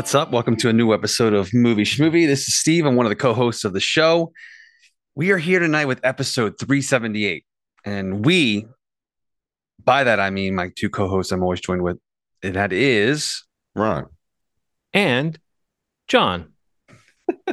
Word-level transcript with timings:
What's 0.00 0.14
up? 0.14 0.30
Welcome 0.30 0.56
to 0.56 0.70
a 0.70 0.72
new 0.72 0.94
episode 0.94 1.34
of 1.34 1.52
Movie 1.52 1.84
Schmovie. 1.84 2.26
This 2.26 2.48
is 2.48 2.56
Steve. 2.56 2.86
I'm 2.86 2.96
one 2.96 3.04
of 3.04 3.10
the 3.10 3.16
co-hosts 3.16 3.66
of 3.66 3.74
the 3.74 3.80
show. 3.80 4.32
We 5.14 5.30
are 5.30 5.36
here 5.36 5.58
tonight 5.58 5.84
with 5.84 6.00
episode 6.02 6.54
378. 6.58 7.44
And 7.84 8.24
we, 8.24 8.64
by 9.84 10.04
that 10.04 10.18
I 10.18 10.30
mean 10.30 10.54
my 10.54 10.70
two 10.74 10.88
co-hosts 10.88 11.32
I'm 11.32 11.42
always 11.42 11.60
joined 11.60 11.82
with, 11.82 11.98
and 12.42 12.56
that 12.56 12.72
is 12.72 13.44
Ron. 13.76 14.06
and 14.94 15.38
John. 16.08 16.54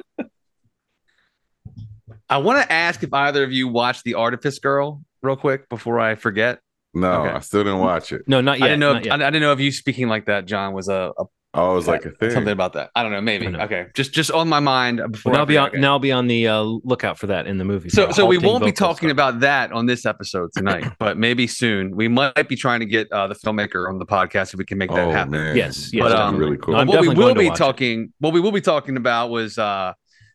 I 2.30 2.38
want 2.38 2.62
to 2.62 2.72
ask 2.72 3.04
if 3.04 3.14
either 3.14 3.44
of 3.44 3.52
you 3.52 3.68
watched 3.68 4.06
The 4.06 4.14
Artifice 4.14 4.60
Girl 4.60 5.02
real 5.22 5.36
quick 5.36 5.68
before 5.68 6.00
I 6.00 6.16
forget. 6.16 6.62
No, 6.94 7.24
Okay. 7.24 7.36
I 7.36 7.40
still 7.42 7.66
didn't 7.66 7.80
watch 7.80 8.14
it. 8.14 8.22
No, 8.26 8.40
not 8.40 8.58
yet. 8.60 8.66
I 8.66 8.68
didn't 8.70 8.80
know. 8.80 8.96
If, 8.96 9.12
I 9.12 9.18
didn't 9.18 9.42
know 9.42 9.52
if 9.52 9.60
you 9.60 9.74
speaking 9.74 10.08
like 10.08 10.28
that, 10.28 10.46
John, 10.46 10.72
was 10.72 10.88
a, 10.88 11.12
a 11.20 11.26
Oh, 11.58 11.72
it 11.72 11.76
was 11.76 11.88
like 11.88 12.06
a 12.06 12.12
thing. 12.12 12.30
something 12.32 12.54
about 12.54 12.74
that. 12.74 12.92
I 12.96 13.02
don't 13.04 13.12
know. 13.12 13.20
Maybe. 13.20 13.48
Know. 13.48 13.60
Okay. 13.62 13.88
Just 13.96 14.14
just 14.14 14.32
on 14.32 14.48
my 14.48 14.60
mind 14.60 15.02
before. 15.12 15.32
Well, 15.32 15.42
I 15.42 15.42
now 15.42 15.46
be 15.46 15.54
forget. 15.56 15.64
on 15.64 15.70
Okay. 15.70 15.80
now 15.80 15.98
be 16.00 16.12
on 16.12 16.28
the 16.28 16.48
uh, 16.48 16.62
lookout 16.62 17.18
for 17.18 17.28
that 17.28 17.48
in 17.48 17.58
the 17.58 17.66
movie. 17.66 17.90
So, 17.90 18.12
so 18.12 18.26
we 18.26 18.38
won't 18.38 18.64
be 18.64 18.72
talking 18.72 19.10
stuff. 19.10 19.12
about 19.12 19.40
that 19.42 19.72
on 19.72 19.88
this 19.88 20.06
episode 20.06 20.52
tonight, 20.56 20.86
but 21.00 21.18
maybe 21.18 21.48
soon. 21.48 21.96
We 21.96 22.08
might 22.08 22.48
be 22.48 22.56
trying 22.56 22.82
to 22.82 22.86
get 22.86 23.12
uh, 23.12 23.28
the 23.28 23.36
filmmaker 23.36 23.90
on 23.90 23.98
the 24.00 24.06
podcast 24.06 24.54
if 24.54 24.60
we 24.60 24.66
can 24.66 24.78
make 24.78 24.92
that 24.92 25.08
oh 25.08 25.12
happen. 25.12 25.32
man, 25.32 25.56
Yes, 25.58 25.92
yes, 25.92 26.04
But, 26.04 26.12
um, 26.14 26.38
really 26.38 26.58
cool. 26.58 26.76
no, 26.76 26.80
I'm 26.82 26.88
what 26.88 27.02
we 27.02 27.10
will 27.10 27.34
be 27.36 27.48
watch 27.50 27.56
it. 27.56 27.58
talking, 27.58 28.14
what 28.20 28.34
we 28.34 28.40
will 28.40 28.52
be 28.52 28.62
talking 28.62 28.96
about 28.96 29.30
was 29.32 29.58
uh, 29.58 29.94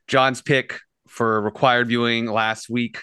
John's 0.09 0.43
pick 0.43 0.79
for 1.09 1.41
required 1.41 1.89
viewing 1.89 2.27
last 2.27 2.69
week, 2.69 2.99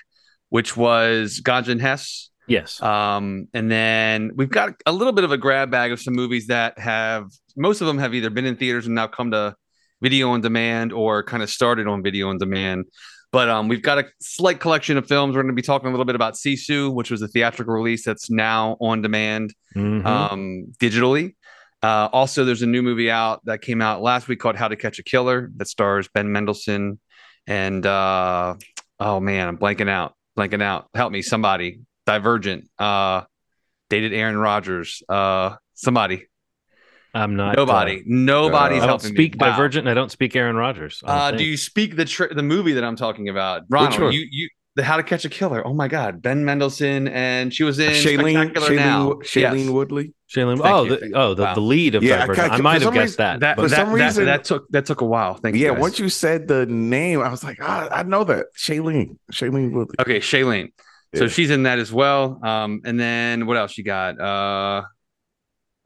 which 0.50 0.76
was 0.76 1.42
Ganja 1.44 1.70
and 1.70 1.82
Hess. 1.82 2.29
Yes. 2.50 2.82
Um, 2.82 3.48
and 3.54 3.72
then 3.72 4.32
we've 4.36 4.50
got 4.50 4.74
a 4.86 4.92
little 4.92 5.14
bit 5.14 5.24
of 5.24 5.32
a 5.32 5.38
grab 5.38 5.70
bag 5.72 5.92
of 5.92 6.00
some 6.02 6.14
movies 6.16 6.48
that 6.48 6.78
have 6.80 7.28
most 7.56 7.82
of 7.82 7.88
them 7.88 7.98
have 7.98 8.14
either 8.14 8.30
been 8.30 8.46
in 8.46 8.56
theaters 8.56 8.86
and 8.86 8.96
now 8.96 9.08
come 9.08 9.32
to 9.32 9.56
video 10.02 10.30
on 10.32 10.42
demand 10.42 10.92
or 10.94 11.24
kind 11.24 11.44
of 11.44 11.50
started 11.50 11.88
on 11.88 12.02
video 12.04 12.30
on 12.30 12.38
demand. 12.38 12.86
But 13.32 13.48
um, 13.50 13.68
we've 13.68 13.84
got 13.84 14.00
a 14.00 14.06
slight 14.20 14.60
collection 14.60 14.98
of 14.98 15.08
films. 15.08 15.36
We're 15.36 15.44
going 15.44 15.54
to 15.54 15.62
be 15.62 15.62
talking 15.62 15.88
a 15.88 15.92
little 15.92 16.06
bit 16.06 16.16
about 16.16 16.34
Sisu, 16.34 16.92
which 16.92 17.12
was 17.12 17.22
a 17.22 17.28
theatrical 17.28 17.74
release 17.74 18.04
that's 18.04 18.32
now 18.32 18.76
on 18.82 19.02
demand 19.04 19.54
Mhm. 19.76 20.04
um, 20.06 20.66
digitally. 20.80 21.36
Uh, 21.84 22.10
also, 22.12 22.44
there's 22.44 22.64
a 22.64 22.68
new 22.68 22.82
movie 22.82 23.12
out 23.12 23.46
that 23.46 23.62
came 23.62 23.82
out 23.82 24.02
last 24.02 24.28
week 24.28 24.40
called 24.40 24.56
How 24.56 24.68
to 24.68 24.76
Catch 24.76 24.98
a 25.00 25.04
Killer 25.04 25.52
that 25.58 25.68
stars 25.68 26.10
Ben 26.14 26.32
Mendelsohn 26.32 27.00
and 27.48 27.86
uh, 27.86 28.56
oh 29.00 29.20
man, 29.20 29.48
I'm 29.48 29.58
blanking 29.58 29.90
out, 29.90 30.14
blanking 30.38 30.62
out. 30.62 30.88
Help 30.94 31.12
me, 31.12 31.22
somebody. 31.22 31.80
Divergent. 32.10 32.70
Uh, 32.80 33.22
dated 33.90 34.14
Aaron 34.14 34.38
Rodgers. 34.38 35.04
Uh, 35.08 35.56
somebody. 35.76 36.26
I'm 37.14 37.36
not. 37.36 37.56
Nobody. 37.56 38.04
Nobody's 38.06 38.82
Uh, 38.82 38.84
I 38.84 38.88
don't 38.88 39.02
helping 39.02 39.14
speak 39.16 39.34
me. 39.34 39.38
Wow. 39.46 39.52
Divergent. 39.52 39.88
and 39.88 39.90
I 39.90 39.94
don't 39.94 40.12
speak 40.12 40.36
Aaron 40.36 40.56
Rodgers. 40.56 41.00
Don't 41.00 41.10
Uh, 41.16 41.32
do 41.32 41.44
you 41.44 41.58
speak 41.58 41.96
the 41.96 42.06
tr- 42.06 42.34
the 42.34 42.44
movie 42.44 42.74
that 42.74 42.84
I'm 42.84 42.96
talking 42.96 43.30
about, 43.30 43.64
Ronald? 43.70 44.00
one? 44.02 44.14
You 44.14 44.26
you 44.30 44.50
the 44.76 44.84
How 44.84 44.96
to 44.98 45.04
Catch 45.04 45.26
a 45.26 45.30
Killer. 45.30 45.66
Oh 45.66 45.74
my 45.74 45.88
God, 45.88 46.22
Ben 46.22 46.46
Mendelsohn, 46.46 47.08
and 47.08 47.54
she 47.54 47.64
was 47.64 47.80
in 47.80 47.92
Shailene, 47.92 48.34
Spectacular 48.52 48.76
Now. 48.76 49.10
Shailene, 49.10 49.24
Shailene 49.24 49.64
Yes. 49.66 49.70
Woodley. 49.70 50.14
Shailene? 50.34 50.62
Thank 50.62 50.76
Oh, 50.76 50.84
you, 50.84 50.90
the, 50.98 51.12
oh, 51.16 51.34
the, 51.34 51.42
Wow. 51.42 51.54
the 51.56 51.62
lead 51.62 51.96
of 51.96 52.04
Yeah, 52.04 52.16
I 52.16 52.20
Divergent. 52.20 52.48
ca- 52.48 52.54
I, 52.54 52.58
for 52.58 52.64
might 52.64 52.74
have 52.74 52.84
some 52.84 52.94
guessed 52.94 53.04
reason- 53.04 53.18
that. 53.18 53.40
That, 53.40 53.56
For 53.56 53.68
that, 53.68 53.76
some 53.76 53.90
that- 53.98 54.06
reason- 54.06 54.26
that 54.26 54.44
took 54.44 54.70
that 54.70 54.86
took 54.86 55.02
a 55.02 55.06
while. 55.06 55.34
Thank 55.34 55.56
you. 55.56 55.66
Yeah, 55.66 55.72
once 55.72 55.98
you 55.98 56.08
said 56.10 56.48
the 56.48 56.68
name, 56.68 57.20
I 57.22 57.30
was 57.30 57.44
like, 57.44 57.58
ah, 57.62 57.90
I 57.92 58.04
know 58.04 58.24
that 58.26 58.46
Shailene, 58.56 59.18
Shailene 59.34 59.72
Woodley. 59.72 59.96
Okay, 60.00 60.20
Shailene. 60.20 60.70
So 61.16 61.28
she's 61.28 61.50
in 61.50 61.64
that 61.64 61.80
as 61.80 61.92
well. 61.92 62.40
Um, 62.44 62.82
and 62.86 63.00
then 63.00 63.46
what 63.48 63.58
else 63.58 63.78
you 63.78 63.84
got? 63.84 64.20
Uh, 64.20 64.84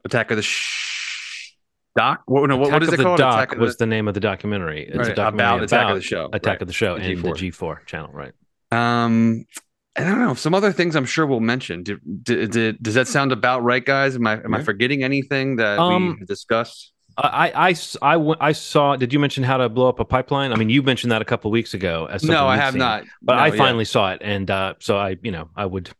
Attack 0.04 0.30
of 0.30 0.36
the 0.36 0.42
Sh- 0.42 1.54
Doc. 1.96 2.22
What, 2.26 2.48
no, 2.48 2.56
what, 2.56 2.72
what 2.72 2.82
is 2.82 2.92
it 2.92 2.96
the 2.98 3.02
called? 3.04 3.18
Doc 3.18 3.34
Attack 3.34 3.52
of 3.52 3.58
was 3.60 3.76
the, 3.76 3.84
the 3.84 3.90
name 3.90 4.08
of 4.08 4.14
the 4.14 4.20
documentary. 4.20 4.86
It's 4.86 4.96
right, 4.96 5.08
a 5.08 5.14
documentary 5.14 5.46
about 5.46 5.54
about, 5.56 5.64
Attack 5.64 5.90
of 5.90 5.96
the 5.96 6.02
Show. 6.02 6.26
Attack 6.32 6.46
right. 6.46 6.62
of 6.62 6.68
the 6.68 6.74
Show 6.74 6.98
the 6.98 7.04
and 7.04 7.18
G4. 7.18 7.38
the 7.38 7.50
G4 7.50 7.86
channel, 7.86 8.10
right? 8.12 8.32
Um, 8.72 9.44
I 9.96 10.02
don't 10.02 10.18
know. 10.18 10.34
Some 10.34 10.54
other 10.54 10.72
things 10.72 10.96
I'm 10.96 11.04
sure 11.04 11.24
we'll 11.24 11.40
mention. 11.40 11.84
Did, 11.84 12.00
did, 12.24 12.50
did, 12.50 12.82
does 12.82 12.94
that 12.94 13.06
sound 13.06 13.30
about 13.32 13.62
right, 13.62 13.84
guys? 13.84 14.16
Am 14.16 14.26
I 14.26 14.34
am 14.42 14.52
I 14.52 14.62
forgetting 14.62 15.04
anything 15.04 15.56
that 15.56 15.78
Um, 15.78 16.16
we 16.18 16.26
discussed? 16.26 16.92
I, 17.16 17.52
I, 17.70 17.74
I 18.02 18.12
w- 18.14 18.36
I 18.40 18.52
saw. 18.52 18.96
Did 18.96 19.12
you 19.12 19.18
mention 19.18 19.44
how 19.44 19.56
to 19.58 19.68
blow 19.68 19.88
up 19.88 20.00
a 20.00 20.04
pipeline? 20.04 20.52
I 20.52 20.56
mean, 20.56 20.70
you 20.70 20.82
mentioned 20.82 21.12
that 21.12 21.22
a 21.22 21.24
couple 21.24 21.50
weeks 21.50 21.74
ago. 21.74 22.06
As 22.10 22.24
No, 22.24 22.46
I 22.46 22.56
have 22.56 22.72
seen. 22.72 22.80
not. 22.80 23.04
but 23.22 23.36
No, 23.36 23.42
I 23.42 23.46
yeah. 23.48 23.56
finally 23.56 23.84
saw 23.84 24.12
it, 24.12 24.20
and 24.22 24.50
uh, 24.50 24.74
so 24.80 24.96
I, 24.96 25.16
you 25.22 25.30
know, 25.30 25.48
I 25.56 25.66
would 25.66 25.90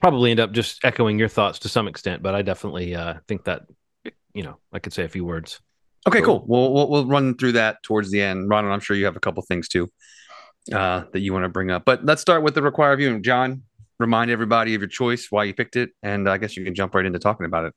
probably 0.00 0.30
end 0.30 0.40
up 0.40 0.52
just 0.52 0.84
echoing 0.84 1.18
your 1.18 1.28
thoughts 1.28 1.60
to 1.60 1.68
some 1.68 1.88
extent, 1.88 2.22
but 2.22 2.34
I 2.34 2.42
definitely 2.42 2.94
uh, 2.94 3.14
think 3.28 3.44
that, 3.44 3.62
you 4.34 4.42
know, 4.42 4.58
I 4.72 4.78
could 4.78 4.92
say 4.92 5.04
a 5.04 5.08
few 5.08 5.24
words. 5.24 5.60
Okay, 6.08 6.22
cool. 6.22 6.44
We'll, 6.46 6.72
we'll 6.72 6.88
we'll 6.88 7.06
run 7.06 7.36
through 7.36 7.52
that 7.52 7.82
towards 7.82 8.10
the 8.10 8.22
end. 8.22 8.48
Ron, 8.48 8.64
I'm 8.66 8.80
sure 8.80 8.96
you 8.96 9.04
have 9.04 9.16
a 9.16 9.20
couple 9.20 9.42
things 9.42 9.68
too 9.68 9.90
uh, 10.72 11.04
that 11.12 11.20
you 11.20 11.32
want 11.32 11.44
to 11.44 11.48
bring 11.50 11.70
up. 11.70 11.84
But 11.84 12.04
let's 12.04 12.22
start 12.22 12.42
with 12.42 12.54
the 12.54 12.62
required 12.62 12.98
viewing. 12.98 13.22
John, 13.22 13.62
remind 13.98 14.30
everybody 14.30 14.74
of 14.74 14.80
your 14.80 14.88
choice, 14.88 15.26
why 15.30 15.44
you 15.44 15.54
picked 15.54 15.76
it, 15.76 15.90
and 16.02 16.28
I 16.28 16.38
guess 16.38 16.56
you 16.56 16.64
can 16.64 16.74
jump 16.74 16.94
right 16.94 17.04
into 17.04 17.18
talking 17.18 17.44
about 17.46 17.66
it. 17.66 17.74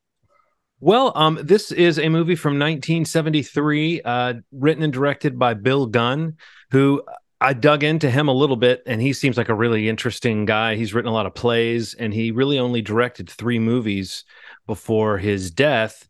Well, 0.84 1.14
um, 1.16 1.40
this 1.42 1.72
is 1.72 1.98
a 1.98 2.10
movie 2.10 2.36
from 2.36 2.60
1973, 2.60 4.02
uh, 4.02 4.34
written 4.52 4.84
and 4.84 4.92
directed 4.92 5.40
by 5.40 5.54
Bill 5.54 5.86
Gunn, 5.86 6.36
who 6.72 7.02
I 7.40 7.54
dug 7.54 7.86
into 7.86 8.10
him 8.10 8.28
a 8.28 8.34
little 8.34 8.58
bit, 8.58 8.84
and 8.86 9.02
he 9.02 9.14
seems 9.14 9.38
like 9.38 9.48
a 9.48 9.54
really 9.54 9.88
interesting 9.88 10.44
guy. 10.44 10.76
He's 10.76 10.94
written 10.94 11.10
a 11.10 11.14
lot 11.14 11.26
of 11.26 11.34
plays, 11.34 11.94
and 11.94 12.14
he 12.14 12.32
really 12.32 12.60
only 12.60 12.82
directed 12.82 13.30
three 13.30 13.60
movies 13.60 14.26
before 14.68 15.18
his 15.20 15.52
death 15.52 16.06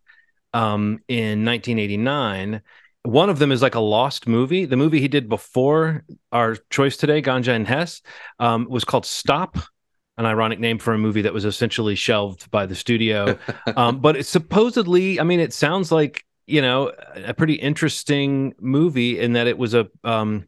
um, 0.55 0.97
in 1.07 1.45
1989. 1.45 2.63
One 3.03 3.29
of 3.29 3.37
them 3.37 3.51
is 3.51 3.61
like 3.61 3.75
a 3.75 3.79
lost 3.79 4.27
movie. 4.27 4.65
The 4.65 4.75
movie 4.75 4.99
he 4.99 5.07
did 5.07 5.29
before 5.29 6.03
our 6.31 6.55
choice 6.71 6.97
today, 6.97 7.21
Ganja 7.21 7.49
and 7.49 7.67
Hess, 7.67 8.01
um, 8.39 8.65
was 8.67 8.85
called 8.85 9.05
Stop, 9.05 9.59
an 10.17 10.25
ironic 10.25 10.59
name 10.59 10.77
for 10.77 10.93
a 10.93 10.97
movie 10.97 11.23
that 11.23 11.33
was 11.33 11.45
essentially 11.45 11.95
shelved 11.95 12.49
by 12.51 12.65
the 12.65 12.75
studio. 12.75 13.37
um, 13.75 13.99
but 13.99 14.15
it's 14.15 14.29
supposedly, 14.29 15.19
I 15.19 15.23
mean, 15.23 15.39
it 15.39 15.53
sounds 15.53 15.91
like 15.91 16.25
you 16.45 16.61
know 16.61 16.91
a 17.15 17.33
pretty 17.33 17.53
interesting 17.53 18.53
movie 18.59 19.19
in 19.19 19.33
that 19.33 19.47
it 19.47 19.57
was 19.57 19.73
a 19.73 19.89
um, 20.03 20.47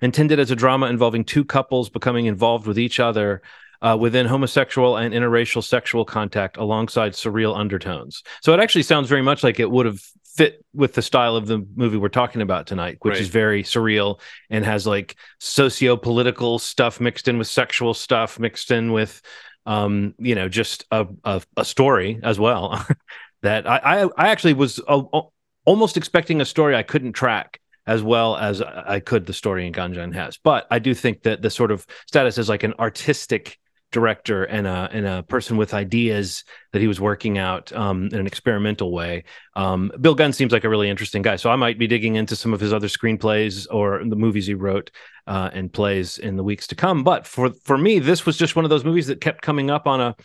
intended 0.00 0.38
as 0.38 0.50
a 0.50 0.56
drama 0.56 0.86
involving 0.86 1.24
two 1.24 1.44
couples 1.44 1.88
becoming 1.88 2.26
involved 2.26 2.66
with 2.66 2.78
each 2.78 3.00
other. 3.00 3.42
Uh, 3.80 3.96
within 3.96 4.26
homosexual 4.26 4.96
and 4.96 5.12
interracial 5.12 5.60
sexual 5.60 6.04
contact 6.04 6.56
alongside 6.56 7.14
surreal 7.14 7.58
undertones. 7.58 8.22
So 8.40 8.54
it 8.54 8.60
actually 8.60 8.84
sounds 8.84 9.08
very 9.08 9.22
much 9.22 9.42
like 9.42 9.58
it 9.58 9.68
would 9.68 9.86
have 9.86 10.00
fit 10.34 10.64
with 10.72 10.94
the 10.94 11.02
style 11.02 11.36
of 11.36 11.46
the 11.46 11.64
movie 11.76 11.96
we're 11.98 12.08
talking 12.08 12.40
about 12.42 12.66
tonight, 12.66 12.96
which 13.02 13.12
Right. 13.12 13.20
is 13.20 13.28
very 13.28 13.62
surreal 13.62 14.18
and 14.50 14.64
Hess 14.64 14.86
like 14.86 15.16
socio-political 15.40 16.58
stuff 16.58 17.00
mixed 17.00 17.28
in 17.28 17.38
with 17.38 17.46
sexual 17.46 17.94
stuff 17.94 18.38
mixed 18.38 18.70
in 18.70 18.92
with 18.92 19.20
um 19.64 20.14
you 20.18 20.34
know 20.34 20.48
just 20.48 20.84
a 20.90 21.06
a, 21.24 21.40
a 21.56 21.64
story 21.64 22.18
as 22.24 22.38
well 22.40 22.84
that 23.42 23.68
I, 23.68 23.76
I 23.78 24.08
I 24.16 24.28
actually 24.28 24.54
was 24.54 24.80
uh, 24.80 25.02
al- 25.14 25.32
almost 25.64 25.96
expecting 25.96 26.40
a 26.40 26.44
story 26.44 26.74
I 26.74 26.82
couldn't 26.82 27.12
track 27.12 27.60
as 27.86 28.02
well 28.02 28.36
as 28.36 28.60
I 28.62 28.98
could 29.00 29.26
the 29.26 29.32
story 29.32 29.66
in 29.66 29.72
Ganja 29.72 29.98
and 30.02 30.14
has 30.14 30.36
but 30.42 30.66
I 30.70 30.78
do 30.80 30.94
think 30.94 31.22
that 31.22 31.42
the 31.42 31.50
sort 31.50 31.70
of 31.70 31.86
status 32.08 32.38
as 32.38 32.48
like 32.48 32.64
an 32.64 32.74
artistic 32.80 33.58
director 33.92 34.44
and 34.44 34.66
a 34.66 34.88
and 34.92 35.06
a 35.06 35.22
person 35.22 35.56
with 35.56 35.74
ideas 35.74 36.44
that 36.72 36.80
he 36.80 36.88
was 36.88 37.00
working 37.00 37.38
out 37.38 37.72
um, 37.72 38.06
in 38.06 38.18
an 38.18 38.26
experimental 38.26 38.90
way. 38.90 39.24
Um, 39.54 39.92
Bill 40.00 40.14
Gunn 40.14 40.32
seems 40.32 40.52
like 40.52 40.64
a 40.64 40.68
really 40.68 40.90
interesting 40.90 41.22
guy, 41.22 41.36
so 41.36 41.50
I 41.50 41.56
might 41.56 41.78
be 41.78 41.86
digging 41.86 42.16
into 42.16 42.34
some 42.34 42.52
of 42.52 42.60
his 42.60 42.72
other 42.72 42.88
screenplays 42.88 43.66
or 43.70 44.02
the 44.04 44.16
movies 44.16 44.46
he 44.46 44.54
wrote 44.54 44.90
uh, 45.26 45.50
and 45.52 45.72
plays 45.72 46.18
in 46.18 46.36
the 46.36 46.42
weeks 46.42 46.66
to 46.68 46.74
come. 46.74 47.04
But 47.04 47.26
for 47.26 47.50
for 47.64 47.78
me, 47.78 47.98
this 47.98 48.26
was 48.26 48.36
just 48.36 48.56
one 48.56 48.64
of 48.64 48.70
those 48.70 48.84
movies 48.84 49.06
that 49.06 49.20
kept 49.20 49.42
coming 49.42 49.70
up 49.70 49.86
on 49.86 50.00
a 50.00 50.16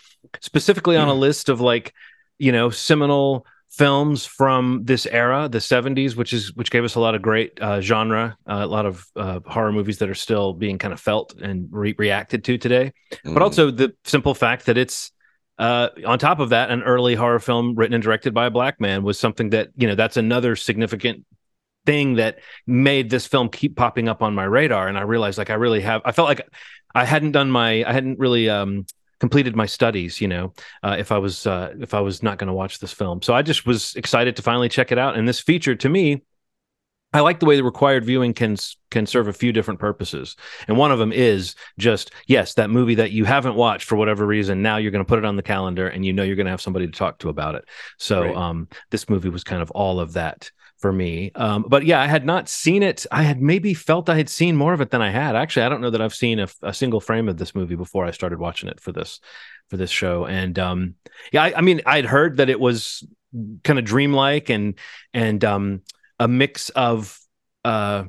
specifically 0.42 0.98
on 0.98 1.08
a 1.08 1.14
list 1.14 1.50
of 1.50 1.62
like 1.62 1.94
you 2.40 2.52
know 2.52 2.70
seminal 2.70 3.46
films 3.70 4.26
from 4.26 4.82
this 4.84 5.06
era, 5.06 5.48
the 5.50 5.60
70s, 5.60 6.16
which 6.16 6.34
is 6.34 6.54
which 6.56 6.72
gave 6.72 6.84
us 6.84 6.96
a 6.96 7.00
lot 7.00 7.16
of 7.16 7.22
great 7.22 7.62
uh, 7.62 7.82
genre, 7.82 8.38
uh, 8.48 8.62
a 8.62 8.68
lot 8.68 8.86
of 8.86 9.06
uh, 9.16 9.40
horror 9.46 9.72
movies 9.72 10.00
that 10.00 10.10
are 10.10 10.16
still 10.16 10.54
being 10.54 10.78
kind 10.78 10.94
of 10.94 11.00
felt 11.00 11.36
and 11.36 11.68
re- 11.72 11.96
reacted 11.98 12.44
to 12.46 12.58
today. 12.58 12.94
Mm. 13.26 13.34
But 13.34 13.44
also 13.44 13.72
the 13.72 13.94
simple 14.04 14.34
fact 14.34 14.66
that 14.66 14.78
it's 14.78 15.12
uh, 15.60 15.90
on 16.06 16.20
top 16.20 16.40
of 16.40 16.50
that, 16.50 16.70
an 16.70 16.84
early 16.84 17.16
horror 17.16 17.40
film 17.40 17.76
written 17.76 17.94
and 17.94 18.04
directed 18.04 18.34
by 18.34 18.46
a 18.46 18.52
black 18.52 18.80
man 18.80 19.04
was 19.04 19.20
something 19.20 19.50
that 19.52 19.70
you 19.76 19.88
know 19.88 19.96
that's 19.96 20.18
another 20.18 20.56
significant 20.56 21.26
thing 21.88 22.16
that 22.16 22.40
made 22.68 23.10
this 23.10 23.26
film 23.26 23.50
keep 23.50 23.76
popping 23.76 24.10
up 24.10 24.22
on 24.22 24.36
my 24.36 24.44
radar. 24.44 24.88
And 24.88 24.98
I 24.98 25.02
realized 25.02 25.38
like 25.38 25.50
I 25.50 25.54
really 25.56 25.82
have, 25.82 26.02
I 26.04 26.12
felt 26.12 26.28
like 26.28 26.48
I 26.94 27.06
hadn't 27.06 27.32
done 27.32 27.50
my, 27.50 27.84
I 27.86 27.94
hadn't 27.94 28.20
really 28.20 28.50
um, 28.50 28.86
completed 29.20 29.56
my 29.56 29.66
studies, 29.66 30.22
you 30.22 30.28
know, 30.28 30.54
uh, 30.84 30.96
if 31.00 31.12
I 31.12 31.18
was 31.18 31.48
uh, 31.48 31.74
if 31.80 31.94
I 31.94 32.02
was 32.02 32.24
not 32.24 32.38
going 32.38 32.48
to 32.48 32.54
watch 32.54 32.80
this 32.80 32.94
film. 32.94 33.22
So 33.22 33.34
I 33.34 33.42
just 33.42 33.66
was 33.66 33.96
excited 33.96 34.36
to 34.38 34.42
finally 34.42 34.70
check 34.70 34.92
it 34.92 34.98
out. 34.98 35.18
And 35.18 35.28
this 35.28 35.40
feature 35.40 35.76
to 35.76 35.90
me, 35.90 36.24
I 37.14 37.22
like 37.22 37.40
the 37.40 37.46
way 37.46 37.56
the 37.56 37.64
required 37.64 38.04
viewing 38.06 38.34
can 38.34 38.58
can 38.92 39.06
serve 39.06 39.28
a 39.28 39.34
few 39.34 39.54
different 39.54 39.80
purposes. 39.80 40.36
And 40.68 40.78
one 40.78 40.92
of 40.92 41.00
them 41.00 41.12
is 41.14 41.56
just 41.80 42.12
yes, 42.28 42.54
that 42.56 42.70
movie 42.70 42.96
that 42.96 43.12
you 43.12 43.26
haven't 43.26 43.56
watched 43.56 43.88
for 43.88 43.96
whatever 43.96 44.26
reason, 44.26 44.62
now 44.62 44.78
you're 44.78 44.92
going 44.92 45.04
to 45.06 45.08
put 45.08 45.20
it 45.20 45.26
on 45.26 45.38
the 45.38 45.42
calendar 45.44 45.88
and 45.88 46.06
you 46.06 46.14
know 46.14 46.24
you're 46.24 46.36
going 46.36 46.46
to 46.46 46.52
have 46.52 46.62
somebody 46.62 46.86
to 46.86 46.92
talk 46.92 47.20
to 47.20 47.30
about 47.30 47.56
it. 47.56 47.66
So 47.98 48.34
Right. 48.34 48.36
um 48.36 48.68
this 48.92 49.10
movie 49.10 49.30
was 49.30 49.44
kind 49.44 49.62
of 49.62 49.72
all 49.72 50.00
of 50.00 50.14
that 50.14 50.52
for 50.78 50.94
me. 50.94 51.32
Um, 51.36 51.66
but 51.68 51.86
yeah, 51.86 52.02
I 52.02 52.08
had 52.08 52.26
not 52.26 52.50
seen 52.50 52.84
it. 52.84 53.06
I 53.12 53.24
had 53.24 53.42
maybe 53.42 53.74
felt 53.74 54.10
I 54.10 54.18
had 54.18 54.30
seen 54.30 54.56
more 54.56 54.74
of 54.74 54.82
it 54.82 54.92
than 54.92 55.02
I 55.02 55.10
had. 55.10 55.36
Actually, 55.36 55.66
I 55.66 55.70
don't 55.70 55.82
know 55.82 55.90
that 55.90 56.02
I've 56.02 56.14
seen 56.14 56.40
a, 56.40 56.48
a 56.62 56.74
single 56.74 57.00
frame 57.00 57.28
of 57.28 57.38
this 57.38 57.56
movie 57.56 57.76
before 57.76 58.06
I 58.06 58.12
started 58.12 58.40
watching 58.40 58.70
it 58.70 58.80
for 58.80 58.92
this 58.92 59.20
for 59.70 59.78
this 59.78 59.90
show. 59.90 60.26
And 60.26 60.58
um, 60.60 60.96
yeah, 61.32 61.44
I, 61.44 61.58
I 61.58 61.62
mean, 61.62 61.82
I'd 61.86 62.06
heard 62.06 62.38
that 62.38 62.50
it 62.50 62.60
was 62.60 63.06
kind 63.64 63.80
of 63.80 63.86
dreamlike 63.86 64.50
and 64.50 64.76
and 65.14 65.44
um, 65.44 65.82
a 66.20 66.28
mix 66.28 66.70
of 66.70 67.20
uh, 67.66 68.06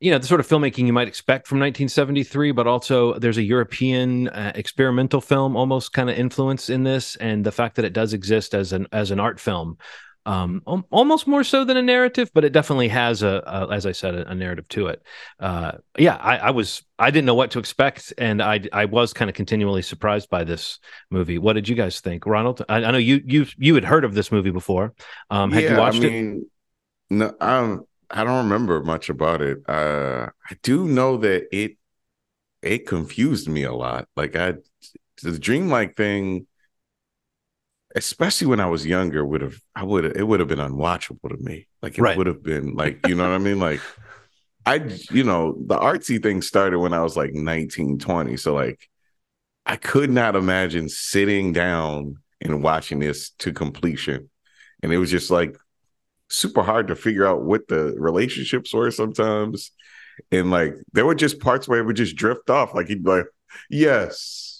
you 0.00 0.10
know 0.10 0.18
the 0.18 0.26
sort 0.26 0.40
of 0.40 0.48
filmmaking 0.48 0.86
you 0.86 0.92
might 0.92 1.06
expect 1.06 1.46
from 1.46 1.58
1973 1.58 2.50
but 2.50 2.66
also 2.66 3.16
there's 3.20 3.38
a 3.38 3.42
european 3.42 4.28
uh, 4.28 4.50
experimental 4.56 5.20
film 5.20 5.56
almost 5.56 5.92
kind 5.92 6.10
of 6.10 6.18
influence 6.18 6.68
in 6.68 6.82
this 6.82 7.14
and 7.16 7.46
the 7.46 7.52
fact 7.52 7.76
that 7.76 7.84
it 7.84 7.92
does 7.92 8.12
exist 8.12 8.52
as 8.52 8.72
an 8.72 8.88
as 8.90 9.12
an 9.12 9.20
art 9.20 9.38
film 9.38 9.78
um, 10.24 10.62
almost 10.64 11.26
more 11.26 11.42
so 11.42 11.64
than 11.64 11.76
a 11.76 11.82
narrative, 11.82 12.30
but 12.32 12.44
it 12.44 12.52
definitely 12.52 12.88
has 12.88 13.22
a, 13.22 13.42
a 13.44 13.72
as 13.72 13.86
I 13.86 13.92
said, 13.92 14.14
a, 14.14 14.28
a 14.30 14.34
narrative 14.34 14.68
to 14.68 14.86
it. 14.88 15.02
Uh, 15.40 15.72
yeah, 15.98 16.16
I, 16.16 16.38
I, 16.38 16.50
was 16.50 16.84
I 16.98 17.10
didn't 17.10 17.26
know 17.26 17.34
what 17.34 17.50
to 17.52 17.58
expect, 17.58 18.12
and 18.18 18.40
I 18.40 18.60
I 18.72 18.84
was 18.84 19.12
kind 19.12 19.28
of 19.28 19.34
continually 19.34 19.82
surprised 19.82 20.30
by 20.30 20.44
this 20.44 20.78
movie. 21.10 21.38
What 21.38 21.54
did 21.54 21.68
you 21.68 21.74
guys 21.74 22.00
think, 22.00 22.24
Ronald? 22.24 22.64
I, 22.68 22.84
I 22.84 22.90
know 22.92 22.98
you 22.98 23.20
you 23.26 23.46
you 23.56 23.74
had 23.74 23.84
heard 23.84 24.04
of 24.04 24.14
this 24.14 24.30
movie 24.30 24.50
before. 24.50 24.94
Um, 25.30 25.50
had 25.50 25.64
yeah, 25.64 25.72
you 25.72 25.78
watched 25.78 25.96
I 25.98 26.00
mean, 26.00 26.36
it? 27.10 27.14
No, 27.14 27.34
I 27.40 27.60
don't. 27.60 27.88
I 28.08 28.24
don't 28.24 28.44
remember 28.44 28.82
much 28.82 29.08
about 29.08 29.40
it. 29.40 29.58
Uh, 29.68 30.28
I 30.48 30.56
do 30.62 30.86
know 30.86 31.16
that 31.16 31.48
it 31.50 31.78
it 32.62 32.86
confused 32.86 33.48
me 33.48 33.64
a 33.64 33.72
lot. 33.72 34.06
Like 34.16 34.36
I, 34.36 34.54
the 35.22 35.38
dreamlike 35.38 35.96
thing 35.96 36.46
especially 37.94 38.46
when 38.46 38.60
I 38.60 38.66
was 38.66 38.86
younger, 38.86 39.24
would 39.24 39.42
have 39.42 39.56
I 39.74 39.84
would 39.84 40.04
it 40.04 40.26
would 40.26 40.40
have 40.40 40.48
been 40.48 40.58
unwatchable 40.58 41.28
to 41.28 41.36
me. 41.38 41.66
Like 41.80 41.98
it 41.98 42.02
right. 42.02 42.16
would 42.16 42.26
have 42.26 42.42
been 42.42 42.74
like, 42.74 43.06
you 43.06 43.14
know 43.14 43.28
what 43.28 43.34
I 43.34 43.38
mean? 43.38 43.58
Like 43.58 43.80
I 44.64 44.76
you 45.10 45.24
know, 45.24 45.56
the 45.66 45.78
artsy 45.78 46.22
thing 46.22 46.42
started 46.42 46.78
when 46.78 46.92
I 46.92 47.02
was 47.02 47.16
like 47.16 47.34
19, 47.34 47.98
20. 47.98 48.36
So 48.36 48.54
like 48.54 48.88
I 49.66 49.76
could 49.76 50.10
not 50.10 50.36
imagine 50.36 50.88
sitting 50.88 51.52
down 51.52 52.16
and 52.40 52.62
watching 52.62 52.98
this 52.98 53.30
to 53.38 53.52
completion. 53.52 54.28
And 54.82 54.92
it 54.92 54.98
was 54.98 55.10
just 55.10 55.30
like 55.30 55.56
super 56.28 56.62
hard 56.62 56.88
to 56.88 56.96
figure 56.96 57.26
out 57.26 57.42
what 57.42 57.68
the 57.68 57.94
relationships 57.98 58.72
were 58.72 58.90
sometimes. 58.90 59.70
And 60.30 60.50
like 60.50 60.74
there 60.92 61.06
were 61.06 61.14
just 61.14 61.40
parts 61.40 61.68
where 61.68 61.78
it 61.78 61.84
would 61.84 61.96
just 61.96 62.16
drift 62.16 62.50
off. 62.50 62.74
Like 62.74 62.88
he'd 62.88 63.04
be 63.04 63.10
like, 63.10 63.26
yes, 63.70 64.51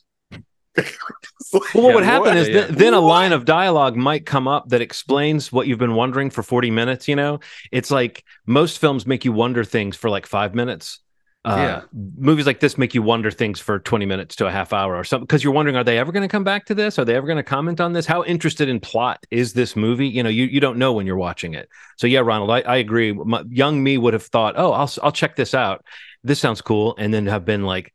well, 0.76 1.62
what 1.74 1.94
would 1.94 2.04
happen 2.04 2.36
is 2.36 2.46
th- 2.48 2.68
then 2.68 2.94
a 2.94 3.00
line 3.00 3.32
of 3.32 3.44
dialogue 3.44 3.96
might 3.96 4.24
come 4.24 4.48
up 4.48 4.68
that 4.68 4.80
explains 4.80 5.52
what 5.52 5.66
you've 5.66 5.78
been 5.78 5.94
wondering 5.94 6.30
for 6.30 6.42
40 6.42 6.70
minutes. 6.70 7.08
You 7.08 7.16
know, 7.16 7.40
it's 7.70 7.90
like 7.90 8.24
most 8.46 8.78
films 8.78 9.06
make 9.06 9.24
you 9.24 9.32
wonder 9.32 9.64
things 9.64 9.96
for 9.96 10.08
like 10.08 10.26
five 10.26 10.54
minutes. 10.54 11.00
Uh, 11.44 11.56
yeah. 11.58 11.82
Movies 12.16 12.46
like 12.46 12.60
this 12.60 12.78
make 12.78 12.94
you 12.94 13.02
wonder 13.02 13.28
things 13.30 13.58
for 13.58 13.80
20 13.80 14.06
minutes 14.06 14.36
to 14.36 14.46
a 14.46 14.50
half 14.50 14.72
hour 14.72 14.94
or 14.94 15.02
something 15.02 15.26
because 15.26 15.42
you're 15.42 15.52
wondering, 15.52 15.76
are 15.76 15.82
they 15.82 15.98
ever 15.98 16.12
going 16.12 16.22
to 16.22 16.28
come 16.28 16.44
back 16.44 16.66
to 16.66 16.74
this? 16.74 17.00
Are 17.00 17.04
they 17.04 17.16
ever 17.16 17.26
going 17.26 17.36
to 17.36 17.42
comment 17.42 17.80
on 17.80 17.92
this? 17.92 18.06
How 18.06 18.22
interested 18.22 18.68
in 18.68 18.78
plot 18.78 19.26
is 19.30 19.52
this 19.52 19.74
movie? 19.74 20.06
You 20.06 20.22
know, 20.22 20.28
you, 20.28 20.44
you 20.44 20.60
don't 20.60 20.78
know 20.78 20.92
when 20.92 21.04
you're 21.04 21.16
watching 21.16 21.54
it. 21.54 21.68
So, 21.96 22.06
yeah, 22.06 22.20
Ronald, 22.20 22.50
I, 22.50 22.60
I 22.60 22.76
agree. 22.76 23.12
My, 23.12 23.42
young 23.48 23.82
me 23.82 23.98
would 23.98 24.12
have 24.12 24.22
thought, 24.22 24.54
oh, 24.56 24.72
I'll, 24.72 24.90
I'll 25.02 25.12
check 25.12 25.34
this 25.34 25.52
out. 25.52 25.84
This 26.22 26.38
sounds 26.38 26.60
cool. 26.62 26.94
And 26.96 27.12
then 27.12 27.26
have 27.26 27.44
been 27.44 27.64
like, 27.64 27.92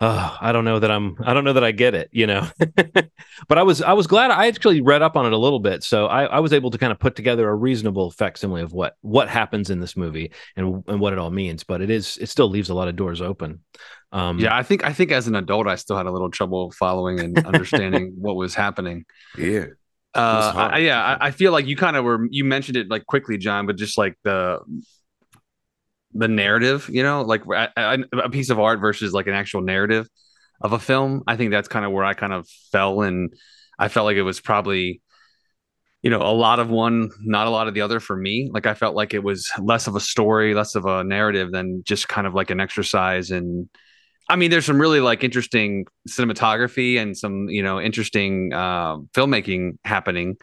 oh, 0.00 0.36
I 0.40 0.52
don't 0.52 0.64
know 0.64 0.78
that 0.78 0.90
I'm 0.90 1.16
I 1.22 1.34
don't 1.34 1.44
know 1.44 1.52
that 1.52 1.64
I 1.64 1.72
get 1.72 1.94
it, 1.94 2.08
you 2.12 2.26
know. 2.26 2.48
but 3.48 3.58
I 3.58 3.62
was 3.62 3.82
I 3.82 3.92
was 3.92 4.06
glad 4.06 4.30
I 4.30 4.46
actually 4.46 4.80
read 4.80 5.02
up 5.02 5.16
on 5.16 5.26
it 5.26 5.32
a 5.32 5.36
little 5.36 5.58
bit. 5.58 5.82
So 5.84 6.06
I, 6.06 6.24
I 6.24 6.40
was 6.40 6.52
able 6.52 6.70
to 6.70 6.78
kind 6.78 6.92
of 6.92 6.98
put 6.98 7.16
together 7.16 7.48
a 7.48 7.54
reasonable 7.54 8.10
facsimile 8.10 8.62
of 8.62 8.72
what 8.72 8.96
what 9.02 9.28
happens 9.28 9.70
in 9.70 9.80
this 9.80 9.96
movie 9.96 10.32
and 10.56 10.82
and 10.86 11.00
what 11.00 11.12
it 11.12 11.18
all 11.18 11.30
means. 11.30 11.64
But 11.64 11.82
it 11.82 11.90
is 11.90 12.16
it 12.18 12.28
still 12.28 12.48
leaves 12.48 12.70
a 12.70 12.74
lot 12.74 12.88
of 12.88 12.96
doors 12.96 13.20
open. 13.20 13.60
Um, 14.12 14.38
yeah, 14.38 14.56
I 14.56 14.62
think 14.62 14.84
I 14.84 14.92
think 14.92 15.12
as 15.12 15.26
an 15.26 15.36
adult 15.36 15.66
I 15.66 15.76
still 15.76 15.96
had 15.96 16.06
a 16.06 16.12
little 16.12 16.30
trouble 16.30 16.70
following 16.72 17.20
and 17.20 17.38
understanding 17.46 18.14
what 18.16 18.36
was 18.36 18.54
happening. 18.54 19.04
Yeah. 19.36 19.66
Uh, 20.12 20.52
I, 20.72 20.78
yeah, 20.78 21.00
I, 21.00 21.28
I 21.28 21.30
feel 21.30 21.52
like 21.52 21.66
you 21.66 21.76
kind 21.76 21.96
of 21.96 22.04
were 22.04 22.26
you 22.30 22.44
mentioned 22.44 22.76
it 22.76 22.90
like 22.90 23.06
quickly, 23.06 23.38
John, 23.38 23.66
but 23.66 23.76
just 23.76 23.96
like 23.96 24.18
the 24.24 24.58
the 26.12 26.28
narrative, 26.28 26.88
you 26.90 27.02
know, 27.02 27.22
like 27.22 27.42
a, 27.46 28.30
piece 28.30 28.50
of 28.50 28.58
art 28.58 28.80
versus 28.80 29.12
like 29.12 29.26
an 29.26 29.34
actual 29.34 29.60
narrative 29.60 30.08
of 30.60 30.72
a 30.72 30.78
film. 30.78 31.22
I 31.26 31.36
think 31.36 31.50
that's 31.50 31.68
kind 31.68 31.84
of 31.84 31.92
where 31.92 32.04
I 32.04 32.14
kind 32.14 32.32
of 32.32 32.48
fell 32.72 33.02
and 33.02 33.32
I 33.78 33.88
felt 33.88 34.06
like 34.06 34.16
it 34.16 34.22
was 34.22 34.40
probably 34.40 35.02
you 36.02 36.08
know, 36.08 36.22
a 36.22 36.32
lot 36.32 36.60
of 36.60 36.70
one, 36.70 37.10
not 37.20 37.46
a 37.46 37.50
lot 37.50 37.68
of 37.68 37.74
the 37.74 37.82
other 37.82 38.00
for 38.00 38.16
me. 38.16 38.48
Like 38.50 38.64
I 38.64 38.72
felt 38.72 38.96
like 38.96 39.12
it 39.12 39.22
was 39.22 39.50
less 39.58 39.86
of 39.86 39.96
a 39.96 40.00
story, 40.00 40.54
less 40.54 40.74
of 40.74 40.86
a 40.86 41.04
narrative 41.04 41.52
than 41.52 41.82
just 41.84 42.08
kind 42.08 42.26
of 42.26 42.32
like 42.32 42.48
an 42.48 42.58
exercise 42.58 43.30
and 43.30 43.68
I 44.30 44.36
mean, 44.36 44.52
there's 44.52 44.64
some 44.64 44.80
really 44.80 45.00
like 45.00 45.24
interesting 45.24 45.86
cinematography 46.08 46.98
and 46.98 47.18
some, 47.18 47.48
you 47.48 47.64
know, 47.64 47.80
interesting 47.80 48.52
uh, 48.52 48.98
filmmaking 49.12 49.78
happening 49.84 50.36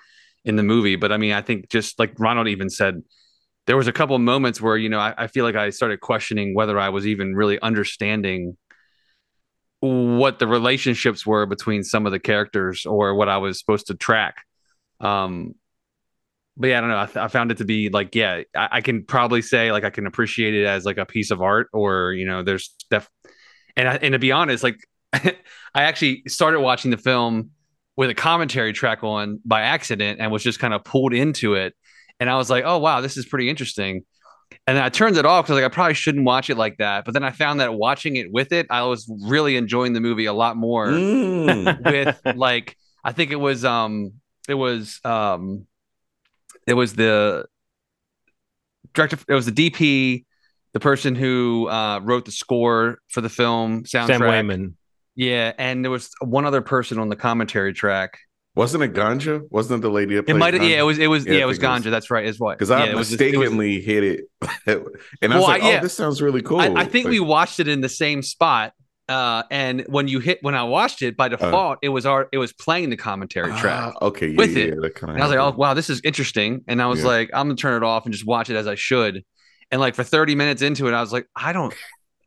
in 0.43 0.57
the 0.57 0.63
movie. 0.63 0.97
But 0.97 1.13
I 1.13 1.17
mean, 1.17 1.31
I 1.31 1.41
think 1.41 1.69
just 1.69 1.97
like 1.97 2.13
Ronald 2.19 2.49
even 2.49 2.69
said, 2.69 3.01
there 3.67 3.77
was 3.77 3.87
a 3.87 3.93
couple 3.93 4.15
of 4.15 4.21
moments 4.21 4.59
where 4.59 4.77
you 4.77 4.89
know 4.89 4.99
I, 4.99 5.13
I, 5.17 5.27
feel 5.27 5.45
like 5.45 5.55
I 5.55 5.69
started 5.69 5.99
questioning 5.99 6.55
whether 6.55 6.79
I 6.79 6.89
was 6.89 7.05
even 7.05 7.35
really 7.35 7.59
understanding 7.61 8.57
what 9.81 10.39
the 10.39 10.47
relationships 10.47 11.25
were 11.25 11.45
between 11.45 11.83
some 11.83 12.05
of 12.05 12.11
the 12.11 12.19
characters 12.19 12.85
or 12.85 13.13
what 13.13 13.29
I 13.29 13.37
was 13.37 13.59
supposed 13.59 13.87
to 13.87 13.93
track. 13.93 14.37
Um, 14.99 15.53
but 16.55 16.67
yeah, 16.67 16.79
I 16.79 16.81
don't 16.81 16.89
know. 16.89 16.99
I, 16.99 17.05
th- 17.05 17.17
I 17.17 17.27
found 17.27 17.51
it 17.51 17.57
to 17.59 17.65
be 17.65 17.89
like, 17.89 18.15
yeah, 18.15 18.41
I-, 18.55 18.69
I, 18.71 18.81
can 18.81 19.03
probably 19.03 19.43
say 19.43 19.71
like 19.71 19.83
I 19.83 19.91
can 19.91 20.07
appreciate 20.07 20.55
it 20.55 20.65
as 20.65 20.85
like 20.85 20.97
a 20.97 21.05
piece 21.05 21.29
of 21.29 21.41
art, 21.41 21.67
or 21.73 22.13
you 22.13 22.25
know, 22.25 22.41
there's 22.41 22.73
def. 22.89 23.07
And 23.75 23.87
I, 23.87 23.95
and 23.97 24.13
to 24.13 24.19
be 24.19 24.31
honest, 24.31 24.63
like 24.63 24.79
I 25.13 25.35
actually 25.75 26.23
started 26.27 26.61
watching 26.61 26.89
the 26.89 26.97
film 26.97 27.51
with 27.95 28.09
a 28.09 28.15
commentary 28.15 28.73
track 28.73 29.03
on 29.03 29.39
by 29.45 29.61
accident 29.61 30.19
and 30.19 30.31
was 30.31 30.41
just 30.41 30.59
kind 30.59 30.73
of 30.73 30.83
pulled 30.83 31.13
into 31.13 31.53
it 31.53 31.75
and 32.19 32.29
I 32.29 32.37
was 32.37 32.49
like, 32.49 32.63
oh 32.65 32.77
wow, 32.77 33.01
this 33.01 33.17
is 33.17 33.25
pretty 33.25 33.49
interesting. 33.49 34.03
And 34.65 34.77
then 34.77 34.83
I 34.83 34.89
turned 34.89 35.17
it 35.17 35.25
off 35.25 35.45
because 35.45 35.55
like 35.55 35.65
I 35.65 35.73
probably 35.73 35.93
shouldn't 35.93 36.25
watch 36.25 36.49
it 36.49 36.57
like 36.57 36.77
that. 36.77 37.05
But 37.05 37.13
then 37.13 37.23
I 37.23 37.31
found 37.31 37.59
that 37.59 37.73
watching 37.73 38.15
it 38.15 38.31
with 38.31 38.51
it, 38.51 38.67
I 38.69 38.83
was 38.83 39.09
really 39.23 39.55
enjoying 39.55 39.93
the 39.93 39.99
movie 39.99 40.25
a 40.25 40.33
lot 40.33 40.57
more. 40.57 40.87
Mm. 40.87 41.85
with 41.91 42.35
like, 42.37 42.77
I 43.03 43.11
think 43.11 43.31
it 43.31 43.37
was 43.37 43.63
um, 43.63 44.13
it 44.47 44.55
was 44.55 44.99
um, 45.03 45.67
it 46.65 46.73
was 46.73 46.93
the 46.95 47.45
director. 48.93 49.17
It 49.27 49.33
was 49.33 49.45
the 49.45 49.51
DP, 49.69 50.25
the 50.73 50.79
person 50.79 51.15
who 51.15 51.67
uh, 51.69 51.99
wrote 52.03 52.25
the 52.25 52.31
score 52.31 52.99
for 53.09 53.21
the 53.21 53.29
film 53.29 53.83
soundtrack. 53.83 54.07
Sam 54.07 54.21
Waymon. 54.21 54.73
Yeah, 55.15 55.53
and 55.57 55.83
there 55.83 55.91
was 55.91 56.11
one 56.21 56.45
other 56.45 56.61
person 56.61 56.99
on 56.99 57.09
the 57.09 57.15
commentary 57.15 57.73
track. 57.73 58.19
Wasn't 58.57 58.83
it 58.83 58.93
Ganja? 58.93 59.43
Wasn't 59.51 59.77
it 59.77 59.81
the 59.83 59.91
lady 59.91 60.15
that 60.15 60.27
It 60.27 60.33
might 60.33 60.55
yeah, 60.55 60.79
it 60.79 60.81
was 60.81 60.97
it 60.97 61.05
was 61.05 61.27
yeah, 61.27 61.33
yeah 61.33 61.43
it 61.43 61.45
was 61.45 61.59
Ganja. 61.59 61.85
Was, 61.85 61.91
that's 61.91 62.09
right, 62.09 62.25
is 62.25 62.39
what. 62.39 62.57
Because 62.57 62.71
I 62.71 62.87
yeah, 62.87 62.95
mistakenly 62.95 63.75
it 63.75 63.77
was, 63.77 63.85
hit 63.85 64.03
it. 64.03 64.25
and 65.21 65.31
I 65.31 65.37
was 65.37 65.47
like, 65.47 65.63
oh, 65.63 65.79
this 65.79 65.93
sounds 65.93 66.23
really 66.23 66.41
cool. 66.41 66.59
I, 66.59 66.69
I 66.69 66.85
think 66.85 67.05
like, 67.05 67.11
we 67.11 67.19
watched 67.19 67.59
it 67.59 67.67
in 67.67 67.81
the 67.81 67.89
same 67.89 68.23
spot. 68.23 68.73
Uh, 69.07 69.43
and 69.51 69.85
when 69.87 70.07
you 70.07 70.19
hit 70.19 70.39
when 70.41 70.55
I 70.55 70.63
watched 70.63 71.03
it 71.03 71.15
by 71.15 71.27
uh. 71.27 71.29
default, 71.29 71.75
uh, 71.75 71.79
it 71.83 71.89
was 71.89 72.07
our 72.07 72.29
it 72.31 72.39
was 72.39 72.51
playing 72.51 72.89
the 72.89 72.97
commentary 72.97 73.51
ah, 73.51 73.61
track. 73.61 73.93
Uh, 74.01 74.05
okay, 74.05 74.29
yeah, 74.29 74.37
with 74.37 74.57
it. 74.57 74.73
and 74.73 75.11
I 75.11 75.27
was 75.27 75.29
like, 75.29 75.39
oh 75.39 75.55
wow, 75.55 75.75
this 75.75 75.91
is 75.91 76.01
interesting. 76.03 76.63
And 76.67 76.81
I 76.81 76.87
was 76.87 77.03
like, 77.03 77.29
I'm 77.35 77.47
gonna 77.47 77.57
turn 77.57 77.81
it 77.81 77.85
off 77.85 78.05
and 78.05 78.11
just 78.11 78.25
watch 78.25 78.49
it 78.49 78.55
as 78.55 78.65
I 78.65 78.73
should. 78.73 79.23
And 79.69 79.79
like 79.79 79.93
for 79.93 80.03
30 80.03 80.33
minutes 80.33 80.63
into 80.63 80.87
it, 80.87 80.93
I 80.93 81.01
was 81.01 81.13
like, 81.13 81.27
I 81.35 81.53
don't 81.53 81.75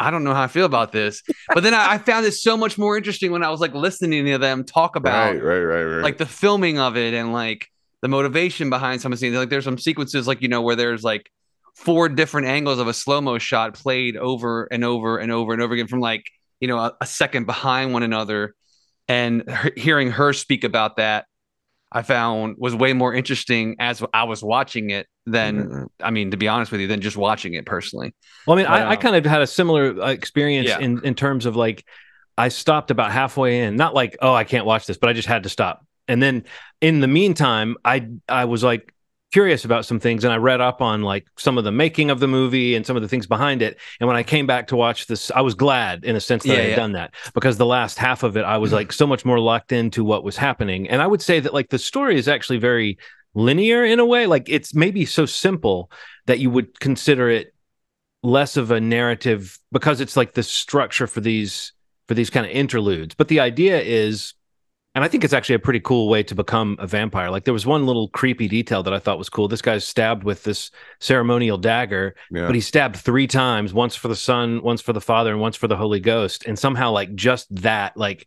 I 0.01 0.11
don't 0.11 0.25
know 0.25 0.33
how 0.33 0.43
I 0.43 0.47
feel 0.47 0.65
about 0.65 0.93
this. 0.93 1.23
But 1.55 1.63
then 1.63 1.75
I, 1.75 1.93
I, 1.93 1.99
found 1.99 2.25
it 2.25 2.33
so 2.33 2.57
much 2.57 2.79
more 2.79 2.97
interesting 2.97 3.33
when 3.33 3.45
I 3.45 3.51
was 3.51 3.61
like 3.61 3.75
listening 3.75 4.25
to 4.25 4.39
them 4.39 4.65
talk 4.65 4.97
about 4.97 5.35
right, 5.35 5.43
right, 5.43 5.59
right, 5.61 5.83
right. 5.83 6.03
like 6.03 6.17
the 6.17 6.27
filming 6.27 6.79
of 6.79 6.97
it 6.97 7.13
and 7.13 7.35
like 7.35 7.69
the 8.01 8.09
motivation 8.09 8.71
behind 8.71 9.03
some 9.03 9.13
of 9.13 9.19
the 9.19 9.27
scenes. 9.27 9.37
Like 9.37 9.51
there's 9.51 9.65
some 9.65 9.79
sequences 9.79 10.27
like 10.27 10.41
you 10.41 10.49
know 10.49 10.63
where 10.63 10.75
there's 10.75 11.05
like 11.05 11.31
four 11.77 12.09
different 12.09 12.49
angles 12.49 12.79
of 12.79 12.89
a 12.89 12.95
slow 12.95 13.21
mo 13.21 13.39
shot 13.39 13.75
played 13.75 14.17
over 14.17 14.65
and 14.73 14.85
over 14.85 15.19
and 15.19 15.31
over 15.31 15.53
and 15.53 15.63
over 15.63 15.75
again 15.75 15.87
from 15.87 16.01
like 16.01 16.25
you 16.61 16.69
know 16.69 16.79
a, 16.79 16.97
a 17.03 17.07
second 17.07 17.45
behind 17.45 17.93
one 17.93 18.03
another, 18.03 18.55
and 19.07 19.49
her, 19.51 19.71
hearing 19.77 20.11
her 20.11 20.33
speak 20.33 20.65
about 20.65 20.97
that 20.97 21.27
I 21.93 22.03
found 22.03 22.57
was 22.59 22.75
way 22.75 22.93
more 22.93 23.13
interesting 23.13 23.77
as 23.81 24.03
I 24.15 24.25
was 24.25 24.43
watching 24.43 24.91
it 24.91 25.07
than 25.27 25.65
mm-hmm. 25.65 25.85
I 26.03 26.11
mean, 26.11 26.31
to 26.31 26.37
be 26.37 26.47
honest 26.47 26.71
with 26.71 26.81
you, 26.81 26.87
than 26.87 27.01
just 27.01 27.17
watching 27.17 27.55
it 27.55 27.67
personally. 27.67 28.15
Well, 28.47 28.57
I 28.57 28.63
mean, 28.63 28.71
but, 28.71 28.83
I, 28.83 28.91
I, 28.91 28.97
kind 28.97 29.17
of 29.17 29.25
had 29.25 29.43
a 29.43 29.47
similar 29.47 30.01
uh, 30.01 30.09
experience 30.09 30.69
yeah. 30.69 30.79
in 30.79 31.05
in 31.05 31.15
terms 31.15 31.47
of 31.47 31.57
like 31.57 31.85
I 32.39 32.49
stopped 32.49 32.91
about 32.91 33.11
halfway 33.11 33.63
in, 33.63 33.77
not 33.77 33.95
like 33.95 34.17
oh 34.21 34.33
I 34.33 34.45
can't 34.45 34.67
watch 34.67 34.87
this, 34.87 34.99
but 34.99 35.11
I 35.11 35.13
just 35.13 35.29
had 35.29 35.43
to 35.43 35.49
stop. 35.49 35.85
And 36.07 36.23
then 36.23 36.45
in 36.81 37.01
the 37.01 37.09
meantime, 37.09 37.77
I 37.85 38.09
I 38.29 38.45
was 38.45 38.63
like 38.63 38.95
curious 39.33 39.65
about 39.65 39.85
some 39.85 40.01
things 40.01 40.25
and 40.25 40.33
I 40.33 40.37
read 40.37 40.61
up 40.61 40.81
on 40.81 41.03
like 41.03 41.27
some 41.37 41.57
of 41.57 41.65
the 41.65 41.73
making 41.73 42.11
of 42.11 42.21
the 42.21 42.27
movie 42.27 42.75
and 42.75 42.85
some 42.85 42.97
of 42.97 43.03
the 43.03 43.09
things 43.09 43.27
behind 43.27 43.63
it. 43.63 43.79
And 44.01 44.09
when 44.09 44.17
I 44.17 44.23
came 44.23 44.47
back 44.47 44.67
to 44.69 44.77
watch 44.77 45.07
this, 45.07 45.31
I 45.31 45.41
was 45.41 45.55
glad 45.55 46.05
in 46.05 46.17
a 46.17 46.21
sense 46.21 46.43
that 46.43 46.51
yeah, 46.51 46.59
I 46.59 46.63
had 46.63 46.71
yeah. 46.71 46.77
done 46.77 46.93
that 46.93 47.15
because 47.35 47.57
the 47.57 47.67
last 47.67 47.99
half 47.99 48.23
of 48.23 48.37
it, 48.37 48.45
I 48.45 48.59
was 48.59 48.71
mm-hmm. 48.71 48.77
like 48.77 48.93
so 48.93 49.07
much 49.07 49.25
more 49.25 49.39
locked 49.39 49.73
into 49.73 50.05
what 50.05 50.25
was 50.25 50.37
happening. 50.37 50.89
And 50.89 51.01
I 51.01 51.07
would 51.07 51.23
say 51.23 51.41
that 51.41 51.55
like 51.55 51.71
the 51.71 51.79
story 51.79 52.17
is 52.17 52.29
actually 52.29 52.59
very 52.59 52.99
linear 53.35 53.85
in 53.85 54.01
a 54.01 54.07
way. 54.07 54.27
Like 54.27 54.49
it's 54.49 54.75
maybe 54.75 55.05
so 55.05 55.27
simple 55.27 55.91
that 56.27 56.41
you 56.41 56.51
would 56.51 56.79
consider 56.81 57.31
it 57.31 57.55
less 58.23 58.57
of 58.57 58.71
a 58.71 58.81
narrative 58.81 59.59
because 59.73 60.01
it's 60.01 60.17
like 60.17 60.35
the 60.35 60.43
structure 60.43 61.07
for 61.07 61.21
these 61.21 61.73
for 62.09 62.15
these 62.15 62.31
kind 62.31 62.45
of 62.45 62.53
interludes. 62.53 63.15
But 63.15 63.29
the 63.29 63.41
idea 63.41 63.81
is 63.81 64.35
and 64.95 65.05
I 65.05 65.09
think 65.09 65.23
it's 65.23 65.33
actually 65.33 65.55
a 65.55 65.61
pretty 65.61 65.81
cool 65.81 66.09
way 66.09 66.23
to 66.25 66.35
become 66.35 66.77
a 66.81 66.87
vampire. 66.87 67.31
Like 67.31 67.45
there 67.45 67.55
was 67.55 67.65
one 67.65 67.87
little 67.87 68.09
creepy 68.09 68.49
detail 68.49 68.83
that 68.83 68.93
I 68.93 68.99
thought 68.99 69.19
was 69.19 69.29
cool. 69.29 69.47
This 69.47 69.63
guy's 69.63 69.85
stabbed 69.85 70.25
with 70.25 70.43
this 70.43 70.73
ceremonial 70.99 71.59
dagger, 71.59 72.17
yeah. 72.31 72.47
but 72.47 72.57
he 72.57 72.61
stabbed 72.61 72.97
three 72.97 73.29
times, 73.29 73.73
once 73.73 73.95
for 73.95 74.09
the 74.09 74.17
son, 74.17 74.63
once 74.63 74.81
for 74.81 74.93
the 74.93 75.01
father, 75.01 75.31
and 75.31 75.41
once 75.41 75.55
for 75.55 75.69
the 75.69 75.77
Holy 75.77 76.01
Ghost. 76.01 76.45
And 76.45 76.59
somehow 76.59 76.91
like 76.91 77.15
just 77.15 77.55
that, 77.57 77.97
like 77.97 78.27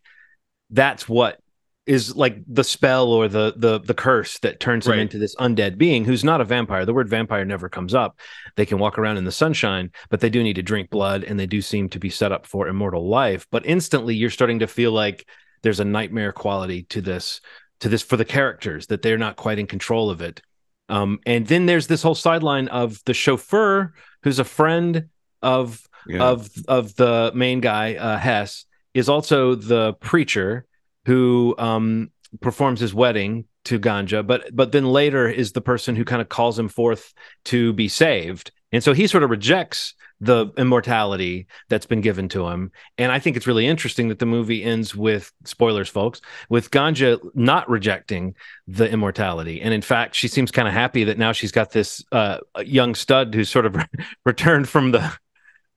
that's 0.69 1.09
what 1.09 1.39
is 1.85 2.15
like 2.15 2.37
the 2.47 2.63
spell 2.63 3.11
or 3.11 3.27
the 3.27 3.53
the 3.57 3.77
the 3.81 3.93
curse 3.93 4.39
that 4.39 4.61
turns 4.61 4.87
right. 4.87 4.95
him 4.95 5.01
into 5.01 5.17
this 5.17 5.35
undead 5.35 5.77
being 5.77 6.05
who's 6.05 6.23
not 6.23 6.39
a 6.39 6.45
vampire. 6.45 6.85
The 6.85 6.93
word 6.93 7.09
vampire 7.09 7.43
never 7.43 7.67
comes 7.67 7.93
up. 7.93 8.19
They 8.55 8.65
can 8.65 8.79
walk 8.79 8.97
around 8.97 9.17
in 9.17 9.25
the 9.25 9.33
sunshine, 9.33 9.91
but 10.09 10.21
they 10.21 10.29
do 10.29 10.41
need 10.41 10.55
to 10.55 10.63
drink 10.63 10.89
blood 10.89 11.25
and 11.25 11.37
they 11.37 11.45
do 11.45 11.61
seem 11.61 11.89
to 11.89 11.99
be 11.99 12.09
set 12.09 12.31
up 12.31 12.45
for 12.45 12.69
immortal 12.69 13.09
life. 13.09 13.47
But 13.51 13.65
instantly 13.65 14.15
you're 14.15 14.29
starting 14.29 14.59
to 14.59 14.67
feel 14.67 14.93
like 14.93 15.27
there's 15.63 15.79
a 15.79 15.85
nightmare 15.85 16.31
quality 16.31 16.83
to 16.83 17.01
this 17.01 17.41
to 17.79 17.89
this 17.89 18.01
for 18.01 18.15
the 18.17 18.25
characters 18.25 18.87
that 18.87 19.01
they're 19.01 19.17
not 19.17 19.35
quite 19.35 19.59
in 19.59 19.67
control 19.67 20.09
of 20.09 20.21
it. 20.21 20.41
Um, 20.89 21.19
and 21.25 21.47
then 21.47 21.65
there's 21.65 21.87
this 21.87 22.03
whole 22.03 22.15
sideline 22.15 22.67
of 22.67 23.01
the 23.05 23.13
chauffeur 23.13 23.93
who's 24.21 24.39
a 24.39 24.43
friend 24.43 25.09
of 25.41 25.81
yeah. 26.07 26.23
of 26.23 26.49
of 26.67 26.95
the 26.95 27.31
main 27.33 27.61
guy 27.61 27.95
uh, 27.95 28.17
Hess 28.17 28.65
is 28.93 29.09
also 29.09 29.55
the 29.55 29.93
preacher 29.93 30.65
who 31.05 31.55
um, 31.57 32.11
performs 32.41 32.79
his 32.79 32.93
wedding 32.93 33.45
to 33.65 33.79
Ganja, 33.79 34.25
but 34.25 34.55
but 34.55 34.71
then 34.71 34.85
later 34.85 35.27
is 35.27 35.53
the 35.53 35.61
person 35.61 35.95
who 35.95 36.05
kind 36.05 36.21
of 36.21 36.29
calls 36.29 36.59
him 36.59 36.67
forth 36.67 37.13
to 37.45 37.73
be 37.73 37.87
saved, 37.87 38.51
and 38.71 38.83
so 38.83 38.93
he 38.93 39.07
sort 39.07 39.23
of 39.23 39.29
rejects 39.29 39.93
the 40.23 40.47
immortality 40.57 41.47
that's 41.69 41.85
been 41.85 42.01
given 42.01 42.29
to 42.29 42.47
him. 42.47 42.71
And 42.97 43.11
I 43.11 43.19
think 43.19 43.35
it's 43.35 43.47
really 43.47 43.67
interesting 43.67 44.07
that 44.09 44.19
the 44.19 44.25
movie 44.25 44.63
ends 44.63 44.95
with 44.95 45.31
spoilers, 45.45 45.89
folks, 45.89 46.21
with 46.49 46.71
Ganja 46.71 47.19
not 47.33 47.69
rejecting 47.69 48.35
the 48.67 48.89
immortality, 48.89 49.61
and 49.61 49.73
in 49.73 49.81
fact, 49.81 50.15
she 50.15 50.27
seems 50.27 50.51
kind 50.51 50.67
of 50.67 50.73
happy 50.73 51.03
that 51.03 51.17
now 51.17 51.31
she's 51.31 51.51
got 51.51 51.71
this 51.71 52.03
uh, 52.11 52.39
young 52.63 52.95
stud 52.95 53.33
who's 53.35 53.49
sort 53.49 53.65
of 53.65 53.75
returned 54.25 54.69
from 54.69 54.91
the 54.91 55.13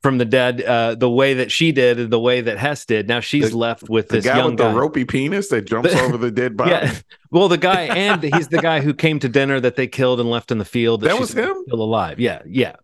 from 0.02 0.18
the 0.18 0.24
dead 0.24 0.62
uh, 0.62 0.94
the 0.94 1.10
way 1.10 1.34
that 1.34 1.50
she 1.50 1.72
did 1.72 1.98
and 1.98 2.12
the 2.12 2.20
way 2.20 2.40
that 2.40 2.58
Hess 2.58 2.84
did. 2.84 3.08
Now 3.08 3.18
she's 3.18 3.50
the, 3.50 3.58
left 3.58 3.88
with 3.88 4.08
this 4.08 4.24
guy 4.24 4.36
young 4.36 4.50
with 4.50 4.58
guy. 4.58 4.68
the 4.68 4.78
ropey 4.78 5.04
penis 5.04 5.48
that 5.48 5.62
jumps 5.62 5.92
over 5.96 6.16
the 6.16 6.30
dead 6.30 6.56
body. 6.56 6.70
Yeah. 6.70 6.94
Well, 7.32 7.48
the 7.48 7.58
guy 7.58 7.82
and 7.86 8.22
he's 8.22 8.46
the 8.46 8.60
guy 8.60 8.80
who 8.80 8.94
came 8.94 9.18
to 9.18 9.28
dinner 9.28 9.58
that 9.58 9.74
they 9.74 9.88
killed 9.88 10.20
and 10.20 10.30
left 10.30 10.52
in 10.52 10.58
the 10.58 10.64
field. 10.64 11.00
That, 11.00 11.08
that 11.08 11.18
was 11.18 11.32
him, 11.32 11.60
still 11.66 11.82
alive. 11.82 12.20
Yeah, 12.20 12.42
yeah. 12.46 12.76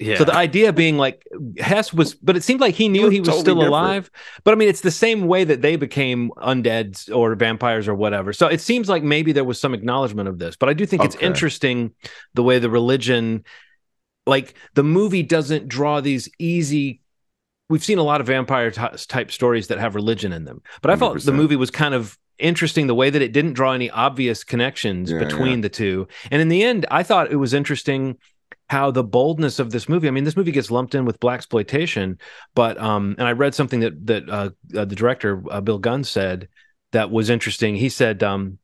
Yeah. 0.00 0.18
So 0.18 0.24
the 0.24 0.34
idea 0.34 0.72
being 0.72 0.96
like 0.96 1.26
Hess 1.58 1.92
was, 1.92 2.14
but 2.14 2.36
it 2.36 2.44
seemed 2.44 2.60
like 2.60 2.74
he 2.74 2.88
knew 2.88 3.08
he 3.08 3.20
was 3.20 3.28
totally 3.28 3.42
still 3.42 3.54
different. 3.56 3.68
alive. 3.70 4.10
But 4.44 4.52
I 4.52 4.54
mean, 4.54 4.68
it's 4.68 4.82
the 4.82 4.90
same 4.90 5.26
way 5.26 5.44
that 5.44 5.60
they 5.60 5.76
became 5.76 6.30
undead 6.36 7.14
or 7.14 7.34
vampires 7.34 7.88
or 7.88 7.94
whatever. 7.94 8.32
So 8.32 8.46
it 8.46 8.60
seems 8.60 8.88
like 8.88 9.02
maybe 9.02 9.32
there 9.32 9.44
was 9.44 9.60
some 9.60 9.74
acknowledgement 9.74 10.28
of 10.28 10.38
this. 10.38 10.56
But 10.56 10.68
I 10.68 10.72
do 10.72 10.86
think 10.86 11.02
okay. 11.02 11.08
it's 11.08 11.16
interesting 11.16 11.92
the 12.34 12.42
way 12.42 12.58
the 12.58 12.70
religion 12.70 13.44
like 14.28 14.54
the 14.74 14.84
movie 14.84 15.22
doesn't 15.22 15.66
draw 15.66 16.00
these 16.00 16.28
easy 16.38 17.00
we've 17.68 17.84
seen 17.84 17.98
a 17.98 18.02
lot 18.02 18.20
of 18.20 18.26
vampire 18.26 18.70
t- 18.70 18.82
type 19.08 19.32
stories 19.32 19.66
that 19.68 19.78
have 19.78 19.94
religion 19.94 20.32
in 20.32 20.44
them 20.44 20.62
but 20.82 20.90
i 20.90 20.94
100%. 20.94 20.98
felt 20.98 21.22
the 21.22 21.32
movie 21.32 21.56
was 21.56 21.70
kind 21.70 21.94
of 21.94 22.16
interesting 22.38 22.86
the 22.86 22.94
way 22.94 23.10
that 23.10 23.22
it 23.22 23.32
didn't 23.32 23.54
draw 23.54 23.72
any 23.72 23.90
obvious 23.90 24.44
connections 24.44 25.10
yeah, 25.10 25.18
between 25.18 25.58
yeah. 25.58 25.62
the 25.62 25.68
two 25.68 26.06
and 26.30 26.40
in 26.40 26.48
the 26.48 26.62
end 26.62 26.86
i 26.90 27.02
thought 27.02 27.32
it 27.32 27.36
was 27.36 27.52
interesting 27.52 28.16
how 28.68 28.90
the 28.90 29.04
boldness 29.04 29.58
of 29.58 29.70
this 29.70 29.88
movie 29.88 30.08
i 30.08 30.10
mean 30.10 30.24
this 30.24 30.36
movie 30.36 30.52
gets 30.52 30.70
lumped 30.70 30.94
in 30.94 31.04
with 31.04 31.20
black 31.20 31.36
exploitation 31.38 32.18
but 32.54 32.78
um 32.78 33.14
and 33.18 33.26
i 33.26 33.32
read 33.32 33.54
something 33.54 33.80
that 33.80 34.06
that 34.06 34.28
uh, 34.28 34.50
uh, 34.76 34.84
the 34.84 34.96
director 34.96 35.42
uh, 35.50 35.60
bill 35.60 35.78
gunn 35.78 36.04
said 36.04 36.48
that 36.92 37.10
was 37.10 37.30
interesting 37.30 37.76
he 37.76 37.88
said 37.88 38.22
um 38.22 38.58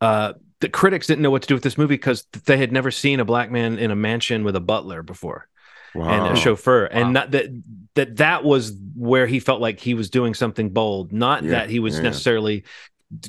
uh 0.00 0.32
the 0.60 0.68
critics 0.68 1.06
didn't 1.06 1.22
know 1.22 1.30
what 1.30 1.42
to 1.42 1.48
do 1.48 1.54
with 1.54 1.62
this 1.62 1.78
movie 1.78 1.94
because 1.94 2.24
they 2.44 2.58
had 2.58 2.70
never 2.70 2.90
seen 2.90 3.18
a 3.18 3.24
black 3.24 3.50
man 3.50 3.78
in 3.78 3.90
a 3.90 3.96
mansion 3.96 4.44
with 4.44 4.54
a 4.54 4.60
butler 4.60 5.02
before 5.02 5.48
wow. 5.94 6.08
and 6.26 6.36
a 6.36 6.40
chauffeur, 6.40 6.82
wow. 6.82 6.88
and 6.92 7.12
not 7.12 7.30
that 7.30 7.46
that 7.94 8.16
that 8.16 8.44
was 8.44 8.72
where 8.94 9.26
he 9.26 9.40
felt 9.40 9.60
like 9.60 9.80
he 9.80 9.94
was 9.94 10.10
doing 10.10 10.34
something 10.34 10.70
bold, 10.70 11.12
not 11.12 11.42
yeah, 11.42 11.50
that 11.50 11.70
he 11.70 11.78
was 11.78 11.96
yeah. 11.96 12.02
necessarily 12.02 12.64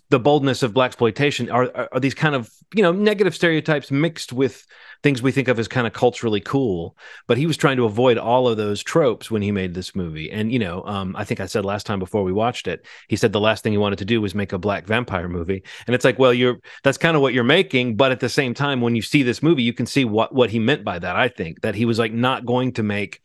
the 0.09 0.19
boldness 0.19 0.61
of 0.61 0.75
black 0.75 0.89
exploitation 0.89 1.49
are, 1.49 1.63
are, 1.75 1.89
are 1.93 1.99
these 1.99 2.13
kind 2.13 2.35
of 2.35 2.51
you 2.73 2.83
know 2.83 2.91
negative 2.91 3.33
stereotypes 3.33 3.89
mixed 3.91 4.31
with 4.31 4.65
things 5.03 5.21
we 5.21 5.31
think 5.31 5.47
of 5.47 5.59
as 5.59 5.67
kind 5.67 5.87
of 5.87 5.93
culturally 5.93 6.41
cool. 6.41 6.95
But 7.27 7.37
he 7.37 7.45
was 7.45 7.57
trying 7.57 7.77
to 7.77 7.85
avoid 7.85 8.17
all 8.17 8.47
of 8.47 8.57
those 8.57 8.83
tropes 8.83 9.31
when 9.31 9.41
he 9.41 9.51
made 9.51 9.73
this 9.73 9.95
movie. 9.95 10.31
And 10.31 10.51
you 10.51 10.59
know, 10.59 10.83
um, 10.83 11.15
I 11.15 11.23
think 11.23 11.39
I 11.39 11.45
said 11.45 11.65
last 11.65 11.85
time 11.85 11.99
before 11.99 12.23
we 12.23 12.31
watched 12.31 12.67
it, 12.67 12.85
he 13.07 13.15
said 13.15 13.33
the 13.33 13.39
last 13.39 13.63
thing 13.63 13.71
he 13.71 13.77
wanted 13.77 13.99
to 13.99 14.05
do 14.05 14.21
was 14.21 14.35
make 14.35 14.53
a 14.53 14.59
black 14.59 14.85
vampire 14.85 15.27
movie. 15.27 15.63
And 15.87 15.95
it's 15.95 16.05
like, 16.05 16.19
well, 16.19 16.33
you're 16.33 16.59
that's 16.83 16.97
kind 16.97 17.15
of 17.15 17.21
what 17.21 17.33
you're 17.33 17.43
making, 17.43 17.95
but 17.95 18.11
at 18.11 18.19
the 18.19 18.29
same 18.29 18.53
time, 18.53 18.81
when 18.81 18.95
you 18.95 19.01
see 19.01 19.23
this 19.23 19.43
movie, 19.43 19.63
you 19.63 19.73
can 19.73 19.85
see 19.85 20.05
what 20.05 20.33
what 20.33 20.49
he 20.49 20.59
meant 20.59 20.83
by 20.83 20.99
that. 20.99 21.15
I 21.15 21.27
think 21.27 21.61
that 21.61 21.75
he 21.75 21.85
was 21.85 21.99
like 21.99 22.13
not 22.13 22.45
going 22.45 22.73
to 22.73 22.83
make 22.83 23.21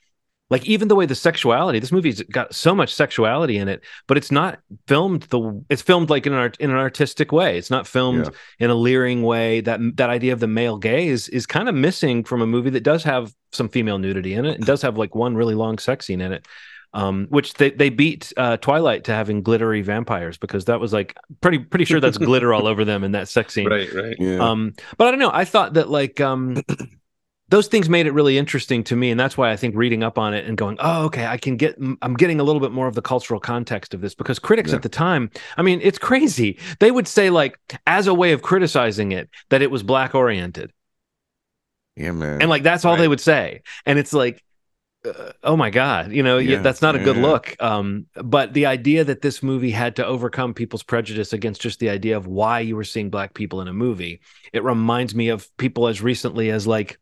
like 0.51 0.65
even 0.67 0.89
the 0.89 0.95
way 0.95 1.07
the 1.07 1.15
sexuality 1.15 1.79
this 1.79 1.93
movie's 1.93 2.23
got 2.23 2.55
so 2.55 2.75
much 2.75 2.95
sexuality 2.95 3.57
in 3.57 3.69
it 3.69 3.83
but 4.07 4.17
it's 4.17 4.31
not 4.31 4.59
filmed 4.87 5.23
the 5.25 5.65
it's 5.69 5.83
filmed 5.83 6.11
like 6.11 6.27
in 6.27 6.33
an 6.33 6.39
art 6.39 6.57
in 6.59 6.71
an 6.71 6.77
artistic 6.77 7.33
way 7.33 7.59
it's 7.59 7.71
not 7.71 7.87
filmed 7.87 8.27
yeah. 8.27 8.65
in 8.67 8.71
a 8.71 8.75
leering 8.75 9.23
way 9.23 9.61
that 9.61 9.81
that 9.97 10.11
idea 10.11 10.33
of 10.33 10.41
the 10.41 10.47
male 10.47 10.79
gaze 10.79 11.29
is 11.29 11.47
kind 11.47 11.69
of 11.69 11.75
missing 11.75 12.25
from 12.25 12.43
a 12.43 12.47
movie 12.47 12.71
that 12.71 12.83
does 12.83 13.03
have 13.03 13.35
some 13.53 13.69
female 13.69 13.99
nudity 13.99 14.35
in 14.35 14.45
it 14.45 14.57
and 14.57 14.67
does 14.67 14.83
have 14.83 14.97
like 14.97 15.15
one 15.15 15.35
really 15.37 15.55
long 15.55 15.79
sex 15.79 16.07
scene 16.07 16.21
in 16.21 16.33
it 16.33 16.47
um, 16.95 17.27
which 17.29 17.55
they, 17.55 17.71
they 17.71 17.91
beat 17.91 18.33
uh, 18.39 18.57
Twilight 18.57 19.05
to 19.05 19.13
having 19.13 19.43
glittery 19.43 19.83
vampires 19.83 20.39
because 20.39 20.65
that 20.65 20.81
was 20.81 20.95
like 20.95 21.15
pretty 21.43 21.59
pretty 21.59 21.85
sure 21.85 22.01
that's 22.01 22.17
glitter 22.17 22.55
all 22.55 22.67
over 22.67 22.87
them 22.87 23.05
in 23.05 23.13
that 23.13 23.29
sex 23.29 23.53
scene. 23.53 23.67
Right, 23.77 23.93
right. 23.93 24.17
Yeah. 24.19 24.39
Um, 24.39 24.73
but 24.97 25.07
I 25.07 25.11
don't 25.11 25.21
know. 25.21 25.31
I 25.33 25.45
thought 25.45 25.75
that 25.75 25.91
like 25.91 26.21
um, 26.23 26.63
those 27.49 27.69
things 27.69 27.89
made 27.89 28.07
it 28.07 28.13
really 28.13 28.37
interesting 28.37 28.83
to 28.83 28.97
me 28.97 29.11
and 29.11 29.19
that's 29.19 29.37
why 29.37 29.51
i 29.51 29.57
think 29.57 29.75
reading 29.77 30.03
up 30.03 30.19
on 30.19 30.35
it 30.35 30.47
and 30.47 30.57
going 30.57 30.77
oh 30.81 31.05
okay 31.05 31.27
i 31.27 31.37
can 31.37 31.57
get 31.57 31.77
i'm 32.03 32.15
getting 32.15 32.41
a 32.41 32.45
little 32.45 32.61
bit 32.61 32.73
more 32.73 32.87
of 32.87 32.95
the 32.95 33.03
cultural 33.03 33.41
context 33.41 33.95
of 33.95 34.01
this 34.01 34.15
because 34.15 34.39
critics 34.39 34.71
yeah. 34.71 34.77
at 34.77 34.83
the 34.83 34.89
time 34.89 35.31
i 35.57 35.63
mean 35.63 35.81
it's 35.83 35.99
crazy. 35.99 36.59
They 36.81 36.91
would 36.91 37.09
say 37.09 37.31
like 37.31 37.59
as 37.87 38.07
a 38.07 38.15
way 38.15 38.33
of 38.33 38.43
criticizing 38.43 39.13
it 39.13 39.29
that 39.51 39.63
it 39.63 39.71
was 39.71 39.83
black 39.83 40.15
oriented 40.15 40.73
yeah 41.97 42.13
man. 42.13 42.41
And 42.41 42.51
like 42.51 42.63
that's 42.63 42.85
all 42.85 42.93
right. 42.93 43.01
they 43.01 43.09
would 43.09 43.21
say. 43.21 43.63
And 43.85 43.99
it's 43.99 44.13
like 44.13 44.43
uh, 45.05 45.33
oh 45.43 45.57
my 45.57 45.71
god 45.71 46.13
you 46.13 46.23
know 46.23 46.39
yeah, 46.39 46.61
that's 46.61 46.83
not 46.83 46.97
a 46.97 46.99
good 46.99 47.17
look. 47.17 47.55
Um 47.61 48.07
but 48.17 48.53
the 48.53 48.67
idea 48.67 49.05
that 49.05 49.23
this 49.23 49.43
movie 49.43 49.71
had 49.71 49.97
to 49.97 50.07
overcome 50.07 50.55
people's 50.55 50.83
prejudice 50.83 51.33
against 51.33 51.61
just 51.61 51.79
the 51.79 51.91
idea 51.91 52.17
of 52.17 52.27
why 52.27 52.61
you 52.61 52.77
were 52.77 52.85
seeing 52.85 53.11
black 53.11 53.35
people 53.35 53.61
in 53.61 53.69
a 53.69 53.73
movie 53.73 54.21
it 54.53 54.65
reminds 54.65 55.15
me 55.15 55.29
of 55.29 55.55
people 55.57 55.87
as 55.87 56.03
recently 56.03 56.51
as 56.51 56.67
like 56.67 56.99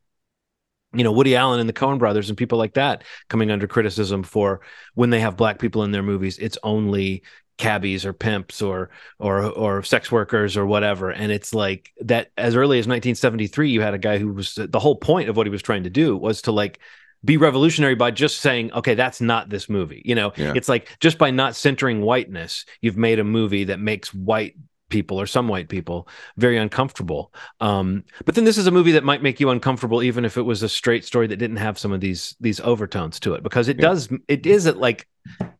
you 0.94 1.04
know 1.04 1.12
Woody 1.12 1.36
Allen 1.36 1.60
and 1.60 1.68
the 1.68 1.72
Coen 1.72 1.98
brothers 1.98 2.28
and 2.28 2.38
people 2.38 2.58
like 2.58 2.74
that 2.74 3.04
coming 3.28 3.50
under 3.50 3.66
criticism 3.66 4.22
for 4.22 4.60
when 4.94 5.10
they 5.10 5.20
have 5.20 5.36
black 5.36 5.58
people 5.58 5.82
in 5.82 5.90
their 5.90 6.02
movies 6.02 6.38
it's 6.38 6.58
only 6.62 7.22
cabbies 7.56 8.04
or 8.04 8.12
pimps 8.12 8.60
or 8.60 8.90
or 9.18 9.44
or 9.44 9.82
sex 9.82 10.10
workers 10.10 10.56
or 10.56 10.66
whatever 10.66 11.10
and 11.10 11.30
it's 11.30 11.54
like 11.54 11.92
that 12.00 12.30
as 12.36 12.56
early 12.56 12.78
as 12.78 12.86
1973 12.86 13.70
you 13.70 13.80
had 13.80 13.94
a 13.94 13.98
guy 13.98 14.18
who 14.18 14.32
was 14.32 14.56
the 14.56 14.80
whole 14.80 14.96
point 14.96 15.28
of 15.28 15.36
what 15.36 15.46
he 15.46 15.50
was 15.50 15.62
trying 15.62 15.84
to 15.84 15.90
do 15.90 16.16
was 16.16 16.42
to 16.42 16.50
like 16.50 16.80
be 17.24 17.36
revolutionary 17.36 17.94
by 17.94 18.10
just 18.10 18.40
saying 18.40 18.72
okay 18.72 18.94
that's 18.94 19.20
not 19.20 19.48
this 19.50 19.68
movie 19.68 20.02
you 20.04 20.16
know 20.16 20.32
yeah. 20.36 20.52
it's 20.56 20.68
like 20.68 20.96
just 20.98 21.16
by 21.16 21.30
not 21.30 21.54
centering 21.54 22.00
whiteness 22.00 22.64
you've 22.80 22.96
made 22.96 23.20
a 23.20 23.24
movie 23.24 23.64
that 23.64 23.78
makes 23.78 24.12
white 24.12 24.56
people 24.94 25.20
or 25.20 25.26
some 25.26 25.48
white 25.48 25.68
people 25.68 26.06
very 26.36 26.56
uncomfortable. 26.56 27.34
Um, 27.60 28.04
but 28.24 28.36
then 28.36 28.44
this 28.44 28.56
is 28.56 28.68
a 28.68 28.70
movie 28.70 28.92
that 28.92 29.02
might 29.02 29.24
make 29.24 29.40
you 29.40 29.50
uncomfortable 29.50 30.04
even 30.04 30.24
if 30.24 30.36
it 30.36 30.42
was 30.42 30.62
a 30.62 30.68
straight 30.68 31.04
story 31.04 31.26
that 31.26 31.38
didn't 31.38 31.56
have 31.56 31.80
some 31.80 31.90
of 31.90 32.00
these 32.00 32.36
these 32.40 32.60
overtones 32.60 33.18
to 33.20 33.34
it 33.34 33.42
because 33.42 33.66
it 33.68 33.76
yeah. 33.76 33.88
does 33.88 34.08
it 34.28 34.46
is 34.46 34.66
it 34.66 34.76
like 34.76 35.08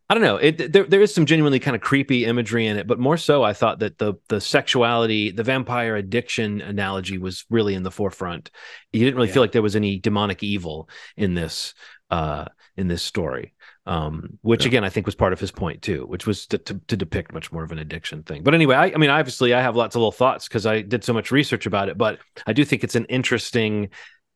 I 0.09 0.13
don't 0.13 0.23
know 0.23 0.37
it 0.37 0.71
there 0.71 0.85
there 0.85 1.01
is 1.01 1.13
some 1.13 1.25
genuinely 1.25 1.59
kind 1.59 1.75
of 1.75 1.81
creepy 1.81 2.23
imagery 2.23 2.65
in 2.65 2.77
it, 2.77 2.87
but 2.87 2.97
more 2.97 3.17
so 3.17 3.43
I 3.43 3.51
thought 3.51 3.79
that 3.79 3.97
the 3.97 4.13
the 4.29 4.39
sexuality 4.39 5.31
the 5.31 5.43
vampire 5.43 5.97
addiction 5.97 6.61
analogy 6.61 7.17
was 7.17 7.43
really 7.49 7.73
in 7.73 7.83
the 7.83 7.91
forefront. 7.91 8.51
You 8.93 9.01
didn't 9.01 9.15
really 9.15 9.27
yeah. 9.27 9.33
feel 9.33 9.43
like 9.43 9.51
there 9.51 9.61
was 9.61 9.75
any 9.75 9.99
demonic 9.99 10.43
evil 10.43 10.89
in 11.17 11.33
this 11.33 11.73
uh 12.09 12.45
in 12.77 12.87
this 12.87 13.03
story 13.03 13.53
um, 13.85 14.39
which 14.41 14.63
yeah. 14.63 14.69
again 14.69 14.83
I 14.83 14.89
think 14.89 15.05
was 15.05 15.15
part 15.15 15.33
of 15.33 15.39
his 15.39 15.51
point 15.51 15.81
too, 15.81 16.05
which 16.07 16.25
was 16.25 16.47
to, 16.47 16.57
to, 16.57 16.81
to, 16.87 16.97
depict 16.97 17.33
much 17.33 17.51
more 17.51 17.63
of 17.63 17.71
an 17.71 17.77
addiction 17.79 18.23
thing. 18.23 18.43
But 18.43 18.55
anyway, 18.55 18.75
I, 18.75 18.85
I 18.85 18.97
mean, 18.97 19.11
obviously, 19.11 19.53
I 19.53 19.61
have 19.61 19.75
lots 19.75 19.95
of 19.95 19.99
little 19.99 20.11
thoughts 20.11 20.47
because 20.47 20.65
I 20.65 20.81
did 20.81 21.03
so 21.03 21.13
much 21.13 21.31
research 21.31 21.65
about 21.65 21.89
it. 21.89 21.97
But 21.97 22.19
I 22.47 22.53
do 22.53 22.65
think 22.65 22.83
it's 22.83 22.95
an 22.95 23.05
interesting 23.05 23.89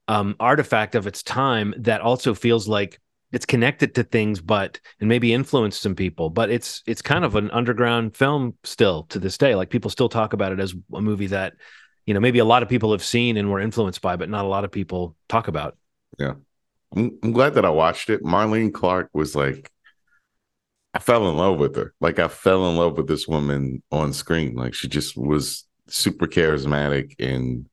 um, 0.06 0.36
artifact 0.38 0.94
of 0.94 1.06
its 1.06 1.22
time 1.22 1.74
that 1.78 2.00
also 2.00 2.34
feels 2.34 2.68
like 2.68 3.00
it's 3.32 3.46
connected 3.46 3.94
to 3.94 4.04
things, 4.04 4.40
but 4.40 4.80
and 5.00 5.08
maybe 5.08 5.32
influenced 5.32 5.82
some 5.82 5.94
people. 5.94 6.30
But 6.30 6.50
it's 6.50 6.82
it's 6.86 7.02
kind 7.02 7.24
of 7.24 7.36
an 7.36 7.50
underground 7.50 8.16
film 8.16 8.54
still 8.64 9.04
to 9.04 9.18
this 9.18 9.38
day. 9.38 9.54
Like 9.54 9.70
people 9.70 9.90
still 9.90 10.08
talk 10.08 10.32
about 10.32 10.52
it 10.52 10.60
as 10.60 10.74
a 10.94 11.00
movie 11.00 11.28
that 11.28 11.54
you 12.06 12.14
know 12.14 12.20
maybe 12.20 12.38
a 12.38 12.44
lot 12.44 12.62
of 12.62 12.68
people 12.68 12.92
have 12.92 13.04
seen 13.04 13.36
and 13.36 13.50
were 13.50 13.60
influenced 13.60 14.00
by, 14.00 14.16
but 14.16 14.28
not 14.28 14.44
a 14.44 14.48
lot 14.48 14.64
of 14.64 14.70
people 14.70 15.16
talk 15.28 15.48
about. 15.48 15.76
Yeah, 16.18 16.34
I'm, 16.94 17.18
I'm 17.22 17.32
glad 17.32 17.54
that 17.54 17.64
I 17.64 17.70
watched 17.70 18.10
it. 18.10 18.22
Marlene 18.22 18.72
Clark 18.72 19.10
was 19.12 19.34
like, 19.34 19.70
I 20.92 20.98
fell 20.98 21.28
in 21.30 21.36
love 21.36 21.58
with 21.58 21.76
her. 21.76 21.94
Like 22.00 22.18
I 22.18 22.28
fell 22.28 22.68
in 22.68 22.76
love 22.76 22.96
with 22.96 23.06
this 23.06 23.28
woman 23.28 23.82
on 23.92 24.12
screen. 24.12 24.54
Like 24.54 24.74
she 24.74 24.88
just 24.88 25.16
was 25.16 25.66
super 25.88 26.26
charismatic, 26.26 27.14
and 27.20 27.68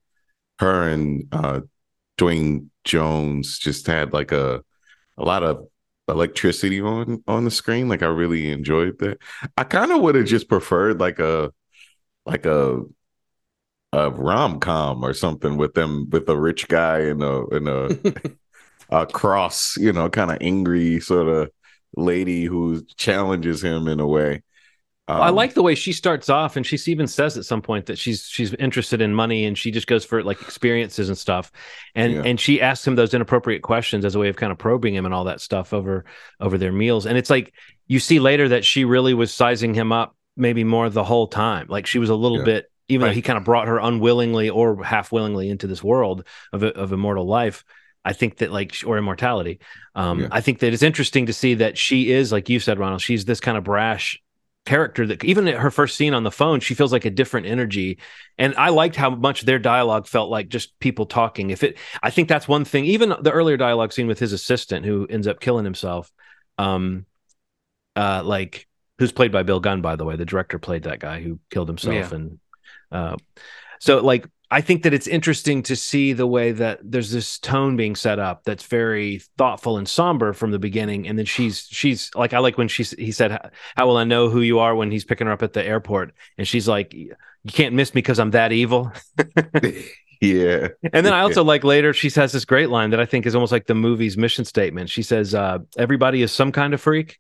her 0.60 0.88
and 0.90 1.28
uh, 1.32 1.62
Duane 2.18 2.70
Jones 2.84 3.58
just 3.58 3.88
had 3.88 4.14
like 4.14 4.32
a 4.32 4.62
a 5.18 5.26
lot 5.26 5.44
of 5.44 5.68
electricity 6.08 6.80
on 6.82 7.24
on 7.28 7.44
the 7.44 7.52
screen. 7.52 7.90
Like 7.90 8.04
I 8.04 8.08
really 8.08 8.52
enjoyed 8.52 9.00
that. 9.00 9.18
I 9.58 9.64
kind 9.64 9.92
of 9.92 10.02
would 10.02 10.16
have 10.16 10.26
just 10.26 10.48
preferred 10.48 11.00
like 11.00 11.20
a 11.20 11.52
like 12.26 12.46
a 12.46 12.82
a 13.94 14.12
rom 14.12 14.60
com 14.60 15.04
or 15.04 15.14
something 15.14 15.58
with 15.58 15.74
them 15.74 16.10
with 16.10 16.30
a 16.30 16.38
rich 16.38 16.68
guy 16.68 17.00
and 17.00 17.24
a 17.24 17.46
and 17.48 17.68
a 17.68 18.14
a 18.90 19.06
cross, 19.06 19.78
you 19.78 19.94
know, 19.94 20.10
kind 20.10 20.32
of 20.32 20.38
angry 20.42 21.00
sort 21.00 21.28
of 21.28 21.52
lady 21.96 22.46
who 22.46 22.84
challenges 22.96 23.64
him 23.64 23.88
in 23.88 24.00
a 24.00 24.08
way. 24.08 24.44
Um, 25.10 25.22
I 25.22 25.30
like 25.30 25.54
the 25.54 25.64
way 25.64 25.74
she 25.74 25.94
starts 25.94 26.30
off, 26.30 26.58
and 26.58 26.66
she 26.66 26.78
even 26.92 27.08
says 27.08 27.38
at 27.38 27.46
some 27.46 27.62
point 27.62 27.86
that 27.86 27.98
she's 27.98 28.26
she's 28.26 28.54
interested 28.56 29.02
in 29.02 29.14
money, 29.14 29.46
and 29.46 29.58
she 29.58 29.72
just 29.72 29.88
goes 29.88 30.04
for 30.04 30.22
like 30.22 30.42
experiences 30.42 31.08
and 31.08 31.18
stuff, 31.18 31.50
and 31.96 32.14
yeah. 32.14 32.24
and 32.26 32.38
she 32.38 32.62
asks 32.62 32.86
him 32.86 32.96
those 32.96 33.14
inappropriate 33.14 33.62
questions 33.62 34.04
as 34.04 34.16
a 34.16 34.20
way 34.20 34.28
of 34.28 34.36
kind 34.36 34.52
of 34.52 34.58
probing 34.58 34.94
him 34.94 35.06
and 35.06 35.14
all 35.14 35.24
that 35.24 35.40
stuff 35.40 35.74
over 35.74 36.04
over 36.42 36.58
their 36.58 36.74
meals, 36.74 37.06
and 37.06 37.18
it's 37.18 37.30
like 37.30 37.54
you 37.88 38.02
see 38.02 38.20
later 38.20 38.50
that 38.50 38.66
she 38.66 38.84
really 38.84 39.14
was 39.14 39.34
sizing 39.34 39.74
him 39.74 39.94
up 39.94 40.14
maybe 40.36 40.66
more 40.66 40.90
the 40.90 41.06
whole 41.06 41.28
time, 41.28 41.68
like 41.70 41.88
she 41.88 42.00
was 42.00 42.10
a 42.10 42.16
little 42.16 42.40
yeah. 42.40 42.44
bit, 42.44 42.72
even 42.90 43.06
right. 43.06 43.12
though 43.12 43.16
he 43.16 43.22
kind 43.22 43.38
of 43.38 43.46
brought 43.46 43.70
her 43.70 43.80
unwillingly 43.80 44.50
or 44.50 44.84
half 44.84 45.14
willingly 45.14 45.50
into 45.50 45.68
this 45.68 45.82
world 45.82 46.28
of 46.52 46.64
of 46.64 46.92
immortal 46.92 47.26
life. 47.26 47.64
I 48.08 48.14
think 48.14 48.38
that 48.38 48.54
like 48.54 48.74
or 48.86 48.98
immortality. 48.98 49.60
Um, 49.94 50.22
yeah. 50.22 50.28
I 50.32 50.40
think 50.40 50.60
that 50.60 50.72
it's 50.72 50.82
interesting 50.82 51.26
to 51.26 51.34
see 51.34 51.56
that 51.56 51.78
she 51.78 52.10
is 52.10 52.32
like 52.32 52.48
you 52.48 52.62
said, 52.62 52.80
Ronald. 52.80 53.02
She's 53.02 53.26
this 53.26 53.42
kind 53.42 53.58
of 53.58 53.66
brash 53.66 54.24
character 54.66 55.06
that 55.08 55.26
even 55.26 55.46
at 55.50 55.60
her 55.60 55.70
first 55.70 55.98
scene 55.98 56.14
on 56.14 56.24
the 56.24 56.32
phone, 56.32 56.62
she 56.62 56.74
feels 56.74 56.94
like 56.94 57.04
a 57.04 57.10
different 57.10 57.48
energy. 57.48 57.98
And 58.38 58.56
I 58.56 58.70
liked 58.70 58.96
how 58.96 59.10
much 59.10 59.42
their 59.42 59.60
dialogue 59.60 60.08
felt 60.08 60.30
like 60.30 60.48
just 60.48 60.80
people 60.80 61.06
talking. 61.06 61.50
If 61.50 61.64
it, 61.64 61.78
I 62.02 62.10
think 62.10 62.30
that's 62.30 62.48
one 62.48 62.64
thing. 62.64 62.86
Even 62.86 63.14
the 63.20 63.32
earlier 63.32 63.58
dialogue 63.58 63.92
scene 63.92 64.08
with 64.08 64.20
his 64.20 64.32
assistant 64.32 64.86
who 64.86 65.06
ends 65.10 65.28
up 65.28 65.42
killing 65.42 65.66
himself, 65.66 66.10
um, 66.58 67.06
uh, 67.98 68.24
like 68.24 68.68
who's 69.00 69.12
played 69.12 69.34
by 69.34 69.44
Bill 69.44 69.60
Gunn, 69.60 69.82
by 69.82 69.98
the 69.98 70.06
way. 70.06 70.16
The 70.16 70.26
director 70.26 70.60
played 70.60 70.84
that 70.84 71.00
guy 71.00 71.22
who 71.22 71.42
killed 71.52 71.68
himself, 71.68 72.12
yeah. 72.12 72.16
and 72.16 72.40
uh, 72.90 73.18
so 73.82 74.00
like 74.00 74.26
I 74.50 74.62
think 74.62 74.84
that 74.84 74.94
it's 74.94 75.08
interesting 75.08 75.62
to 75.64 75.76
see 75.76 76.14
the 76.14 76.28
way 76.28 76.54
that 76.54 76.80
there's 76.82 77.12
this 77.12 77.38
tone 77.38 77.76
being 77.76 77.96
set 77.96 78.18
up 78.18 78.44
that's 78.46 78.66
very 78.66 79.22
thoughtful 79.38 79.78
and 79.78 79.88
somber 79.88 80.32
from 80.32 80.52
the 80.52 80.60
beginning, 80.60 81.08
and 81.08 81.18
then 81.18 81.26
she's 81.26 81.68
she's 81.70 82.12
like 82.16 82.34
I 82.34 82.40
like 82.40 82.58
when 82.58 82.70
she's 82.70 82.92
he 82.92 83.12
said 83.12 83.52
how 83.76 83.88
will 83.88 83.98
I 83.98 84.06
know 84.06 84.30
who 84.30 84.42
you 84.42 84.60
are 84.60 84.74
when 84.74 84.90
he's 84.90 85.04
picking 85.04 85.28
her 85.28 85.34
up 85.34 85.44
at 85.44 85.54
the 85.54 85.66
airport, 85.66 86.14
and 86.38 86.48
she's 86.48 86.68
like 86.68 86.94
you 86.94 87.16
can't 87.52 87.76
miss 87.76 87.94
me 87.94 88.00
because 88.00 88.20
I'm 88.20 88.32
that 88.32 88.54
evil. 88.54 88.92
yeah. 90.22 90.70
And 90.94 91.06
then 91.06 91.14
I 91.14 91.22
also 91.22 91.44
like 91.44 91.66
later 91.66 91.94
she 91.94 92.10
says 92.10 92.32
this 92.32 92.46
great 92.46 92.70
line 92.70 92.92
that 92.92 93.02
I 93.02 93.06
think 93.06 93.26
is 93.26 93.36
almost 93.36 93.52
like 93.52 93.68
the 93.68 93.76
movie's 93.76 94.18
mission 94.18 94.46
statement. 94.46 94.90
She 94.90 95.04
says, 95.04 95.36
uh, 95.36 95.60
"Everybody 95.78 96.22
is 96.22 96.32
some 96.32 96.54
kind 96.54 96.74
of 96.74 96.80
freak." 96.80 97.20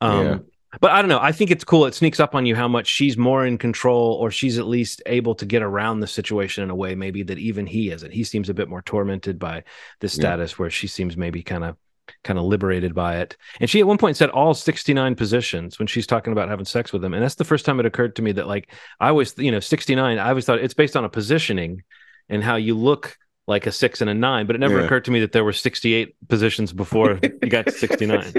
Um, 0.00 0.26
yeah 0.26 0.38
but 0.80 0.90
I 0.90 1.00
don't 1.00 1.08
know. 1.08 1.20
I 1.20 1.32
think 1.32 1.50
it's 1.50 1.64
cool. 1.64 1.86
It 1.86 1.94
sneaks 1.94 2.20
up 2.20 2.34
on 2.34 2.46
you 2.46 2.54
how 2.54 2.68
much 2.68 2.86
she's 2.86 3.16
more 3.16 3.46
in 3.46 3.58
control, 3.58 4.14
or 4.14 4.30
she's 4.30 4.58
at 4.58 4.66
least 4.66 5.02
able 5.06 5.34
to 5.36 5.46
get 5.46 5.62
around 5.62 6.00
the 6.00 6.06
situation 6.06 6.64
in 6.64 6.70
a 6.70 6.74
way 6.74 6.94
maybe 6.94 7.22
that 7.24 7.38
even 7.38 7.66
he 7.66 7.90
isn't. 7.90 8.12
He 8.12 8.24
seems 8.24 8.48
a 8.48 8.54
bit 8.54 8.68
more 8.68 8.82
tormented 8.82 9.38
by 9.38 9.64
this 10.00 10.12
status, 10.12 10.52
yeah. 10.52 10.56
where 10.56 10.70
she 10.70 10.86
seems 10.86 11.16
maybe 11.16 11.42
kind 11.42 11.64
of 11.64 11.76
kind 12.22 12.38
of 12.38 12.44
liberated 12.44 12.94
by 12.94 13.18
it. 13.18 13.36
And 13.60 13.68
she 13.68 13.80
at 13.80 13.86
one 13.86 13.98
point 13.98 14.16
said 14.16 14.30
all 14.30 14.54
69 14.54 15.14
positions 15.14 15.78
when 15.78 15.86
she's 15.86 16.06
talking 16.06 16.32
about 16.32 16.48
having 16.48 16.64
sex 16.64 16.92
with 16.92 17.04
him. 17.04 17.14
And 17.14 17.22
that's 17.22 17.36
the 17.36 17.44
first 17.44 17.64
time 17.64 17.80
it 17.80 17.86
occurred 17.86 18.16
to 18.16 18.22
me 18.22 18.32
that 18.32 18.46
like 18.46 18.70
I 19.00 19.12
was, 19.12 19.34
you 19.38 19.50
know, 19.50 19.60
69, 19.60 20.18
I 20.18 20.28
always 20.28 20.44
thought 20.44 20.58
it's 20.58 20.74
based 20.74 20.96
on 20.96 21.04
a 21.04 21.08
positioning 21.08 21.82
and 22.28 22.42
how 22.42 22.56
you 22.56 22.76
look 22.76 23.16
like 23.46 23.66
a 23.66 23.72
six 23.72 24.00
and 24.00 24.08
a 24.08 24.14
nine, 24.14 24.46
but 24.46 24.56
it 24.56 24.58
never 24.58 24.78
yeah. 24.78 24.84
occurred 24.84 25.04
to 25.04 25.10
me 25.10 25.20
that 25.20 25.32
there 25.32 25.44
were 25.44 25.52
68 25.52 26.16
positions 26.28 26.72
before 26.72 27.18
you 27.22 27.48
got 27.48 27.66
to 27.66 27.72
69. 27.72 28.32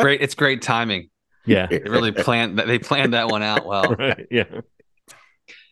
great. 0.00 0.20
It's 0.20 0.34
great 0.34 0.62
timing. 0.62 1.08
Yeah. 1.46 1.66
They 1.66 1.78
really 1.78 2.12
planned 2.12 2.58
that. 2.58 2.66
They 2.66 2.78
planned 2.78 3.14
that 3.14 3.28
one 3.28 3.42
out 3.42 3.66
well. 3.66 3.94
Right. 3.98 4.26
Yeah. 4.30 4.44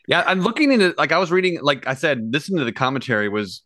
Yeah. 0.06 0.24
I'm 0.26 0.40
looking 0.40 0.72
into, 0.72 0.94
like, 0.96 1.12
I 1.12 1.18
was 1.18 1.30
reading, 1.30 1.58
like 1.60 1.86
I 1.86 1.94
said, 1.94 2.30
listening 2.32 2.58
to 2.60 2.64
the 2.64 2.72
commentary 2.72 3.28
was 3.28 3.62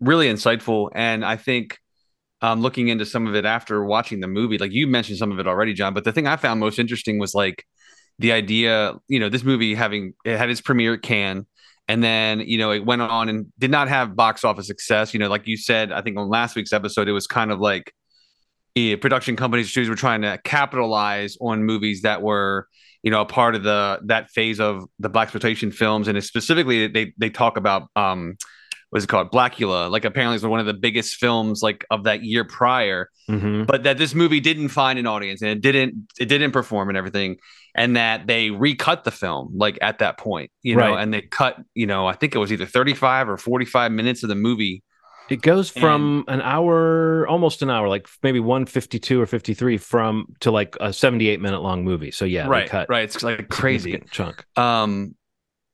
really 0.00 0.26
insightful. 0.26 0.88
And 0.94 1.24
I 1.24 1.36
think 1.36 1.78
um, 2.40 2.62
looking 2.62 2.88
into 2.88 3.04
some 3.04 3.26
of 3.26 3.34
it 3.34 3.44
after 3.44 3.84
watching 3.84 4.20
the 4.20 4.28
movie, 4.28 4.58
like 4.58 4.72
you 4.72 4.86
mentioned 4.86 5.18
some 5.18 5.32
of 5.32 5.38
it 5.40 5.46
already, 5.46 5.74
John, 5.74 5.92
but 5.92 6.04
the 6.04 6.12
thing 6.12 6.26
I 6.26 6.36
found 6.36 6.60
most 6.60 6.78
interesting 6.78 7.18
was 7.18 7.34
like 7.34 7.64
the 8.18 8.32
idea, 8.32 8.94
you 9.08 9.18
know, 9.18 9.28
this 9.28 9.44
movie 9.44 9.74
having, 9.74 10.14
it 10.24 10.38
had 10.38 10.50
its 10.50 10.60
premiere 10.60 10.94
at 10.94 11.02
Cannes 11.02 11.46
and 11.92 12.02
then, 12.02 12.40
you 12.40 12.56
know, 12.56 12.70
it 12.70 12.86
went 12.86 13.02
on 13.02 13.28
and 13.28 13.52
did 13.58 13.70
not 13.70 13.86
have 13.86 14.16
box 14.16 14.44
office 14.44 14.66
success. 14.66 15.12
You 15.12 15.20
know, 15.20 15.28
like 15.28 15.46
you 15.46 15.58
said, 15.58 15.92
I 15.92 16.00
think 16.00 16.16
on 16.16 16.26
last 16.30 16.56
week's 16.56 16.72
episode, 16.72 17.06
it 17.06 17.12
was 17.12 17.26
kind 17.26 17.52
of 17.52 17.60
like 17.60 17.92
yeah, 18.74 18.96
production 18.96 19.36
companies 19.36 19.76
were 19.76 19.94
trying 19.94 20.22
to 20.22 20.40
capitalize 20.42 21.36
on 21.38 21.64
movies 21.64 22.00
that 22.00 22.22
were, 22.22 22.66
you 23.02 23.10
know, 23.10 23.20
a 23.20 23.26
part 23.26 23.54
of 23.54 23.62
the 23.62 24.00
that 24.04 24.30
phase 24.30 24.58
of 24.58 24.84
the 25.00 25.10
black 25.10 25.24
exploitation 25.26 25.70
films. 25.70 26.08
And 26.08 26.24
specifically, 26.24 26.86
they 26.86 27.12
they 27.18 27.28
talk 27.28 27.58
about 27.58 27.88
um, 27.94 28.38
what's 28.88 29.04
it 29.04 29.08
called, 29.08 29.30
Blackula. 29.30 29.90
Like 29.90 30.06
apparently, 30.06 30.36
it's 30.36 30.44
one 30.46 30.60
of 30.60 30.64
the 30.64 30.72
biggest 30.72 31.16
films 31.16 31.62
like 31.62 31.84
of 31.90 32.04
that 32.04 32.24
year 32.24 32.42
prior. 32.42 33.10
Mm-hmm. 33.28 33.64
But 33.64 33.82
that 33.82 33.98
this 33.98 34.14
movie 34.14 34.40
didn't 34.40 34.70
find 34.70 34.98
an 34.98 35.06
audience 35.06 35.42
and 35.42 35.50
it 35.50 35.60
didn't 35.60 36.10
it 36.18 36.30
didn't 36.30 36.52
perform 36.52 36.88
and 36.88 36.96
everything 36.96 37.36
and 37.74 37.96
that 37.96 38.26
they 38.26 38.50
recut 38.50 39.04
the 39.04 39.10
film 39.10 39.52
like 39.56 39.78
at 39.80 39.98
that 40.00 40.18
point, 40.18 40.50
you 40.62 40.76
know, 40.76 40.92
right. 40.92 41.02
and 41.02 41.12
they 41.12 41.22
cut, 41.22 41.56
you 41.74 41.86
know, 41.86 42.06
I 42.06 42.12
think 42.12 42.34
it 42.34 42.38
was 42.38 42.52
either 42.52 42.66
35 42.66 43.28
or 43.28 43.36
45 43.36 43.92
minutes 43.92 44.22
of 44.22 44.28
the 44.28 44.34
movie. 44.34 44.82
It 45.30 45.40
goes 45.40 45.70
from 45.70 46.24
and, 46.28 46.40
an 46.40 46.46
hour, 46.46 47.26
almost 47.26 47.62
an 47.62 47.70
hour, 47.70 47.88
like 47.88 48.06
maybe 48.22 48.40
152 48.40 49.20
or 49.20 49.24
53 49.24 49.78
from 49.78 50.26
to 50.40 50.50
like 50.50 50.76
a 50.80 50.92
78 50.92 51.40
minute 51.40 51.60
long 51.60 51.84
movie. 51.84 52.10
So 52.10 52.24
yeah, 52.24 52.46
right, 52.46 52.68
cut 52.68 52.88
right. 52.90 53.04
It's 53.04 53.22
like 53.22 53.48
crazy 53.48 54.02
chunk. 54.10 54.44
Um, 54.58 55.14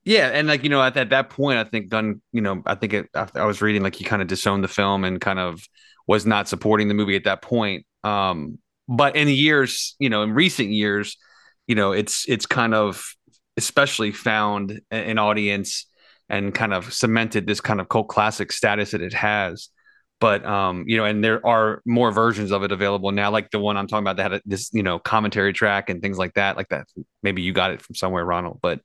yeah, 0.05 0.29
and 0.29 0.47
like 0.47 0.63
you 0.63 0.71
know, 0.71 0.83
at 0.83 0.95
that, 0.95 1.11
that 1.11 1.31
point, 1.31 1.59
I 1.59 1.65
think 1.65 1.89
Gunn, 1.89 2.23
you 2.33 2.41
know, 2.41 2.63
I 2.67 2.77
think 2.77 2.93
it, 2.93 3.09
I 3.15 3.45
was 3.45 3.61
reading 3.61 3.83
like 3.83 3.97
he 3.97 4.05
kind 4.05 4.23
of 4.23 4.29
disowned 4.29 4.63
the 4.63 4.69
film 4.69 5.05
and 5.05 5.21
kind 5.21 5.39
of 5.39 5.67
was 6.07 6.25
not 6.25 6.49
supporting 6.49 6.89
the 6.89 6.95
movie 6.95 7.17
at 7.17 7.25
that 7.25 7.43
point. 7.43 7.85
Um, 8.05 8.59
but 8.89 9.17
in 9.17 9.27
the 9.27 9.35
years, 9.35 9.97
you 9.99 10.09
know, 10.09 10.23
in 10.23 10.33
recent 10.33 10.71
years, 10.71 11.17
you 11.69 11.77
know 11.77 11.93
it's 11.93 12.29
it's 12.29 12.47
kind 12.47 12.75
of 12.75 13.15
especially 13.57 14.11
found 14.11 14.81
an 14.91 15.19
audience 15.19 15.87
and 16.29 16.55
kind 16.55 16.75
of 16.75 16.93
cemented 16.93 17.47
this 17.47 17.61
kind 17.61 17.81
of 17.81 17.89
cult 17.89 18.09
classic 18.09 18.51
status 18.51 18.91
that 18.91 19.03
it 19.03 19.13
has 19.13 19.69
but 20.21 20.45
um 20.45 20.85
you 20.87 20.97
know 20.97 21.05
and 21.05 21.23
there 21.23 21.45
are 21.47 21.83
more 21.87 22.11
versions 22.11 22.51
of 22.51 22.65
it 22.65 22.73
available 22.73 23.13
now 23.13 23.31
like 23.31 23.51
the 23.51 23.59
one 23.59 23.77
i'm 23.77 23.87
talking 23.87 24.05
about 24.05 24.17
that 24.17 24.33
had 24.33 24.43
this 24.45 24.71
you 24.73 24.83
know 24.83 24.99
commentary 24.99 25.53
track 25.53 25.91
and 25.91 26.03
things 26.03 26.19
like 26.19 26.35
that 26.35 26.57
like 26.57 26.69
that 26.69 26.87
maybe 27.23 27.43
you 27.43 27.53
got 27.53 27.71
it 27.71 27.81
from 27.81 27.95
somewhere 27.95 28.25
ronald 28.25 28.59
but 28.61 28.81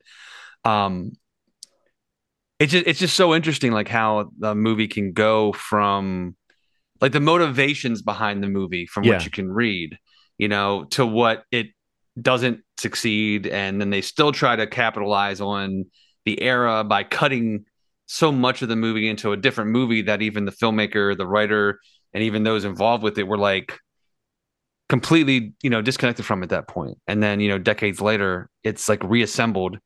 um 0.65 1.11
it's 2.59 2.71
just 2.71 2.87
it's 2.87 2.99
just 2.99 3.15
so 3.15 3.33
interesting 3.33 3.71
like 3.71 3.87
how 3.87 4.29
the 4.37 4.53
movie 4.53 4.87
can 4.87 5.11
go 5.11 5.51
from 5.53 6.35
like 7.01 7.11
the 7.11 7.19
motivations 7.19 8.01
behind 8.01 8.43
the 8.43 8.47
movie 8.47 8.85
from 8.85 9.03
yeah. 9.03 9.13
what 9.13 9.25
you 9.25 9.31
can 9.31 9.51
read 9.51 9.97
you 10.37 10.47
know 10.47 10.85
to 10.85 11.05
what 11.05 11.43
it 11.51 11.67
doesn't 12.21 12.61
succeed 12.77 13.47
and 13.47 13.81
then 13.81 13.89
they 13.89 14.01
still 14.01 14.31
try 14.31 14.55
to 14.55 14.67
capitalize 14.67 15.41
on 15.41 15.85
the 16.25 16.41
era 16.41 16.83
by 16.83 17.03
cutting 17.03 17.65
so 18.05 18.31
much 18.31 18.61
of 18.61 18.69
the 18.69 18.75
movie 18.75 19.09
into 19.09 19.31
a 19.31 19.37
different 19.37 19.71
movie 19.71 20.03
that 20.03 20.21
even 20.21 20.45
the 20.45 20.51
filmmaker 20.51 21.17
the 21.17 21.25
writer 21.25 21.79
and 22.13 22.23
even 22.23 22.43
those 22.43 22.65
involved 22.65 23.03
with 23.03 23.17
it 23.17 23.27
were 23.27 23.37
like 23.37 23.79
completely 24.89 25.53
you 25.63 25.69
know 25.69 25.81
disconnected 25.81 26.25
from 26.25 26.43
at 26.43 26.49
that 26.49 26.67
point. 26.67 26.97
And 27.07 27.23
then 27.23 27.39
you 27.39 27.49
know 27.49 27.57
decades 27.57 28.01
later 28.01 28.49
it's 28.63 28.87
like 28.87 29.03
reassembled 29.03 29.79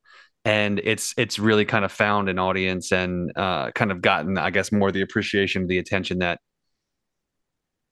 and 0.48 0.80
it's 0.84 1.14
it's 1.18 1.40
really 1.40 1.66
kind 1.66 1.84
of 1.84 1.92
found 1.92 2.30
an 2.30 2.40
audience 2.40 2.92
and 2.92 3.32
uh, 3.36 3.72
kind 3.72 3.92
of 3.92 4.02
gotten 4.02 4.38
i 4.38 4.50
guess 4.50 4.72
more 4.72 4.92
the 4.92 5.02
appreciation 5.02 5.68
the 5.68 5.78
attention 5.78 6.20
that 6.20 6.40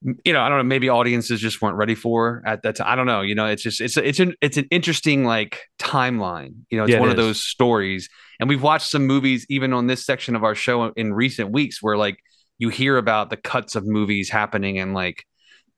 you 0.02 0.34
know, 0.34 0.42
I 0.42 0.50
don't 0.50 0.60
know, 0.60 0.64
maybe 0.64 0.90
audiences 0.90 1.40
just 1.40 1.62
weren't 1.62 1.78
ready 1.78 1.96
for 1.96 2.44
at 2.46 2.62
that 2.64 2.76
time. 2.76 2.88
I 2.88 2.96
don't 2.96 3.08
know. 3.08 3.22
You 3.22 3.36
know, 3.36 3.48
it's 3.48 3.64
just 3.64 3.82
it's 3.82 3.98
it's 3.98 4.20
an 4.20 4.34
it's 4.42 4.58
an 4.58 4.68
interesting 4.70 5.26
like 5.26 5.62
timeline. 5.80 6.54
You 6.70 6.78
know, 6.78 6.84
it's 6.84 6.94
yeah, 6.94 7.00
one 7.00 7.10
it 7.10 7.14
of 7.14 7.18
those 7.18 7.44
stories. 7.44 8.10
And 8.40 8.50
we've 8.50 8.62
watched 8.62 8.90
some 8.90 9.08
movies 9.08 9.46
even 9.50 9.74
on 9.74 9.88
this 9.88 10.06
section 10.06 10.36
of 10.36 10.44
our 10.44 10.56
show 10.56 10.92
in 10.96 11.14
recent 11.14 11.52
weeks 11.52 11.82
where 11.82 11.98
like 11.98 12.20
you 12.58 12.70
hear 12.70 12.98
about 12.98 13.30
the 13.30 13.38
cuts 13.38 13.76
of 13.76 13.86
movies 13.86 14.30
happening 14.30 14.80
and 14.80 14.94
like 14.94 15.26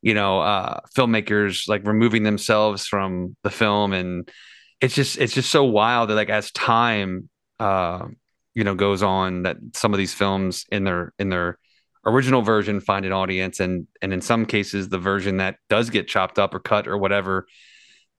you 0.01 0.13
know 0.13 0.41
uh 0.41 0.79
filmmakers 0.95 1.67
like 1.67 1.85
removing 1.87 2.23
themselves 2.23 2.85
from 2.85 3.35
the 3.43 3.49
film 3.49 3.93
and 3.93 4.29
it's 4.79 4.93
just 4.93 5.17
it's 5.17 5.33
just 5.33 5.49
so 5.49 5.63
wild 5.63 6.09
that 6.09 6.15
like 6.15 6.29
as 6.29 6.51
time 6.51 7.29
uh 7.59 8.05
you 8.53 8.63
know 8.63 8.75
goes 8.75 9.01
on 9.01 9.43
that 9.43 9.57
some 9.73 9.93
of 9.93 9.97
these 9.97 10.13
films 10.13 10.65
in 10.71 10.83
their 10.83 11.13
in 11.17 11.29
their 11.29 11.57
original 12.07 12.41
version 12.41 12.79
find 12.79 13.05
an 13.05 13.11
audience 13.11 13.59
and 13.59 13.85
and 14.01 14.13
in 14.13 14.21
some 14.21 14.45
cases 14.45 14.89
the 14.89 14.97
version 14.97 15.37
that 15.37 15.57
does 15.69 15.89
get 15.89 16.07
chopped 16.07 16.39
up 16.39 16.53
or 16.55 16.59
cut 16.59 16.87
or 16.87 16.97
whatever 16.97 17.45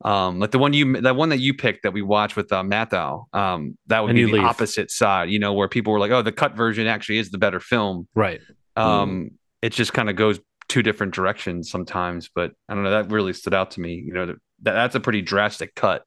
um 0.05 0.39
like 0.39 0.53
the 0.53 0.59
one 0.59 0.73
you 0.73 1.01
that 1.01 1.17
one 1.17 1.31
that 1.31 1.39
you 1.41 1.55
picked 1.55 1.83
that 1.83 1.93
we 1.93 2.03
watched 2.03 2.37
with 2.37 2.53
uh, 2.53 2.63
Matthau, 2.63 3.25
um 3.35 3.77
that 3.89 4.01
would 4.03 4.11
And 4.11 4.17
be 4.17 4.25
the 4.27 4.33
Leave. 4.33 4.45
opposite 4.45 4.91
side 4.91 5.31
you 5.31 5.39
know 5.39 5.53
where 5.55 5.69
people 5.69 5.93
were 5.93 5.99
like 5.99 6.11
oh 6.13 6.23
the 6.23 6.33
cut 6.33 6.55
version 6.57 6.87
actually 6.87 7.19
is 7.19 7.31
the 7.31 7.39
better 7.39 7.61
film 7.61 8.07
Right. 8.15 8.41
um 8.77 9.31
it 9.63 9.71
just 9.73 9.93
kind 9.93 10.09
of 10.09 10.15
goes 10.17 10.39
two 10.69 10.83
different 10.83 11.15
directions 11.15 11.71
sometimes 11.71 12.29
but 12.33 12.53
i 12.69 12.75
don't 12.75 12.85
know 12.85 12.91
that 12.91 13.11
really 13.11 13.33
stood 13.33 13.55
out 13.55 13.73
to 13.73 13.81
me 13.81 13.95
you 13.95 14.13
know 14.13 14.27
that, 14.27 14.37
that's 14.63 14.95
a 14.95 15.01
pretty 15.01 15.23
drastic 15.23 15.75
cut 15.75 16.03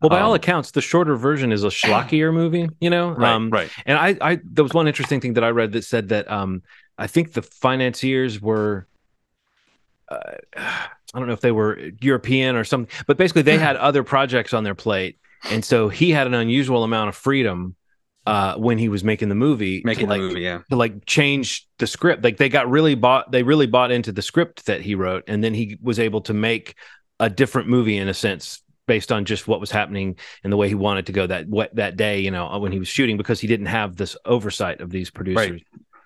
Well, 0.00 0.10
by 0.10 0.20
all 0.20 0.30
Um, 0.32 0.36
accounts, 0.36 0.72
the 0.72 0.80
shorter 0.80 1.14
version 1.14 1.52
is 1.52 1.62
a 1.62 1.68
schlockier 1.80 2.32
movie. 2.32 2.68
You 2.80 2.90
know, 2.90 3.14
um, 3.14 3.50
right 3.50 3.70
And 3.86 3.96
I, 3.98 4.16
I, 4.20 4.40
there 4.42 4.64
was 4.64 4.72
one 4.74 4.88
interesting 4.88 5.20
thing 5.20 5.34
that 5.34 5.44
I 5.44 5.50
read 5.50 5.70
that 5.72 5.84
said 5.84 6.08
that 6.08 6.28
um, 6.30 6.62
I 6.98 7.06
think 7.06 7.32
the 7.32 7.42
financiers 7.42 8.40
were, 8.40 8.86
uh, 10.08 10.18
I 10.56 11.18
don't 11.18 11.26
know 11.26 11.32
if 11.32 11.40
they 11.40 11.52
were 11.52 11.90
European 12.00 12.56
or 12.56 12.64
something, 12.64 12.92
but 13.06 13.16
basically 13.16 13.42
they 13.42 13.58
had 13.58 13.76
other 13.76 14.02
projects 14.02 14.52
on 14.52 14.64
their 14.64 14.74
plate, 14.74 15.18
and 15.50 15.64
so 15.64 15.88
he 15.88 16.10
had 16.10 16.26
an 16.26 16.34
unusual 16.34 16.84
amount 16.84 17.08
of 17.08 17.16
freedom 17.16 17.74
uh, 18.26 18.54
when 18.54 18.78
he 18.78 18.88
was 18.88 19.02
making 19.02 19.28
the 19.28 19.34
movie, 19.34 19.82
making 19.84 20.06
to, 20.08 20.14
the 20.14 20.20
like, 20.20 20.20
movie 20.20 20.40
yeah 20.42 20.60
to 20.70 20.76
like 20.76 21.04
change 21.06 21.66
the 21.78 21.86
script. 21.86 22.22
Like 22.22 22.36
they 22.36 22.48
got 22.48 22.70
really 22.70 22.94
bought, 22.94 23.32
they 23.32 23.42
really 23.42 23.66
bought 23.66 23.90
into 23.90 24.12
the 24.12 24.22
script 24.22 24.66
that 24.66 24.80
he 24.80 24.94
wrote, 24.94 25.24
and 25.26 25.42
then 25.42 25.54
he 25.54 25.78
was 25.82 25.98
able 25.98 26.20
to 26.22 26.34
make 26.34 26.76
a 27.18 27.28
different 27.28 27.68
movie 27.68 27.96
in 27.96 28.08
a 28.08 28.14
sense 28.14 28.62
based 28.86 29.12
on 29.12 29.24
just 29.24 29.46
what 29.46 29.60
was 29.60 29.70
happening 29.70 30.16
and 30.42 30.52
the 30.52 30.56
way 30.56 30.68
he 30.68 30.74
wanted 30.74 31.06
to 31.06 31.12
go 31.12 31.26
that 31.26 31.48
what 31.48 31.74
that 31.74 31.96
day, 31.96 32.20
you 32.20 32.30
know, 32.30 32.58
when 32.58 32.72
he 32.72 32.78
was 32.78 32.88
shooting 32.88 33.16
because 33.16 33.40
he 33.40 33.46
didn't 33.46 33.66
have 33.66 33.96
this 33.96 34.16
oversight 34.24 34.80
of 34.80 34.90
these 34.90 35.10
producers. 35.10 35.60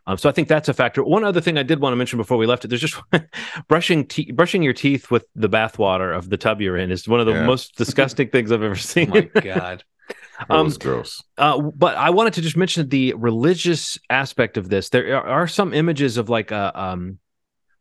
Um, 0.07 0.17
so 0.19 0.29
I 0.29 0.33
think 0.33 0.49
that's 0.49 0.69
a 0.69 0.75
factor. 0.75 1.03
One 1.03 1.25
other 1.25 1.41
thing 1.41 1.59
I 1.59 1.63
did 1.65 1.81
want 1.81 1.93
to 1.93 1.97
mention 1.97 2.17
before 2.17 2.37
we 2.37 2.47
left 2.47 2.65
it, 2.65 2.69
there's 2.69 2.81
just 2.81 3.01
brushing 3.69 4.07
te- 4.07 4.31
brushing 4.33 4.63
your 4.63 4.73
teeth 4.73 5.11
with 5.11 5.27
the 5.35 5.49
bathwater 5.49 6.17
of 6.17 6.31
the 6.31 6.37
tub 6.37 6.61
you're 6.61 6.77
in 6.77 6.91
is 6.91 7.09
one 7.09 7.21
of 7.21 7.27
the 7.27 7.33
Yeah. 7.33 7.47
most 7.47 7.77
disgusting 7.77 8.29
things 8.31 8.53
I've 8.53 8.63
ever 8.63 8.73
oh 8.73 8.75
seen. 8.95 9.11
my 9.11 9.23
god 9.23 9.83
That 10.39 10.51
Um, 10.51 10.67
was 10.67 10.79
gross. 10.79 11.25
Uh, 11.39 11.61
but 11.61 11.97
I 11.97 12.11
wanted 12.11 12.35
to 12.35 12.43
just 12.43 12.57
mention 12.57 12.89
the 12.89 13.15
religious 13.15 13.99
aspect 14.11 14.57
of 14.57 14.69
this. 14.69 14.91
There 14.91 15.17
are, 15.17 15.27
are 15.27 15.49
some 15.49 15.73
images 15.75 16.19
of 16.19 16.29
like 16.29 16.51
a 16.53 16.79
um, 16.81 17.19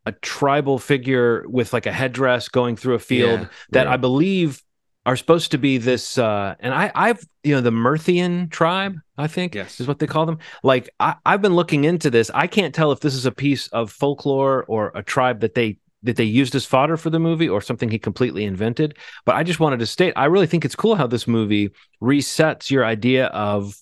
a 0.08 0.12
tribal 0.14 0.80
figure 0.80 1.44
with 1.48 1.74
like 1.74 1.86
a 1.86 1.92
headdress 1.92 2.48
going 2.50 2.76
through 2.78 2.96
a 2.96 3.00
field 3.00 3.42
Yeah, 3.42 3.48
that 3.72 3.86
yeah. 3.88 3.94
I 3.94 3.98
believe 3.98 4.62
are 5.06 5.16
supposed 5.16 5.52
to 5.52 5.58
be 5.58 5.78
this. 5.78 6.18
Uh, 6.18 6.56
and 6.60 6.74
I, 6.74 6.92
I've 6.96 7.24
you 7.44 7.54
know 7.56 7.62
the 7.62 7.72
Myrthian 7.72 8.50
tribe, 8.50 8.96
I 9.18 9.28
think 9.28 9.56
Yes. 9.56 9.80
is 9.80 9.88
what 9.88 10.00
they 10.00 10.08
call 10.08 10.26
them. 10.26 10.40
Like 10.64 10.90
I, 11.00 11.16
I've 11.26 11.42
been 11.42 11.56
looking 11.56 11.84
into 11.84 12.10
this. 12.10 12.32
I 12.34 12.48
can't 12.48 12.74
tell 12.74 12.92
if 12.92 13.00
this 13.02 13.14
is 13.14 13.26
a 13.26 13.32
piece 13.32 13.68
of 13.68 13.92
folklore 13.92 14.64
or 14.68 14.92
a 14.96 15.04
tribe 15.04 15.42
that 15.42 15.54
they 15.56 15.78
that 16.04 16.18
they 16.18 16.24
used 16.24 16.54
as 16.54 16.66
fodder 16.66 16.98
for 16.98 17.10
the 17.10 17.20
movie 17.20 17.50
or 17.50 17.62
something 17.62 17.90
he 17.90 17.98
completely 17.98 18.46
invented. 18.46 18.96
But 19.26 19.36
I 19.36 19.44
just 19.44 19.60
wanted 19.60 19.80
to 19.80 19.88
state, 19.88 20.14
I 20.16 20.26
really 20.26 20.46
think 20.46 20.64
it's 20.64 20.76
cool 20.76 20.96
how 20.96 21.08
this 21.08 21.28
movie 21.28 21.72
resets 22.02 22.70
your 22.70 22.86
idea 22.86 23.26
of 23.28 23.76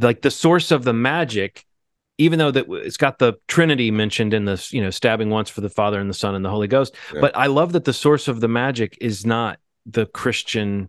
like 0.00 0.22
the 0.22 0.30
source 0.30 0.70
of 0.70 0.84
the 0.84 0.92
magic 0.92 1.64
even 2.16 2.38
though 2.38 2.52
that 2.52 2.66
it's 2.70 2.96
got 2.96 3.18
the 3.18 3.34
trinity 3.48 3.90
mentioned 3.90 4.32
in 4.34 4.44
this 4.44 4.72
you 4.72 4.80
know 4.80 4.90
stabbing 4.90 5.30
once 5.30 5.50
for 5.50 5.60
the 5.62 5.68
father 5.68 5.98
and 5.98 6.08
the 6.08 6.14
son 6.14 6.34
and 6.36 6.44
the 6.44 6.50
holy 6.50 6.68
ghost 6.68 6.94
Yeah. 7.12 7.20
but 7.20 7.36
i 7.36 7.46
love 7.46 7.72
that 7.72 7.84
the 7.84 7.92
source 7.92 8.28
of 8.28 8.40
the 8.40 8.46
magic 8.48 8.96
is 9.00 9.26
not 9.26 9.58
the 9.86 10.06
christian 10.06 10.88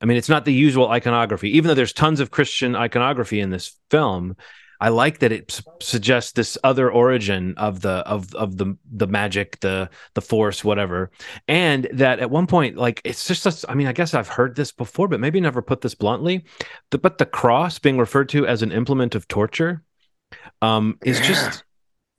i 0.00 0.06
mean 0.06 0.16
it's 0.16 0.28
not 0.28 0.44
the 0.44 0.52
usual 0.52 0.88
iconography 0.88 1.56
even 1.56 1.68
though 1.68 1.74
there's 1.74 1.92
tons 1.92 2.20
of 2.20 2.30
christian 2.30 2.76
iconography 2.76 3.40
in 3.40 3.50
this 3.50 3.76
film 3.90 4.36
i 4.80 4.88
like 4.88 5.18
that 5.18 5.32
it 5.32 5.50
s- 5.50 5.62
suggests 5.80 6.32
this 6.32 6.56
other 6.64 6.90
origin 6.90 7.54
of 7.56 7.80
the 7.80 7.90
of 8.06 8.34
of 8.34 8.56
the 8.56 8.76
the 8.92 9.06
magic 9.06 9.58
the 9.60 9.88
the 10.14 10.22
force 10.22 10.64
whatever 10.64 11.10
and 11.48 11.88
that 11.92 12.20
at 12.20 12.30
one 12.30 12.46
point 12.46 12.76
like 12.76 13.00
it's 13.04 13.26
just 13.26 13.46
a, 13.46 13.70
i 13.70 13.74
mean 13.74 13.86
i 13.86 13.92
guess 13.92 14.14
i've 14.14 14.28
heard 14.28 14.56
this 14.56 14.72
before 14.72 15.08
but 15.08 15.20
maybe 15.20 15.40
never 15.40 15.62
put 15.62 15.80
this 15.80 15.94
bluntly 15.94 16.44
the, 16.90 16.98
but 16.98 17.18
the 17.18 17.26
cross 17.26 17.78
being 17.78 17.98
referred 17.98 18.28
to 18.28 18.46
as 18.46 18.62
an 18.62 18.72
implement 18.72 19.14
of 19.14 19.28
torture 19.28 19.82
um 20.62 20.98
is 21.04 21.18
Yeah. 21.20 21.26
just 21.26 21.64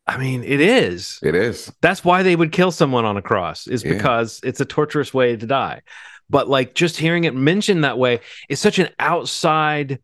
i 0.07 0.17
mean 0.17 0.43
it 0.43 0.59
is 0.61 1.19
It 1.21 1.35
is. 1.35 1.71
that's 1.81 2.03
why 2.03 2.23
they 2.23 2.35
would 2.35 2.51
kill 2.51 2.71
someone 2.71 3.05
on 3.05 3.17
a 3.17 3.21
cross 3.21 3.67
is 3.67 3.83
Yeah. 3.83 3.93
because 3.93 4.39
it's 4.43 4.59
a 4.61 4.65
torturous 4.65 5.13
way 5.13 5.35
to 5.35 5.45
die 5.45 5.81
but 6.29 6.47
like 6.49 6.73
just 6.75 6.97
hearing 6.97 7.23
it 7.25 7.35
mentioned 7.35 7.83
that 7.83 7.97
way 7.97 8.19
is 8.49 8.59
such 8.59 8.79
an 8.79 8.89
outside 8.99 9.99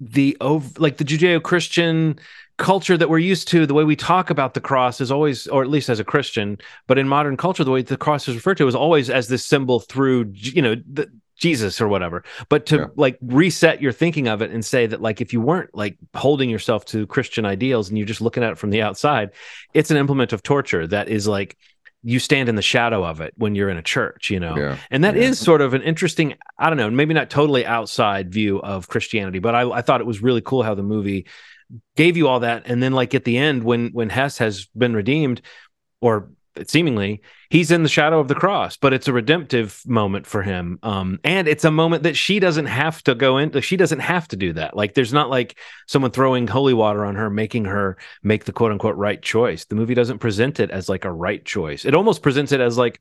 the 0.00 0.36
over 0.40 0.68
like 0.78 0.96
the 0.98 1.04
judeo-christian 1.04 2.18
culture 2.58 2.96
that 2.96 3.08
we're 3.10 3.18
used 3.18 3.48
to 3.48 3.66
the 3.66 3.74
way 3.74 3.82
we 3.84 3.96
talk 3.96 4.30
about 4.30 4.54
the 4.54 4.60
cross 4.60 5.00
is 5.00 5.10
always 5.10 5.46
or 5.48 5.62
at 5.62 5.68
least 5.68 5.88
as 5.88 5.98
a 5.98 6.04
christian 6.04 6.56
but 6.86 6.98
in 6.98 7.08
modern 7.08 7.36
culture 7.36 7.64
the 7.64 7.70
way 7.70 7.82
the 7.82 7.96
cross 7.96 8.28
is 8.28 8.34
referred 8.36 8.56
to 8.56 8.68
is 8.68 8.74
always 8.76 9.10
as 9.10 9.26
this 9.28 9.44
symbol 9.44 9.80
through 9.80 10.30
you 10.34 10.62
know 10.62 10.76
the, 10.92 11.10
jesus 11.38 11.80
or 11.80 11.88
whatever 11.88 12.22
but 12.48 12.66
to 12.66 12.76
Yeah. 12.76 12.86
like 12.96 13.18
reset 13.22 13.82
your 13.82 13.92
thinking 13.92 14.28
of 14.28 14.40
it 14.42 14.50
and 14.50 14.64
say 14.64 14.86
that 14.86 15.00
like 15.02 15.20
if 15.20 15.32
you 15.32 15.40
weren't 15.40 15.74
like 15.74 15.96
holding 16.14 16.48
yourself 16.48 16.84
to 16.86 17.06
christian 17.06 17.44
ideals 17.44 17.88
and 17.88 17.98
you're 17.98 18.06
just 18.06 18.20
looking 18.20 18.42
at 18.44 18.52
it 18.52 18.58
from 18.58 18.70
the 18.70 18.82
outside 18.82 19.30
it's 19.72 19.90
an 19.90 19.96
implement 19.96 20.32
of 20.32 20.42
torture 20.42 20.86
that 20.86 21.08
is 21.08 21.26
like 21.26 21.56
you 22.06 22.18
stand 22.18 22.48
in 22.50 22.54
the 22.54 22.62
shadow 22.62 23.02
of 23.04 23.20
it 23.20 23.32
when 23.36 23.54
you're 23.54 23.70
in 23.70 23.78
a 23.78 23.82
church 23.82 24.30
you 24.30 24.38
know 24.38 24.56
Yeah. 24.56 24.76
and 24.90 25.02
that 25.04 25.16
is 25.16 25.40
Yeah. 25.40 25.44
sort 25.44 25.60
of 25.60 25.74
an 25.74 25.82
interesting 25.82 26.34
i 26.58 26.68
don't 26.68 26.76
know 26.76 26.90
maybe 26.90 27.14
not 27.14 27.30
totally 27.30 27.66
outside 27.66 28.30
view 28.32 28.60
of 28.60 28.88
christianity 28.88 29.38
but 29.40 29.54
i, 29.54 29.68
I 29.68 29.80
thought 29.82 30.00
it 30.00 30.06
was 30.06 30.22
really 30.22 30.40
cool 30.42 30.62
how 30.62 30.74
the 30.74 30.82
movie 30.82 31.26
gave 31.96 32.16
you 32.16 32.28
all 32.28 32.40
that 32.40 32.64
and 32.66 32.82
then 32.82 32.92
like 32.92 33.14
at 33.14 33.24
the 33.24 33.38
end 33.38 33.64
when 33.64 33.88
when 33.88 34.08
hess 34.10 34.38
has 34.38 34.66
been 34.66 34.94
redeemed 34.94 35.40
or 36.00 36.28
seemingly 36.66 37.22
he's 37.54 37.70
in 37.70 37.84
the 37.84 37.88
shadow 37.88 38.18
of 38.18 38.26
the 38.26 38.34
cross 38.34 38.76
but 38.76 38.92
it's 38.92 39.06
a 39.06 39.12
redemptive 39.12 39.80
moment 39.86 40.26
for 40.26 40.42
him. 40.42 40.78
Um 40.82 41.20
and 41.22 41.46
it's 41.46 41.64
a 41.64 41.70
moment 41.70 42.02
that 42.02 42.16
she 42.16 42.40
doesn't 42.40 42.66
have 42.66 43.00
to 43.04 43.14
go 43.14 43.38
in 43.38 43.60
she 43.60 43.76
doesn't 43.76 44.00
have 44.00 44.26
to 44.28 44.36
do 44.36 44.52
that. 44.54 44.76
Like 44.76 44.94
there's 44.94 45.12
not 45.12 45.30
like 45.30 45.56
someone 45.86 46.10
throwing 46.10 46.48
holy 46.48 46.74
water 46.74 47.04
on 47.04 47.14
her 47.14 47.30
making 47.30 47.66
her 47.66 47.96
make 48.24 48.44
the 48.44 48.52
quote 48.52 48.72
unquote 48.72 48.96
right 48.96 49.22
choice. 49.22 49.64
The 49.66 49.76
movie 49.76 49.94
doesn't 49.94 50.18
present 50.18 50.58
it 50.58 50.70
as 50.72 50.88
like 50.88 51.04
a 51.04 51.12
right 51.12 51.44
choice. 51.44 51.84
It 51.84 51.94
almost 51.94 52.22
presents 52.22 52.50
it 52.50 52.60
as 52.60 52.76
like 52.76 53.00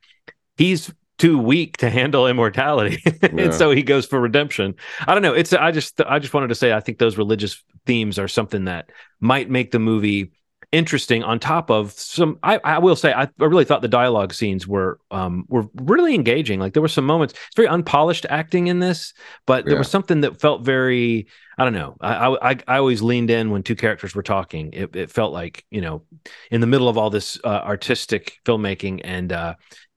he's 0.55 0.93
too 1.17 1.39
weak 1.39 1.77
to 1.77 1.89
handle 1.89 2.27
immortality. 2.27 3.01
Yeah. 3.23 3.45
and 3.45 3.53
so 3.53 3.71
he 3.71 3.81
goes 3.81 4.05
for 4.05 4.19
redemption. 4.21 4.75
I 5.07 5.13
don't 5.13 5.23
know. 5.23 5.33
It's 5.33 5.53
i 5.53 5.71
just 5.71 5.99
i 6.01 6.19
just 6.19 6.33
wanted 6.33 6.49
to 6.49 6.55
say 6.55 6.73
i 6.73 6.79
think 6.79 6.99
those 6.99 7.17
religious 7.17 7.63
themes 7.87 8.19
are 8.19 8.27
something 8.27 8.65
that 8.65 8.89
might 9.19 9.49
make 9.49 9.71
the 9.71 9.79
movie 9.79 10.31
interesting 10.73 11.23
on 11.23 11.39
top 11.39 11.69
of 11.69 11.91
some 11.91 12.37
i, 12.43 12.59
I 12.63 12.79
will 12.79 12.95
say 12.95 13.13
I, 13.13 13.23
I 13.23 13.45
really 13.45 13.63
thought 13.63 13.83
the 13.83 13.87
dialogue 13.87 14.33
scenes 14.33 14.67
were 14.67 14.99
um 15.11 15.45
were 15.47 15.67
really 15.75 16.15
engaging 16.15 16.59
like 16.59 16.73
there 16.73 16.81
were 16.81 16.87
some 16.87 17.05
moments 17.05 17.35
it's 17.35 17.55
very 17.55 17.67
unpolished 17.67 18.25
acting 18.29 18.67
in 18.67 18.79
this 18.79 19.13
but 19.45 19.67
there 19.67 19.75
Yeah. 19.75 19.79
was 19.79 19.89
something 19.89 20.21
that 20.21 20.41
felt 20.41 20.63
very 20.63 21.27
i 21.59 21.63
don't 21.63 21.73
know 21.73 21.95
I, 22.01 22.35
I 22.51 22.57
i 22.67 22.77
always 22.77 23.03
leaned 23.03 23.29
in 23.29 23.51
when 23.51 23.63
two 23.63 23.75
characters 23.75 24.15
were 24.15 24.23
talking 24.23 24.71
it, 24.73 24.95
it 24.95 25.11
felt 25.11 25.31
like 25.31 25.63
you 25.69 25.81
know 25.81 26.03
in 26.49 26.59
the 26.59 26.67
middle 26.67 26.89
of 26.89 26.97
all 26.97 27.11
this 27.11 27.39
uh, 27.43 27.47
artistic 27.47 28.39
filmmaking 28.43 29.01
and 29.03 29.31
uh 29.31 29.53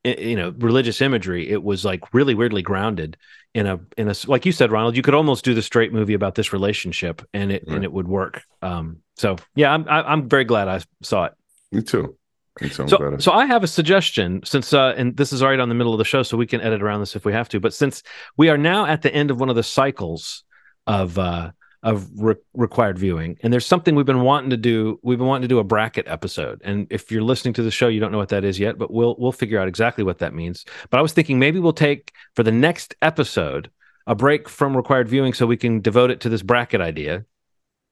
you 0.06 0.36
know 0.36 0.54
religious 0.58 1.00
imagery 1.00 1.48
it 1.48 1.62
was 1.62 1.84
like 1.84 2.02
really 2.14 2.34
weirdly 2.34 2.62
grounded 2.62 3.16
in 3.54 3.66
a 3.66 3.80
in 3.96 4.08
a 4.08 4.14
like 4.26 4.46
you 4.46 4.52
said 4.52 4.70
ronald 4.70 4.96
you 4.96 5.02
could 5.02 5.14
almost 5.14 5.44
do 5.44 5.54
the 5.54 5.62
straight 5.62 5.92
movie 5.92 6.14
about 6.14 6.34
this 6.34 6.52
relationship 6.52 7.22
and 7.34 7.50
it 7.52 7.64
and 7.66 7.84
it 7.84 7.92
would 7.92 8.08
work 8.08 8.42
um 8.62 8.98
so 9.16 9.36
yeah 9.54 9.72
i'm 9.72 9.88
I- 9.88 10.02
i'm 10.12 10.28
very 10.28 10.44
glad 10.44 10.68
i 10.68 10.80
saw 11.02 11.24
it 11.26 11.32
Me 11.72 11.82
too. 11.82 12.16
Me 12.60 12.68
too. 12.70 12.82
I'm 12.84 12.88
so, 12.88 13.16
so 13.18 13.32
I 13.32 13.44
have 13.44 13.62
a 13.64 13.66
suggestion 13.66 14.40
since, 14.44 14.72
uh, 14.72 14.94
and 14.96 15.14
this 15.14 15.30
is 15.30 15.42
right 15.42 15.60
on 15.60 15.68
the 15.68 15.74
middle 15.74 15.92
of 15.92 15.98
the 15.98 16.06
show, 16.06 16.22
so 16.22 16.38
we 16.38 16.46
can 16.46 16.62
edit 16.62 16.80
around 16.82 17.00
this 17.00 17.14
if 17.14 17.26
we 17.26 17.34
have 17.34 17.50
to. 17.50 17.60
But 17.60 17.74
since 17.74 18.02
we 18.38 18.48
are 18.48 18.56
now 18.56 18.86
at 18.86 19.02
the 19.02 19.12
end 19.14 19.30
of 19.30 19.38
one 19.38 19.50
of 19.50 19.56
the 19.56 19.62
cycles 19.62 20.42
of 20.86 21.18
uh, 21.18 21.50
of 21.86 22.08
re- 22.20 22.34
required 22.52 22.98
viewing, 22.98 23.38
and 23.42 23.52
there's 23.52 23.64
something 23.64 23.94
we've 23.94 24.04
been 24.04 24.22
wanting 24.22 24.50
to 24.50 24.56
do. 24.56 24.98
We've 25.04 25.18
been 25.18 25.28
wanting 25.28 25.42
to 25.42 25.48
do 25.48 25.60
a 25.60 25.64
bracket 25.64 26.08
episode, 26.08 26.60
and 26.64 26.88
if 26.90 27.12
you're 27.12 27.22
listening 27.22 27.54
to 27.54 27.62
the 27.62 27.70
show, 27.70 27.86
you 27.86 28.00
don't 28.00 28.10
know 28.10 28.18
what 28.18 28.30
that 28.30 28.44
is 28.44 28.58
yet, 28.58 28.76
but 28.76 28.92
we'll 28.92 29.14
we'll 29.18 29.30
figure 29.30 29.60
out 29.60 29.68
exactly 29.68 30.02
what 30.02 30.18
that 30.18 30.34
means. 30.34 30.64
But 30.90 30.98
I 30.98 31.02
was 31.02 31.12
thinking 31.12 31.38
maybe 31.38 31.60
we'll 31.60 31.72
take 31.72 32.12
for 32.34 32.42
the 32.42 32.50
next 32.50 32.96
episode 33.02 33.70
a 34.04 34.16
break 34.16 34.48
from 34.48 34.76
required 34.76 35.08
viewing 35.08 35.32
so 35.32 35.46
we 35.46 35.56
can 35.56 35.80
devote 35.80 36.10
it 36.10 36.20
to 36.22 36.28
this 36.28 36.42
bracket 36.42 36.80
idea. 36.80 37.24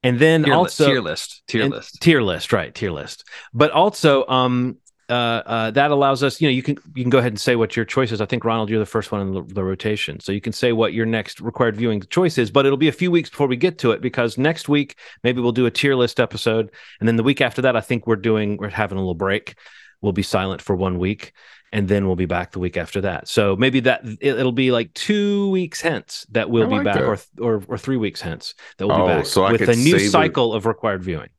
And 0.03 0.19
then 0.19 0.45
tier, 0.45 0.55
also 0.55 0.87
tier 0.87 1.01
list 1.01 1.43
tier 1.47 1.65
list 1.67 2.03
tier 2.03 2.21
list 2.21 2.53
right 2.53 2.75
tier 2.75 2.91
list 2.91 3.25
but 3.55 3.71
also 3.71 4.27
um 4.27 4.77
uh, 5.09 5.13
uh 5.13 5.71
that 5.71 5.91
allows 5.91 6.23
us 6.23 6.41
you 6.41 6.49
know 6.49 6.53
you 6.53 6.63
can 6.63 6.77
you 6.95 7.03
can 7.03 7.11
go 7.11 7.19
ahead 7.19 7.33
and 7.33 7.41
say 7.41 7.57
what 7.57 7.77
your 7.77 7.85
choice 7.85 8.13
is 8.13 8.21
i 8.21 8.27
think 8.27 8.45
ronald 8.45 8.71
you're 8.71 8.79
the 8.79 8.87
first 8.87 9.13
one 9.13 9.21
in 9.21 9.33
the, 9.35 9.43
the 9.55 9.63
rotation 9.63 10.19
so 10.21 10.33
you 10.33 10.41
can 10.41 10.53
say 10.53 10.73
what 10.73 10.93
your 10.93 11.07
next 11.07 11.41
required 11.41 11.77
viewing 11.77 12.01
choice 12.11 12.39
is 12.39 12.51
but 12.51 12.65
it'll 12.65 12.79
be 12.79 12.89
a 12.89 12.93
few 12.93 13.11
weeks 13.11 13.29
before 13.29 13.47
we 13.47 13.57
get 13.57 13.79
to 13.79 13.91
it 13.91 14.01
because 14.01 14.39
next 14.39 14.69
week 14.69 14.99
maybe 15.23 15.41
we'll 15.41 15.53
do 15.53 15.67
a 15.67 15.71
tier 15.71 15.95
list 15.95 16.21
episode 16.21 16.71
and 17.01 17.09
then 17.09 17.17
the 17.17 17.23
week 17.23 17.41
after 17.41 17.63
that 17.63 17.77
i 17.77 17.81
think 17.81 18.07
we're 18.07 18.17
doing 18.17 18.57
we're 18.57 18.69
having 18.69 18.97
a 18.97 19.01
little 19.01 19.15
break 19.15 19.57
we'll 20.01 20.13
be 20.13 20.23
silent 20.23 20.61
for 20.63 20.75
one 20.75 20.99
week 20.99 21.33
and 21.75 21.89
then 21.89 22.07
we'll 22.07 22.15
be 22.15 22.25
back 22.25 22.53
the 22.53 22.61
week 22.61 22.77
after 22.77 23.01
that. 23.01 23.27
So 23.27 23.57
maybe 23.57 23.81
that 23.81 24.03
it, 24.21 24.37
will 24.37 24.53
be 24.53 24.71
like 24.71 24.95
two 24.95 25.51
weeks 25.51 25.81
hence 25.81 26.25
that 26.31 26.49
we'll 26.49 26.67
I 26.67 26.69
be 26.69 26.75
like 26.77 26.85
back, 26.85 26.95
that. 26.95 27.03
or, 27.03 27.19
or 27.41 27.65
or 27.67 27.77
three 27.77 27.97
weeks 27.97 28.21
hence 28.21 28.55
that 28.79 28.87
we'll 28.87 28.97
Oh, 28.97 29.07
be 29.09 29.15
back 29.15 29.27
so 29.27 29.51
with 29.51 29.63
a 29.63 29.75
new 29.75 29.99
save 29.99 30.07
it. 30.07 30.11
cycle 30.11 30.55
of 30.55 30.67
required 30.67 31.03
viewing. 31.03 31.31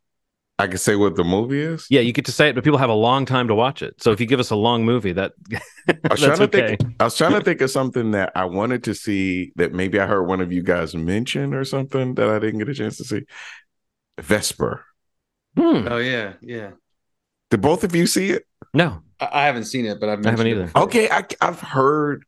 I 0.58 0.68
can 0.68 0.78
say 0.78 0.96
what 0.96 1.16
the 1.16 1.24
movie 1.26 1.60
is. 1.60 1.86
Yeah, 1.90 2.00
you 2.00 2.14
get 2.14 2.26
to 2.26 2.32
say 2.32 2.50
it, 2.50 2.56
but 2.56 2.64
people 2.64 2.80
have 2.80 2.90
a 2.90 2.94
long 2.94 3.26
time 3.26 3.50
to 3.50 3.56
watch 3.56 3.82
it. 3.82 4.02
So 4.02 4.12
if 4.12 4.22
you 4.22 4.26
give 4.26 4.40
us 4.40 4.52
a 4.52 4.56
long 4.56 4.86
movie, 4.86 5.12
that 5.12 5.34
I 5.52 5.60
was 6.10 6.22
that's 6.22 6.22
trying 6.22 6.38
to 6.38 6.44
okay. 6.44 6.78
think. 6.78 6.96
I 7.00 7.04
was 7.04 7.18
trying 7.18 7.34
to 7.34 7.42
think 7.42 7.60
of 7.60 7.72
something 7.72 8.12
that 8.12 8.32
I 8.36 8.46
wanted 8.46 8.86
to 8.86 8.96
see 8.96 9.52
that 9.58 9.74
maybe 9.74 10.00
I 10.00 10.06
heard 10.06 10.24
one 10.24 10.40
of 10.40 10.54
you 10.54 10.64
guys 10.64 10.96
mention 10.96 11.54
or 11.54 11.66
something 11.66 12.16
that 12.16 12.30
I 12.30 12.40
didn't 12.40 12.60
get 12.60 12.70
a 12.70 12.74
chance 12.74 12.98
to 12.98 13.04
see. 13.04 13.24
Vesper. 14.22 14.86
Hmm. 15.58 15.88
Oh 15.90 15.98
yeah, 15.98 16.34
yeah. 16.42 16.72
Did 17.50 17.62
both 17.62 17.84
of 17.84 17.94
you 17.94 18.08
see 18.08 18.32
it? 18.32 18.46
No, 18.74 19.02
I, 19.20 19.30
I 19.32 19.46
haven't 19.46 19.66
seen 19.66 19.86
it, 19.86 20.00
but 20.00 20.08
I've 20.08 20.26
I 20.26 20.30
haven't 20.32 20.46
mentioned 20.46 20.62
it 20.62 20.70
either. 20.70 20.84
Okay, 20.86 21.10
I, 21.10 21.26
I've 21.42 21.60
heard 21.60 22.24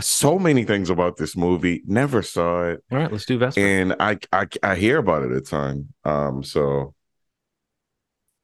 so 0.00 0.38
many 0.38 0.64
things 0.64 0.88
about 0.88 1.18
this 1.18 1.36
movie. 1.36 1.82
Never 1.86 2.22
saw 2.22 2.70
it, 2.70 2.84
all 2.90 2.98
right, 2.98 3.12
let's 3.12 3.26
do 3.26 3.38
Vesper. 3.38 3.60
and 3.60 3.96
I 4.00 4.18
I, 4.32 4.46
I 4.62 4.76
hear 4.76 4.96
about 4.96 5.24
it 5.24 5.32
a 5.32 5.42
ton. 5.42 5.88
Um, 6.04 6.42
so 6.42 6.94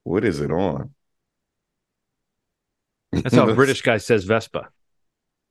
what 0.04 0.24
is 0.24 0.40
it 0.40 0.50
on? 0.50 0.94
That's 3.12 3.34
how 3.34 3.48
a 3.48 3.54
British 3.56 3.82
guy 3.82 3.98
says 3.98 4.24
Vespa. 4.24 4.68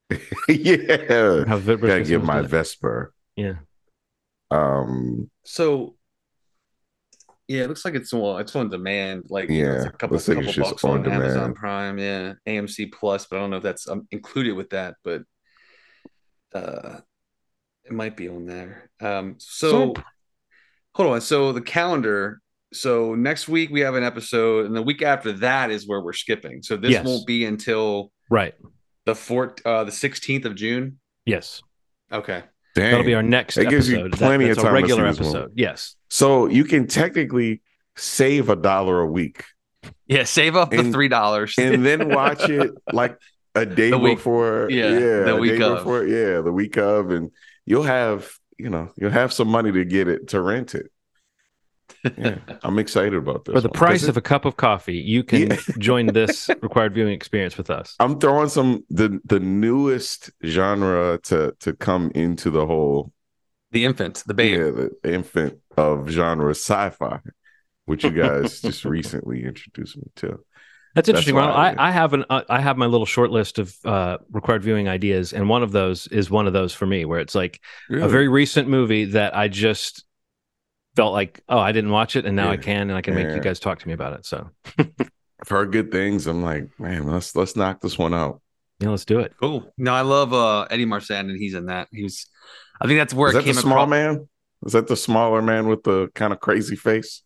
yeah, 0.50 1.46
How 1.46 1.58
vi- 1.58 1.76
gotta 1.76 2.04
get 2.04 2.24
my 2.24 2.38
do 2.38 2.42
that. 2.44 2.50
Vesper. 2.50 3.14
Yeah. 3.36 3.56
Um, 4.52 5.30
So 5.46 5.96
yeah, 7.48 7.64
it 7.64 7.68
looks 7.68 7.84
like 7.86 7.96
it's 7.96 8.12
well, 8.14 8.38
it's 8.40 8.56
on 8.56 8.70
demand. 8.70 9.26
Like 9.30 9.50
Yeah, 9.50 9.76
it's 9.78 9.86
a 9.86 9.90
couple, 9.92 10.16
looks 10.16 10.28
like 10.28 10.38
couple 10.38 10.50
it's 10.50 10.56
just 10.58 10.70
bucks 10.72 10.84
on 10.84 11.06
on, 11.06 11.12
Amazon. 11.12 11.54
Prime. 11.54 12.00
Yeah, 12.00 12.34
AMC 12.48 12.92
Plus, 12.94 13.26
but 13.28 13.38
I 13.38 13.40
don't 13.40 13.50
know 13.52 13.58
if 13.58 13.64
that's 13.64 13.88
um, 13.88 14.08
included 14.12 14.54
with 14.54 14.70
that. 14.72 14.96
But 15.04 15.22
uh, 16.54 17.00
it 17.84 17.92
might 17.92 18.16
be 18.18 18.30
on 18.30 18.46
there. 18.46 18.90
Um, 19.00 19.36
so, 19.40 19.70
So- 19.70 19.94
hold 20.96 21.14
on. 21.14 21.22
So 21.22 21.52
the 21.52 21.62
calendar. 21.62 22.42
So 22.74 23.16
next 23.16 23.48
week 23.48 23.70
we 23.72 23.80
have 23.82 23.96
an 23.96 24.04
episode, 24.04 24.66
and 24.66 24.76
the 24.76 24.82
week 24.82 25.02
after 25.02 25.32
that 25.34 25.72
is 25.72 25.88
where 25.88 26.02
we're 26.02 26.14
skipping. 26.14 26.62
So 26.62 26.78
this 26.78 26.92
Yes. 26.92 27.06
won't 27.06 27.26
be 27.26 27.46
until 27.46 28.12
Right. 28.30 28.54
the 29.06 29.16
fourth, 29.16 29.66
uh, 29.66 29.84
the 29.86 29.92
sixteenth 29.92 30.46
of 30.46 30.56
June. 30.56 31.00
Yes. 31.26 31.62
Okay. 32.12 32.44
dang. 32.76 32.92
That'll 32.92 33.06
be 33.06 33.16
our 33.16 33.24
next 33.24 33.56
That 33.56 33.70
gives 33.70 33.90
you 33.90 34.10
plenty 34.12 34.46
that's 34.46 34.60
of 34.60 34.64
time 34.64 34.72
a 34.72 34.74
regular 34.76 35.12
see 35.14 35.18
this 35.20 35.28
episode. 35.34 35.52
Yes. 35.56 35.96
So 36.10 36.46
you 36.48 36.64
can 36.64 36.86
technically 36.88 37.62
save 37.96 38.50
a 38.50 38.56
dollar 38.56 39.02
a 39.02 39.08
week 39.08 39.44
Yeah, 40.08 40.24
save 40.24 40.56
up 40.56 40.70
the 40.72 40.84
three 40.92 41.08
dollars 41.08 41.56
and 41.58 41.84
then 41.86 42.10
watch 42.16 42.48
it 42.50 42.72
like 42.94 43.18
a 43.56 43.66
day 43.66 43.90
The 43.90 43.98
week- 43.98 44.18
before. 44.18 44.68
yeah, 44.70 45.24
the 45.24 45.36
week 45.40 45.60
of. 45.60 45.80
Before, 45.80 46.06
yeah, 46.06 46.42
the 46.42 46.52
week 46.54 46.78
of, 46.78 47.10
and 47.10 47.32
you'll 47.66 47.84
have 47.84 48.32
you 48.58 48.70
know 48.70 48.92
you'll 48.96 49.10
have 49.12 49.34
some 49.34 49.48
money 49.48 49.72
to 49.72 49.84
get 49.84 50.08
it 50.08 50.28
to 50.30 50.42
rent 50.42 50.76
it. 50.76 50.92
Yeah, 52.18 52.38
I'm 52.64 52.80
excited 52.80 53.14
about 53.14 53.46
this. 53.46 53.54
For 53.54 53.62
the 53.62 53.68
one. 53.68 53.74
price 53.74 54.02
'Cause 54.02 54.04
it- 54.06 54.10
of 54.12 54.18
a 54.18 54.22
cup 54.22 54.46
of 54.46 54.56
coffee, 54.58 54.98
you 54.98 55.24
can 55.24 55.50
Yeah. 55.52 55.58
join 55.80 56.08
this 56.08 56.50
required 56.62 56.94
viewing 56.94 57.14
experience 57.14 57.58
with 57.58 57.70
us. 57.70 57.96
I'm 58.00 58.20
throwing 58.20 58.50
some 58.50 58.86
the 58.90 59.20
the 59.26 59.40
newest 59.40 60.32
genre 60.46 61.20
to 61.24 61.54
to 61.60 61.74
come 61.74 62.12
into 62.16 62.50
the 62.50 62.66
whole 62.66 63.12
the 63.72 63.86
infant, 63.86 64.24
the 64.26 64.34
baby, 64.34 64.58
yeah 64.58 64.72
the 64.72 65.14
infant 65.14 65.60
of 65.78 66.10
genre 66.10 66.52
sci-fi, 66.52 67.20
which 67.86 68.04
you 68.04 68.12
guys 68.12 68.62
just 68.68 68.86
recently 68.86 69.44
introduced 69.44 69.98
me 69.98 70.04
to. 70.18 70.40
That's 70.96 71.08
interesting. 71.08 71.36
why 71.36 71.42
Ronald. 71.42 71.78
I 71.78 71.84
I. 71.84 71.88
I 71.90 71.92
have 71.92 72.14
an 72.14 72.26
uh, 72.32 72.42
I 72.50 72.62
have 72.62 72.76
my 72.78 72.88
little 72.88 73.06
short 73.06 73.30
list 73.30 73.60
of 73.60 73.76
uh, 73.86 74.18
required 74.32 74.64
viewing 74.64 74.88
ideas, 74.90 75.34
and 75.34 75.48
one 75.48 75.62
of 75.64 75.72
those 75.72 76.08
is 76.08 76.32
one 76.32 76.48
of 76.48 76.54
those 76.54 76.74
for 76.74 76.88
me, 76.88 77.06
where 77.06 77.20
it's 77.20 77.36
like 77.36 77.60
a 77.92 78.08
very 78.08 78.28
recent 78.28 78.68
movie 78.70 79.06
that 79.06 79.36
I 79.36 79.50
just 79.50 80.04
felt 81.00 81.14
like, 81.14 81.42
oh, 81.48 81.58
I 81.60 81.72
didn't 81.72 81.92
watch 81.92 82.16
it, 82.18 82.26
and 82.26 82.36
now 82.36 82.50
I 82.52 82.58
can, 82.58 82.90
and 82.90 82.94
I 82.94 83.02
can 83.02 83.16
make 83.16 83.34
you 83.34 83.40
guys 83.40 83.60
talk 83.60 83.80
to 83.80 83.88
me 83.88 83.94
about 83.94 84.14
it. 84.14 84.26
So 84.26 84.50
I've 84.78 85.48
heard 85.48 85.72
good 85.72 85.92
things. 85.92 86.28
I'm 86.28 86.44
like, 86.44 86.68
man, 86.80 87.08
let's 87.08 87.36
let's 87.36 87.56
knock 87.56 87.80
this 87.80 87.98
one 87.98 88.14
out. 88.14 88.42
yeah, 88.80 88.90
let's 88.90 89.06
do 89.06 89.20
it. 89.20 89.34
Cool. 89.40 89.72
No, 89.78 89.94
I 89.94 90.02
love 90.02 90.34
uh 90.34 90.68
Eddie 90.70 90.86
Marsan, 90.86 91.22
and 91.30 91.38
he's 91.38 91.54
in 91.54 91.68
that. 91.68 91.88
He's, 91.92 92.28
I 92.82 92.88
think 92.88 93.00
that's 93.00 93.14
where 93.14 93.30
Is 93.30 93.36
it 93.36 93.46
that 93.46 93.54
the 93.54 93.62
small 93.62 93.74
across. 93.84 93.90
man? 93.90 94.30
Is 94.66 94.74
that 94.74 94.88
the 94.88 94.98
smaller 94.98 95.42
man 95.42 95.68
with 95.70 95.84
the 95.84 96.10
kind 96.16 96.34
of 96.34 96.40
crazy 96.42 96.76
face? 96.76 97.24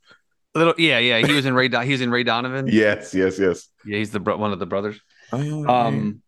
A 0.56 0.60
little, 0.60 0.76
yeah, 0.78 1.00
yeah. 1.00 1.26
He 1.26 1.34
was 1.34 1.48
in 1.48 1.56
Ray. 1.56 1.68
Do- 1.68 1.80
he 1.80 1.92
was 1.94 2.02
in 2.02 2.12
Ray 2.12 2.24
Donovan. 2.24 2.68
Yes, 2.68 3.14
yes, 3.16 3.40
yes. 3.40 3.70
yeah. 3.86 3.98
He's 3.98 4.12
the 4.12 4.20
bro- 4.20 4.38
one 4.38 4.52
of 4.54 4.60
the 4.60 4.68
brothers. 4.68 5.00
Oh, 5.32 5.66
Um, 5.68 6.22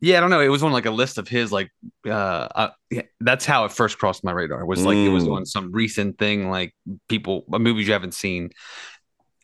yeah, 0.00 0.18
I 0.18 0.20
don't 0.20 0.30
know. 0.30 0.40
It 0.40 0.48
was 0.48 0.62
on 0.62 0.72
like 0.72 0.86
a 0.86 0.90
list 0.90 1.18
of 1.18 1.28
his. 1.28 1.50
Like, 1.52 1.70
uh, 2.06 2.10
uh 2.10 2.70
yeah, 2.90 3.02
that's 3.20 3.44
how 3.46 3.64
it 3.64 3.72
first 3.72 3.98
crossed 3.98 4.24
my 4.24 4.32
radar. 4.32 4.60
It 4.60 4.66
was 4.66 4.84
like 4.84 4.96
it 4.96 5.08
was 5.08 5.24
Mm. 5.24 5.36
on 5.36 5.46
some 5.46 5.72
recent 5.72 6.18
thing, 6.18 6.50
like 6.50 6.74
people 7.08 7.44
uh, 7.52 7.58
movies 7.58 7.86
you 7.86 7.92
haven't 7.92 8.14
seen. 8.14 8.50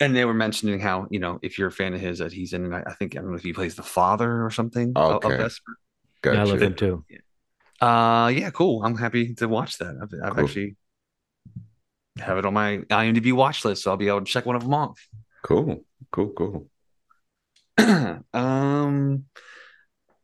And 0.00 0.16
they 0.16 0.24
were 0.24 0.34
mentioning 0.34 0.80
how 0.80 1.06
you 1.10 1.20
know 1.20 1.38
if 1.42 1.58
you're 1.58 1.68
a 1.68 1.72
fan 1.72 1.94
of 1.94 2.00
his 2.00 2.18
that 2.18 2.32
he's 2.32 2.52
in. 2.52 2.72
I 2.72 2.82
I 2.82 2.94
think 2.94 3.16
I 3.16 3.20
don't 3.20 3.30
know 3.30 3.36
if 3.36 3.42
he 3.42 3.52
plays 3.52 3.74
the 3.76 3.82
father 3.82 4.44
or 4.44 4.50
something. 4.50 4.92
of- 4.96 5.16
of 5.16 5.24
Okay. 5.24 5.36
Vesper. 5.36 5.72
gotcha. 6.22 6.36
Yeah, 6.36 6.42
I 6.42 6.46
love 6.46 6.62
him 6.62 6.74
too. 6.74 7.04
Uh, 7.80 8.28
yeah, 8.28 8.50
cool. 8.50 8.84
I'm 8.84 8.96
happy 8.96 9.34
to 9.34 9.48
watch 9.48 9.78
that. 9.78 9.96
I've, 10.00 10.12
I've 10.24 10.34
Cool. 10.36 10.44
actually 10.44 10.76
have 12.18 12.38
it 12.38 12.44
on 12.46 12.54
my 12.54 12.78
IMDb 12.90 13.32
watch 13.32 13.64
list, 13.64 13.82
so 13.82 13.90
I'll 13.90 13.96
be 13.96 14.06
able 14.08 14.20
to 14.20 14.24
check 14.26 14.44
one 14.46 14.54
of 14.54 14.62
them 14.62 14.74
off. 14.74 15.00
Cool, 15.42 15.84
cool, 16.12 16.28
cool. 16.30 16.68
um, 18.32 19.24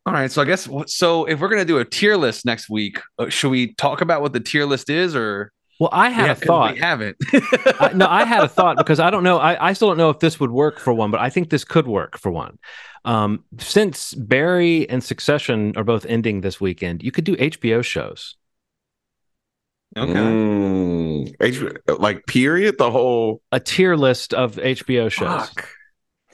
all 0.09 0.15
right. 0.15 0.31
So 0.31 0.43
I 0.43 0.45
guess 0.45 0.69
so. 0.87 1.25
If 1.27 1.41
we're 1.41 1.49
gonna 1.49 1.65
do 1.65 1.79
a 1.79 1.85
tier 1.85 2.17
list 2.17 2.45
next 2.45 2.69
week, 2.71 2.99
uh, 3.19 3.29
should 3.29 3.51
we 3.51 3.75
talk 3.75 4.01
about 4.01 4.23
what 4.23 4.33
the 4.33 4.41
tier 4.41 4.65
list 4.67 4.89
is, 4.91 5.15
or 5.15 5.53
Well, 5.81 5.91
I 5.93 6.09
had 6.11 6.27
Yeah, 6.27 6.33
a 6.33 6.35
'cause 6.35 6.45
thought. 6.45 6.75
We 6.75 6.81
haven't. 6.81 7.17
I, 7.81 7.93
no, 7.95 8.07
I 8.09 8.25
had 8.25 8.43
a 8.43 8.49
thought 8.49 8.77
because 8.77 8.99
I 9.01 9.11
don't 9.11 9.23
know. 9.23 9.39
I, 9.39 9.69
I 9.69 9.73
still 9.75 9.89
don't 9.89 9.99
know 9.99 10.11
if 10.11 10.19
this 10.19 10.41
would 10.41 10.51
work 10.51 10.79
for 10.81 10.93
one, 10.93 11.11
but 11.11 11.21
I 11.21 11.31
think 11.31 11.51
this 11.51 11.65
could 11.65 11.87
work 11.87 12.19
for 12.19 12.31
one. 12.33 12.59
Um, 13.05 13.45
since 13.59 14.13
Barry 14.15 14.89
and 14.91 15.03
Succession 15.05 15.73
are 15.77 15.85
both 15.85 16.05
ending 16.07 16.41
this 16.41 16.61
weekend, 16.61 17.03
you 17.03 17.13
could 17.13 17.25
do 17.25 17.37
HBO 17.37 17.85
shows. 17.85 18.37
okay. 19.97 20.13
Mm, 20.13 21.35
H- 21.41 21.63
like 21.99 22.27
period. 22.27 22.77
The 22.79 22.91
whole 22.91 23.41
A 23.53 23.61
tier 23.61 23.97
list 23.97 24.35
of 24.35 24.57
HBO 24.57 25.11
shows. 25.11 25.49
fuck. 25.49 25.69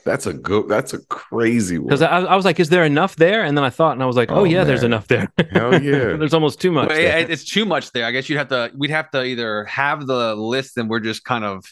That's 0.05 0.27
a 0.27 0.33
good. 0.35 0.69
That's 0.69 0.93
a 0.93 0.99
crazy 1.07 1.79
one. 1.79 1.87
Because 1.87 2.03
I, 2.03 2.21
I 2.21 2.37
was 2.37 2.45
like, 2.45 2.61
is 2.61 2.69
there 2.69 2.85
enough 2.85 3.17
there? 3.17 3.43
And 3.45 3.57
then 3.57 3.64
I 3.64 3.71
thought, 3.71 3.93
and 3.93 4.03
I 4.03 4.07
was 4.07 4.17
like, 4.17 4.31
oh, 4.31 4.40
Oh, 4.40 4.45
yeah, 4.45 4.64
there's 4.64 4.83
enough 4.83 5.09
there. 5.09 5.33
Hell 5.53 5.73
yeah. 5.83 6.17
there's 6.17 6.35
almost 6.35 6.61
too 6.61 6.71
much. 6.71 6.88
Well, 6.90 6.99
there. 6.99 7.31
it's 7.31 7.45
too 7.45 7.64
much 7.64 7.90
there. 7.93 8.05
I 8.05 8.11
guess 8.11 8.29
you'd 8.29 8.37
have 8.38 8.49
to. 8.49 8.71
We'd 8.77 8.90
have 8.90 9.11
to 9.12 9.25
either 9.25 9.64
have 9.64 10.07
the 10.07 10.35
list, 10.35 10.77
and 10.77 10.88
we're 10.90 11.01
just 11.01 11.25
kind 11.25 11.45
of. 11.45 11.64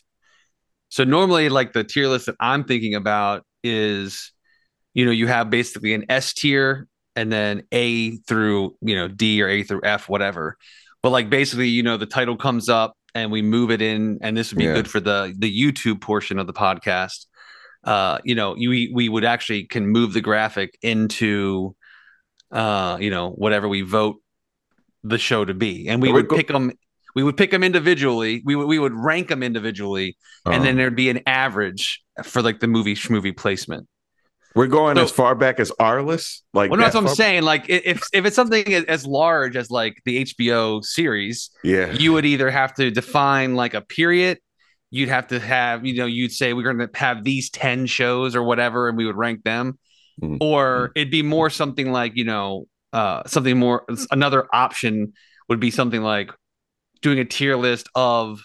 So 0.88 1.04
normally, 1.04 1.48
like 1.48 1.72
the 1.72 1.84
tier 1.84 2.08
list 2.08 2.26
that 2.26 2.36
I'm 2.40 2.64
thinking 2.64 2.94
about 2.94 3.44
is, 3.64 4.32
you 4.94 5.04
know, 5.04 5.10
you 5.10 5.26
have 5.26 5.48
basically 5.50 5.94
an 5.94 6.06
S 6.08 6.32
tier, 6.34 6.88
and 7.16 7.30
then 7.32 7.62
A 7.72 8.16
through 8.16 8.76
you 8.80 8.96
know 8.96 9.08
D 9.08 9.42
or 9.42 9.48
A 9.48 9.62
through 9.62 9.82
F, 9.84 10.08
whatever. 10.08 10.56
But 11.02 11.10
like 11.10 11.28
basically, 11.30 11.68
you 11.68 11.82
know, 11.82 11.96
the 11.96 12.06
title 12.06 12.36
comes 12.36 12.68
up, 12.68 12.94
and 13.14 13.30
we 13.32 13.42
move 13.42 13.70
it 13.70 13.82
in, 13.82 14.18
and 14.22 14.36
this 14.36 14.50
would 14.52 14.58
be 14.58 14.64
Yeah. 14.64 14.74
good 14.74 14.88
for 14.88 15.00
the 15.00 15.34
the 15.36 15.50
YouTube 15.50 16.00
portion 16.00 16.38
of 16.38 16.46
the 16.46 16.52
podcast. 16.54 17.26
Uh, 17.84 18.18
you 18.24 18.34
know, 18.34 18.54
you 18.56 18.90
we 18.94 19.08
would 19.08 19.24
actually 19.24 19.64
can 19.64 19.86
move 19.88 20.12
the 20.12 20.20
graphic 20.20 20.78
into, 20.82 21.74
uh, 22.50 22.96
you 23.00 23.10
know, 23.10 23.30
whatever 23.30 23.68
we 23.68 23.82
vote 23.82 24.16
the 25.02 25.18
show 25.18 25.44
to 25.44 25.54
be, 25.54 25.88
and 25.88 26.00
we 26.00 26.12
would 26.12 26.28
go- 26.28 26.36
pick 26.36 26.48
them. 26.48 26.72
We 27.14 27.22
would 27.22 27.36
pick 27.36 27.50
them 27.50 27.62
individually. 27.62 28.40
We 28.44 28.56
would 28.56 28.66
we 28.68 28.78
would 28.78 28.94
rank 28.94 29.28
them 29.28 29.42
individually, 29.42 30.16
and 30.46 30.64
then 30.64 30.76
there'd 30.76 30.96
be 30.96 31.10
an 31.10 31.20
average 31.26 32.02
for 32.24 32.40
like 32.40 32.60
the 32.60 32.68
movie 32.68 32.94
schmovie 32.94 33.36
placement. 33.36 33.88
we're 34.54 34.66
going 34.66 34.96
So- 34.96 35.04
as 35.04 35.10
far 35.10 35.34
back 35.34 35.58
as 35.60 35.70
Arliss. 35.80 36.42
Like 36.52 36.70
Well, 36.70 36.78
no, 36.78 36.84
that's 36.84 36.94
what 36.94 37.00
I'm 37.02 37.06
far- 37.06 37.14
saying. 37.14 37.42
Like 37.42 37.64
if 37.70 38.02
if 38.12 38.26
it's 38.26 38.36
something 38.36 38.72
as 38.74 39.06
large 39.06 39.56
as 39.56 39.70
like 39.70 39.94
the 40.04 40.18
HBO 40.24 40.82
series, 40.84 41.48
Yeah. 41.64 41.90
you 41.92 42.12
would 42.12 42.26
either 42.26 42.50
have 42.50 42.74
to 42.74 42.90
define 42.90 43.54
like 43.54 43.72
a 43.74 43.80
period. 43.80 44.38
You'd 44.94 45.08
have 45.08 45.26
to 45.28 45.40
have, 45.40 45.84
you 45.86 45.94
know, 45.94 46.06
you'd 46.06 46.32
say 46.32 46.52
we're 46.52 46.70
going 46.70 46.86
to 46.86 46.90
have 46.98 47.24
these 47.24 47.50
10 47.50 47.86
shows 47.86 48.36
or 48.36 48.42
whatever, 48.42 48.88
and 48.88 48.96
we 48.96 49.06
would 49.06 49.16
rank 49.16 49.42
them. 49.42 49.78
Mhm. 50.22 50.36
Or 50.40 50.92
it'd 50.94 51.10
be 51.10 51.22
more 51.22 51.48
something 51.48 51.90
like, 51.90 52.12
you 52.14 52.24
know, 52.24 52.66
uh, 52.92 53.22
something 53.26 53.58
more, 53.58 53.84
another 54.10 54.46
option 54.52 55.14
would 55.48 55.58
be 55.58 55.70
something 55.70 56.02
like 56.02 56.30
doing 57.00 57.18
a 57.18 57.24
tier 57.24 57.56
list 57.56 57.88
of 57.94 58.42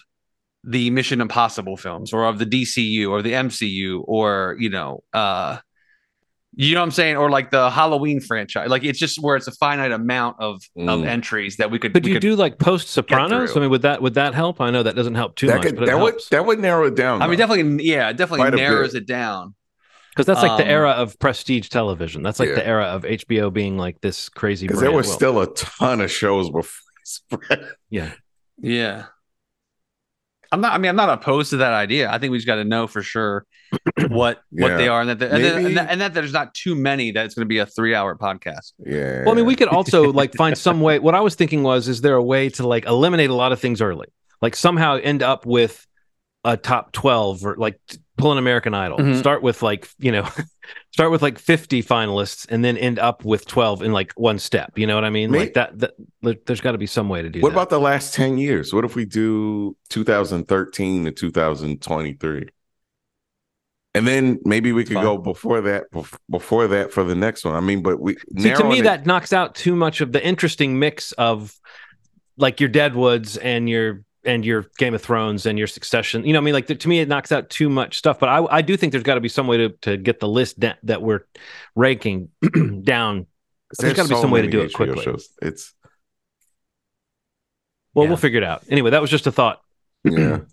the 0.64 0.90
Mission 0.90 1.20
Impossible 1.20 1.76
films 1.76 2.12
or 2.12 2.24
of 2.24 2.38
the 2.38 2.46
DCU 2.46 3.10
or 3.10 3.20
the 3.22 3.32
MCU 3.34 4.02
or, 4.06 4.56
you 4.58 4.70
know, 4.70 5.04
uh, 5.12 5.58
you 6.54 6.74
know 6.74 6.80
what 6.80 6.86
I'm 6.86 6.90
saying? 6.92 7.16
Or 7.16 7.30
like 7.30 7.50
the 7.50 7.70
Halloween 7.70 8.20
franchise. 8.20 8.68
Like 8.68 8.82
it's 8.84 8.98
just 8.98 9.18
where 9.20 9.36
it's 9.36 9.46
a 9.46 9.52
finite 9.52 9.92
amount 9.92 10.36
of, 10.40 10.56
of 10.76 11.00
Mm. 11.00 11.06
entries 11.06 11.56
that 11.58 11.70
we 11.70 11.78
could, 11.78 11.92
could 11.94 12.04
we 12.04 12.12
you 12.12 12.20
do 12.20 12.34
like 12.36 12.58
post 12.58 12.88
Sopranos? 12.88 13.56
I 13.56 13.60
mean, 13.60 13.70
would 13.70 13.82
that 13.82 14.00
would 14.02 14.14
that 14.14 14.34
help? 14.34 14.60
I 14.60 14.70
know 14.70 14.82
that 14.82 14.96
doesn't 14.96 15.14
help 15.14 15.36
too 15.36 15.46
that 15.48 15.56
much, 15.56 15.62
could 15.66 15.74
but 15.76 15.84
it 15.84 15.86
that 15.88 15.98
would 16.00 16.12
helps. 16.14 16.28
that 16.30 16.44
would 16.46 16.58
narrow 16.58 16.86
it 16.86 16.94
down. 16.96 17.22
I 17.22 17.26
mean, 17.28 17.38
definitely, 17.38 17.84
yeah, 17.84 18.12
definitely 18.12 18.48
Quite 18.50 18.54
narrows 18.54 18.94
it 18.94 19.06
down. 19.06 19.54
because 20.10 20.26
that's 20.26 20.42
like 20.42 20.56
the 20.58 20.64
Um, 20.64 20.70
era 20.70 20.90
of 20.90 21.18
prestige 21.18 21.68
television. 21.68 22.22
That's 22.22 22.40
like 22.40 22.48
Yeah. 22.48 22.54
the 22.56 22.66
era 22.66 22.84
of 22.86 23.04
HBO 23.04 23.52
being 23.52 23.76
like 23.78 24.00
this 24.00 24.28
crazy. 24.28 24.66
Because 24.66 24.80
there 24.80 24.90
was 24.90 25.06
Well, 25.06 25.16
still 25.16 25.40
a 25.42 25.54
ton 25.54 26.00
of 26.00 26.10
shows 26.10 26.48
before 26.50 26.64
spread. 27.04 27.68
yeah. 27.90 28.12
Yeah. 28.60 29.04
I'm 30.50 30.60
not. 30.60 30.72
I 30.72 30.78
mean, 30.78 30.88
I'm 30.88 30.96
not 30.96 31.10
opposed 31.10 31.50
to 31.50 31.58
that 31.58 31.72
idea. 31.72 32.10
I 32.10 32.18
think 32.18 32.30
we 32.30 32.38
just 32.38 32.46
got 32.46 32.56
to 32.56 32.64
know 32.64 32.86
for 32.86 33.02
sure 33.02 33.44
what 34.08 34.42
what 34.50 34.76
they 34.76 34.88
are, 34.88 35.02
and 35.02 35.10
that, 35.10 35.22
and, 35.22 35.44
that, 35.44 35.56
and, 35.56 35.76
that, 35.76 35.90
and 35.90 36.00
that 36.00 36.14
there's 36.14 36.32
not 36.32 36.54
too 36.54 36.74
many. 36.74 37.10
That 37.10 37.26
it's 37.26 37.34
going 37.34 37.44
to 37.44 37.48
be 37.48 37.58
a 37.58 37.66
three 37.66 37.94
hour 37.94 38.16
podcast. 38.16 38.72
Yeah. 38.78 39.24
Well, 39.24 39.32
I 39.32 39.34
mean, 39.34 39.46
we 39.46 39.56
could 39.56 39.68
also 39.68 40.12
like 40.12 40.34
find 40.34 40.56
some 40.56 40.80
way. 40.80 40.98
What 40.98 41.14
I 41.14 41.20
was 41.20 41.34
thinking 41.34 41.62
was, 41.62 41.88
is 41.88 42.00
there 42.00 42.14
a 42.14 42.22
way 42.22 42.48
to 42.50 42.66
like 42.66 42.86
eliminate 42.86 43.30
a 43.30 43.34
lot 43.34 43.52
of 43.52 43.60
things 43.60 43.82
early, 43.82 44.08
like 44.40 44.56
somehow 44.56 44.96
end 44.96 45.22
up 45.22 45.44
with 45.44 45.86
a 46.44 46.56
top 46.56 46.92
twelve 46.92 47.44
or 47.44 47.56
like 47.56 47.78
t- 47.88 47.98
pull 48.18 48.32
an 48.32 48.38
American 48.38 48.74
Idol, 48.74 48.98
Mhm. 48.98 49.16
start 49.18 49.42
with 49.42 49.62
like 49.62 49.88
you 49.98 50.12
know, 50.12 50.28
start 50.92 51.10
with 51.10 51.22
like 51.22 51.38
fifty 51.38 51.82
finalists, 51.82 52.46
and 52.50 52.64
then 52.64 52.76
end 52.76 52.98
up 52.98 53.24
with 53.24 53.46
twelve 53.46 53.82
in 53.82 53.92
like 53.92 54.12
one 54.12 54.38
step. 54.38 54.76
You 54.76 54.86
know 54.86 54.94
what 54.94 55.04
I 55.04 55.10
mean? 55.10 55.30
May- 55.30 55.38
like 55.38 55.54
that. 55.54 55.78
that 55.78 55.92
there- 56.22 56.34
there's 56.46 56.60
got 56.60 56.72
to 56.72 56.78
be 56.78 56.86
some 56.86 57.08
way 57.08 57.22
to 57.22 57.30
do 57.30 57.38
that. 57.40 57.42
What 57.42 57.50
that. 57.50 57.54
about 57.56 57.70
the 57.70 57.80
last 57.80 58.12
10 58.14 58.36
years? 58.38 58.74
What 58.74 58.84
if 58.84 58.94
we 58.96 59.04
do 59.06 59.76
2013 59.88 61.04
to 61.06 61.12
2023? 61.12 62.48
And 63.94 64.06
then 64.06 64.38
maybe 64.44 64.72
we 64.72 64.84
could 64.84 64.94
Fine. 64.94 65.04
go 65.04 65.16
before 65.18 65.60
that 65.62 65.84
before 66.30 66.68
that 66.68 66.92
for 66.92 67.04
the 67.04 67.14
next 67.14 67.44
one. 67.44 67.54
I 67.54 67.60
mean, 67.60 67.82
but 67.82 67.98
we 68.00 68.16
See, 68.38 68.52
to 68.52 68.64
me, 68.64 68.80
it- 68.80 68.82
that 68.84 69.06
knocks 69.06 69.32
out 69.32 69.54
too 69.54 69.74
much 69.74 70.00
of 70.00 70.12
the 70.12 70.24
interesting 70.24 70.78
mix 70.78 71.12
of 71.12 71.54
like 72.36 72.60
your 72.60 72.68
Deadwoods 72.68 73.36
and 73.38 73.68
your 73.68 74.04
and 74.24 74.44
your 74.44 74.66
Game 74.78 74.94
of 74.94 75.02
Thrones 75.02 75.46
and 75.46 75.56
your 75.58 75.66
Succession. 75.68 76.24
You 76.26 76.32
know, 76.32 76.38
I 76.40 76.42
mean, 76.42 76.54
like 76.54 76.66
the, 76.66 76.74
to 76.74 76.88
me, 76.88 77.00
it 77.00 77.08
knocks 77.08 77.30
out 77.32 77.50
too 77.50 77.68
much 77.68 77.96
stuff. 77.98 78.18
But 78.18 78.28
I, 78.28 78.44
I 78.58 78.62
do 78.62 78.76
think 78.76 78.92
there's 78.92 79.04
got 79.04 79.14
to 79.14 79.20
be 79.20 79.28
some 79.28 79.46
way 79.46 79.56
to 79.58 79.68
to 79.82 79.96
get 79.96 80.20
the 80.20 80.28
list 80.28 80.58
da- 80.60 80.74
that 80.84 81.02
we're 81.02 81.20
ranking 81.76 82.28
down. 82.82 83.26
there's 83.78 83.94
gotta 83.94 84.08
be 84.08 84.14
some 84.16 84.30
way 84.30 84.42
to 84.42 84.48
many 84.48 84.52
do 84.52 84.60
it 84.62 84.70
HBO 84.72 84.74
quickly. 84.74 85.04
shows. 85.04 85.28
It's 85.42 85.74
Well, 87.94 88.04
Yeah. 88.04 88.10
we'll 88.10 88.16
figure 88.18 88.38
it 88.38 88.44
out. 88.44 88.64
Anyway, 88.68 88.90
that 88.90 89.00
was 89.00 89.10
just 89.10 89.26
a 89.26 89.32
thought. 89.32 89.60
yeah. 90.04 90.40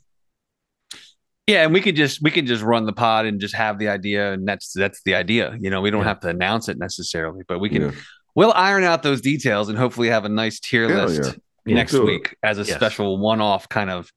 Yeah, 1.47 1.63
and 1.63 1.71
we 1.71 1.79
could 1.79 1.95
just 1.95 2.23
we 2.23 2.31
could 2.31 2.47
just 2.47 2.63
run 2.63 2.87
the 2.87 2.91
pod 2.91 3.27
and 3.27 3.39
just 3.39 3.53
have 3.53 3.77
the 3.77 3.87
idea, 3.87 4.33
and 4.33 4.47
that's 4.47 4.73
that's 4.73 5.03
the 5.03 5.13
idea. 5.13 5.55
You 5.61 5.69
know, 5.69 5.79
we 5.79 5.91
don't 5.91 6.01
Yeah. 6.01 6.07
have 6.07 6.19
to 6.21 6.29
announce 6.29 6.69
it 6.69 6.79
necessarily, 6.79 7.43
but 7.47 7.59
we 7.59 7.69
can 7.69 7.81
yeah. 7.83 7.91
we'll 8.33 8.51
iron 8.53 8.83
out 8.83 9.03
those 9.03 9.21
details 9.21 9.69
and 9.69 9.77
hopefully 9.77 10.07
have 10.07 10.25
a 10.25 10.29
nice 10.29 10.59
tier 10.59 10.89
Hell 10.89 11.05
list 11.05 11.37
yeah. 11.65 11.75
next 11.75 11.91
do 11.91 12.05
week 12.05 12.35
as 12.43 12.57
a 12.57 12.63
Yes. 12.63 12.75
special 12.75 13.17
one-off 13.17 13.67
kind 13.69 13.89
of 13.89 14.11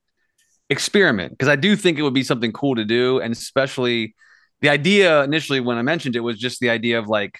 experiment 0.70 1.32
because 1.32 1.48
I 1.48 1.56
do 1.56 1.76
think 1.76 1.98
it 1.98 2.02
would 2.02 2.14
be 2.14 2.22
something 2.22 2.52
cool 2.52 2.74
to 2.76 2.84
do, 2.84 3.20
and 3.20 3.32
especially 3.32 4.14
the 4.60 4.68
idea 4.68 5.22
initially 5.22 5.60
when 5.60 5.78
I 5.78 5.82
mentioned 5.82 6.16
it 6.16 6.20
was 6.20 6.38
just 6.38 6.60
the 6.60 6.70
idea 6.70 6.98
of 6.98 7.08
like 7.08 7.38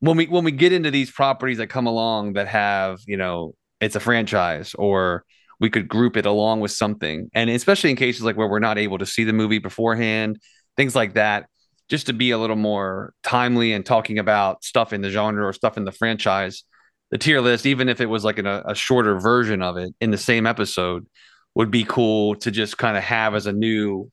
when 0.00 0.16
we 0.16 0.26
when 0.26 0.44
we 0.44 0.52
get 0.52 0.72
into 0.72 0.90
these 0.90 1.10
properties 1.10 1.58
that 1.58 1.68
come 1.68 1.86
along 1.86 2.34
that 2.34 2.46
have 2.48 3.00
you 3.06 3.16
know 3.16 3.54
it's 3.80 3.96
a 3.96 4.00
franchise 4.00 4.74
or 4.74 5.24
we 5.60 5.70
could 5.70 5.88
group 5.88 6.16
it 6.16 6.26
along 6.26 6.60
with 6.60 6.70
something 6.70 7.28
and 7.34 7.50
especially 7.50 7.90
in 7.90 7.96
cases 7.96 8.22
like 8.22 8.36
where 8.36 8.46
we're 8.46 8.58
not 8.60 8.78
able 8.78 8.98
to 8.98 9.06
see 9.06 9.24
the 9.24 9.32
movie 9.32 9.58
beforehand 9.58 10.38
things 10.76 10.94
like 10.94 11.14
that 11.14 11.46
just 11.88 12.06
to 12.06 12.12
be 12.12 12.30
a 12.30 12.38
little 12.38 12.56
more 12.56 13.12
timely 13.22 13.72
and 13.72 13.84
talking 13.84 14.18
about 14.18 14.62
stuff 14.62 14.92
in 14.92 15.00
the 15.00 15.10
genre 15.10 15.46
or 15.46 15.52
stuff 15.52 15.76
in 15.76 15.84
the 15.84 15.92
franchise 15.92 16.62
the 17.10 17.18
tier 17.18 17.40
list 17.40 17.66
even 17.66 17.88
if 17.88 18.00
it 18.00 18.06
was 18.06 18.24
like 18.24 18.38
in 18.38 18.46
a, 18.46 18.62
a 18.66 18.74
shorter 18.74 19.18
version 19.18 19.62
of 19.62 19.76
it 19.76 19.94
in 20.00 20.10
the 20.10 20.18
same 20.18 20.46
episode 20.46 21.06
would 21.54 21.70
be 21.70 21.84
cool 21.84 22.34
to 22.36 22.50
just 22.50 22.76
kind 22.78 22.96
of 22.96 23.02
have 23.02 23.34
as 23.34 23.46
a 23.46 23.52
new 23.52 24.10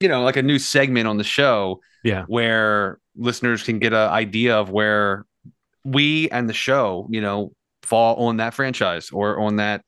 you 0.00 0.08
know 0.08 0.22
like 0.22 0.36
a 0.36 0.42
new 0.42 0.58
segment 0.58 1.06
on 1.08 1.16
the 1.16 1.24
show 1.24 1.80
Yeah. 2.04 2.24
where 2.26 2.98
listeners 3.16 3.62
can 3.62 3.78
get 3.78 3.92
an 3.92 4.08
idea 4.10 4.56
of 4.56 4.70
where 4.70 5.24
we 5.84 6.28
and 6.30 6.48
the 6.48 6.52
show 6.54 7.06
you 7.10 7.20
know 7.20 7.52
fall 7.82 8.26
on 8.26 8.36
that 8.38 8.52
franchise 8.54 9.10
or 9.10 9.38
on 9.40 9.56
that 9.56 9.82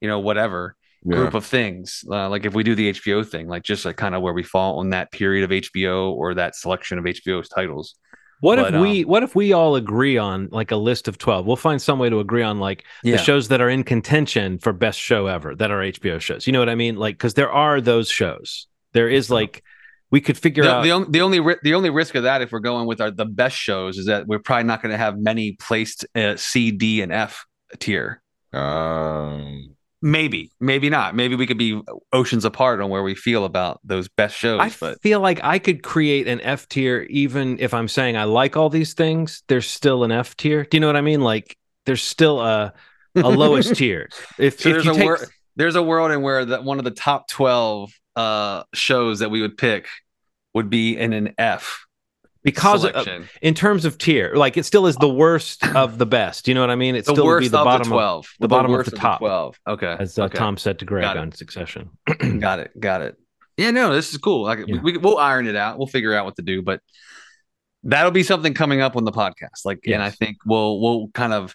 you 0.00 0.08
know 0.08 0.20
whatever 0.20 0.76
Yeah. 1.04 1.16
group 1.18 1.34
of 1.34 1.44
things. 1.44 2.04
Uh, 2.10 2.28
like 2.28 2.44
if 2.46 2.54
we 2.54 2.62
do 2.64 2.74
the 2.74 2.90
HBO 2.92 3.24
thing, 3.26 3.46
like 3.48 3.62
just 3.62 3.84
like 3.84 3.96
kind 3.96 4.14
of 4.14 4.22
where 4.22 4.32
we 4.32 4.42
fall 4.42 4.78
on 4.80 4.90
that 4.90 5.12
period 5.12 5.44
of 5.44 5.50
HBO 5.50 6.10
or 6.12 6.34
that 6.34 6.54
selection 6.56 6.98
of 6.98 7.04
HBO's 7.04 7.48
titles. 7.48 7.94
What 8.40 8.56
But, 8.56 8.74
if 8.74 8.80
we 8.80 9.02
um, 9.04 9.08
what 9.10 9.22
if 9.22 9.34
we 9.34 9.52
all 9.52 9.76
agree 9.76 10.18
on 10.18 10.48
like 10.52 10.70
a 10.70 10.76
list 10.76 11.08
of 11.08 11.16
12? 11.18 11.46
We'll 11.46 11.56
find 11.56 11.80
some 11.80 11.98
way 11.98 12.10
to 12.10 12.20
agree 12.20 12.42
on 12.42 12.60
like 12.60 12.84
Yeah. 13.02 13.16
the 13.16 13.22
shows 13.22 13.48
that 13.48 13.60
are 13.60 13.70
in 13.70 13.82
contention 13.84 14.58
for 14.58 14.72
best 14.72 15.00
show 15.00 15.26
ever 15.26 15.54
that 15.54 15.70
are 15.70 15.80
HBO 15.80 16.20
shows. 16.20 16.46
You 16.46 16.52
know 16.52 16.58
what 16.58 16.68
I 16.68 16.74
mean? 16.74 16.96
Like 16.96 17.18
cuz 17.18 17.34
there 17.34 17.50
are 17.50 17.80
those 17.80 18.10
shows. 18.10 18.66
There 18.92 19.08
is 19.08 19.30
like 19.30 19.62
we 20.10 20.20
could 20.20 20.36
figure 20.38 20.62
The, 20.64 20.70
out 20.74 20.82
the, 20.84 20.90
on- 20.90 21.10
the 21.10 21.20
only 21.22 21.40
ri- 21.40 21.56
the 21.62 21.74
only 21.74 21.90
risk 21.90 22.14
of 22.14 22.24
that 22.24 22.42
if 22.42 22.52
we're 22.52 22.60
going 22.60 22.86
with 22.86 23.00
our 23.00 23.10
the 23.10 23.24
best 23.24 23.56
shows 23.56 23.96
is 23.98 24.06
that 24.06 24.26
we're 24.26 24.38
probably 24.38 24.64
not 24.64 24.82
going 24.82 24.92
to 24.92 24.98
have 24.98 25.18
many 25.18 25.52
placed 25.52 26.04
uh, 26.14 26.36
C, 26.36 26.70
D, 26.70 27.00
and 27.02 27.12
F 27.12 27.46
tier. 27.78 28.22
Um, 28.52 29.75
Maybe, 30.02 30.52
maybe 30.60 30.90
not. 30.90 31.14
Maybe 31.14 31.36
we 31.36 31.46
could 31.46 31.58
be 31.58 31.80
oceans 32.12 32.44
apart 32.44 32.80
on 32.80 32.90
where 32.90 33.02
we 33.02 33.14
feel 33.14 33.44
about 33.44 33.80
those 33.82 34.08
best 34.08 34.36
shows. 34.36 34.60
I 34.60 34.70
but 34.78 35.00
feel 35.00 35.20
like 35.20 35.40
I 35.42 35.58
could 35.58 35.82
create 35.82 36.28
an 36.28 36.40
F 36.42 36.68
tier 36.68 37.02
even 37.08 37.58
if 37.60 37.72
I'm 37.72 37.88
saying 37.88 38.16
I 38.16 38.24
like 38.24 38.56
all 38.56 38.68
these 38.68 38.94
things, 38.94 39.42
there's 39.48 39.68
still 39.68 40.04
an 40.04 40.12
F 40.12 40.36
tier. 40.36 40.64
Do 40.64 40.76
you 40.76 40.80
know 40.80 40.86
what 40.86 40.96
I 40.96 41.00
mean? 41.00 41.22
Like 41.22 41.56
there's 41.86 42.02
still 42.02 42.40
a 42.40 42.74
a 43.14 43.28
lowest 43.30 43.74
tier. 43.76 44.08
If, 44.38 44.60
So 44.60 44.68
if 44.68 44.74
there's 44.74 44.84
you 44.84 44.90
a 44.90 44.94
take 44.94 45.04
wor- 45.04 45.26
there's 45.56 45.76
a 45.76 45.82
world 45.82 46.12
in 46.12 46.20
where 46.20 46.44
that 46.44 46.62
one 46.62 46.78
of 46.78 46.84
the 46.84 46.90
top 46.90 47.28
12 47.28 47.90
uh 48.16 48.64
shows 48.74 49.20
that 49.20 49.30
we 49.30 49.40
would 49.40 49.56
pick 49.56 49.88
would 50.52 50.68
be 50.68 50.96
in 50.96 51.14
an 51.14 51.34
F 51.38 51.85
because 52.46 52.84
of, 52.84 53.28
in 53.42 53.52
terms 53.54 53.84
of 53.84 53.98
tier, 53.98 54.32
like 54.34 54.56
it 54.56 54.64
still 54.64 54.86
is 54.86 54.96
the 54.96 55.08
worst 55.08 55.66
of 55.76 55.98
the 55.98 56.06
best. 56.06 56.48
You 56.48 56.54
know 56.54 56.62
what 56.62 56.70
I 56.70 56.76
mean? 56.76 56.94
It 56.94 57.04
the 57.04 57.12
still 57.12 57.26
would 57.26 57.40
be 57.40 57.48
the 57.48 57.58
of 57.58 57.64
bottom 57.64 57.88
the 57.88 57.94
12 57.94 58.26
the 58.40 58.48
bottom 58.48 58.72
of 58.72 58.84
the 58.86 58.90
top. 58.92 59.18
12 59.18 59.60
okay 59.68 59.96
as 59.98 60.18
uh, 60.18 60.24
okay. 60.24 60.38
Tom 60.38 60.56
said 60.56 60.78
to 60.78 60.84
Greg 60.86 61.02
Got 61.02 61.16
it. 61.16 61.20
on 61.20 61.32
Succession. 61.32 61.90
got 62.40 62.60
it 62.60 62.70
got 62.80 63.02
it 63.02 63.16
yeah 63.58 63.70
no 63.70 63.92
this 63.94 64.10
is 64.12 64.18
cool 64.18 64.42
like 64.44 64.60
Yeah. 64.66 64.80
we, 64.80 64.96
we'll 64.96 65.18
iron 65.18 65.46
it 65.46 65.56
out 65.56 65.76
we'll 65.78 65.86
figure 65.86 66.14
out 66.14 66.24
what 66.24 66.36
to 66.36 66.42
do 66.42 66.62
but 66.62 66.80
that'll 67.82 68.10
be 68.10 68.22
something 68.22 68.54
coming 68.54 68.80
up 68.80 68.96
on 68.96 69.04
the 69.04 69.12
podcast 69.12 69.64
like 69.64 69.80
and 69.86 70.02
i 70.02 70.10
think 70.10 70.36
we'll 70.46 70.80
we'll 70.80 71.08
kind 71.14 71.32
of 71.32 71.54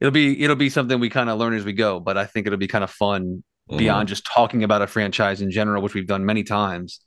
it'll 0.00 0.10
be 0.12 0.42
it'll 0.42 0.56
be 0.56 0.68
something 0.70 1.00
we 1.00 1.08
kind 1.10 1.28
of 1.30 1.38
learn 1.38 1.54
as 1.54 1.64
we 1.64 1.72
go 1.72 1.98
but 2.00 2.16
i 2.18 2.24
think 2.26 2.46
it'll 2.46 2.58
be 2.58 2.68
kind 2.68 2.84
of 2.84 2.90
fun 2.90 3.42
Mm-hmm. 3.68 3.78
beyond 3.78 4.08
just 4.08 4.26
talking 4.26 4.64
about 4.64 4.82
a 4.82 4.88
franchise 4.88 5.42
in 5.42 5.50
general 5.52 5.80
which 5.80 5.94
we've 5.94 6.08
done 6.08 6.26
many 6.26 6.42
times 6.42 6.98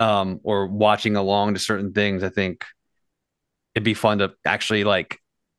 um 0.00 0.40
or 0.42 0.66
watching 0.66 1.16
along 1.16 1.54
to 1.54 1.60
certain 1.60 1.92
things 1.92 2.22
i 2.22 2.28
think 2.28 2.64
it'd 3.74 3.84
be 3.84 3.94
fun 3.94 4.18
to 4.18 4.32
actually 4.44 4.84
like 4.84 5.18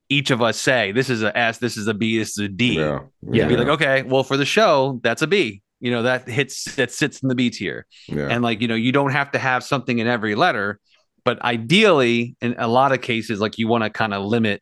each 0.10 0.32
of 0.32 0.42
us 0.42 0.58
say 0.58 0.92
this 0.92 1.10
is 1.10 1.22
a 1.24 1.36
s 1.38 1.58
this 1.58 1.76
is 1.78 1.88
a 1.88 1.94
b 1.94 2.18
this 2.18 2.30
is 2.32 2.46
a 2.46 2.48
d 2.48 2.76
yeah, 2.76 3.00
Yeah. 3.22 3.48
be 3.48 3.58
like, 3.58 3.68
okay, 3.68 4.04
well, 4.04 4.24
for 4.24 4.38
the 4.38 4.46
show, 4.46 5.00
that's 5.04 5.22
a 5.22 5.28
B. 5.28 5.62
You 5.82 5.92
know, 5.92 6.04
that 6.04 6.28
hits 6.30 6.76
that 6.76 6.92
sits 6.92 7.22
in 7.22 7.28
the 7.28 7.36
B 7.36 7.50
tier. 7.50 7.86
yeah. 8.08 8.28
And 8.30 8.42
like, 8.42 8.62
you 8.62 8.68
know, 8.70 8.76
you 8.76 8.92
don't 8.94 9.12
have 9.12 9.32
to 9.32 9.40
have 9.40 9.64
something 9.66 10.00
in 10.00 10.08
every 10.08 10.34
letter, 10.34 10.80
but 11.26 11.42
ideally, 11.44 12.38
in 12.42 12.56
a 12.58 12.68
lot 12.70 12.94
of 12.94 13.02
cases, 13.02 13.42
like 13.42 13.58
you 13.58 13.68
want 13.68 13.84
to 13.84 13.90
kind 13.90 14.14
of 14.14 14.24
limit 14.26 14.62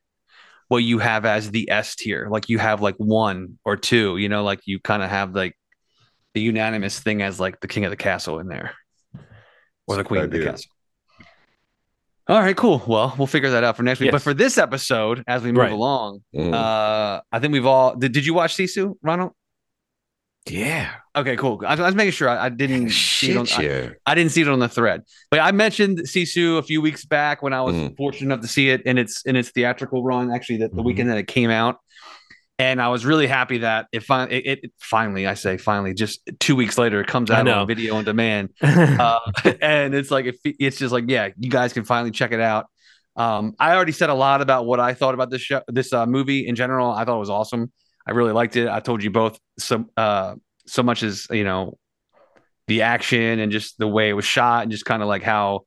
what 0.67 0.79
you 0.79 0.97
have 0.97 1.25
as 1.25 1.51
the 1.51 1.69
S 1.69 1.95
tier. 1.95 2.27
Like 2.29 2.49
you 2.49 2.57
have 2.57 2.81
like 2.81 2.95
one 2.97 3.59
or 3.63 3.77
two, 3.77 4.17
you 4.17 4.27
know, 4.29 4.43
like 4.43 4.61
you 4.65 4.79
kind 4.79 5.03
of 5.03 5.09
have 5.11 5.35
like 5.35 5.55
the 6.33 6.41
unanimous 6.41 6.99
thing 6.99 7.21
as 7.21 7.39
like 7.39 7.59
the 7.59 7.67
king 7.67 7.85
of 7.85 7.91
the 7.91 7.97
castle 7.97 8.39
in 8.39 8.47
there. 8.47 8.73
Or 9.87 9.97
the 9.97 10.03
queen 10.03 10.23
of 10.23 10.31
the 10.31 10.43
castle. 10.43 10.71
All 12.27 12.39
right, 12.39 12.57
cool. 12.57 12.81
Well, 12.87 13.13
we'll 13.19 13.27
figure 13.27 13.51
that 13.51 13.63
out 13.63 13.77
for 13.77 13.83
next 13.83 13.99
week. 13.99 14.11
But 14.11 14.21
for 14.21 14.33
this 14.33 14.57
episode, 14.57 15.23
as 15.27 15.43
we 15.43 15.51
move 15.51 15.59
Right. 15.61 15.71
along, 15.71 16.23
Mhm. 16.35 16.53
uh, 16.55 17.21
I 17.31 17.39
think 17.39 17.53
we've 17.53 17.67
all 17.67 17.95
did, 17.95 18.13
did 18.13 18.25
you 18.25 18.33
watch 18.33 18.55
Sisu, 18.55 18.95
Ronald? 19.03 19.33
yeah. 20.47 20.91
Okay, 21.15 21.35
cool. 21.37 21.61
I, 21.65 21.73
I 21.75 21.81
was 21.81 21.95
making 21.95 22.11
sure 22.13 22.27
I, 22.29 22.45
I 22.45 22.49
didn't 22.49 22.89
see 22.91 23.31
it 23.31 23.37
on, 23.37 23.45
Shit, 23.45 23.97
I. 24.05 24.11
I 24.11 24.15
didn't 24.15 24.31
see 24.31 24.41
it 24.41 24.47
on 24.47 24.57
the 24.59 24.67
thread, 24.67 25.01
but 25.31 25.39
I 25.39 25.51
mentioned 25.51 25.99
Sisu 25.99 26.57
a 26.57 26.63
few 26.63 26.81
weeks 26.81 27.05
back 27.05 27.41
when 27.43 27.53
I 27.53 27.61
was 27.61 27.75
Mm. 27.75 27.95
fortunate 27.97 28.25
enough 28.33 28.41
to 28.41 28.47
see 28.47 28.69
it 28.69 28.81
in 28.87 28.97
its 28.97 29.23
in 29.25 29.35
its 29.35 29.49
theatrical 29.51 30.03
run. 30.03 30.31
Actually, 30.33 30.57
the, 30.57 30.69
the 30.69 30.81
Mhm. 30.81 30.85
weekend 30.85 31.09
that 31.11 31.17
it 31.19 31.27
came 31.27 31.51
out, 31.51 31.77
and 32.57 32.81
I 32.81 32.87
was 32.87 33.05
really 33.05 33.27
happy 33.27 33.59
that 33.59 33.87
it, 33.91 34.01
fin- 34.01 34.31
it, 34.31 34.45
it 34.45 34.71
finally, 34.79 35.27
I 35.27 35.33
say 35.33 35.57
finally, 35.57 35.93
just 35.93 36.21
two 36.39 36.55
weeks 36.55 36.77
later, 36.77 37.01
it 37.01 37.07
comes 37.07 37.29
out 37.29 37.47
on 37.47 37.67
video 37.67 37.95
on 37.95 38.05
demand, 38.05 38.51
uh, 38.61 39.19
and 39.61 39.93
it's 39.93 40.11
like 40.11 40.25
it, 40.25 40.35
it's 40.43 40.77
just 40.77 40.93
like 40.93 41.05
yeah, 41.07 41.29
you 41.37 41.49
guys 41.49 41.73
can 41.73 41.83
finally 41.83 42.11
check 42.11 42.31
it 42.31 42.39
out. 42.39 42.67
Um, 43.17 43.55
I 43.59 43.75
already 43.75 43.91
said 43.91 44.09
a 44.09 44.13
lot 44.13 44.41
about 44.41 44.65
what 44.65 44.79
I 44.79 44.93
thought 44.93 45.13
about 45.13 45.29
this 45.29 45.41
show, 45.41 45.61
this 45.67 45.91
uh, 45.93 46.05
movie 46.05 46.47
in 46.47 46.55
general. 46.55 46.91
I 46.91 47.05
thought 47.05 47.17
it 47.17 47.19
was 47.19 47.29
awesome. 47.29 47.71
I 48.07 48.11
really 48.11 48.33
liked 48.33 48.55
it. 48.55 48.67
I 48.67 48.79
told 48.79 49.03
you 49.03 49.11
both 49.11 49.39
so 49.59 49.85
uh, 49.97 50.35
so 50.65 50.83
much 50.83 51.03
as 51.03 51.27
you 51.31 51.43
know 51.43 51.77
the 52.67 52.83
action 52.83 53.39
and 53.39 53.51
just 53.51 53.77
the 53.77 53.87
way 53.87 54.09
it 54.09 54.13
was 54.13 54.25
shot 54.25 54.63
and 54.63 54.71
just 54.71 54.85
kind 54.85 55.01
of 55.01 55.07
like 55.07 55.23
how 55.23 55.65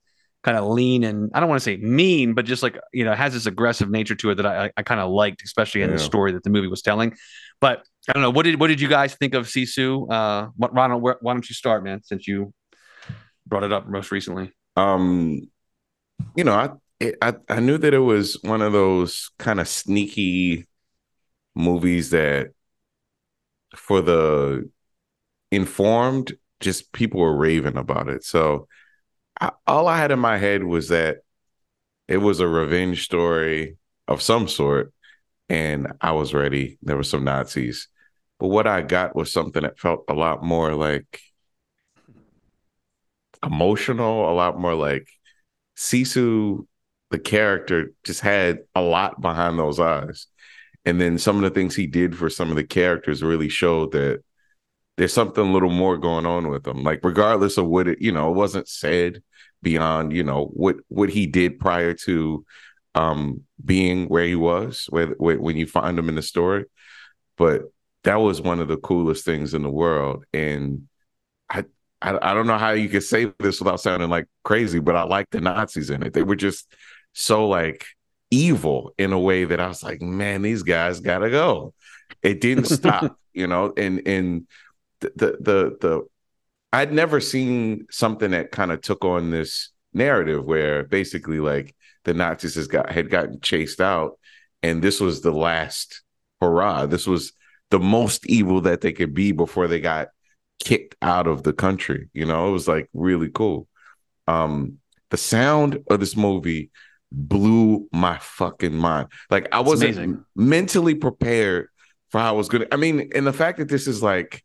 kind 0.48 0.56
of 0.56 0.64
lean 0.64 1.04
and 1.04 1.30
I 1.34 1.40
don't 1.40 1.48
want 1.50 1.60
to 1.60 1.64
say 1.64 1.76
mean, 1.76 2.32
but 2.32 2.46
just 2.46 2.62
like 2.62 2.78
you 2.94 3.04
know 3.04 3.14
has 3.14 3.34
this 3.34 3.44
aggressive 3.44 3.90
nature 3.90 4.14
to 4.14 4.30
it 4.30 4.36
that 4.36 4.46
I 4.46 4.70
I 4.78 4.82
kind 4.82 4.98
of 4.98 5.10
liked, 5.10 5.42
especially 5.42 5.82
in 5.82 5.90
the 5.90 5.98
story 5.98 6.32
that 6.32 6.42
the 6.42 6.48
movie 6.48 6.68
was 6.68 6.80
telling. 6.80 7.14
But 7.60 7.82
I 8.08 8.12
don't 8.14 8.22
know 8.22 8.30
what 8.30 8.44
did 8.44 8.58
what 8.58 8.68
did 8.68 8.80
you 8.80 8.88
guys 8.88 9.14
think 9.14 9.34
of 9.34 9.46
Sisu? 9.46 10.10
Uh, 10.10 10.48
Ronald, 10.58 11.02
where, 11.02 11.18
why 11.20 11.34
don't 11.34 11.46
you 11.46 11.54
start, 11.54 11.84
man? 11.84 12.02
Since 12.02 12.26
you 12.26 12.54
brought 13.46 13.62
it 13.62 13.74
up 13.74 13.88
most 13.88 14.10
recently. 14.10 14.50
Um, 14.74 15.50
you 16.34 16.44
know, 16.44 16.54
I 16.54 16.70
it, 16.98 17.16
I 17.20 17.34
I 17.50 17.60
knew 17.60 17.76
that 17.76 17.92
it 17.92 17.98
was 17.98 18.38
one 18.40 18.62
of 18.62 18.72
those 18.72 19.30
kind 19.38 19.60
of 19.60 19.68
sneaky 19.68 20.66
movies 21.54 22.08
that 22.10 22.52
for 23.76 24.00
the 24.00 24.70
informed, 25.50 26.32
just 26.60 26.90
people 26.94 27.20
were 27.20 27.36
raving 27.36 27.76
about 27.76 28.08
it. 28.08 28.24
So 28.24 28.66
I, 29.40 29.52
all 29.66 29.86
I 29.88 29.98
had 29.98 30.10
in 30.10 30.18
my 30.18 30.38
head 30.38 30.64
was 30.64 30.88
that 30.88 31.18
it 32.06 32.18
was 32.18 32.40
a 32.40 32.48
revenge 32.48 33.04
story 33.04 33.76
of 34.06 34.22
some 34.22 34.48
sort, 34.48 34.92
and 35.48 35.92
I 36.00 36.12
was 36.12 36.34
ready. 36.34 36.78
There 36.82 36.96
were 36.96 37.02
some 37.02 37.24
Nazis, 37.24 37.88
but 38.38 38.48
what 38.48 38.66
I 38.66 38.82
got 38.82 39.14
was 39.14 39.32
something 39.32 39.62
that 39.62 39.78
felt 39.78 40.04
a 40.08 40.14
lot 40.14 40.42
more 40.42 40.74
like 40.74 41.20
emotional, 43.44 44.30
a 44.30 44.34
lot 44.34 44.58
more 44.58 44.74
like 44.74 45.08
Sisu, 45.76 46.66
the 47.10 47.18
character, 47.18 47.92
just 48.04 48.20
had 48.20 48.60
a 48.74 48.80
lot 48.80 49.20
behind 49.20 49.58
those 49.58 49.78
eyes. 49.78 50.26
And 50.84 51.00
then 51.00 51.18
some 51.18 51.36
of 51.36 51.42
the 51.42 51.50
things 51.50 51.76
he 51.76 51.86
did 51.86 52.16
for 52.16 52.30
some 52.30 52.50
of 52.50 52.56
the 52.56 52.64
characters 52.64 53.22
really 53.22 53.48
showed 53.48 53.92
that 53.92 54.22
there's 54.98 55.12
something 55.12 55.46
a 55.46 55.52
little 55.52 55.70
more 55.70 55.96
going 55.96 56.26
on 56.26 56.48
with 56.48 56.64
them. 56.64 56.82
Like 56.82 57.00
regardless 57.04 57.56
of 57.56 57.66
what 57.66 57.86
it, 57.86 58.02
you 58.02 58.10
know, 58.10 58.30
it 58.30 58.34
wasn't 58.34 58.68
said 58.68 59.22
beyond, 59.62 60.12
you 60.12 60.24
know, 60.24 60.46
what 60.46 60.76
what 60.88 61.08
he 61.08 61.26
did 61.26 61.60
prior 61.60 61.94
to 61.94 62.44
um 62.96 63.42
being 63.64 64.08
where 64.08 64.24
he 64.24 64.34
was, 64.34 64.86
where, 64.90 65.06
where 65.18 65.40
when 65.40 65.56
you 65.56 65.66
find 65.66 65.96
him 65.96 66.08
in 66.08 66.16
the 66.16 66.22
story. 66.22 66.64
But 67.36 67.62
that 68.02 68.16
was 68.16 68.40
one 68.40 68.58
of 68.58 68.66
the 68.66 68.76
coolest 68.76 69.24
things 69.24 69.54
in 69.54 69.62
the 69.62 69.70
world. 69.70 70.24
And 70.32 70.88
I 71.48 71.64
I, 72.02 72.18
I 72.30 72.34
don't 72.34 72.48
know 72.48 72.58
how 72.58 72.72
you 72.72 72.88
could 72.88 73.04
say 73.04 73.32
this 73.38 73.60
without 73.60 73.80
sounding 73.80 74.10
like 74.10 74.26
crazy, 74.42 74.80
but 74.80 74.96
I 74.96 75.04
like 75.04 75.30
the 75.30 75.40
Nazis 75.40 75.90
in 75.90 76.02
it. 76.02 76.12
They 76.12 76.24
were 76.24 76.36
just 76.36 76.74
so 77.12 77.46
like 77.46 77.86
evil 78.32 78.94
in 78.98 79.12
a 79.12 79.18
way 79.18 79.44
that 79.44 79.60
I 79.60 79.68
was 79.68 79.84
like, 79.84 80.02
man, 80.02 80.42
these 80.42 80.64
guys 80.64 80.98
gotta 80.98 81.30
go. 81.30 81.72
It 82.20 82.40
didn't 82.40 82.64
stop, 82.78 83.16
you 83.32 83.46
know, 83.46 83.72
and 83.76 84.02
and 84.08 84.48
the 85.00 85.12
the 85.16 85.26
the, 85.40 85.76
the 85.80 86.06
I'd 86.72 86.92
never 86.92 87.20
seen 87.20 87.86
something 87.90 88.30
that 88.32 88.50
kind 88.50 88.72
of 88.72 88.82
took 88.82 89.04
on 89.04 89.30
this 89.30 89.70
narrative 89.92 90.44
where 90.44 90.84
basically 90.84 91.40
like 91.40 91.74
the 92.04 92.14
Nazis 92.14 92.56
has 92.56 92.66
got 92.66 92.90
had 92.90 93.10
gotten 93.10 93.40
chased 93.40 93.80
out, 93.80 94.18
and 94.62 94.82
this 94.82 95.00
was 95.00 95.20
the 95.20 95.32
last 95.32 96.02
hurrah. 96.40 96.86
This 96.86 97.06
was 97.06 97.32
the 97.70 97.78
most 97.78 98.26
evil 98.26 98.62
that 98.62 98.80
they 98.80 98.92
could 98.92 99.14
be 99.14 99.32
before 99.32 99.68
they 99.68 99.80
got 99.80 100.08
kicked 100.60 100.96
out 101.02 101.26
of 101.26 101.42
the 101.42 101.52
country. 101.52 102.08
You 102.12 102.26
know, 102.26 102.48
it 102.48 102.52
was 102.52 102.68
like 102.68 102.88
really 102.92 103.30
cool. 103.30 103.68
Um, 104.26 104.78
the 105.10 105.16
sound 105.16 105.78
of 105.90 106.00
this 106.00 106.16
movie 106.16 106.70
blew 107.10 107.88
my 107.92 108.18
fucking 108.18 108.74
mind. 108.74 109.08
Like 109.30 109.48
I 109.52 109.60
wasn't 109.60 110.20
mentally 110.36 110.94
prepared 110.94 111.68
for 112.10 112.20
how 112.20 112.28
I 112.28 112.32
was 112.32 112.48
gonna. 112.48 112.66
I 112.72 112.76
mean, 112.76 113.10
and 113.14 113.26
the 113.26 113.32
fact 113.32 113.58
that 113.58 113.68
this 113.68 113.86
is 113.86 114.02
like, 114.02 114.44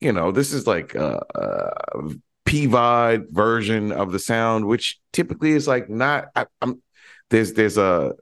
you 0.00 0.12
know, 0.12 0.30
this 0.30 0.52
is 0.52 0.66
like 0.66 0.94
a, 0.94 1.22
a 1.34 2.10
PVOD 2.46 3.30
version 3.30 3.92
of 3.92 4.12
the 4.12 4.18
sound, 4.18 4.66
which 4.66 4.98
typically 5.12 5.52
is 5.52 5.66
like 5.66 5.88
not. 5.88 6.28
I, 6.34 6.46
I'm 6.62 6.82
there's 7.30 7.54
there's 7.54 7.78
a 7.78 8.14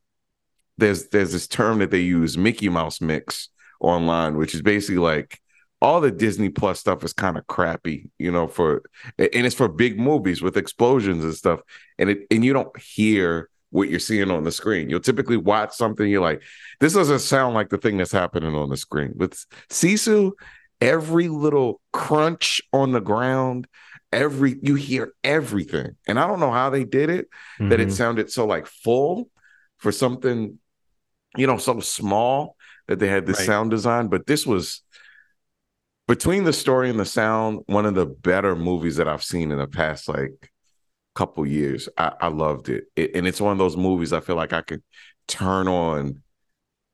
there's 0.78 1.08
there's 1.08 1.32
this 1.32 1.46
term 1.46 1.78
that 1.78 1.90
they 1.90 2.00
use, 2.00 2.38
Mickey 2.38 2.68
Mouse 2.68 3.00
mix 3.00 3.48
online, 3.80 4.36
which 4.36 4.54
is 4.54 4.62
basically 4.62 4.98
like 4.98 5.40
all 5.82 6.00
the 6.00 6.10
Disney 6.10 6.48
Plus 6.48 6.80
stuff 6.80 7.04
is 7.04 7.12
kind 7.12 7.36
of 7.36 7.46
crappy, 7.46 8.10
you 8.18 8.32
know, 8.32 8.48
for 8.48 8.82
and 9.18 9.46
it's 9.46 9.54
for 9.54 9.68
big 9.68 9.98
movies 9.98 10.40
with 10.40 10.56
explosions 10.56 11.24
and 11.24 11.34
stuff. 11.34 11.60
And 11.98 12.10
it 12.10 12.26
and 12.30 12.44
you 12.44 12.52
don't 12.52 12.76
hear 12.80 13.50
what 13.70 13.90
you're 13.90 13.98
seeing 13.98 14.30
on 14.30 14.44
the 14.44 14.52
screen. 14.52 14.88
You'll 14.88 15.00
typically 15.00 15.36
watch 15.36 15.74
something, 15.74 16.08
you're 16.08 16.22
like, 16.22 16.42
this 16.78 16.94
doesn't 16.94 17.18
sound 17.18 17.54
like 17.54 17.70
the 17.70 17.78
thing 17.78 17.96
that's 17.96 18.12
happening 18.12 18.54
on 18.54 18.70
the 18.70 18.76
screen. 18.76 19.12
With 19.16 19.34
Sisu, 19.68 20.30
every 20.84 21.28
little 21.28 21.80
crunch 21.92 22.60
on 22.72 22.92
the 22.92 23.00
ground, 23.00 23.66
every 24.12 24.56
you 24.62 24.74
hear 24.74 25.12
everything. 25.24 25.96
And 26.06 26.20
I 26.20 26.26
don't 26.26 26.40
know 26.40 26.52
how 26.52 26.70
they 26.70 26.84
did 26.84 27.10
it, 27.10 27.28
mm-hmm. 27.58 27.70
that 27.70 27.80
it 27.80 27.88
mm-hmm. 27.88 27.96
sounded 27.96 28.30
so 28.30 28.46
like 28.46 28.66
full 28.66 29.30
for 29.78 29.90
something, 29.90 30.58
you 31.36 31.46
know, 31.46 31.56
so 31.56 31.80
small 31.80 32.56
that 32.86 32.98
they 32.98 33.08
had 33.08 33.26
the 33.26 33.32
right. 33.32 33.46
sound 33.46 33.70
design. 33.70 34.08
But 34.08 34.26
this 34.26 34.46
was 34.46 34.82
between 36.06 36.44
the 36.44 36.52
story 36.52 36.90
and 36.90 37.00
the 37.00 37.06
sound, 37.06 37.60
one 37.66 37.86
of 37.86 37.94
the 37.94 38.06
better 38.06 38.54
movies 38.54 38.96
that 38.96 39.08
I've 39.08 39.24
seen 39.24 39.50
in 39.50 39.58
the 39.58 39.66
past 39.66 40.08
like 40.08 40.52
couple 41.14 41.46
years. 41.46 41.88
I, 41.96 42.12
I 42.20 42.28
loved 42.28 42.68
it. 42.68 42.84
it. 42.94 43.14
and 43.14 43.26
it's 43.26 43.40
one 43.40 43.52
of 43.52 43.58
those 43.58 43.76
movies 43.76 44.12
I 44.12 44.20
feel 44.20 44.36
like 44.36 44.52
I 44.52 44.60
could 44.60 44.82
turn 45.26 45.66
on 45.68 46.22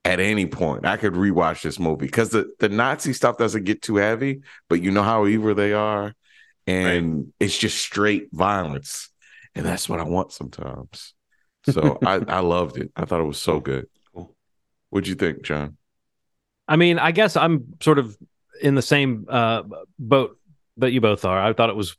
at 0.04 0.20
any 0.20 0.46
point. 0.46 0.86
I 0.86 0.96
could 0.96 1.14
rewatch 1.14 1.62
this 1.62 1.78
movie 1.78 2.06
because 2.06 2.30
the 2.30 2.52
the 2.58 2.68
Nazi 2.68 3.12
stuff 3.12 3.38
doesn't 3.38 3.64
get 3.64 3.82
too 3.82 3.96
heavy, 3.96 4.42
but 4.68 4.82
you 4.82 4.90
know 4.90 5.02
how 5.02 5.26
evil 5.26 5.54
they 5.54 5.72
are, 5.72 6.14
and 6.66 7.16
right. 7.16 7.26
it's 7.40 7.56
just 7.56 7.78
straight 7.78 8.28
violence, 8.32 9.10
and 9.54 9.64
that's 9.64 9.88
what 9.88 10.00
I 10.00 10.04
want 10.04 10.32
sometimes. 10.32 11.14
So 11.68 11.98
I 12.06 12.14
I 12.26 12.40
loved 12.40 12.78
it. 12.78 12.90
I 12.96 13.04
thought 13.04 13.20
it 13.20 13.24
was 13.24 13.40
so 13.40 13.60
good. 13.60 13.86
Cool. 14.14 14.34
What'd 14.90 15.08
you 15.08 15.14
think, 15.14 15.42
John? 15.42 15.76
I 16.66 16.76
mean, 16.76 16.98
I 16.98 17.10
guess 17.10 17.36
I'm 17.36 17.74
sort 17.82 17.98
of 17.98 18.16
in 18.62 18.74
the 18.74 18.82
same 18.82 19.26
uh, 19.28 19.62
boat 19.98 20.38
that 20.76 20.92
you 20.92 21.00
both 21.00 21.24
are. 21.24 21.40
I 21.40 21.52
thought 21.52 21.70
it 21.70 21.76
was. 21.76 21.96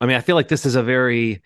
I 0.00 0.06
mean, 0.06 0.16
I 0.16 0.20
feel 0.20 0.36
like 0.36 0.48
this 0.48 0.66
is 0.66 0.74
a 0.74 0.82
very 0.82 1.42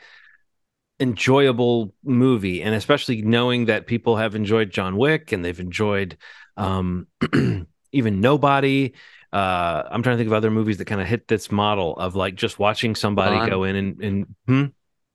enjoyable 1.01 1.95
movie, 2.05 2.63
and 2.63 2.75
especially 2.75 3.23
knowing 3.23 3.67
that 3.67 3.87
people 3.87 4.17
have 4.17 4.35
enjoyed 4.35 4.71
John 4.71 4.97
Wick 4.97 5.33
and 5.33 5.45
they've 5.45 5.59
enjoyed 5.59 6.17
um, 6.57 7.07
even 7.93 8.21
Nobody. 8.21 8.95
Uh, 9.33 9.83
I'm 9.91 10.03
trying 10.03 10.15
to 10.15 10.19
think 10.19 10.29
of 10.29 10.33
other 10.33 10.51
movies 10.51 10.79
that 10.79 10.87
kind 10.87 11.01
of 11.01 11.07
hit 11.07 11.29
this 11.29 11.51
model 11.51 11.97
of 11.97 12.15
like 12.15 12.37
just 12.37 12.59
watching 12.59 12.95
somebody 12.95 13.37
Blonde. 13.37 13.51
go 13.51 13.65
in 13.65 13.77
and, 13.77 14.03
and 14.03 14.27
hmm? 14.47 14.65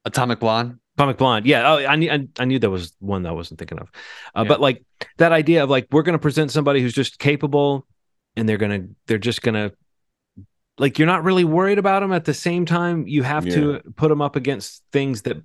Atomic 0.06 0.40
Blonde. 0.40 0.78
Atomic 0.98 1.18
Blonde. 1.18 1.46
Yeah. 1.46 1.72
Oh, 1.72 1.86
I, 1.86 1.96
knew, 1.96 2.12
I, 2.12 2.28
I 2.38 2.46
knew 2.46 2.60
there 2.60 2.70
was 2.70 2.94
one 3.00 3.24
that 3.24 3.30
I 3.30 3.32
wasn't 3.32 3.58
thinking 3.58 3.80
of. 3.80 3.90
Uh, 4.36 4.42
yeah. 4.42 4.48
But 4.48 4.62
like 4.62 4.84
that 5.18 5.32
idea 5.32 5.64
of 5.64 5.70
like, 5.70 5.88
we're 5.92 6.04
going 6.04 6.14
to 6.14 6.20
present 6.20 6.52
somebody 6.52 6.82
who's 6.82 6.94
just 6.94 7.18
capable 7.18 7.88
and 8.36 8.48
they're 8.48 8.58
gonna 8.58 8.88
they're 9.08 9.18
just 9.18 9.42
gonna 9.42 9.72
like 10.78 10.98
you're 10.98 11.08
not 11.08 11.24
really 11.24 11.44
worried 11.44 11.78
about 11.78 12.02
them 12.02 12.12
at 12.12 12.26
the 12.26 12.34
same 12.34 12.66
time 12.66 13.08
you 13.08 13.24
have 13.24 13.46
yeah. 13.46 13.56
to 13.56 13.82
put 13.96 14.10
them 14.10 14.22
up 14.22 14.36
against 14.36 14.84
things 14.92 15.24
that 15.24 15.38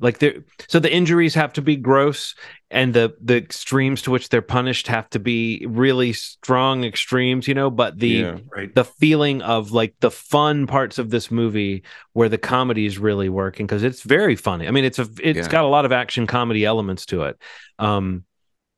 like 0.00 0.18
they 0.18 0.40
so 0.68 0.78
the 0.78 0.92
injuries 0.92 1.34
have 1.34 1.52
to 1.52 1.62
be 1.62 1.76
gross 1.76 2.34
and 2.70 2.94
the 2.94 3.14
the 3.20 3.36
extremes 3.36 4.02
to 4.02 4.10
which 4.10 4.28
they're 4.28 4.42
punished 4.42 4.86
have 4.86 5.08
to 5.10 5.18
be 5.18 5.64
really 5.68 6.12
strong 6.12 6.84
extremes 6.84 7.48
you 7.48 7.54
know 7.54 7.70
but 7.70 7.98
the 7.98 8.08
yeah, 8.08 8.38
right. 8.54 8.74
the 8.74 8.84
feeling 8.84 9.42
of 9.42 9.72
like 9.72 9.94
the 10.00 10.10
fun 10.10 10.66
parts 10.66 10.98
of 10.98 11.10
this 11.10 11.30
movie 11.30 11.82
where 12.12 12.28
the 12.28 12.38
comedy 12.38 12.86
is 12.86 12.98
really 12.98 13.28
working 13.28 13.66
because 13.66 13.82
it's 13.82 14.02
very 14.02 14.36
funny 14.36 14.68
i 14.68 14.70
mean 14.70 14.84
it's 14.84 14.98
a 14.98 15.08
it's 15.22 15.38
yeah. 15.38 15.48
got 15.48 15.64
a 15.64 15.68
lot 15.68 15.84
of 15.84 15.92
action 15.92 16.26
comedy 16.26 16.64
elements 16.64 17.06
to 17.06 17.22
it 17.22 17.36
um 17.78 18.24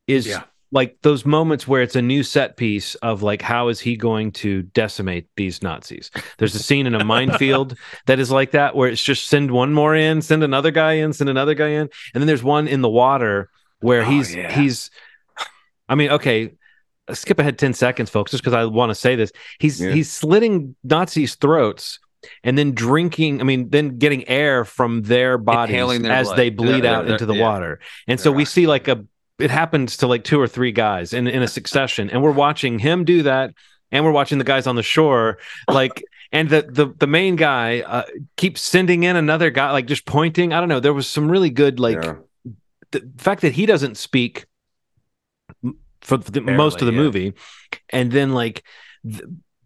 is 0.07 0.27
yeah 0.27 0.43
like 0.73 0.97
those 1.03 1.27
moments 1.27 1.67
where 1.67 1.83
it's 1.83 1.97
a 1.97 2.03
new 2.03 2.23
set 2.23 2.57
piece 2.57 2.95
of 2.97 3.23
like 3.23 3.43
how 3.43 3.69
is 3.69 3.81
he 3.81 3.97
going 3.97 4.31
to 4.33 4.63
decimate 4.63 5.29
these 5.37 5.63
Nazis? 5.63 6.11
There's 6.39 6.55
a 6.55 6.61
scene 6.61 6.87
in 6.87 6.95
a 6.95 7.05
minefield 7.05 7.77
that 8.07 8.19
is 8.19 8.31
like 8.31 8.53
that 8.53 8.77
where 8.77 8.89
it's 8.89 9.03
just 9.03 9.27
send 9.27 9.51
one 9.51 9.73
more 9.73 9.97
in, 9.97 10.23
send 10.23 10.43
another 10.43 10.71
guy 10.71 10.95
in, 10.95 11.13
send 11.13 11.29
another 11.29 11.55
guy 11.55 11.69
in, 11.69 11.89
and 12.15 12.23
then 12.23 12.27
there's 12.27 12.45
one 12.45 12.69
in 12.69 12.83
the 12.83 12.89
water 12.89 13.51
where 13.81 14.03
oh, 14.03 14.11
he's 14.11 14.35
yeah. 14.35 14.53
he's 14.53 14.91
I 15.89 15.97
mean, 15.97 16.11
okay, 16.11 16.53
skip 17.13 17.41
ahead 17.41 17.59
10 17.59 17.75
seconds 17.75 18.11
folks 18.11 18.31
just 18.31 18.45
because 18.45 18.55
I 18.55 18.65
want 18.67 18.91
to 18.91 18.95
say 18.95 19.17
this. 19.17 19.33
He's 19.59 19.81
yeah. 19.81 19.91
he's 19.91 20.11
slitting 20.11 20.77
Nazis' 20.85 21.35
throats 21.35 21.99
and 22.45 22.59
then 22.59 22.73
drinking 22.73 23.41
i 23.41 23.45
mean 23.45 23.71
then 23.71 23.97
getting 23.97 24.29
air 24.29 24.63
from 24.63 25.01
their 25.05 25.39
bodies 25.39 26.05
as 26.05 26.27
blood. 26.27 26.37
they 26.37 26.51
bleed 26.51 26.85
yeah, 26.85 26.99
out 26.99 27.09
into 27.09 27.25
the 27.25 27.33
water 27.33 27.81
and 28.07 28.21
so 28.21 28.31
we 28.31 28.45
see 28.45 28.67
like 28.67 28.89
a 28.89 29.03
it 29.41 29.51
happens 29.51 29.97
to 29.99 30.07
like 30.07 30.25
two 30.25 30.41
or 30.41 30.47
three 30.47 30.73
guys 30.73 31.13
in 31.13 31.27
in 31.27 31.43
a 31.43 31.49
succession, 31.49 32.11
and 32.11 32.23
we're 32.23 32.31
watching 32.31 32.79
him 32.79 33.05
do 33.05 33.23
that, 33.23 33.55
and 33.91 34.05
we're 34.05 34.13
watching 34.13 34.39
the 34.39 34.45
guys 34.45 34.67
on 34.67 34.77
the 34.77 34.83
shore 34.83 35.39
like. 35.69 36.03
and 36.33 36.49
the 36.49 36.63
the 36.63 36.95
the 36.99 37.09
main 37.09 37.35
guy 37.35 37.81
uh, 37.81 38.05
keeps 38.37 38.61
sending 38.61 39.03
in 39.03 39.17
another 39.17 39.51
guy, 39.51 39.73
like 39.73 39.87
just 39.87 40.07
pointing. 40.07 40.53
I 40.53 40.61
don't 40.61 40.69
know. 40.69 40.79
There 40.79 40.95
was 40.95 41.09
some 41.09 41.29
really 41.29 41.51
good, 41.51 41.81
like 41.81 42.03
yeah. 42.03 42.15
the 42.93 43.11
fact 43.19 43.43
that 43.43 43.53
he 43.53 43.67
doesn't 43.67 43.97
speak 43.97 44.47
for 46.01 46.17
the, 46.19 46.41
Barely, 46.41 46.57
most 46.57 46.81
of 46.81 46.87
the 46.87 46.93
yeah. 46.93 46.99
movie, 46.99 47.35
and 47.89 48.13
then 48.13 48.33
like 48.33 48.63
th- 49.03 49.25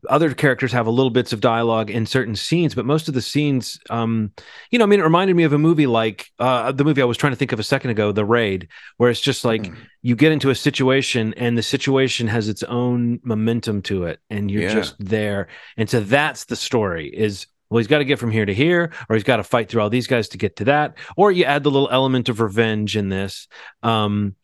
other 0.09 0.35
characters 0.35 0.73
have 0.73 0.87
a 0.87 0.91
little 0.91 1.11
bits 1.11 1.33
of 1.33 1.41
dialogue 1.41 1.91
in 1.91 2.07
certain 2.07 2.37
scenes, 2.37 2.75
but 2.75 2.87
most 2.87 3.09
of 3.09 3.15
the 3.15 3.23
scenes, 3.23 3.79
um, 3.91 4.33
you 4.71 4.79
know, 4.79 4.85
I 4.85 4.89
mean, 4.89 5.01
it 5.01 5.05
reminded 5.05 5.35
me 5.37 5.45
of 5.45 5.53
a 5.53 5.59
movie 5.59 5.87
like 5.87 6.31
uh, 6.39 6.73
the 6.73 6.85
movie 6.85 7.03
I 7.03 7.05
was 7.05 7.17
trying 7.17 7.33
to 7.33 7.37
think 7.37 7.53
of 7.53 7.61
a 7.61 7.65
second 7.65 7.91
ago, 7.91 8.13
The 8.13 8.25
Raid, 8.25 8.69
where 8.97 9.11
it's 9.11 9.21
just 9.21 9.45
like 9.45 9.63
mm. 9.63 9.77
you 10.03 10.17
get 10.17 10.33
into 10.33 10.51
a 10.51 10.55
situation 10.55 11.35
and 11.37 11.57
the 11.57 11.63
situation 11.63 12.27
has 12.29 12.49
its 12.49 12.63
own 12.63 13.21
momentum 13.23 13.83
to 13.83 14.05
it, 14.05 14.21
and 14.31 14.51
you're 14.51 14.63
yeah. 14.63 14.75
just 14.75 14.97
there. 14.99 15.49
And 15.77 15.89
so 15.89 16.01
that's 16.01 16.45
the 16.45 16.57
story. 16.57 17.09
Is 17.09 17.47
well, 17.71 17.79
he's 17.79 17.89
got 17.89 17.99
to 17.99 18.05
get 18.05 18.19
from 18.19 18.31
here 18.31 18.47
to 18.47 18.55
here, 18.55 18.93
or 19.09 19.17
he's 19.17 19.25
got 19.25 19.39
to 19.39 19.45
fight 19.45 19.69
through 19.69 19.83
all 19.83 19.91
these 19.91 20.07
guys 20.07 20.29
to 20.29 20.39
get 20.39 20.57
to 20.57 20.65
that, 20.67 20.97
or 21.17 21.33
you 21.33 21.45
add 21.45 21.65
the 21.65 21.71
little 21.71 21.89
element 21.91 22.29
of 22.29 22.41
revenge 22.41 22.97
in 22.97 23.09
this. 23.09 23.49
Um, 23.83 24.37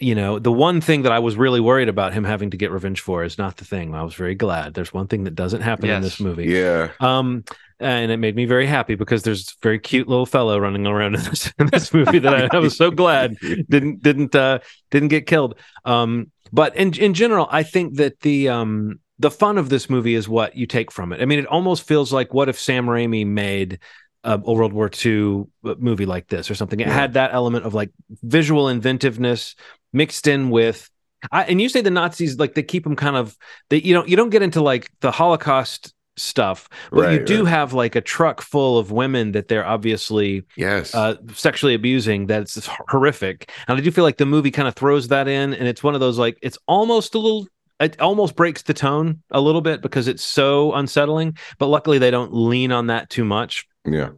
you 0.00 0.14
know, 0.14 0.38
the 0.38 0.52
one 0.52 0.80
thing 0.80 1.02
that 1.02 1.12
I 1.12 1.20
was 1.20 1.36
really 1.36 1.60
worried 1.60 1.88
about 1.88 2.12
him 2.12 2.24
having 2.24 2.50
to 2.50 2.56
get 2.56 2.70
revenge 2.70 3.00
for 3.00 3.22
is 3.24 3.38
not 3.38 3.56
the 3.56 3.64
thing. 3.64 3.94
I 3.94 4.02
was 4.02 4.14
very 4.14 4.34
glad. 4.34 4.74
There's 4.74 4.92
one 4.92 5.06
thing 5.06 5.24
that 5.24 5.34
doesn't 5.34 5.60
happen 5.62 5.88
in 5.88 6.02
this 6.02 6.18
movie. 6.20 6.46
Yeah. 6.46 6.90
Um, 7.00 7.44
and 7.80 8.10
it 8.10 8.16
made 8.18 8.34
me 8.36 8.44
very 8.44 8.66
happy 8.66 8.94
because 8.96 9.22
there's 9.22 9.48
a 9.48 9.52
very 9.62 9.78
cute 9.78 10.08
little 10.08 10.26
fellow 10.26 10.58
running 10.58 10.86
around 10.86 11.14
in 11.14 11.22
this, 11.22 11.52
in 11.58 11.66
this 11.66 11.94
movie 11.94 12.18
that 12.18 12.34
I, 12.34 12.56
I 12.56 12.60
was 12.60 12.76
so 12.76 12.90
glad 12.90 13.36
didn't 13.68 14.02
didn't 14.02 14.34
uh 14.34 14.58
didn't 14.90 15.08
get 15.08 15.26
killed. 15.26 15.58
Um, 15.84 16.30
but 16.52 16.74
in 16.76 16.92
in 16.94 17.14
general, 17.14 17.48
I 17.50 17.62
think 17.62 17.96
that 17.96 18.20
the 18.20 18.48
um 18.48 19.00
the 19.18 19.30
fun 19.30 19.58
of 19.58 19.68
this 19.68 19.88
movie 19.88 20.14
is 20.14 20.28
what 20.28 20.56
you 20.56 20.66
take 20.66 20.90
from 20.90 21.12
it. 21.12 21.20
I 21.20 21.24
mean, 21.24 21.38
it 21.38 21.46
almost 21.46 21.84
feels 21.84 22.12
like 22.12 22.34
what 22.34 22.48
if 22.48 22.58
Sam 22.58 22.86
Raimi 22.86 23.26
made 23.26 23.78
a, 24.24 24.34
a 24.34 24.52
World 24.52 24.72
War 24.72 24.90
II 25.04 25.44
movie 25.78 26.06
like 26.06 26.28
this 26.28 26.50
or 26.50 26.54
something. 26.54 26.80
It 26.80 26.86
Yeah. 26.88 26.94
had 26.94 27.12
that 27.14 27.32
element 27.34 27.64
of 27.64 27.74
like 27.74 27.90
visual 28.22 28.68
inventiveness 28.68 29.54
mixed 29.94 30.26
in 30.26 30.50
with. 30.50 30.90
I, 31.32 31.44
and 31.44 31.58
you 31.60 31.70
say 31.70 31.80
the 31.80 31.90
Nazis 31.90 32.38
like 32.38 32.54
they 32.54 32.62
keep 32.62 32.84
them 32.84 32.96
kind 32.96 33.16
of 33.16 33.36
they 33.70 33.78
you 33.80 33.94
don't 33.94 34.08
you 34.08 34.16
don't 34.16 34.28
get 34.30 34.42
into 34.42 34.60
like 34.60 34.90
the 35.00 35.10
Holocaust 35.10 35.94
stuff, 36.16 36.68
but 36.92 37.12
you 37.12 37.24
do 37.24 37.44
right. 37.44 37.50
have 37.50 37.72
like 37.72 37.96
a 37.96 38.00
truck 38.00 38.40
full 38.40 38.78
of 38.78 38.90
women 38.92 39.32
that 39.32 39.48
they're 39.48 39.66
obviously 39.66 40.44
Yes. 40.56 40.94
uh, 40.94 41.16
sexually 41.32 41.74
abusing 41.74 42.26
that's 42.26 42.66
horrific 42.88 43.50
and 43.66 43.76
i 43.76 43.80
do 43.80 43.90
feel 43.90 44.04
like 44.04 44.18
the 44.18 44.26
movie 44.26 44.52
kind 44.52 44.68
of 44.68 44.74
throws 44.76 45.08
that 45.08 45.26
in 45.26 45.52
and 45.54 45.66
it's 45.66 45.82
one 45.82 45.94
of 45.94 46.00
those 46.00 46.16
like 46.18 46.38
it's 46.40 46.58
almost 46.68 47.14
a 47.16 47.18
little 47.18 47.48
it 47.80 48.00
almost 48.00 48.36
breaks 48.36 48.62
the 48.62 48.74
tone 48.74 49.22
a 49.32 49.40
little 49.40 49.60
bit 49.60 49.82
because 49.82 50.06
it's 50.06 50.22
so 50.22 50.72
unsettling 50.74 51.36
but 51.58 51.66
luckily 51.66 51.98
they 51.98 52.12
don't 52.12 52.32
lean 52.32 52.70
on 52.70 52.86
that 52.86 53.10
too 53.10 53.24
much 53.24 53.66
yeah. 53.84 54.10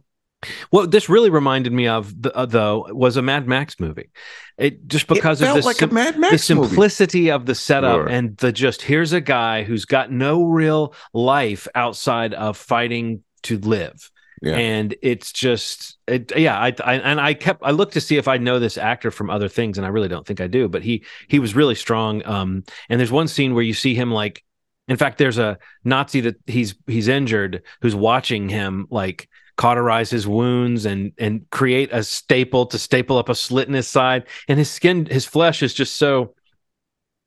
What 0.69 0.91
this 0.91 1.09
really 1.09 1.29
reminded 1.29 1.73
me 1.73 1.87
of 1.87 2.21
the, 2.21 2.35
uh, 2.35 2.45
though 2.45 2.85
was 2.91 3.17
a 3.17 3.21
mad 3.21 3.47
max 3.47 3.79
movie 3.79 4.09
it 4.57 4.87
just 4.87 5.07
because 5.07 5.41
it 5.41 5.45
of 5.45 5.47
felt 5.47 5.55
this 5.57 5.65
like 5.65 5.75
sim- 5.77 5.89
a 5.89 5.93
Mad 5.93 6.13
the 6.15 6.19
Max 6.19 6.49
movie. 6.49 6.67
simplicity 6.67 7.31
of 7.31 7.45
the 7.47 7.55
setup 7.55 7.95
Sure. 7.95 8.07
and 8.07 8.37
the 8.37 8.51
just 8.51 8.81
here's 8.83 9.13
a 9.13 9.21
guy 9.21 9.63
who's 9.63 9.85
got 9.85 10.11
no 10.11 10.43
real 10.43 10.93
life 11.13 11.67
outside 11.73 12.33
of 12.35 12.55
fighting 12.55 13.23
to 13.43 13.57
live 13.57 14.11
Yeah. 14.43 14.55
and 14.57 14.95
it's 15.01 15.31
just 15.31 15.97
it, 16.07 16.31
yeah 16.37 16.57
I, 16.59 16.73
I 16.83 16.93
and 16.95 17.19
i 17.19 17.33
kept 17.33 17.63
i 17.63 17.71
looked 17.71 17.93
to 17.93 18.01
see 18.01 18.17
if 18.17 18.27
i 18.27 18.37
know 18.37 18.59
this 18.59 18.77
actor 18.77 19.09
from 19.09 19.31
other 19.31 19.49
things 19.49 19.77
and 19.79 19.85
i 19.87 19.89
really 19.89 20.07
don't 20.09 20.25
think 20.27 20.39
i 20.41 20.47
do 20.47 20.67
but 20.69 20.83
he 20.83 21.03
he 21.27 21.39
was 21.39 21.55
really 21.55 21.75
strong 21.75 22.23
um 22.27 22.63
and 22.89 22.99
there's 22.99 23.11
one 23.11 23.27
scene 23.27 23.55
where 23.55 23.63
you 23.63 23.73
see 23.73 23.95
him 23.95 24.11
like 24.11 24.43
in 24.87 24.97
fact 24.97 25.17
there's 25.17 25.39
a 25.39 25.57
nazi 25.83 26.21
that 26.21 26.35
he's 26.45 26.75
he's 26.85 27.07
injured 27.07 27.63
who's 27.81 27.95
watching 27.95 28.49
him 28.49 28.85
like 28.91 29.27
cauterize 29.57 30.09
his 30.09 30.27
wounds 30.27 30.85
and 30.85 31.11
and 31.17 31.49
create 31.49 31.89
a 31.91 32.03
staple 32.03 32.65
to 32.67 32.79
staple 32.79 33.17
up 33.17 33.27
a 33.27 33.35
slit 33.35 33.67
in 33.67 33.73
his 33.73 33.87
side. 33.87 34.25
And 34.47 34.57
his 34.57 34.71
skin 34.71 35.05
his 35.05 35.25
flesh 35.25 35.61
is 35.61 35.73
just 35.73 35.95
so 35.95 36.35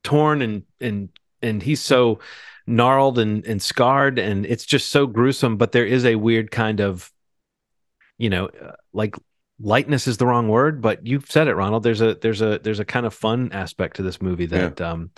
torn 0.03 0.41
and 0.41 0.63
and 0.81 1.11
and 1.43 1.63
he's 1.63 1.81
so 1.81 2.21
gnarled 2.67 3.19
and 3.19 3.45
and 3.47 3.61
scarred 3.61 4.19
and 4.19 4.47
it's 4.47 4.65
just 4.65 4.89
so 4.89 5.07
gruesome 5.07 5.57
but 5.57 5.73
there 5.73 5.85
is 5.85 6.05
a 6.05 6.15
weird 6.15 6.51
kind 6.51 6.81
of 6.81 7.11
you 8.17 8.31
know 8.31 8.47
uh, 8.47 8.73
like 8.93 9.17
lightness 9.61 10.07
is 10.07 10.19
the 10.19 10.27
wrong 10.27 10.49
word 10.49 10.81
but 10.81 11.05
you've 11.07 11.31
said 11.31 11.49
it 11.49 11.55
Ronald. 11.55 11.83
There's 11.83 12.01
a 12.01 12.15
there's 12.15 12.41
a 12.41 12.61
there's 12.63 12.81
a 12.81 12.85
kind 12.85 13.07
of 13.07 13.13
fun 13.13 13.51
aspect 13.53 13.97
to 13.97 14.03
this 14.03 14.23
movie 14.23 14.47
that 14.47 14.81
um 14.81 15.11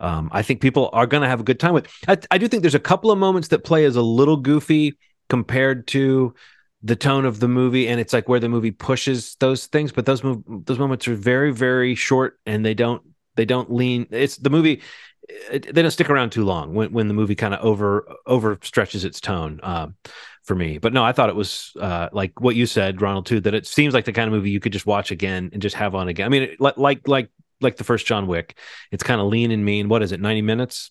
um 0.00 0.28
I 0.32 0.42
think 0.42 0.60
people 0.60 0.90
are 0.92 1.06
going 1.06 1.22
to 1.22 1.28
have 1.28 1.40
a 1.40 1.44
good 1.44 1.58
time 1.58 1.72
with. 1.72 1.88
I, 2.06 2.18
I 2.30 2.38
do 2.38 2.46
think 2.46 2.62
there's 2.62 2.74
a 2.74 2.80
couple 2.80 3.10
of 3.10 3.18
moments 3.18 3.48
that 3.48 3.64
play 3.64 3.84
as 3.84 3.96
a 3.96 4.02
little 4.02 4.36
goofy 4.36 4.98
compared 5.32 5.86
to 5.86 6.34
the 6.82 6.94
tone 6.94 7.24
of 7.24 7.40
the 7.40 7.48
movie 7.48 7.88
and 7.88 7.98
it's 7.98 8.12
like 8.12 8.28
where 8.28 8.38
the 8.38 8.50
movie 8.50 8.70
pushes 8.70 9.34
those 9.36 9.64
things 9.64 9.90
but 9.90 10.04
those 10.04 10.20
mov- 10.20 10.66
those 10.66 10.78
moments 10.78 11.08
are 11.08 11.14
very 11.14 11.50
very 11.50 11.94
short 11.94 12.38
and 12.44 12.66
they 12.66 12.74
don't 12.74 13.00
they 13.34 13.46
don't 13.46 13.72
lean 13.72 14.06
it's 14.10 14.36
the 14.36 14.50
movie 14.50 14.82
it, 15.50 15.74
they 15.74 15.80
don't 15.80 15.90
stick 15.90 16.10
around 16.10 16.32
too 16.32 16.44
long 16.44 16.74
when, 16.74 16.92
when 16.92 17.08
the 17.08 17.14
movie 17.14 17.34
kind 17.34 17.54
of 17.54 17.64
over 17.64 18.06
over 18.26 18.58
stretches 18.62 19.06
its 19.06 19.22
tone 19.22 19.58
um, 19.62 19.94
for 20.44 20.54
me. 20.54 20.76
But 20.76 20.92
no 20.92 21.02
i 21.02 21.12
thought 21.12 21.30
it 21.30 21.34
was 21.34 21.72
uh, 21.80 22.10
like 22.12 22.38
what 22.38 22.54
you 22.54 22.66
said 22.66 23.00
ronald 23.00 23.24
too 23.24 23.40
that 23.40 23.54
it 23.54 23.66
seems 23.66 23.94
like 23.94 24.04
the 24.04 24.12
kind 24.12 24.28
of 24.28 24.34
movie 24.34 24.50
you 24.50 24.60
could 24.60 24.74
just 24.74 24.84
watch 24.84 25.10
again 25.10 25.48
and 25.54 25.62
just 25.62 25.76
have 25.76 25.94
on 25.94 26.08
again. 26.08 26.26
I 26.26 26.28
mean 26.28 26.42
it, 26.42 26.60
like 26.60 26.76
like 26.76 27.08
like 27.08 27.30
like 27.62 27.76
the 27.78 27.84
first 27.84 28.04
john 28.04 28.26
wick 28.26 28.58
it's 28.90 29.02
kind 29.02 29.18
of 29.18 29.28
lean 29.28 29.50
and 29.50 29.64
mean. 29.64 29.88
What 29.88 30.02
is 30.02 30.12
it 30.12 30.20
90 30.20 30.42
minutes 30.42 30.90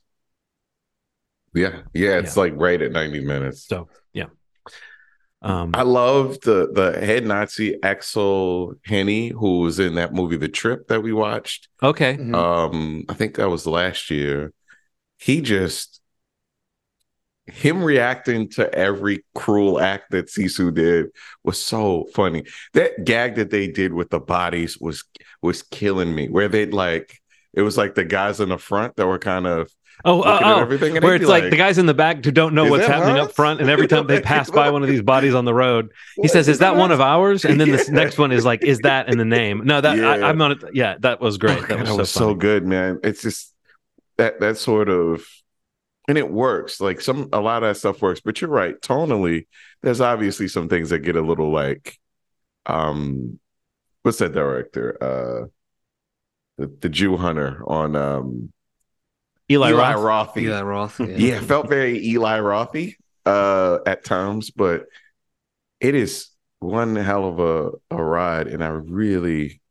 yeah. 1.53 1.81
Yeah. 1.93 2.19
It's 2.19 2.37
like 2.37 2.53
right 2.55 2.81
at 2.81 2.91
90 2.91 3.21
minutes. 3.21 3.65
so 3.67 3.87
yeah 4.13 4.27
um 5.41 5.71
I 5.73 5.81
love 5.83 6.39
the 6.41 6.69
the 6.71 7.03
head 7.03 7.25
Nazi 7.25 7.77
Aksel 7.83 8.75
Hennie, 8.85 9.29
who 9.29 9.59
was 9.61 9.79
in 9.79 9.95
that 9.95 10.13
movie 10.13 10.37
The 10.37 10.47
Trip 10.47 10.87
that 10.87 11.01
we 11.01 11.13
watched. 11.13 11.67
okay 11.81 12.15
Mhm. 12.15 12.35
Um, 12.35 13.05
I 13.09 13.13
think 13.13 13.35
that 13.35 13.49
was 13.49 13.65
last 13.65 14.09
year. 14.11 14.53
He 15.17 15.41
just 15.41 15.99
him 17.47 17.83
reacting 17.83 18.49
to 18.49 18.71
every 18.73 19.25
cruel 19.35 19.79
act 19.79 20.11
that 20.11 20.27
Sisu 20.27 20.73
did 20.73 21.07
was 21.43 21.57
so 21.61 22.05
funny. 22.13 22.43
That 22.73 23.03
gag 23.03 23.35
that 23.35 23.49
they 23.49 23.67
did 23.67 23.93
with 23.93 24.09
the 24.09 24.19
bodies 24.19 24.77
was 24.79 25.03
was 25.41 25.63
killing 25.63 26.13
me. 26.13 26.29
Where 26.29 26.47
they'd 26.47 26.73
like 26.73 27.19
it 27.53 27.63
was 27.63 27.77
like 27.77 27.95
the 27.95 28.05
guys 28.05 28.39
in 28.39 28.49
the 28.49 28.57
front 28.57 28.95
that 28.95 29.07
were 29.07 29.19
kind 29.19 29.47
of 29.47 29.71
oh 30.05 30.17
looking 30.17 30.47
oh, 30.47 30.59
everything, 30.59 31.01
where 31.01 31.15
it's 31.15 31.23
be 31.23 31.27
like, 31.27 31.49
the 31.49 31.57
guys 31.57 31.77
in 31.77 31.85
the 31.85 31.93
back 31.93 32.23
who 32.23 32.31
don't 32.31 32.53
know 32.53 32.69
what's 32.69 32.87
happening 32.87 33.17
up 33.17 33.31
front 33.33 33.61
and 33.61 33.69
every 33.75 33.87
time 33.87 34.07
they 34.07 34.21
pass 34.21 34.49
by 34.49 34.69
one 34.69 34.83
of 34.83 34.89
these 34.89 35.01
bodies 35.01 35.33
on 35.33 35.45
the 35.45 35.53
road 35.53 35.91
he 36.21 36.27
says 36.27 36.47
is 36.47 36.59
that 36.59 36.75
one 36.75 36.91
of 36.91 37.01
ours 37.01 37.45
and 37.45 37.59
then 37.59 37.69
this 37.69 37.87
Yeah. 37.87 37.95
next 37.95 38.17
one 38.17 38.31
is 38.31 38.45
like 38.45 38.63
is 38.63 38.79
that 38.79 39.09
in 39.09 39.17
the 39.17 39.25
name 39.25 39.61
no 39.65 39.81
that 39.81 39.97
I, 39.99 40.17
Yeah. 40.17 40.25
i'm 40.27 40.37
not 40.37 40.75
yeah 40.75 40.95
that 40.99 41.21
was 41.21 41.37
great 41.37 41.63
Oh, 41.63 41.65
that 41.67 41.79
was, 41.79 41.89
so, 41.89 41.97
was 41.97 42.09
so 42.09 42.35
good, 42.35 42.65
man. 42.65 42.99
It's 43.03 43.21
just 43.21 43.53
that 44.17 44.39
that 44.39 44.57
sort 44.57 44.89
of 44.89 45.25
and 46.07 46.17
it 46.17 46.29
works. 46.31 46.81
Like 46.81 47.01
some 47.01 47.29
a 47.31 47.39
lot 47.39 47.63
of 47.63 47.69
that 47.69 47.77
stuff 47.79 48.01
works, 48.01 48.21
but 48.21 48.41
you're 48.41 48.49
right. 48.49 48.79
Tonally, 48.81 49.47
there's 49.81 50.01
obviously 50.01 50.47
some 50.47 50.67
things 50.69 50.89
that 50.89 50.99
get 50.99 51.15
a 51.15 51.21
little 51.21 51.51
like 51.51 51.97
um 52.65 53.39
what's 54.03 54.17
that 54.19 54.33
director? 54.33 54.97
Uh 55.01 55.47
the, 56.57 56.67
the 56.81 56.89
Jew 56.89 57.17
hunter 57.17 57.63
on 57.67 57.95
um 57.95 58.51
eli, 59.51 59.69
Eli 59.71 59.93
roth 59.93 60.35
Rothy. 60.35 60.43
Eli 60.43 60.61
Roth. 60.61 60.99
Yeah, 60.99 61.37
it 61.37 61.43
felt 61.43 61.69
very 61.69 62.03
Eli 62.05 62.39
Rothy 62.39 62.95
uh 63.25 63.79
at 63.85 64.03
times, 64.03 64.49
but 64.49 64.85
it 65.79 65.95
is 65.95 66.29
one 66.59 66.95
hell 66.95 67.27
of 67.27 67.39
a, 67.39 67.95
a 67.95 68.03
ride, 68.03 68.47
and 68.47 68.63
I 68.63 68.67
really 68.69 69.61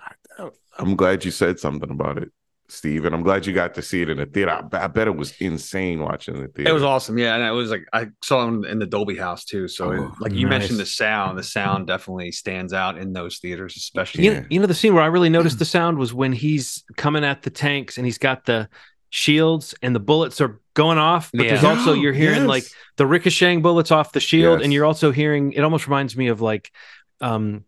I, 0.00 0.50
I'm 0.78 0.96
glad 0.96 1.24
you 1.24 1.30
said 1.30 1.58
something 1.58 1.90
about 1.90 2.18
it, 2.18 2.30
Steve, 2.68 3.04
and 3.04 3.14
I'm 3.14 3.22
glad 3.22 3.44
you 3.46 3.52
got 3.52 3.74
to 3.74 3.82
see 3.82 4.00
it 4.02 4.08
in 4.08 4.16
the 4.16 4.26
theater. 4.26 4.50
I, 4.72 4.84
I 4.84 4.86
bet 4.86 5.06
it 5.06 5.14
was 5.16 5.34
insane 5.40 6.00
watching 6.00 6.40
the 6.40 6.48
theater. 6.48 6.70
It 6.70 6.72
was 6.72 6.82
awesome, 6.82 7.18
yeah, 7.18 7.34
and 7.34 7.44
it 7.44 7.50
was 7.50 7.70
like 7.70 7.84
I 7.92 8.06
saw 8.24 8.48
him 8.48 8.64
in 8.64 8.78
the 8.78 8.86
Dolby 8.86 9.16
House 9.16 9.44
too. 9.44 9.68
So, 9.68 9.90
it- 9.92 9.98
Oh, 10.00 10.14
like 10.18 10.32
you 10.32 10.46
nice. 10.48 10.60
mentioned, 10.60 10.78
the 10.78 10.86
sound, 10.86 11.38
the 11.38 11.42
sound 11.42 11.86
definitely 11.86 12.32
stands 12.32 12.72
out 12.72 12.96
in 12.96 13.12
those 13.12 13.38
theaters, 13.38 13.76
especially. 13.76 14.24
you, 14.24 14.32
Yeah. 14.32 14.40
know, 14.40 14.46
you 14.50 14.60
know 14.60 14.66
the 14.66 14.74
scene 14.74 14.94
where 14.94 15.02
i 15.02 15.06
really 15.06 15.28
noticed 15.28 15.58
the 15.58 15.64
sound 15.64 15.98
was 15.98 16.14
when 16.14 16.32
he's 16.32 16.84
coming 16.96 17.22
at 17.24 17.42
the 17.42 17.50
tanks 17.50 17.98
and 17.98 18.06
he's 18.06 18.18
got 18.18 18.46
the 18.46 18.68
shields 19.10 19.74
and 19.82 19.94
the 19.94 20.00
bullets 20.00 20.40
are 20.40 20.60
going 20.74 20.98
off 20.98 21.30
but 21.32 21.46
there's 21.46 21.62
also 21.62 21.92
you're 21.92 22.12
hearing 22.24 22.40
Yes. 22.40 22.48
like 22.48 22.64
the 22.96 23.06
ricocheting 23.06 23.62
bullets 23.62 23.92
off 23.92 24.10
the 24.12 24.18
shield 24.20 24.58
Yes. 24.58 24.64
and 24.64 24.72
you're 24.72 24.84
also 24.84 25.12
hearing 25.12 25.52
it 25.52 25.60
almost 25.60 25.86
reminds 25.86 26.16
me 26.16 26.26
of 26.28 26.40
like 26.40 26.72
um 27.20 27.64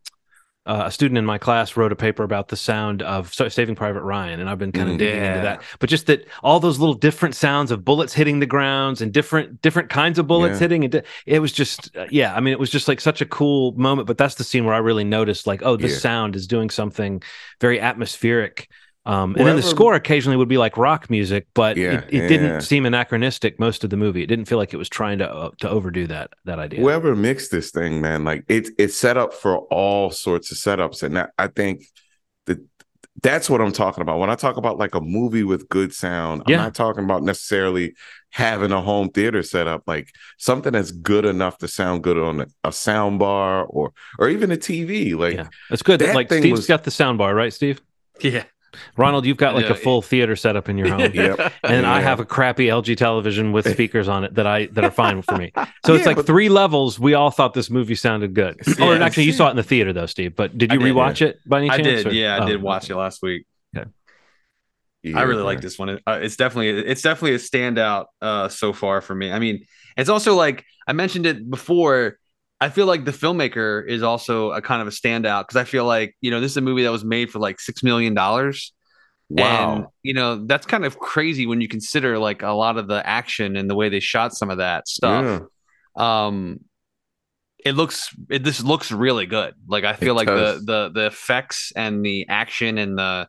uh, 0.67 0.83
a 0.87 0.91
student 0.91 1.17
in 1.19 1.25
my 1.25 1.39
class 1.39 1.77
wrote 1.77 1.93
a 1.93 1.97
paper 1.97 2.23
about 2.25 2.49
the 2.49 2.57
sound 2.57 3.01
of 3.03 3.33
Saving 3.33 3.75
Private 3.77 4.03
Ryan, 4.03 4.41
and 4.41 4.51
I've 4.51 4.59
been 4.59 4.73
kind 4.73 4.89
of 4.89 4.97
Mm. 4.97 4.99
digging 4.99 5.25
into 5.25 5.41
that. 5.43 5.63
But 5.79 5.89
just 5.89 6.07
that 6.07 6.27
all 6.43 6.61
those 6.61 6.79
little 6.79 6.95
different 6.95 7.35
sounds 7.35 7.71
of 7.71 7.85
bullets 7.85 8.13
hitting 8.13 8.41
the 8.41 8.47
grounds 8.47 9.01
and 9.01 9.13
different 9.13 9.63
different 9.63 9.89
kinds 9.91 10.19
of 10.19 10.27
bullets 10.27 10.55
Yeah. 10.55 10.65
hitting, 10.65 10.85
and 10.85 11.03
it 11.27 11.39
was 11.39 11.53
just 11.53 11.97
uh, 11.97 12.07
yeah. 12.11 12.35
I 12.35 12.41
mean, 12.41 12.53
it 12.53 12.59
was 12.59 12.71
just 12.71 12.89
like 12.89 13.01
such 13.01 13.21
a 13.21 13.27
cool 13.27 13.73
moment. 13.79 14.07
But 14.07 14.19
that's 14.19 14.35
the 14.35 14.45
scene 14.45 14.65
where 14.65 14.75
I 14.75 14.79
really 14.79 15.05
noticed 15.05 15.47
like, 15.47 15.63
oh, 15.65 15.77
this 15.77 15.93
Yeah. 15.93 15.99
sound 15.99 16.37
is 16.37 16.47
doing 16.47 16.71
something 16.71 17.23
very 17.61 17.81
atmospheric. 17.81 18.69
Um, 19.07 19.37
and 19.37 19.47
then 19.47 19.55
the 19.55 19.63
score 19.63 19.95
occasionally 19.95 20.37
would 20.37 20.49
be 20.49 20.59
like 20.59 20.77
rock 20.77 21.09
music, 21.09 21.47
but 21.55 21.77
Yeah, 21.77 21.93
it, 21.93 22.05
it 22.09 22.15
yeah. 22.23 22.29
didn't 22.29 22.61
seem 22.63 22.85
anachronistic 22.87 23.61
most 23.61 23.85
of 23.85 23.91
the 23.91 23.97
movie. 23.97 24.23
It 24.23 24.27
didn't 24.27 24.47
feel 24.47 24.59
like 24.59 24.75
it 24.75 24.79
was 24.79 24.89
trying 24.89 25.19
to 25.19 25.33
uh, 25.33 25.51
to 25.61 25.71
overdo 25.71 26.09
that 26.09 26.31
that 26.45 26.59
idea. 26.59 26.81
Whoever 26.81 27.15
mixed 27.15 27.53
this 27.53 27.71
thing, 27.71 28.01
man, 28.01 28.25
like 28.25 28.45
it's 28.49 28.71
it's 28.79 28.97
set 28.97 29.17
up 29.17 29.33
for 29.33 29.59
all 29.71 30.11
sorts 30.11 30.51
of 30.51 30.59
setups, 30.59 31.05
and 31.05 31.17
that, 31.17 31.31
I 31.39 31.47
think 31.47 31.85
that 32.47 32.59
that's 33.23 33.49
what 33.49 33.61
I'm 33.61 33.71
talking 33.73 34.03
about 34.03 34.19
when 34.19 34.29
I 34.29 34.35
talk 34.35 34.57
about 34.57 34.77
like 34.77 34.97
a 34.97 35.01
movie 35.01 35.45
with 35.45 35.69
good 35.69 35.95
sound. 35.95 36.43
Yeah. 36.49 36.57
I'm 36.57 36.63
not 36.65 36.75
talking 36.75 37.05
about 37.05 37.23
necessarily 37.23 37.95
having 38.31 38.73
a 38.73 38.83
home 38.83 39.11
theater 39.11 39.43
set 39.45 39.69
up, 39.69 39.85
like 39.87 40.11
something 40.37 40.73
that's 40.73 40.91
good 40.91 41.25
enough 41.25 41.59
to 41.59 41.69
sound 41.69 42.03
good 42.03 42.19
on 42.19 42.41
a, 42.41 42.47
a 42.65 42.73
sound 42.73 43.21
bar 43.21 43.65
or 43.67 43.93
or 44.19 44.29
even 44.29 44.51
a 44.51 44.57
TV. 44.57 45.17
Like 45.17 45.35
yeah, 45.37 45.47
that's 45.71 45.83
good. 45.83 46.01
that 46.01 46.17
like 46.17 46.29
thing 46.29 46.43
Steve's 46.43 46.59
was- 46.59 46.67
got 46.67 46.83
the 46.83 46.91
sound 46.91 47.19
bar, 47.19 47.37
right, 47.37 47.53
Steve? 47.53 47.81
yeah. 48.21 48.45
Ronald, 48.97 49.27
you've 49.27 49.37
got 49.37 49.55
like 49.55 49.67
Yeah. 49.67 49.73
a 49.73 49.75
full 49.75 50.03
theater 50.03 50.37
setup 50.37 50.69
in 50.69 50.79
your 50.79 50.89
home. 50.89 51.11
Yep. 51.13 51.53
And 51.65 51.87
I 51.87 52.01
have 52.01 52.21
a 52.21 52.25
crappy 52.25 52.67
LG 52.67 52.97
television 52.97 53.53
with 53.53 53.71
speakers 53.73 54.09
on 54.09 54.25
it 54.25 54.35
that 54.35 54.47
I 54.47 54.67
that 54.67 54.85
are 54.85 54.91
fine 54.91 55.23
for 55.23 55.37
me. 55.37 55.53
So 55.85 55.95
it's 55.95 56.03
Yeah, 56.03 56.07
like 56.07 56.17
but- 56.17 56.27
three 56.27 56.49
levels. 56.49 56.99
We 56.99 57.15
all 57.15 57.31
thought 57.31 57.55
this 57.55 57.71
movie 57.71 57.95
sounded 57.95 58.35
good. 58.35 58.57
Or 58.81 58.95
actually, 58.97 59.25
you 59.25 59.33
saw 59.33 59.49
it 59.49 59.51
in 59.51 59.57
the 59.57 59.63
theater 59.63 59.93
though, 59.93 60.07
Steve. 60.07 60.35
But 60.37 60.57
did 60.57 60.73
you 60.73 60.79
did, 60.79 60.95
rewatch 60.95 61.23
it 61.23 61.39
by 61.47 61.59
any 61.59 61.71
I 61.71 61.77
chance? 61.79 61.87
did. 62.05 62.07
or- 62.09 62.13
Yeah, 62.13 62.37
I 62.37 62.45
Oh, 62.45 62.47
did 62.47 62.63
watch 62.63 62.91
it 62.91 62.97
last 62.97 63.23
week. 63.23 63.47
Yeah, 65.03 65.19
I 65.19 65.23
really 65.23 65.37
man. 65.39 65.45
like 65.45 65.61
this 65.61 65.79
one. 65.79 65.91
Uh, 66.07 66.19
it's 66.21 66.37
definitely 66.37 66.71
it's 66.71 67.03
definitely 67.03 67.35
a 67.37 67.39
standout 67.39 68.07
uh, 68.21 68.49
so 68.49 68.73
far 68.73 69.01
for 69.01 69.15
me. 69.15 69.31
I 69.31 69.39
mean, 69.39 69.65
it's 69.97 70.09
also 70.09 70.35
like 70.35 70.65
I 70.87 70.93
mentioned 70.95 71.27
it 71.27 71.49
before. 71.49 72.19
I 72.61 72.71
feel 72.71 72.87
like 72.87 73.05
the 73.05 73.11
filmmaker 73.13 73.87
is 73.87 74.03
also 74.03 74.51
a 74.53 74.63
kind 74.63 74.81
of 74.81 74.89
a 74.89 74.91
standout 74.91 75.43
because 75.43 75.57
I 75.57 75.65
feel 75.65 75.85
like 75.85 76.17
you 76.21 76.31
know 76.31 76.41
this 76.41 76.53
is 76.53 76.57
a 76.57 76.63
movie 76.63 76.83
that 76.85 76.93
was 76.93 77.05
made 77.05 77.31
for 77.31 77.39
like 77.39 77.61
six 77.61 77.83
million 77.83 78.15
dollars. 78.15 78.73
Wow. 79.29 79.75
And, 79.75 79.87
you 80.03 80.15
know 80.15 80.45
that's 80.47 80.67
kind 80.67 80.85
of 80.85 80.99
crazy 80.99 81.47
when 81.47 81.61
you 81.61 81.69
consider 81.69 82.19
like 82.19 82.43
a 82.43 82.53
lot 82.53 82.79
of 82.79 82.87
the 82.89 83.07
action 83.07 83.57
and 83.57 83.69
the 83.69 83.75
way 83.75 83.89
they 83.89 84.01
shot 84.01 84.35
some 84.35 84.51
of 84.51 84.59
that 84.59 84.89
stuff. 84.89 85.43
Yeah. 85.99 86.27
Um, 86.27 86.61
it 87.65 87.73
looks 87.73 88.15
it 88.31 88.45
this 88.45 88.63
looks 88.63 88.93
really 88.93 89.27
good. 89.27 89.55
Like 89.67 89.85
I 89.85 89.95
feel 89.95 90.15
It 90.15 90.17
like 90.17 90.29
the 90.29 90.35
does. 90.35 90.65
the 90.65 90.91
the 90.95 91.07
effects 91.07 91.73
and 91.75 92.05
the 92.05 92.27
action 92.29 92.79
and 92.79 92.97
the 92.97 93.29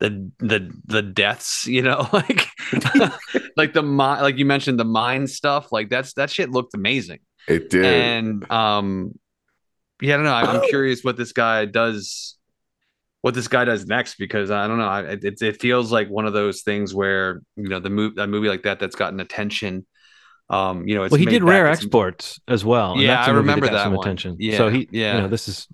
the 0.00 0.30
the 0.38 0.72
the 0.86 1.02
deaths, 1.02 1.66
you 1.66 1.82
know, 1.82 2.08
like 2.12 2.46
like 3.56 3.72
the 3.72 3.82
like 3.82 4.38
you 4.38 4.44
mentioned 4.44 4.78
the 4.78 4.84
mine 4.84 5.26
stuff. 5.26 5.72
Like 5.72 5.90
that's 5.90 6.14
that 6.14 6.30
shit 6.30 6.50
looked 6.50 6.74
amazing. 6.74 7.20
It 7.48 7.70
did. 7.70 7.84
And 7.84 8.50
um, 8.50 9.18
yeah, 10.00 10.14
I 10.14 10.16
don't 10.16 10.24
know. 10.26 10.32
I- 10.32 10.42
I'm 10.62 10.68
curious 10.68 11.02
what 11.02 11.16
this 11.16 11.32
guy 11.32 11.64
does. 11.64 12.36
What 13.22 13.34
this 13.34 13.46
guy 13.46 13.64
does 13.64 13.86
next 13.86 14.16
because 14.18 14.50
I 14.50 14.66
don't 14.66 14.78
know. 14.78 14.88
I, 14.88 15.02
it 15.12 15.40
it 15.40 15.60
feels 15.60 15.92
like 15.92 16.08
one 16.08 16.26
of 16.26 16.32
those 16.32 16.62
things 16.62 16.92
where 16.92 17.40
you 17.56 17.68
know 17.68 17.78
the 17.78 17.88
movie 17.90 18.20
a 18.20 18.26
movie 18.26 18.48
like 18.48 18.64
that 18.64 18.80
that's 18.80 18.96
gotten 18.96 19.20
attention. 19.20 19.86
Um, 20.50 20.86
you 20.88 20.96
know, 20.96 21.04
it's 21.04 21.12
Well, 21.12 21.20
he 21.20 21.24
did 21.26 21.44
rare 21.44 21.68
its- 21.70 21.78
exports 21.80 22.40
as 22.48 22.64
well. 22.64 22.92
and 22.92 23.00
Yeah, 23.00 23.14
that's 23.16 23.28
a 23.28 23.30
I 23.30 23.34
remember 23.34 23.66
got 23.66 23.72
that 23.74 23.84
some 23.84 23.94
one. 23.94 24.04
attention. 24.04 24.36
Yeah, 24.40 24.56
so 24.58 24.68
he, 24.68 24.88
yeah. 24.90 25.14
you 25.16 25.22
know, 25.22 25.28
this 25.28 25.48
is, 25.48 25.66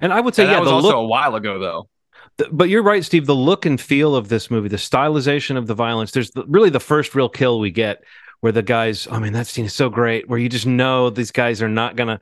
and 0.00 0.12
I 0.12 0.20
would 0.20 0.34
say, 0.36 0.42
And 0.44 0.50
yeah, 0.52 0.56
that 0.58 0.60
was 0.60 0.68
the 0.68 0.74
also 0.74 0.86
look, 0.88 0.96
a 0.96 1.04
while 1.04 1.34
ago 1.34 1.58
though. 1.58 1.88
Th- 2.36 2.50
but 2.52 2.68
you're 2.68 2.82
right, 2.82 3.02
Steve. 3.04 3.26
The 3.26 3.34
look 3.34 3.64
and 3.66 3.80
feel 3.80 4.14
of 4.14 4.28
this 4.28 4.50
movie, 4.52 4.68
the 4.68 4.76
stylization 4.76 5.56
of 5.56 5.66
the 5.66 5.74
violence. 5.74 6.12
There's 6.12 6.30
the, 6.32 6.44
really 6.46 6.70
the 6.70 6.78
first 6.80 7.14
real 7.14 7.28
kill 7.30 7.58
we 7.58 7.70
get, 7.72 8.04
where 8.40 8.52
the 8.52 8.62
guys. 8.62 9.08
I 9.10 9.18
mean, 9.18 9.32
that 9.32 9.46
scene 9.46 9.64
is 9.66 9.74
so 9.74 9.88
great. 9.90 10.28
Where 10.28 10.38
you 10.38 10.48
just 10.48 10.66
know 10.66 11.10
these 11.10 11.30
guys 11.30 11.62
are 11.62 11.68
not 11.68 11.96
gonna. 11.96 12.20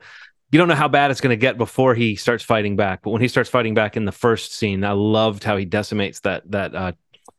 You 0.51 0.57
don't 0.59 0.69
know 0.69 0.75
how 0.75 0.87
bad 0.87 1.11
it's 1.11 1.19
going 1.19 1.31
to 1.33 1.39
get 1.39 1.57
before 1.57 1.93
he 1.93 2.15
starts 2.15 2.41
fighting 2.41 2.77
back. 2.77 3.01
But 3.03 3.09
when 3.09 3.21
he 3.21 3.27
starts 3.27 3.49
fighting 3.49 3.73
back 3.73 3.97
in 3.97 4.05
the 4.05 4.13
first 4.13 4.53
scene, 4.53 4.85
I 4.85 4.93
loved 4.93 5.43
how 5.43 5.57
he 5.57 5.65
decimates 5.65 6.21
that 6.21 6.49
that 6.51 6.73
uh, 6.73 6.91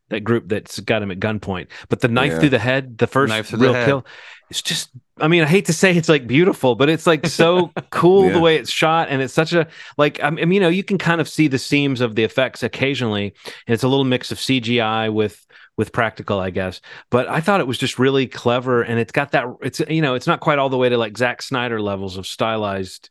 that 0.09 0.19
group 0.21 0.47
that's 0.47 0.79
got 0.79 1.01
him 1.01 1.09
at 1.09 1.19
gunpoint. 1.19 1.67
But 1.89 2.01
the 2.01 2.07
knife 2.07 2.33
Yeah. 2.33 2.39
through 2.39 2.49
the 2.49 2.59
head, 2.59 2.97
the 2.99 3.07
first 3.07 3.29
Knife 3.29 3.47
through 3.47 3.59
the 3.59 3.63
real 3.65 3.73
head. 3.73 3.85
kill, 3.87 4.05
it's 4.51 4.61
just. 4.61 4.89
I 5.21 5.27
mean, 5.27 5.41
I 5.43 5.47
hate 5.47 5.65
to 5.65 5.73
say 5.73 5.93
it's 5.97 6.07
like 6.07 6.27
beautiful, 6.27 6.75
but 6.75 6.87
it's 6.87 7.05
like 7.07 7.25
so 7.25 7.71
cool 7.89 8.27
Yeah. 8.27 8.33
the 8.33 8.39
way 8.39 8.55
it's 8.57 8.69
shot, 8.71 9.07
and 9.09 9.23
it's 9.23 9.33
such 9.33 9.53
a 9.53 9.67
like. 9.97 10.23
I 10.23 10.29
mean, 10.29 10.51
you 10.51 10.59
know, 10.59 10.69
you 10.69 10.83
can 10.83 10.99
kind 10.99 11.19
of 11.19 11.27
see 11.27 11.47
the 11.47 11.57
seams 11.59 12.01
of 12.01 12.13
the 12.15 12.23
effects 12.23 12.61
occasionally, 12.61 13.33
and 13.65 13.73
it's 13.73 13.83
a 13.83 13.87
little 13.87 14.05
mix 14.05 14.31
of 14.31 14.37
CGI 14.37 15.11
with 15.11 15.45
with 15.79 15.93
practical, 15.93 16.41
I 16.41 16.49
guess. 16.49 16.81
But 17.09 17.29
I 17.29 17.39
thought 17.39 17.61
it 17.61 17.67
was 17.67 17.77
just 17.77 17.97
really 17.97 18.27
clever, 18.27 18.81
and 18.81 18.99
it's 18.99 19.13
got 19.13 19.31
that. 19.31 19.45
It's 19.61 19.79
you 19.89 20.01
know, 20.01 20.13
it's 20.13 20.27
not 20.27 20.41
quite 20.41 20.59
all 20.59 20.67
the 20.67 20.75
way 20.75 20.89
to 20.89 20.97
like 20.97 21.17
Zack 21.17 21.41
Snyder 21.41 21.81
levels 21.81 22.17
of 22.17 22.27
stylized 22.27 23.09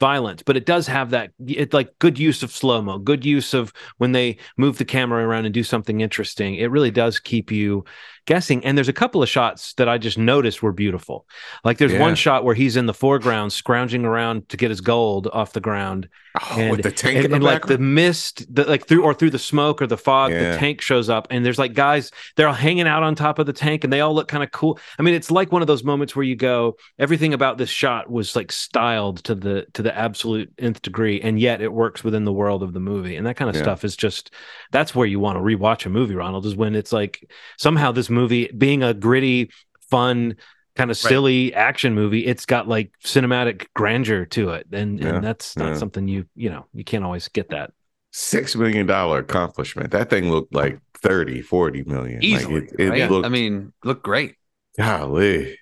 violence, 0.00 0.42
but 0.42 0.56
it 0.56 0.66
does 0.66 0.88
have 0.88 1.10
that. 1.10 1.30
It 1.46 1.72
like 1.72 1.96
good 2.00 2.18
use 2.18 2.42
of 2.42 2.50
slow 2.50 2.82
mo, 2.82 2.98
good 2.98 3.24
use 3.24 3.54
of 3.54 3.72
when 3.98 4.10
they 4.10 4.38
move 4.56 4.78
the 4.78 4.84
camera 4.84 5.24
around 5.24 5.44
and 5.44 5.54
do 5.54 5.62
something 5.62 6.00
interesting. 6.00 6.56
It 6.56 6.72
really 6.72 6.90
does 6.90 7.20
keep 7.20 7.52
you 7.52 7.84
guessing. 8.28 8.64
And 8.64 8.78
there's 8.78 8.88
a 8.88 8.92
couple 8.92 9.22
of 9.22 9.28
shots 9.28 9.72
that 9.74 9.88
I 9.88 9.98
just 9.98 10.16
noticed 10.18 10.62
were 10.62 10.72
beautiful. 10.72 11.26
Like 11.64 11.78
there's 11.78 11.92
Yeah. 11.92 12.00
one 12.00 12.14
shot 12.14 12.44
where 12.44 12.54
he's 12.54 12.76
in 12.76 12.86
the 12.86 12.94
foreground 12.94 13.52
scrounging 13.52 14.04
around 14.04 14.48
to 14.50 14.56
get 14.56 14.70
his 14.70 14.80
gold 14.80 15.26
off 15.32 15.52
the 15.54 15.60
ground 15.60 16.08
Oh, 16.40 16.70
with 16.70 16.82
the 16.82 16.92
tank 16.92 17.16
and, 17.16 17.24
in 17.24 17.30
the 17.32 17.34
and, 17.36 17.44
like 17.44 17.66
the 17.66 17.78
mist, 17.78 18.46
the, 18.54 18.62
like 18.64 18.86
through 18.86 19.02
or 19.02 19.12
through 19.12 19.30
the 19.30 19.40
smoke 19.40 19.82
or 19.82 19.88
the 19.88 19.96
fog, 19.96 20.30
Yeah. 20.30 20.52
the 20.52 20.58
tank 20.58 20.80
shows 20.80 21.08
up, 21.08 21.26
and 21.30 21.44
there's 21.44 21.58
like 21.58 21.74
guys 21.74 22.12
they're 22.36 22.46
all 22.46 22.54
hanging 22.54 22.86
out 22.86 23.02
on 23.02 23.16
top 23.16 23.40
of 23.40 23.46
the 23.46 23.52
tank, 23.52 23.82
and 23.82 23.92
they 23.92 24.00
all 24.00 24.14
look 24.14 24.28
kind 24.28 24.44
of 24.44 24.52
cool. 24.52 24.78
I 25.00 25.02
mean, 25.02 25.14
it's 25.14 25.32
like 25.32 25.50
one 25.50 25.62
of 25.62 25.66
those 25.68 25.82
moments 25.82 26.14
where 26.14 26.22
you 26.24 26.36
go, 26.36 26.76
everything 26.98 27.34
about 27.34 27.58
this 27.58 27.70
shot 27.70 28.08
was 28.08 28.36
like 28.36 28.52
styled 28.52 29.24
to 29.24 29.34
the 29.34 29.66
to 29.72 29.82
the 29.82 29.96
absolute 29.98 30.52
nth 30.58 30.80
degree, 30.82 31.20
and 31.20 31.40
yet 31.40 31.60
it 31.60 31.72
works 31.72 32.04
within 32.04 32.24
the 32.24 32.32
world 32.32 32.62
of 32.62 32.72
the 32.72 32.78
movie, 32.80 33.16
and 33.16 33.26
that 33.26 33.34
kind 33.36 33.48
of 33.50 33.56
Yeah. 33.56 33.62
stuff 33.62 33.84
is 33.84 33.96
just 33.96 34.30
that's 34.70 34.94
where 34.94 35.06
you 35.08 35.18
want 35.18 35.38
to 35.38 35.42
rewatch 35.42 35.86
a 35.86 35.88
movie, 35.88 36.14
Ronald, 36.14 36.46
is 36.46 36.54
when 36.54 36.76
it's 36.76 36.92
like 36.92 37.28
somehow 37.56 37.90
this 37.90 38.10
movie 38.10 38.17
being 38.26 38.82
a 38.82 38.92
gritty, 38.94 39.50
fun. 39.90 40.36
Kind 40.74 40.92
of 40.92 40.96
Right. 41.02 41.08
silly 41.08 41.54
action 41.54 41.92
movie. 41.94 42.24
It's 42.24 42.46
got 42.46 42.68
like 42.68 42.92
cinematic 43.04 43.66
grandeur 43.74 44.24
to 44.26 44.50
it, 44.50 44.68
and 44.72 45.00
Yeah, 45.00 45.16
and 45.16 45.24
that's 45.24 45.56
not 45.56 45.70
yeah. 45.70 45.76
something 45.76 46.06
you 46.06 46.26
you 46.36 46.50
know 46.50 46.66
you 46.72 46.84
can't 46.84 47.04
always 47.04 47.26
get 47.28 47.50
that. 47.50 47.72
six 48.12 48.54
million 48.56 48.86
dollar 48.86 49.18
accomplishment. 49.18 49.90
That 49.90 50.08
thing 50.08 50.30
looked 50.30 50.54
like 50.54 50.78
30, 51.02 51.42
40 51.42 51.82
million. 51.84 52.22
Easily, 52.22 52.60
Like 52.60 52.72
it, 52.74 52.80
it 52.80 52.90
right? 52.90 53.10
looked, 53.10 53.26
I 53.26 53.28
mean, 53.28 53.72
look 53.84 54.02
great. 54.04 54.36
golly. 54.78 55.58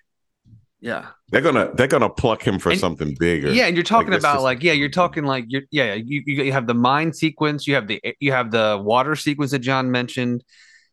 Yeah. 0.81 1.07
They're 1.31 1.41
gonna 1.41 1.71
they're 1.75 1.87
gonna 1.89 2.11
pluck 2.11 2.43
him 2.47 2.59
for 2.59 2.71
And- 2.73 2.79
something 2.79 3.17
bigger. 3.19 3.51
Yeah, 3.51 3.67
and 3.67 3.75
you're 3.77 3.83
talking 3.85 4.11
that's 4.11 4.23
about 4.23 4.35
just- 4.35 4.45
like 4.45 4.63
yeah, 4.63 4.73
you're 4.73 4.89
talking 4.91 5.25
like 5.25 5.47
you're 5.49 5.63
yeah, 5.71 5.95
you 5.95 6.23
you 6.27 6.45
you 6.45 6.53
have 6.53 6.67
the 6.67 6.75
mine 6.75 7.13
sequence, 7.15 7.67
you 7.67 7.75
have 7.75 7.89
the 7.89 8.01
you 8.21 8.33
have 8.33 8.51
the 8.51 8.79
water 8.85 9.17
sequence 9.17 9.51
that 9.53 9.61
John 9.61 9.91
mentioned. 9.91 10.45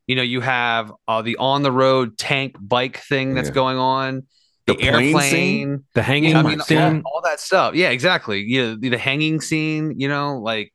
You 0.07 0.15
know, 0.17 0.21
you 0.21 0.41
have 0.41 0.91
uh, 1.07 1.21
the 1.21 1.37
on 1.37 1.63
the 1.63 1.71
road 1.71 2.17
tank 2.17 2.55
bike 2.59 2.97
thing 2.97 3.33
that's 3.35 3.49
Yeah. 3.49 3.53
going 3.55 3.77
on, 3.77 4.27
The 4.67 4.73
the, 4.75 4.83
airplane. 4.83 5.19
scene? 5.31 5.83
The 5.93 6.03
hanging 6.03 6.31
Yeah, 6.31 6.39
I 6.39 6.43
mean, 6.43 6.59
scene. 6.61 6.77
all, 7.05 7.15
all 7.15 7.21
that 7.23 7.39
stuff. 7.39 7.75
Yeah, 7.75 7.89
exactly. 7.89 8.43
Yeah, 8.45 8.75
the, 8.77 8.89
the 8.89 8.97
hanging 8.97 9.39
scene. 9.41 9.93
You 9.97 10.09
know, 10.09 10.39
like 10.39 10.71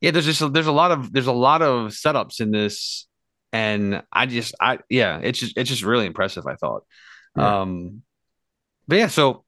yeah, 0.00 0.10
there's 0.10 0.26
just 0.26 0.52
there's 0.52 0.66
a 0.66 0.72
lot 0.72 0.90
of 0.92 1.12
there's 1.12 1.26
a 1.26 1.32
lot 1.32 1.62
of 1.62 1.92
setups 1.92 2.40
in 2.40 2.50
this, 2.50 3.06
and 3.52 4.02
I 4.12 4.26
just 4.26 4.54
I 4.60 4.78
yeah, 4.90 5.18
it's 5.22 5.38
just 5.40 5.56
it's 5.56 5.70
just 5.70 5.82
really 5.82 6.06
impressive. 6.06 6.46
I 6.46 6.56
thought. 6.56 6.84
Yeah. 7.36 7.60
Um, 7.62 8.02
but 8.86 8.98
yeah, 8.98 9.08
so 9.08 9.44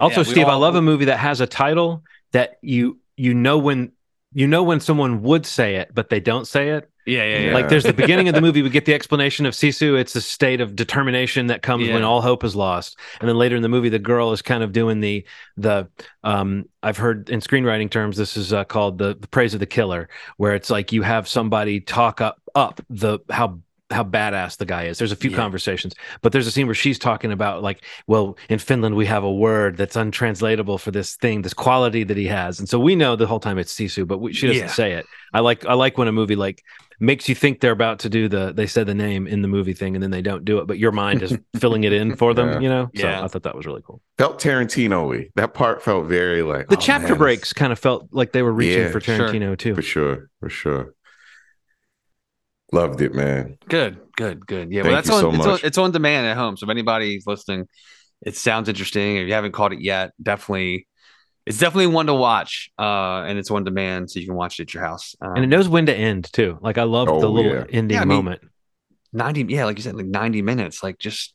Also, 0.00 0.20
yeah, 0.22 0.26
we 0.26 0.32
Steve, 0.32 0.46
I 0.46 0.54
love 0.54 0.74
a 0.76 0.82
movie 0.82 1.06
that 1.06 1.18
has 1.18 1.40
a 1.40 1.46
title 1.46 2.02
that 2.32 2.58
you 2.62 3.00
you 3.16 3.34
know 3.34 3.58
when 3.58 3.92
you 4.32 4.46
know 4.46 4.62
when 4.62 4.80
someone 4.80 5.22
would 5.22 5.44
say 5.46 5.76
it, 5.76 5.90
but 5.94 6.08
they 6.08 6.20
don't 6.20 6.46
say 6.46 6.70
it. 6.70 6.88
Yeah, 7.04 7.24
yeah, 7.24 7.38
yeah. 7.46 7.54
Like 7.54 7.68
there's 7.68 7.82
the 7.82 7.92
beginning 7.92 8.28
of 8.28 8.34
the 8.34 8.40
movie, 8.40 8.62
we 8.62 8.70
get 8.70 8.84
the 8.84 8.94
explanation 8.94 9.44
of 9.44 9.54
Sisu. 9.54 9.98
It's 9.98 10.14
a 10.14 10.20
state 10.20 10.60
of 10.60 10.76
determination 10.76 11.48
that 11.48 11.62
comes 11.62 11.88
when 11.88 12.04
all 12.04 12.20
hope 12.22 12.44
is 12.44 12.54
lost. 12.54 12.98
And 13.20 13.28
then 13.28 13.36
later 13.36 13.56
in 13.56 13.62
the 13.62 13.68
movie, 13.68 13.88
the 13.88 13.98
girl 13.98 14.32
is 14.32 14.40
kind 14.40 14.62
of 14.62 14.72
doing 14.72 15.00
the 15.00 15.24
the 15.56 15.88
um 16.22 16.68
I've 16.82 16.96
heard 16.96 17.28
in 17.28 17.40
screenwriting 17.40 17.90
terms, 17.90 18.16
this 18.16 18.36
is 18.36 18.52
uh, 18.52 18.64
called 18.64 18.98
the, 18.98 19.16
the 19.18 19.28
praise 19.28 19.54
of 19.54 19.60
the 19.60 19.66
killer, 19.66 20.08
where 20.36 20.54
it's 20.54 20.70
like 20.70 20.92
you 20.92 21.02
have 21.02 21.26
somebody 21.26 21.80
talk 21.80 22.20
up 22.20 22.40
up 22.54 22.80
the 22.88 23.18
how 23.30 23.58
how 23.92 24.04
badass 24.04 24.56
the 24.56 24.64
guy 24.64 24.84
is. 24.84 24.98
There's 24.98 25.12
a 25.12 25.16
few 25.16 25.30
Yeah. 25.30 25.36
conversations, 25.36 25.94
but 26.22 26.32
there's 26.32 26.46
a 26.46 26.50
scene 26.50 26.66
where 26.66 26.74
she's 26.74 26.98
talking 26.98 27.30
about 27.32 27.62
like, 27.62 27.84
well, 28.06 28.36
in 28.48 28.58
Finland 28.58 28.96
we 28.96 29.06
have 29.06 29.24
a 29.24 29.32
word 29.32 29.76
that's 29.76 29.96
untranslatable 29.96 30.78
for 30.78 30.90
this 30.90 31.16
thing, 31.16 31.42
this 31.42 31.54
quality 31.54 32.04
that 32.04 32.16
he 32.16 32.26
has, 32.26 32.58
and 32.58 32.68
so 32.68 32.78
we 32.78 32.96
know 32.96 33.16
the 33.16 33.26
whole 33.26 33.40
time 33.40 33.58
it's 33.58 33.74
Sisu, 33.74 34.06
but 34.06 34.18
we, 34.18 34.32
she 34.32 34.46
doesn't 34.48 34.62
Yeah. 34.62 34.68
say 34.72 34.92
it. 34.92 35.06
I 35.34 35.40
like 35.40 35.64
I 35.66 35.74
like 35.74 35.96
when 35.98 36.08
a 36.08 36.12
movie 36.12 36.36
like 36.36 36.62
makes 37.00 37.28
you 37.28 37.34
think 37.34 37.58
they're 37.60 37.72
about 37.72 37.98
to 37.98 38.08
do 38.08 38.28
the 38.28 38.52
they 38.54 38.66
said 38.66 38.86
the 38.86 38.94
name 38.94 39.26
in 39.26 39.42
the 39.42 39.48
movie 39.48 39.72
thing 39.72 39.96
and 39.96 40.02
then 40.02 40.10
they 40.12 40.22
don't 40.22 40.44
do 40.44 40.58
it, 40.58 40.66
but 40.66 40.78
your 40.78 40.92
mind 40.92 41.22
is 41.22 41.36
filling 41.58 41.82
it 41.84 41.92
in 41.92 42.14
for 42.16 42.32
them, 42.34 42.48
Yeah. 42.48 42.60
you 42.60 42.68
know. 42.68 42.90
So 42.94 43.02
Yeah. 43.08 43.24
I 43.24 43.28
thought 43.28 43.42
that 43.42 43.56
was 43.56 43.66
really 43.66 43.82
cool. 43.84 44.00
Felt 44.18 44.38
Tarantino-y. 44.40 45.28
That 45.34 45.52
part 45.54 45.82
felt 45.82 46.06
very 46.06 46.42
like 46.42 46.68
The 46.68 46.76
oh, 46.76 46.80
chapter 46.80 47.08
man, 47.08 47.18
breaks 47.18 47.52
kind 47.52 47.72
of 47.72 47.78
felt 47.78 48.08
like 48.12 48.32
they 48.32 48.42
were 48.42 48.52
reaching 48.52 48.82
Yeah, 48.82 48.90
for 48.92 49.00
sure. 49.00 49.18
Tarantino 49.18 49.58
too. 49.58 49.74
for 49.74 49.82
sure, 49.82 50.30
for 50.38 50.48
sure. 50.48 50.94
Loved 52.72 53.02
it, 53.02 53.14
man. 53.14 53.58
Good, 53.68 54.00
good, 54.16 54.46
good. 54.46 54.72
Yeah, 54.72 54.82
Thank 54.82 54.92
well, 54.92 55.02
that's 55.02 55.08
you 55.08 55.14
on, 55.14 55.20
so 55.20 55.28
it's 55.54 55.62
on 55.62 55.66
it's 55.66 55.78
on 55.78 55.90
demand 55.92 56.26
at 56.26 56.36
home. 56.36 56.56
So 56.56 56.64
if 56.64 56.70
anybody's 56.70 57.26
listening, 57.26 57.68
it 58.22 58.34
sounds 58.34 58.68
interesting. 58.68 59.16
If 59.18 59.28
you 59.28 59.34
haven't 59.34 59.52
caught 59.52 59.72
it 59.74 59.80
yet, 59.82 60.12
definitely, 60.22 60.86
it's 61.44 61.58
definitely 61.58 61.88
one 61.88 62.06
to 62.06 62.14
watch. 62.14 62.70
Uh, 62.78 63.24
and 63.26 63.38
it's 63.38 63.50
on 63.50 63.64
demand, 63.64 64.10
so 64.10 64.20
you 64.20 64.26
can 64.26 64.34
watch 64.36 64.58
it 64.58 64.62
at 64.64 64.74
your 64.74 64.82
house. 64.84 65.14
Um, 65.20 65.34
And 65.36 65.44
it 65.44 65.48
knows 65.48 65.68
when 65.68 65.84
to 65.86 65.94
end 65.94 66.32
too. 66.32 66.58
Like 66.62 66.78
I 66.78 66.84
love 66.84 67.08
Oh, 67.10 67.20
the 67.20 67.28
little 67.28 67.52
yeah. 67.52 67.64
ending 67.70 67.96
Yeah, 67.96 68.02
I 68.02 68.04
mean- 68.06 68.24
moment. 68.24 68.40
ninety, 69.12 69.44
yeah, 69.48 69.66
like 69.66 69.76
you 69.76 69.82
said, 69.82 69.94
like 69.94 70.06
ninety 70.06 70.40
minutes. 70.40 70.82
Like 70.82 70.98
just, 70.98 71.34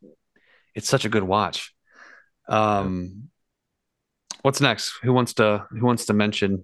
it's 0.73 0.89
such 0.89 1.05
a 1.05 1.09
good 1.09 1.23
watch. 1.23 1.71
Um, 2.49 3.29
what's 4.41 4.59
next? 4.61 4.93
Who 5.03 5.13
wants 5.13 5.33
to 5.35 5.65
Who 5.69 5.85
wants 5.85 6.05
to 6.05 6.13
mention 6.13 6.63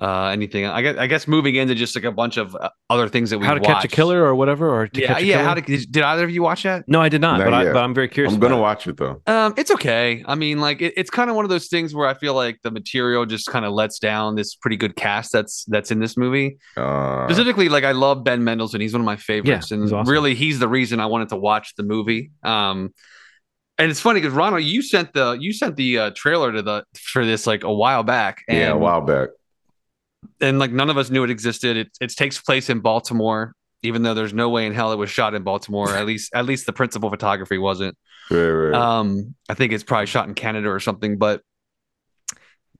uh, 0.00 0.26
anything. 0.26 0.64
I 0.64 0.82
guess 0.82 0.96
I 0.96 1.06
guess 1.06 1.26
moving 1.26 1.56
into 1.56 1.74
just 1.74 1.94
like 1.96 2.04
a 2.04 2.12
bunch 2.12 2.36
of 2.36 2.54
uh, 2.54 2.70
other 2.88 3.08
things 3.08 3.30
that 3.30 3.38
we 3.38 3.46
watched 3.46 3.66
How 3.66 3.74
to 3.74 3.80
Catch 3.80 3.84
a 3.84 3.88
Killer 3.88 4.22
or 4.22 4.34
whatever, 4.34 4.70
or 4.70 4.86
to 4.88 5.00
Yeah, 5.00 5.06
catch 5.08 5.22
a 5.22 5.26
yeah. 5.26 5.42
How 5.42 5.54
to 5.54 5.60
did, 5.60 5.90
did 5.90 6.02
either 6.02 6.24
of 6.24 6.30
you 6.30 6.42
watch 6.42 6.62
that? 6.62 6.84
No, 6.86 7.00
I 7.00 7.08
did 7.08 7.20
not, 7.20 7.38
Not 7.38 7.44
but, 7.46 7.54
I, 7.54 7.64
yet. 7.64 7.72
but 7.72 7.82
I'm 7.82 7.94
very 7.94 8.08
curious. 8.08 8.32
I'm 8.32 8.40
gonna 8.40 8.54
about 8.54 8.62
watch 8.62 8.86
it 8.86 8.96
though. 8.96 9.20
Um, 9.26 9.54
it's 9.56 9.70
okay. 9.72 10.24
I 10.26 10.34
mean, 10.34 10.60
like 10.60 10.80
it, 10.80 10.94
it's 10.96 11.10
kind 11.10 11.30
of 11.30 11.36
one 11.36 11.44
of 11.44 11.48
those 11.48 11.66
things 11.68 11.94
where 11.94 12.06
I 12.06 12.14
feel 12.14 12.34
like 12.34 12.60
the 12.62 12.70
material 12.70 13.26
just 13.26 13.46
kind 13.48 13.64
of 13.64 13.72
lets 13.72 13.98
down 13.98 14.36
this 14.36 14.54
pretty 14.54 14.76
good 14.76 14.94
cast 14.96 15.32
that's 15.32 15.64
that's 15.66 15.90
in 15.90 15.98
this 15.98 16.16
movie. 16.16 16.58
Uh, 16.76 17.26
Specifically, 17.26 17.68
like 17.68 17.84
I 17.84 17.92
love 17.92 18.22
Ben 18.24 18.44
Mendelsohn. 18.44 18.80
He's 18.80 18.92
one 18.92 19.00
of 19.00 19.06
my 19.06 19.16
favorites, 19.16 19.70
and 19.72 19.82
he's 19.82 19.92
awesome. 19.92 20.10
really, 20.10 20.34
he's 20.34 20.58
the 20.58 20.68
reason 20.68 21.00
I 21.00 21.06
wanted 21.06 21.30
to 21.30 21.36
watch 21.36 21.74
the 21.76 21.82
movie. 21.82 22.30
Um, 22.44 22.94
and 23.80 23.90
it's 23.90 24.00
funny 24.00 24.20
because 24.20 24.34
Ronald, 24.34 24.64
you 24.64 24.82
sent 24.82 25.12
the 25.12 25.32
you 25.40 25.52
sent 25.52 25.76
the 25.76 25.98
uh, 25.98 26.10
trailer 26.14 26.52
to 26.52 26.62
the 26.62 26.84
for 27.00 27.24
this 27.24 27.46
like 27.46 27.62
a 27.62 27.72
while 27.72 28.02
back, 28.02 28.42
and, 28.48 28.58
yeah, 28.58 28.68
a 28.70 28.76
while 28.76 29.00
back. 29.00 29.28
And 30.40 30.58
like 30.58 30.72
none 30.72 30.90
of 30.90 30.96
us 30.96 31.10
knew 31.10 31.24
it 31.24 31.30
existed. 31.30 31.76
It 31.76 31.88
it 32.00 32.10
takes 32.10 32.40
place 32.40 32.70
in 32.70 32.80
Baltimore, 32.80 33.54
even 33.82 34.02
though 34.02 34.14
there's 34.14 34.34
no 34.34 34.48
way 34.48 34.66
in 34.66 34.74
hell 34.74 34.92
it 34.92 34.96
was 34.96 35.10
shot 35.10 35.34
in 35.34 35.42
Baltimore. 35.42 35.90
at 35.94 36.06
least 36.06 36.32
at 36.34 36.44
least 36.46 36.66
the 36.66 36.72
principal 36.72 37.10
photography 37.10 37.58
wasn't. 37.58 37.96
Right, 38.30 38.48
right. 38.48 38.74
Um, 38.74 39.34
I 39.48 39.54
think 39.54 39.72
it's 39.72 39.84
probably 39.84 40.06
shot 40.06 40.28
in 40.28 40.34
Canada 40.34 40.68
or 40.68 40.80
something, 40.80 41.18
but 41.18 41.42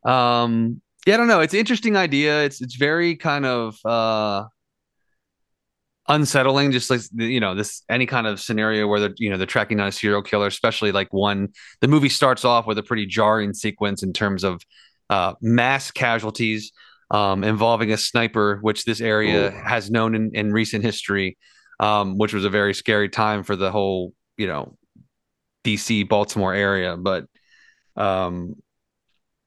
um, 0.05 0.81
yeah, 1.07 1.15
I 1.15 1.17
don't 1.17 1.29
know. 1.29 1.41
It's 1.41 1.55
an 1.55 1.61
interesting 1.61 1.97
idea. 1.97 2.45
It's 2.45 2.61
it's 2.61 2.77
very 2.77 3.17
kind 3.17 3.47
of 3.47 3.79
uh 3.85 4.45
unsettling, 6.09 6.73
just 6.73 6.91
like 6.91 7.01
you 7.15 7.41
know, 7.41 7.55
this 7.55 7.83
any 7.89 8.07
kind 8.07 8.27
of 8.27 8.41
scenario 8.41 8.87
where 8.87 9.01
they're 9.01 9.15
you 9.17 9.31
know 9.31 9.37
they're 9.37 9.47
tracking 9.47 9.79
down 9.79 9.89
a 9.89 9.93
serial 9.93 10.23
killer, 10.23 10.47
especially 10.47 10.93
like 10.93 11.13
one. 11.13 11.49
The 11.81 11.89
movie 11.89 12.09
starts 12.09 12.45
off 12.45 12.67
with 12.67 12.79
a 12.79 12.83
pretty 12.83 13.07
jarring 13.07 13.55
sequence 13.55 14.03
in 14.03 14.13
terms 14.13 14.45
of 14.45 14.63
uh 15.11 15.35
mass 15.41 15.91
casualties 15.91 16.73
um 17.11 17.45
involving 17.45 17.93
a 17.93 17.97
sniper, 17.97 18.59
which 18.63 18.85
this 18.85 19.01
area 19.01 19.51
Ooh. 19.51 19.61
has 19.65 19.91
known 19.91 20.15
in, 20.15 20.31
in 20.35 20.53
recent 20.53 20.85
history, 20.85 21.39
um, 21.81 22.19
which 22.19 22.35
was 22.35 22.45
a 22.45 22.51
very 22.51 22.75
scary 22.75 23.09
time 23.09 23.43
for 23.45 23.57
the 23.57 23.71
whole, 23.71 24.13
you 24.37 24.47
know, 24.47 24.77
DC 25.65 26.09
Baltimore 26.09 26.55
area, 26.55 26.97
but 26.97 27.27
um 27.97 28.57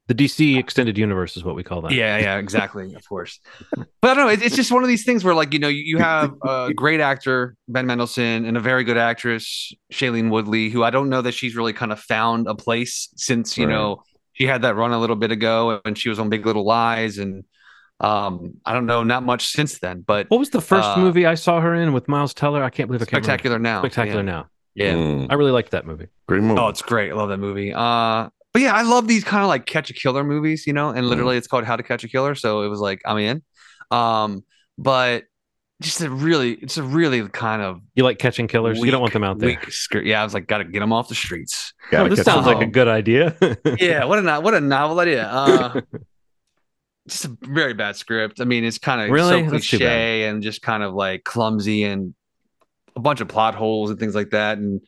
The 0.07 0.15
DC 0.15 0.57
extended 0.57 0.97
universe 0.97 1.37
is 1.37 1.43
what 1.43 1.55
we 1.55 1.63
call 1.63 1.81
that. 1.83 1.93
yeah, 1.93 2.17
yeah, 2.17 2.37
exactly, 2.37 2.93
of 2.95 3.07
course. 3.07 3.39
But 4.01 4.11
I 4.11 4.13
don't 4.15 4.25
know, 4.25 4.31
it, 4.31 4.41
it's 4.41 4.55
just 4.55 4.71
one 4.71 4.81
of 4.83 4.89
these 4.89 5.05
things 5.05 5.23
where 5.23 5.35
like, 5.35 5.53
you 5.53 5.59
know, 5.59 5.67
you, 5.67 5.99
have 5.99 6.33
a 6.43 6.73
great 6.75 6.99
actor, 6.99 7.55
Ben 7.67 7.85
Mendelsohn, 7.85 8.45
and 8.45 8.57
a 8.57 8.59
very 8.59 8.83
good 8.83 8.97
actress, 8.97 9.71
Shailene 9.93 10.31
Woodley, 10.31 10.69
who 10.69 10.83
I 10.83 10.89
don't 10.89 11.07
know 11.07 11.21
that 11.21 11.33
she's 11.33 11.55
really 11.55 11.71
kind 11.73 11.91
of 11.91 11.99
found 11.99 12.47
a 12.47 12.55
place 12.55 13.09
since, 13.15 13.59
you 13.59 13.67
Right. 13.67 13.73
know, 13.73 14.03
she 14.41 14.47
had 14.47 14.63
that 14.63 14.75
run 14.75 14.91
a 14.91 14.99
little 14.99 15.15
bit 15.15 15.31
ago 15.31 15.81
and 15.85 15.95
she 15.97 16.09
was 16.09 16.17
on 16.19 16.29
Big 16.29 16.45
Little 16.45 16.65
Lies 16.65 17.19
and 17.19 17.43
um 17.99 18.55
I 18.65 18.73
don't 18.73 18.87
know, 18.87 19.03
not 19.03 19.21
much 19.23 19.45
since 19.47 19.77
then, 19.77 20.01
but 20.01 20.25
What 20.29 20.39
was 20.39 20.49
the 20.49 20.61
first 20.61 20.89
Uh, 20.89 20.97
movie 20.97 21.27
I 21.27 21.35
saw 21.35 21.61
her 21.61 21.75
in 21.75 21.93
with 21.93 22.07
Miles 22.07 22.33
Teller? 22.33 22.63
I 22.63 22.71
can't 22.71 22.87
believe 22.89 23.03
I 23.03 23.05
can't 23.05 23.23
Spectacular 23.23 23.59
Now. 23.59 23.77
remember. 23.81 23.89
Spectacular 23.89 24.21
yeah. 24.21 24.31
Now. 24.31 24.47
Yeah. 24.73 24.93
Mm, 24.95 25.27
I 25.29 25.35
really 25.35 25.51
liked 25.51 25.71
that 25.71 25.85
movie. 25.85 26.07
great 26.27 26.41
movie. 26.41 26.59
Oh, 26.59 26.69
it's 26.69 26.81
great. 26.81 27.11
I 27.11 27.15
love 27.15 27.29
that 27.29 27.37
movie. 27.37 27.71
Uh, 27.73 28.29
but 28.53 28.61
yeah, 28.63 28.73
I 28.73 28.81
love 28.81 29.07
these 29.07 29.23
kind 29.23 29.43
of 29.43 29.49
like 29.49 29.65
catch 29.67 29.89
a 29.91 29.93
killer 29.93 30.23
movies, 30.23 30.65
you 30.65 30.73
know, 30.73 30.89
and 30.89 31.07
literally 31.07 31.37
it's 31.37 31.47
called 31.47 31.63
How 31.65 31.75
to 31.75 31.83
Catch 31.83 32.03
a 32.03 32.07
Killer. 32.09 32.33
So 32.35 32.63
it 32.63 32.69
was 32.69 32.79
like, 32.79 33.01
I'm 33.05 33.17
in. 33.19 33.43
Um, 33.91 34.43
but 34.77 35.25
just 35.81 35.99
a 36.01 36.09
really, 36.09 36.53
it's 36.53 36.77
a 36.77 36.83
really 36.83 37.27
kind 37.27 37.61
of 37.61 37.81
You 37.95 38.03
like 38.03 38.19
catching 38.19 38.47
killers? 38.47 38.79
you 38.79 38.91
don't 38.91 39.01
want 39.01 39.13
them 39.13 39.23
out 39.23 39.39
there. 39.39 39.49
weak 39.49 39.71
script. 39.71 40.07
Yeah, 40.07 40.21
I 40.21 40.23
was 40.23 40.33
like, 40.33 40.47
gotta 40.47 40.63
get 40.63 40.79
them 40.79 40.93
off 40.93 41.09
the 41.09 41.15
streets. 41.15 41.73
Gotta 41.89 42.05
Oh, 42.05 42.15
this 42.15 42.23
sounds 42.23 42.45
them 42.45 42.55
like 42.55 42.65
a 42.67 42.69
good 42.71 42.87
idea. 42.87 43.35
yeah, 43.79 44.05
what 44.05 44.25
a 44.25 44.39
what 44.39 44.53
a 44.53 44.61
novel 44.61 44.99
idea. 44.99 45.27
Uh, 45.27 45.81
just 47.07 47.25
a 47.25 47.37
very 47.41 47.73
bad 47.73 47.95
script. 47.95 48.39
I 48.39 48.45
mean, 48.45 48.63
it's 48.63 48.77
kind 48.77 49.01
of 49.01 49.09
Really? 49.09 49.43
so 49.43 49.49
cliche 49.49 50.25
and 50.27 50.41
just 50.43 50.61
kind 50.61 50.83
of 50.83 50.93
like 50.93 51.23
clumsy 51.23 51.83
and 51.83 52.13
a 52.95 52.99
bunch 52.99 53.19
of 53.21 53.27
plot 53.27 53.55
holes 53.55 53.89
and 53.89 53.99
things 53.99 54.15
like 54.15 54.29
that. 54.29 54.57
And 54.59 54.81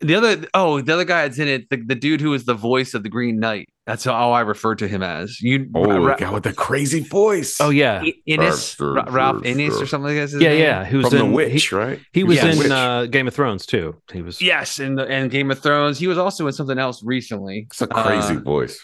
the 0.00 0.14
other, 0.14 0.46
oh, 0.54 0.80
the 0.80 0.92
other 0.94 1.04
guy 1.04 1.26
that's 1.28 1.38
in 1.38 1.48
it, 1.48 1.70
the, 1.70 1.76
the 1.76 1.94
dude 1.94 2.20
who 2.20 2.30
was 2.30 2.44
the 2.44 2.54
voice 2.54 2.94
of 2.94 3.02
the 3.02 3.08
Green 3.08 3.38
Knight. 3.38 3.68
That's 3.90 4.04
how 4.04 4.30
I 4.30 4.42
refer 4.42 4.76
to 4.76 4.86
him 4.86 5.02
as. 5.02 5.40
You, 5.40 5.68
Oh, 5.74 5.98
Ra- 5.98 6.14
the 6.14 6.24
guy 6.24 6.30
with 6.30 6.44
the 6.44 6.52
crazy 6.52 7.00
voice. 7.00 7.60
oh 7.60 7.70
yeah, 7.70 8.00
I- 8.04 8.14
Innes, 8.24 8.74
Sure, 8.74 8.94
Ra- 8.94 9.04
Ralph 9.10 9.44
sure, 9.44 9.46
Innes 9.52 9.82
or 9.82 9.86
something 9.86 10.16
like 10.16 10.30
that. 10.30 10.40
yeah, 10.40 10.52
yeah. 10.52 10.84
Who's 10.84 11.08
from 11.08 11.18
the 11.18 11.24
witch, 11.26 11.70
He, 11.70 11.74
right? 11.74 11.98
he 12.12 12.22
was 12.22 12.36
Yeah, 12.36 12.52
in 12.52 12.70
uh, 12.70 13.06
Game 13.06 13.26
of 13.26 13.34
Thrones 13.34 13.66
too. 13.66 14.00
He 14.12 14.22
was. 14.22 14.40
Yes, 14.40 14.78
in 14.78 14.94
the 14.94 15.08
and 15.08 15.28
Game 15.28 15.50
of 15.50 15.58
Thrones. 15.58 15.98
He 15.98 16.06
was 16.06 16.18
also 16.18 16.46
in 16.46 16.52
something 16.52 16.78
else 16.78 17.02
recently. 17.02 17.66
It's 17.68 17.82
a 17.82 17.88
crazy 17.88 18.36
Uh, 18.36 18.40
voice. 18.40 18.80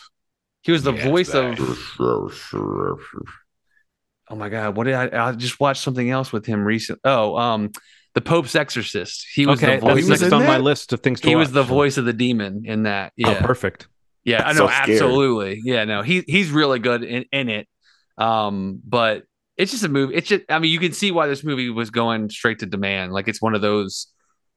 he 0.63 0.73
was 0.73 0.83
the 0.83 0.93
Yeah, 0.93 1.09
voice 1.09 1.33
it's 1.33 1.37
of 1.37 1.57
Oh 4.29 4.35
my 4.35 4.49
god, 4.49 4.77
what 4.77 4.85
did 4.85 4.95
I? 4.95 5.29
I 5.29 5.33
just 5.33 5.61
watched 5.61 5.83
something 5.85 6.11
else 6.11 6.33
with 6.33 6.47
him 6.47 6.65
recently. 6.65 7.01
Oh, 7.05 7.37
um, 7.37 7.71
the 8.15 8.21
Pope's 8.21 8.57
Exorcist. 8.57 9.25
He 9.33 9.47
was 9.47 9.63
okay, 9.63 9.77
the 9.77 9.83
voice. 9.83 9.95
that's 9.95 10.07
He 10.07 10.11
was 10.11 10.21
next 10.23 10.33
in 10.33 10.41
on 10.41 10.47
my 10.47 10.59
list 10.59 10.93
of 10.93 11.01
things 11.01 11.21
to 11.21 11.29
he 11.29 11.37
watch. 11.37 11.43
was 11.43 11.53
the 11.53 11.63
voice 11.63 11.97
of 11.97 12.07
the 12.07 12.13
demon 12.13 12.63
in 12.65 12.83
that. 12.85 13.13
Oh, 13.25 13.35
Yeah, 13.35 13.43
perfect. 13.47 13.87
Yeah, 14.27 14.43
I 14.47 14.53
know, 14.53 14.67
so 14.67 14.69
absolutely. 14.69 15.63
Yeah, 15.65 15.85
no, 15.85 16.03
he 16.03 16.23
he's 16.27 16.51
really 16.51 16.79
good 16.79 17.03
in 17.03 17.25
in 17.33 17.49
it. 17.49 17.67
Um, 18.19 18.81
but 18.87 19.23
it's 19.57 19.71
just 19.71 19.85
a 19.85 19.89
movie. 19.89 20.15
It's 20.15 20.29
just, 20.29 20.43
I 20.51 20.59
mean, 20.59 20.71
you 20.71 20.79
can 20.79 20.93
see 20.93 21.11
why 21.11 21.27
this 21.29 21.43
movie 21.43 21.71
was 21.71 21.91
going 21.91 22.29
straight 22.29 22.59
to 22.59 22.67
demand. 22.67 23.13
Like 23.13 23.29
it's 23.29 23.41
one 23.41 23.55
of 23.55 23.63
those 23.63 24.09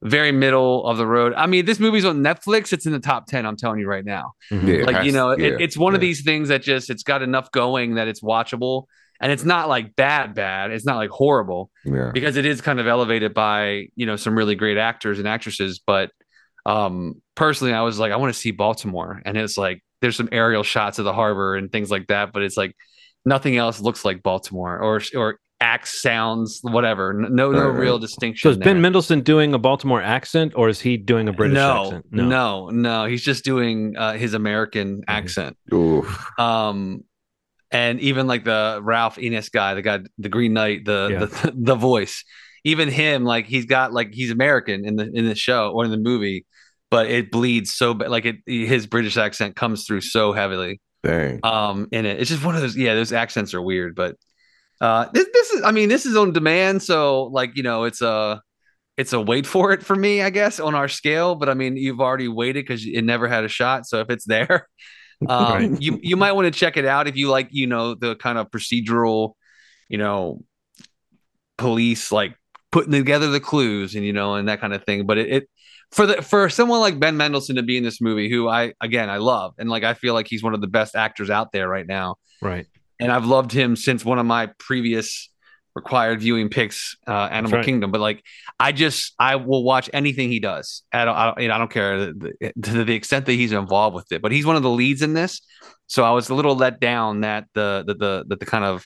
very 0.02 0.32
middle 0.32 0.86
of 0.86 0.96
the 0.98 1.06
road. 1.06 1.32
I 1.36 1.46
mean, 1.46 1.64
this 1.66 1.78
movie's 1.78 2.04
on 2.04 2.18
Netflix. 2.22 2.72
It's 2.72 2.86
in 2.86 2.92
the 2.92 3.00
top 3.00 3.26
ten. 3.26 3.46
I'm 3.46 3.56
telling 3.56 3.80
you 3.80 3.86
right 3.86 4.04
now. 4.04 4.32
Mhm. 4.50 4.66
Yeah. 4.66 4.74
It 4.74 4.86
like 4.86 5.04
you 5.06 5.12
know, 5.12 5.36
yeah, 5.36 5.46
it, 5.48 5.60
it's 5.60 5.76
one 5.76 5.94
of 5.94 6.00
these 6.00 6.22
things 6.22 6.48
that 6.48 6.62
just 6.62 6.90
it's 6.90 7.02
got 7.02 7.22
enough 7.22 7.50
going 7.52 7.94
that 7.94 8.08
it's 8.08 8.22
watchable, 8.22 8.84
and 9.20 9.30
it's 9.30 9.44
not 9.44 9.68
like 9.68 9.94
bad, 9.96 10.34
bad. 10.34 10.70
It's 10.70 10.86
not 10.86 10.96
like 10.96 11.10
horrible 11.10 11.70
Yeah. 11.84 12.10
because 12.12 12.36
it 12.36 12.46
is 12.46 12.60
kind 12.62 12.80
of 12.80 12.86
elevated 12.86 13.34
by 13.34 13.88
you 13.94 14.06
know 14.06 14.16
some 14.16 14.36
really 14.36 14.54
great 14.54 14.78
actors 14.78 15.18
and 15.18 15.28
actresses 15.28 15.80
but 15.86 16.10
um 16.70 17.14
personally 17.34 17.72
i 17.72 17.82
was 17.82 17.98
like 17.98 18.12
i 18.12 18.16
want 18.16 18.32
to 18.32 18.38
see 18.38 18.50
baltimore 18.50 19.20
and 19.24 19.36
it's 19.36 19.56
like 19.56 19.82
there's 20.00 20.16
some 20.16 20.28
aerial 20.32 20.62
shots 20.62 20.98
of 20.98 21.04
the 21.04 21.12
harbor 21.12 21.56
and 21.56 21.70
things 21.72 21.90
like 21.90 22.06
that 22.08 22.32
but 22.32 22.42
it's 22.42 22.56
like 22.56 22.74
nothing 23.24 23.56
else 23.56 23.80
looks 23.80 24.04
like 24.04 24.22
baltimore 24.22 24.78
or 24.78 25.00
or 25.16 25.38
acts 25.62 26.00
sounds 26.00 26.60
whatever 26.62 27.12
no 27.12 27.28
no 27.28 27.48
Right, 27.50 27.66
right. 27.66 27.78
real 27.80 27.96
So 27.96 28.00
distinction 28.00 28.50
is 28.52 28.56
Ben. 28.56 28.80
Mendelsohn 28.80 29.20
doing 29.20 29.52
a 29.52 29.58
Baltimore 29.58 30.00
accent, 30.00 30.54
or 30.56 30.70
is 30.70 30.80
he 30.80 30.96
doing 30.96 31.28
a 31.28 31.34
British 31.34 31.56
no, 31.56 31.84
accent? 31.84 32.06
no 32.10 32.24
no 32.28 32.70
no. 32.70 33.04
he's 33.04 33.22
just 33.22 33.44
doing 33.44 33.94
uh, 33.98 34.14
his 34.14 34.32
american 34.32 35.02
accent 35.06 35.56
Oof. 35.72 36.06
um 36.38 37.04
and 37.72 38.00
even 38.00 38.26
like 38.26 38.42
the 38.44 38.80
Ralph 38.82 39.16
Ineson 39.16 39.52
guy, 39.52 39.74
the 39.74 39.82
guy, 39.82 40.00
the 40.18 40.28
Green 40.28 40.52
Knight, 40.54 40.84
the 40.84 41.08
Yeah. 41.12 41.18
the, 41.26 41.52
the 41.70 41.74
voice, 41.76 42.24
even 42.64 42.88
him, 42.88 43.22
like 43.24 43.46
he's 43.46 43.66
got 43.66 43.92
like 43.92 44.08
he's 44.12 44.32
American 44.32 44.84
in 44.84 44.96
the 44.96 45.08
in 45.14 45.24
the 45.28 45.36
show 45.36 45.70
or 45.70 45.84
in 45.84 45.90
the 45.92 45.96
movie, 46.10 46.46
but 46.90 47.10
it 47.10 47.30
bleeds 47.30 47.72
so 47.72 47.94
bad. 47.94 48.10
Like 48.10 48.24
it, 48.24 48.36
his 48.46 48.86
British 48.86 49.16
accent 49.16 49.56
comes 49.56 49.86
through 49.86 50.00
so 50.02 50.32
heavily 50.32 50.80
Dang. 51.02 51.40
um 51.42 51.88
in 51.92 52.06
it. 52.06 52.20
It's 52.20 52.30
just 52.30 52.44
one 52.44 52.54
of 52.54 52.60
those. 52.60 52.76
Yeah, 52.76 52.94
those 52.94 53.12
accents 53.12 53.54
are 53.54 53.62
weird, 53.62 53.94
but 53.94 54.16
uh, 54.80 55.06
this 55.12 55.26
this 55.32 55.50
is. 55.50 55.62
I 55.62 55.72
mean, 55.72 55.88
this 55.88 56.06
is 56.06 56.16
on 56.16 56.32
demand, 56.32 56.82
so 56.82 57.24
like 57.24 57.56
you 57.56 57.62
know, 57.62 57.84
it's 57.84 58.00
a 58.00 58.40
it's 58.96 59.12
a 59.12 59.20
wait 59.20 59.46
for 59.46 59.72
it 59.72 59.82
for 59.82 59.96
me, 59.96 60.22
I 60.22 60.30
guess, 60.30 60.58
on 60.60 60.74
our 60.74 60.88
scale. 60.88 61.34
But 61.34 61.48
I 61.48 61.54
mean, 61.54 61.76
you've 61.76 62.00
already 62.00 62.28
waited 62.28 62.66
because 62.66 62.84
it 62.86 63.02
never 63.02 63.28
had 63.28 63.44
a 63.44 63.48
shot. 63.48 63.86
So 63.86 64.00
if 64.00 64.10
it's 64.10 64.24
there, 64.24 64.68
um, 65.28 65.52
Right. 65.52 65.82
you 65.82 65.98
you 66.02 66.16
might 66.16 66.32
want 66.32 66.46
to 66.46 66.58
check 66.58 66.76
it 66.76 66.86
out 66.86 67.08
if 67.08 67.16
you 67.16 67.28
like, 67.28 67.48
you 67.50 67.66
know, 67.66 67.94
the 67.94 68.16
kind 68.16 68.38
of 68.38 68.50
procedural, 68.50 69.34
you 69.88 69.98
know, 69.98 70.42
police 71.58 72.10
like 72.10 72.34
putting 72.72 72.92
together 72.92 73.28
the 73.28 73.40
clues 73.40 73.94
and 73.94 74.04
you 74.04 74.12
know 74.12 74.34
and 74.34 74.48
that 74.48 74.60
kind 74.60 74.72
of 74.72 74.84
thing. 74.84 75.06
But 75.06 75.18
it, 75.18 75.28
it 75.28 75.50
for 75.92 76.06
the 76.06 76.22
for 76.22 76.48
someone 76.48 76.80
like 76.80 76.98
Ben 77.00 77.16
Mendelsohn 77.16 77.56
to 77.56 77.62
be 77.62 77.76
in 77.76 77.82
this 77.84 78.00
movie, 78.00 78.30
who 78.30 78.48
I 78.48 78.74
again 78.80 79.10
I 79.10 79.16
love 79.18 79.54
and 79.58 79.68
like 79.70 79.82
I 79.84 79.94
feel 79.94 80.14
like 80.14 80.26
he's 80.28 80.42
one 80.42 80.54
of 80.54 80.60
the 80.60 80.68
best 80.68 80.94
actors 80.96 81.30
out 81.30 81.52
there 81.52 81.68
right 81.68 81.86
now 81.86 82.16
Right. 82.42 82.66
and 83.00 83.10
I've 83.12 83.26
loved 83.26 83.52
him 83.52 83.76
since 83.76 84.04
one 84.04 84.18
of 84.18 84.26
my 84.26 84.50
previous 84.58 85.28
required 85.76 86.20
viewing 86.20 86.48
picks, 86.48 86.96
uh, 87.06 87.12
Animal 87.30 87.58
right. 87.58 87.64
Kingdom. 87.64 87.92
But 87.92 88.00
like, 88.00 88.24
I 88.58 88.72
just 88.72 89.14
I 89.20 89.36
will 89.36 89.62
watch 89.62 89.88
anything 89.92 90.28
he 90.28 90.40
does. 90.40 90.82
I 90.92 91.04
don't, 91.04 91.14
I 91.16 91.26
don't, 91.26 91.40
you 91.42 91.48
know, 91.48 91.54
I 91.54 91.58
don't 91.58 91.70
care 91.70 92.06
the- 92.06 92.32
the- 92.40 92.52
to 92.62 92.84
the 92.84 92.94
extent 92.94 93.26
that 93.26 93.34
he's 93.34 93.52
involved 93.52 93.94
with 93.94 94.10
it. 94.10 94.20
But 94.20 94.32
he's 94.32 94.44
one 94.44 94.56
of 94.56 94.62
the 94.64 94.70
leads 94.70 95.00
in 95.00 95.14
this, 95.14 95.40
so 95.86 96.02
I 96.04 96.10
was 96.10 96.28
a 96.28 96.34
little 96.34 96.56
let 96.56 96.80
down 96.80 97.20
that 97.20 97.44
the 97.54 97.84
the 97.86 97.94
the 97.94 98.24
the, 98.28 98.36
the 98.36 98.46
kind 98.46 98.64
of 98.64 98.84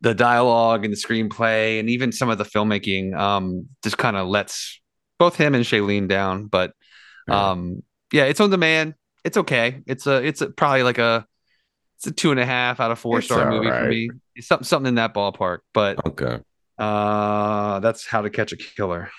the 0.00 0.14
dialogue 0.14 0.84
and 0.84 0.92
the 0.92 0.96
screenplay 0.96 1.78
and 1.80 1.90
even 1.90 2.10
some 2.12 2.30
of 2.30 2.38
the 2.38 2.44
filmmaking 2.44 3.14
um 3.18 3.66
just 3.82 3.98
kind 3.98 4.16
of 4.16 4.28
lets 4.28 4.80
both 5.18 5.36
him 5.36 5.54
and 5.54 5.64
Shailene 5.64 6.08
down. 6.08 6.46
But 6.46 6.72
Yeah. 7.28 7.50
um 7.50 7.82
yeah, 8.12 8.24
it's 8.24 8.40
on 8.40 8.50
demand. 8.50 8.94
It's 9.24 9.36
okay. 9.36 9.82
It's 9.86 10.06
a 10.06 10.24
it's 10.24 10.40
a, 10.40 10.48
probably 10.50 10.82
like 10.82 10.98
a 10.98 11.26
it's 11.98 12.06
a 12.06 12.12
two 12.12 12.30
and 12.30 12.38
a 12.40 12.46
half 12.46 12.80
out 12.80 12.90
of 12.90 12.98
four 12.98 13.18
It's 13.18 13.26
star 13.26 13.50
movie 13.50 13.68
for 13.68 13.88
me. 13.88 14.10
It's 14.36 14.46
something 14.46 14.64
something 14.64 14.88
in 14.88 14.94
that 14.96 15.12
ballpark. 15.14 15.58
But 15.74 16.04
Okay. 16.06 16.38
uh 16.78 17.80
that's 17.80 18.06
how 18.06 18.22
to 18.22 18.30
catch 18.30 18.52
a 18.52 18.56
killer. 18.56 19.10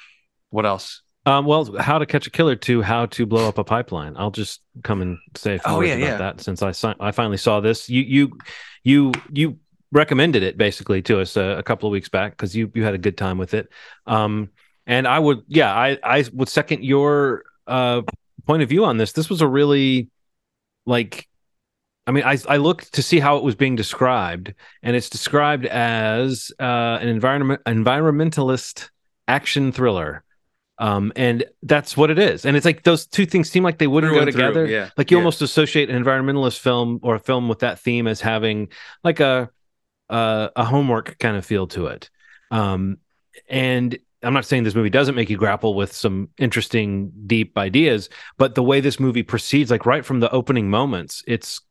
What 0.50 0.66
else? 0.66 1.02
Um, 1.26 1.46
well, 1.46 1.76
how 1.78 2.00
to 2.00 2.06
catch 2.06 2.26
a 2.26 2.32
killer 2.32 2.56
to 2.56 2.82
how 2.82 3.06
to 3.08 3.26
blow 3.26 3.48
up 3.48 3.58
a 3.58 3.64
pipeline. 3.64 4.16
I'll 4.18 4.32
just 4.32 4.62
come 4.84 5.02
and 5.02 5.18
say 5.36 5.56
a 5.56 5.60
few 5.60 5.72
Oh, 5.74 5.78
words 5.78 5.90
yeah, 5.90 5.96
about 5.96 6.06
yeah. 6.08 6.18
that 6.18 6.42
since 6.42 6.64
I 6.64 6.72
si- 6.72 6.96
I 7.00 7.12
finally 7.12 7.38
saw 7.38 7.60
this. 7.60 7.90
You 7.90 8.02
you 8.02 8.38
you 8.84 9.12
you 9.32 9.58
recommended 9.92 10.42
it 10.42 10.58
basically 10.58 11.02
to 11.04 11.20
us 11.20 11.36
a, 11.36 11.58
a 11.58 11.64
couple 11.64 11.88
of 11.88 11.92
weeks 11.92 12.10
back 12.10 12.32
because 12.32 12.56
you 12.56 12.72
you 12.74 12.84
had 12.84 12.94
a 12.96 12.98
good 12.98 13.18
time 13.18 13.38
with 13.38 13.54
it. 13.54 13.70
Um, 14.08 14.50
and 14.90 15.08
I 15.08 15.18
would 15.20 15.44
yeah 15.48 15.74
I 15.74 15.98
I 16.04 16.26
would 16.34 16.50
second 16.50 16.84
your 16.84 17.44
uh 17.68 18.02
point 18.46 18.64
of 18.64 18.68
view 18.70 18.84
on 18.84 18.98
this. 18.98 19.14
This 19.14 19.30
was 19.30 19.42
a 19.42 19.48
really 19.48 20.10
like 20.86 21.28
I 22.08 22.12
mean, 22.12 22.24
I 22.24 22.38
I 22.48 22.58
looked 22.58 22.94
to 22.96 23.04
see 23.04 23.20
how 23.20 23.38
it 23.38 23.44
was 23.44 23.54
being 23.56 23.76
described, 23.76 24.56
and 24.82 24.96
it's 24.96 25.10
described 25.10 25.68
as 25.68 26.52
uh, 26.60 26.98
an 27.00 27.08
environment 27.08 27.62
environmentalist 27.68 28.90
action 29.28 29.72
thriller. 29.72 30.24
Um, 30.80 31.12
and 31.16 31.44
that's 31.62 31.96
what 31.98 32.10
it 32.10 32.18
is. 32.18 32.46
And 32.46 32.56
it's 32.56 32.66
like 32.66 32.84
those 32.84 33.06
two 33.06 33.26
things 33.26 33.50
seem 33.52 33.64
like 33.64 33.78
they 33.80 33.86
wouldn't 33.86 34.12
Through 34.12 34.20
go 34.22 34.24
and 34.24 34.32
through, 34.34 34.42
together. 34.48 34.66
yeah, 34.66 34.90
Like 34.98 35.12
you 35.12 35.18
yeah. 35.18 35.22
almost 35.22 35.42
associate 35.42 35.90
an 35.90 36.02
environmentalist 36.02 36.58
film 36.58 37.00
or 37.04 37.16
a 37.16 37.20
film 37.20 37.50
with 37.50 37.60
that 37.60 37.80
theme 37.80 38.08
as 38.08 38.22
having 38.22 38.70
like 39.04 39.20
a 39.20 39.50
uh, 40.10 40.48
a 40.56 40.64
homework 40.66 41.20
kind 41.20 41.36
of 41.38 41.46
feel 41.46 41.68
to 41.68 41.88
it. 41.88 42.10
Um, 42.50 42.98
and 43.48 44.00
I'm 44.22 44.34
not 44.34 44.46
saying 44.46 44.64
this 44.64 44.76
movie 44.76 44.90
doesn't 44.90 45.16
make 45.16 45.30
you 45.30 45.38
grapple 45.38 45.76
with 45.76 45.94
some 45.94 46.30
interesting, 46.38 47.12
deep 47.26 47.58
ideas, 47.58 48.10
but 48.38 48.56
the 48.56 48.64
way 48.64 48.82
this 48.82 49.00
movie 49.00 49.24
proceeds, 49.24 49.72
like 49.72 49.86
right 49.86 50.04
from 50.04 50.20
the 50.20 50.32
opening 50.32 50.70
moments, 50.70 51.24
it's 51.26 51.62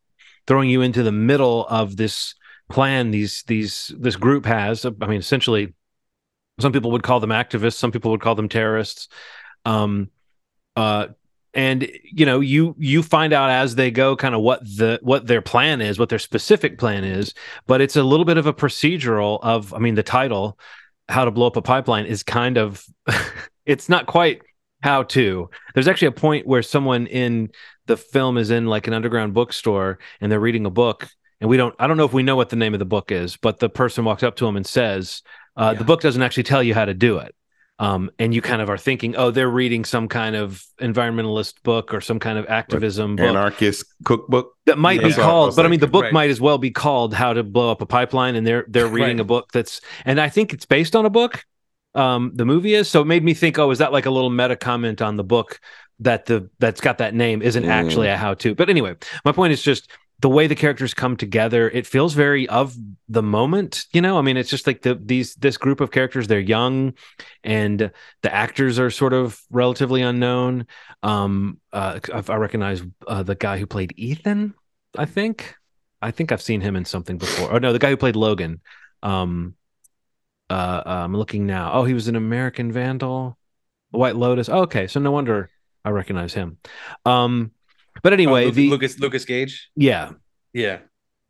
throwing 0.46 0.70
you 0.70 0.80
into 0.80 1.02
the 1.02 1.12
middle 1.12 1.66
of 1.66 1.96
this 1.96 2.34
plan. 2.70 3.10
These 3.10 3.42
these 3.46 3.92
this 3.98 4.16
group 4.16 4.46
has. 4.46 4.86
I 4.86 5.06
mean, 5.06 5.20
essentially, 5.20 5.74
some 6.58 6.72
people 6.72 6.90
would 6.92 7.02
call 7.02 7.20
them 7.20 7.30
activists, 7.30 7.74
some 7.74 7.92
people 7.92 8.10
would 8.12 8.22
call 8.22 8.34
them 8.34 8.48
terrorists. 8.48 9.08
Um, 9.64 10.10
uh, 10.74 11.08
and 11.54 11.90
you 12.04 12.24
know, 12.24 12.40
you 12.40 12.74
you 12.78 13.02
find 13.02 13.32
out 13.32 13.50
as 13.50 13.74
they 13.74 13.90
go, 13.90 14.16
kind 14.16 14.34
of 14.34 14.40
what 14.40 14.64
the 14.64 14.98
what 15.02 15.26
their 15.26 15.42
plan 15.42 15.80
is, 15.80 15.98
what 15.98 16.08
their 16.08 16.18
specific 16.18 16.78
plan 16.78 17.04
is. 17.04 17.34
But 17.66 17.80
it's 17.80 17.96
a 17.96 18.02
little 18.02 18.24
bit 18.24 18.38
of 18.38 18.46
a 18.46 18.52
procedural 18.54 19.38
of. 19.42 19.74
I 19.74 19.78
mean, 19.78 19.94
the 19.96 20.02
title 20.02 20.58
how 21.08 21.24
to 21.24 21.30
blow 21.30 21.46
up 21.46 21.56
a 21.56 21.62
pipeline 21.62 22.06
is 22.06 22.22
kind 22.22 22.56
of 22.58 22.84
it's 23.66 23.88
not 23.88 24.06
quite 24.06 24.42
how 24.82 25.02
to 25.02 25.50
there's 25.74 25.88
actually 25.88 26.08
a 26.08 26.12
point 26.12 26.46
where 26.46 26.62
someone 26.62 27.06
in 27.06 27.50
the 27.86 27.96
film 27.96 28.38
is 28.38 28.50
in 28.50 28.66
like 28.66 28.86
an 28.86 28.92
underground 28.94 29.34
bookstore 29.34 29.98
and 30.20 30.30
they're 30.30 30.38
reading 30.40 30.66
a 30.66 30.70
book 30.70 31.08
and 31.40 31.50
we 31.50 31.56
don't 31.56 31.74
i 31.78 31.86
don't 31.86 31.96
know 31.96 32.04
if 32.04 32.12
we 32.12 32.22
know 32.22 32.36
what 32.36 32.50
the 32.50 32.56
name 32.56 32.74
of 32.74 32.78
the 32.78 32.84
book 32.84 33.10
is 33.10 33.36
but 33.36 33.58
the 33.58 33.68
person 33.68 34.04
walks 34.04 34.22
up 34.22 34.36
to 34.36 34.46
him 34.46 34.56
and 34.56 34.66
says 34.66 35.22
uh, 35.56 35.70
Yeah. 35.72 35.78
the 35.78 35.84
book 35.84 36.00
doesn't 36.00 36.22
actually 36.22 36.44
tell 36.44 36.62
you 36.62 36.74
how 36.74 36.84
to 36.84 36.94
do 36.94 37.18
it 37.18 37.34
um, 37.80 38.10
and 38.18 38.34
you 38.34 38.42
kind 38.42 38.60
of 38.60 38.68
are 38.70 38.78
thinking 38.78 39.14
oh 39.16 39.30
they're 39.30 39.48
reading 39.48 39.84
some 39.84 40.08
kind 40.08 40.34
of 40.36 40.64
environmentalist 40.80 41.62
book 41.62 41.94
or 41.94 42.00
some 42.00 42.18
kind 42.18 42.38
of 42.38 42.46
activism 42.48 43.16
book 43.16 43.26
Anarchist 43.26 43.84
cookbook. 44.04 44.52
that 44.66 44.78
might 44.78 45.00
be 45.02 45.08
Yeah. 45.10 45.14
I 45.16 45.20
called 45.22 45.48
was 45.48 45.56
but 45.56 45.64
i 45.64 45.68
mean 45.68 45.80
the 45.80 45.86
book 45.86 46.04
Right. 46.04 46.12
might 46.12 46.30
as 46.30 46.40
well 46.40 46.58
be 46.58 46.70
called 46.70 47.14
how 47.14 47.32
to 47.32 47.42
blow 47.42 47.70
up 47.70 47.80
a 47.82 47.86
pipeline 47.86 48.34
and 48.36 48.46
they're 48.46 48.64
they're 48.68 48.88
reading 48.88 49.16
Right. 49.18 49.20
a 49.20 49.24
book 49.24 49.52
that's 49.52 49.80
and 50.04 50.20
i 50.20 50.28
think 50.28 50.52
it's 50.52 50.66
based 50.66 50.96
on 50.96 51.04
a 51.06 51.10
book 51.10 51.44
um 51.94 52.32
the 52.34 52.44
movie 52.44 52.74
is 52.74 52.88
so 52.88 53.00
it 53.02 53.06
made 53.06 53.24
me 53.24 53.34
think 53.34 53.58
oh 53.58 53.70
is 53.70 53.78
that 53.78 53.92
like 53.92 54.06
a 54.06 54.10
little 54.10 54.30
meta 54.30 54.56
comment 54.56 55.00
on 55.00 55.16
the 55.16 55.24
book 55.24 55.60
that 56.00 56.26
the 56.26 56.48
that's 56.58 56.80
got 56.80 56.98
that 56.98 57.14
name 57.14 57.42
isn't 57.42 57.64
Mm. 57.64 57.68
actually 57.70 58.08
a 58.08 58.16
how 58.16 58.34
to 58.34 58.54
but 58.54 58.68
anyway 58.70 58.94
my 59.24 59.32
point 59.32 59.52
is 59.52 59.62
just 59.62 59.90
the 60.20 60.28
way 60.28 60.46
the 60.46 60.54
characters 60.54 60.94
come 60.94 61.16
together 61.16 61.70
it 61.70 61.86
feels 61.86 62.14
very 62.14 62.48
of 62.48 62.74
the 63.08 63.22
moment 63.22 63.86
you 63.92 64.00
know? 64.00 64.18
I 64.18 64.22
mean 64.22 64.36
it's 64.36 64.50
just 64.50 64.66
like 64.66 64.82
the 64.82 64.94
these 64.94 65.34
this 65.36 65.56
group 65.56 65.80
of 65.80 65.90
characters 65.90 66.26
they're 66.26 66.40
young 66.40 66.94
and 67.44 67.90
the 68.22 68.34
actors 68.34 68.78
are 68.78 68.90
sort 68.90 69.12
of 69.12 69.40
relatively 69.50 70.02
unknown. 70.02 70.66
Um 71.02 71.60
uh 71.72 72.00
i, 72.12 72.36
recognize 72.36 72.82
uh, 73.06 73.22
the 73.22 73.34
guy 73.34 73.58
who 73.58 73.66
played 73.66 73.92
ethan 73.96 74.54
i 74.96 75.04
think. 75.04 75.54
I 76.00 76.10
think 76.10 76.32
i've 76.32 76.42
seen 76.42 76.60
him 76.60 76.76
in 76.76 76.84
something 76.84 77.18
before. 77.18 77.52
Oh 77.52 77.58
no 77.58 77.72
the 77.72 77.78
guy 77.78 77.90
who 77.90 77.96
played 77.96 78.16
logan. 78.16 78.60
Um 79.02 79.54
uh 80.50 80.82
i'm 80.84 81.16
looking 81.16 81.46
now. 81.46 81.72
Oh 81.72 81.84
he 81.84 81.94
was 81.94 82.08
an 82.08 82.16
american 82.16 82.72
vandal. 82.72 83.38
White 83.90 84.16
lotus. 84.16 84.48
Oh, 84.48 84.62
okay 84.62 84.86
so 84.86 85.00
no 85.00 85.12
wonder 85.12 85.50
i 85.84 85.90
recognize 85.90 86.34
him. 86.34 86.58
Um 87.04 87.52
but 88.02 88.12
anyway 88.12 88.44
Oh, 88.44 88.46
Lu- 88.46 88.52
the 88.52 88.70
Lucas 88.70 88.98
Lucas 88.98 89.24
Gage. 89.24 89.70
yeah 89.76 90.12
Yeah. 90.52 90.78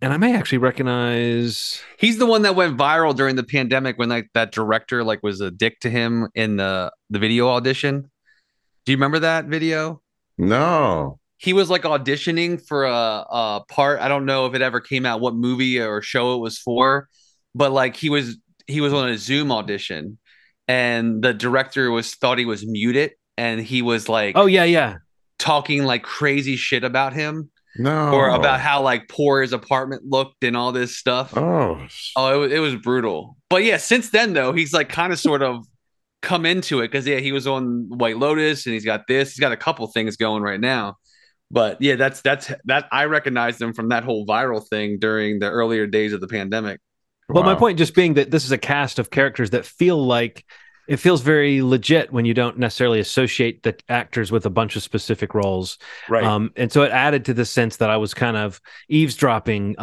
and 0.00 0.12
i 0.12 0.16
may 0.16 0.34
actually 0.36 0.58
recognize 0.58 1.80
He's 1.98 2.18
the 2.18 2.26
one 2.26 2.42
that 2.42 2.54
went 2.56 2.76
viral 2.78 3.14
during 3.16 3.36
the 3.36 3.42
pandemic 3.44 3.98
when 3.98 4.08
like 4.08 4.28
that 4.34 4.52
director 4.52 5.02
like 5.04 5.22
was 5.22 5.40
a 5.40 5.50
dick 5.50 5.80
to 5.80 5.90
him 5.90 6.28
in 6.34 6.56
the 6.56 6.92
the 7.10 7.18
video 7.18 7.48
audition. 7.48 8.10
Do 8.84 8.92
you 8.92 8.96
remember 8.96 9.18
that 9.20 9.46
video? 9.46 10.00
No. 10.38 11.18
He 11.36 11.52
was 11.52 11.68
like 11.70 11.82
auditioning 11.82 12.64
for 12.66 12.84
a, 12.84 12.92
a 12.92 13.64
part. 13.68 14.00
I 14.00 14.08
don't 14.08 14.24
know 14.26 14.46
if 14.46 14.54
it 14.54 14.62
ever 14.62 14.80
came 14.80 15.04
out 15.06 15.20
what 15.20 15.34
movie 15.34 15.78
or 15.80 16.00
show 16.02 16.34
it 16.34 16.38
was 16.38 16.58
for, 16.58 17.08
but 17.54 17.70
like 17.72 17.96
he 17.96 18.08
was 18.10 18.38
he 18.66 18.80
was 18.80 18.92
on 18.92 19.08
a 19.08 19.16
Zoom 19.18 19.50
audition 19.52 20.18
and 20.66 21.22
the 21.22 21.32
director 21.34 21.90
was 21.90 22.14
thought 22.14 22.38
he 22.38 22.44
was 22.44 22.64
muted 22.66 23.12
and 23.36 23.60
he 23.60 23.82
was 23.82 24.08
like 24.08 24.36
oh 24.36 24.46
yeah 24.46 24.64
yeah 24.64 24.96
talking 25.38 25.84
like 25.84 26.02
crazy 26.02 26.56
shit 26.56 26.84
about 26.84 27.12
him 27.12 27.50
No. 27.76 28.12
or 28.12 28.28
about 28.30 28.60
how 28.60 28.82
like 28.82 29.08
poor 29.08 29.42
his 29.42 29.52
apartment 29.52 30.02
looked 30.04 30.42
and 30.44 30.56
all 30.56 30.72
this 30.72 30.96
stuff. 30.96 31.36
Oh. 31.36 31.86
Oh, 32.16 32.34
it 32.34 32.38
was, 32.38 32.52
it 32.52 32.58
was 32.58 32.76
brutal. 32.76 33.36
But 33.50 33.64
yeah, 33.64 33.76
since 33.76 34.10
then 34.10 34.32
though, 34.32 34.52
he's 34.52 34.72
like 34.72 34.88
kind 34.88 35.12
of 35.12 35.18
sort 35.18 35.42
of 35.42 35.64
come 36.20 36.44
into 36.44 36.80
it 36.80 36.88
because 36.90 37.06
yeah, 37.06 37.18
he 37.18 37.32
was 37.32 37.46
on 37.46 37.86
White 37.88 38.18
Lotus 38.18 38.66
and 38.66 38.72
he's 38.74 38.84
got 38.84 39.06
this. 39.06 39.32
He's 39.32 39.40
got 39.40 39.52
a 39.52 39.56
couple 39.56 39.86
things 39.86 40.16
going 40.16 40.42
right 40.42 40.60
now. 40.60 40.96
But 41.50 41.80
yeah, 41.80 41.94
that's 41.94 42.20
that's 42.20 42.52
that 42.66 42.86
I 42.92 43.04
recognized 43.06 43.62
him 43.62 43.72
from 43.72 43.88
that 43.88 44.04
whole 44.04 44.26
viral 44.26 44.66
thing 44.68 44.98
during 44.98 45.38
the 45.38 45.48
earlier 45.48 45.86
days 45.86 46.12
of 46.12 46.20
the 46.20 46.28
pandemic. 46.28 46.80
Well, 47.30 47.44
my 47.44 47.54
point 47.54 47.78
just 47.78 47.94
being 47.94 48.14
that 48.14 48.30
this 48.30 48.44
is 48.44 48.52
a 48.52 48.58
cast 48.58 48.98
of 48.98 49.10
characters 49.10 49.50
that 49.50 49.64
feel 49.64 49.96
like 50.04 50.44
it 50.88 50.96
feels 50.96 51.20
very 51.20 51.60
legit 51.60 52.10
when 52.12 52.24
you 52.24 52.32
don't 52.32 52.58
necessarily 52.58 52.98
associate 52.98 53.62
the 53.62 53.76
actors 53.90 54.32
with 54.32 54.46
a 54.46 54.50
bunch 54.50 54.74
of 54.74 54.82
specific 54.82 55.34
roles. 55.34 55.76
Right. 56.08 56.24
Um, 56.24 56.50
and 56.56 56.72
so 56.72 56.82
it 56.82 56.90
added 56.90 57.26
to 57.26 57.34
the 57.34 57.44
sense 57.44 57.76
that 57.76 57.90
I 57.90 57.98
was 57.98 58.14
kind 58.14 58.38
of 58.38 58.58
eavesdropping, 58.88 59.78
uh, 59.78 59.82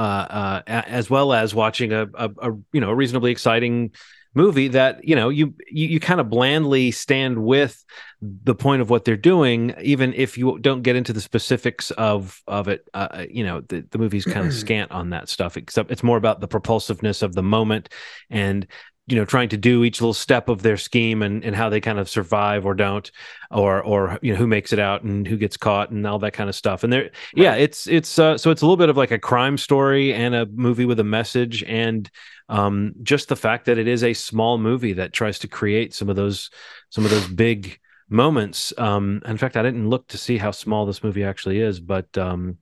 uh, 0.68 0.82
as 0.88 1.10
well 1.10 1.32
as 1.32 1.53
watching 1.53 1.93
a, 1.93 2.08
a, 2.16 2.30
a 2.39 2.51
you 2.74 2.82
know 2.82 2.89
a 2.89 2.95
reasonably 2.95 3.32
exciting 3.32 3.91
movie 4.34 4.68
that 4.68 5.08
you 5.08 5.16
know 5.16 5.30
you 5.30 5.53
you, 5.70 5.88
you 5.88 5.99
kind 5.99 6.20
of 6.20 6.30
blandly 6.30 6.91
stand 6.91 7.41
with 7.43 7.86
the 8.22 8.56
point 8.56 8.82
of 8.82 8.89
what 8.89 9.06
they're 9.06 9.16
doing, 9.16 9.76
even 9.82 10.12
if 10.14 10.39
you 10.39 10.58
don't 10.60 10.82
get 10.82 10.95
into 10.95 11.14
the 11.14 11.22
specifics 11.22 11.91
of 11.91 12.41
of 12.47 12.68
it. 12.68 12.89
Uh, 12.95 13.26
you 13.30 13.43
know, 13.43 13.62
the, 13.62 13.86
the 13.91 13.99
movie's 13.99 14.26
kind 14.26 14.47
of 14.47 14.53
scant 14.56 14.91
on 14.91 15.12
that 15.12 15.30
stuff. 15.30 15.56
Except 15.56 15.91
it's 15.91 16.03
more 16.03 16.18
about 16.18 16.39
the 16.39 16.47
propulsiveness 16.47 17.22
of 17.22 17.36
the 17.36 17.43
moment 17.43 17.89
and 18.32 18.66
you 19.08 19.16
know 19.16 19.26
trying 19.26 19.49
to 19.49 19.58
do 19.58 19.84
each 19.84 20.01
little 20.01 20.14
step 20.14 20.49
of 20.49 20.62
their 20.64 20.78
scheme 20.78 21.22
and, 21.22 21.43
and 21.43 21.56
how 21.56 21.70
they 21.70 21.80
kind 21.80 21.99
of 21.99 22.10
survive 22.10 22.66
or 22.66 22.74
don't 22.74 23.12
or 23.51 23.82
or 23.84 24.18
you 24.22 24.34
know 24.34 24.38
who 24.38 24.47
makes 24.47 24.74
it 24.74 24.80
out 24.80 25.03
and 25.03 25.28
who 25.28 25.38
gets 25.38 25.58
caught 25.58 25.91
and 25.91 26.06
all 26.08 26.20
that 26.20 26.34
kind 26.34 26.49
of 26.49 26.56
stuff. 26.56 26.84
And 26.84 26.91
there 26.91 27.12
yeah 27.36 27.53
it's 27.56 27.88
it's 27.88 28.18
uh, 28.18 28.38
so 28.38 28.49
it's 28.51 28.62
a 28.62 28.66
little 28.66 28.78
bit 28.78 28.89
of 28.89 28.97
like 28.97 29.12
a 29.12 29.20
crime 29.20 29.58
story 29.58 30.14
and 30.14 30.34
a 30.34 30.45
movie 30.47 30.86
with 30.86 30.99
a 30.99 31.03
message 31.03 31.64
and 31.64 32.10
um 32.49 32.93
just 33.03 33.28
the 33.28 33.36
fact 33.36 33.66
that 33.66 33.78
it 33.78 33.88
is 33.88 34.03
a 34.03 34.14
small 34.14 34.58
movie 34.58 34.93
that 34.93 35.14
tries 35.14 35.39
to 35.39 35.47
create 35.47 35.93
some 35.93 36.10
of 36.10 36.16
those 36.16 36.49
some 36.89 37.06
of 37.06 37.12
those 37.12 37.28
big 37.28 37.80
moments. 38.10 38.72
Um 38.78 39.22
in 39.26 39.38
fact 39.38 39.58
i 39.58 39.64
didn't 39.64 39.89
look 39.89 40.08
to 40.10 40.18
see 40.18 40.38
how 40.38 40.51
small 40.51 40.86
this 40.86 41.03
movie 41.03 41.24
actually 41.24 41.60
is 41.60 41.80
but 41.80 42.16
um 42.18 42.58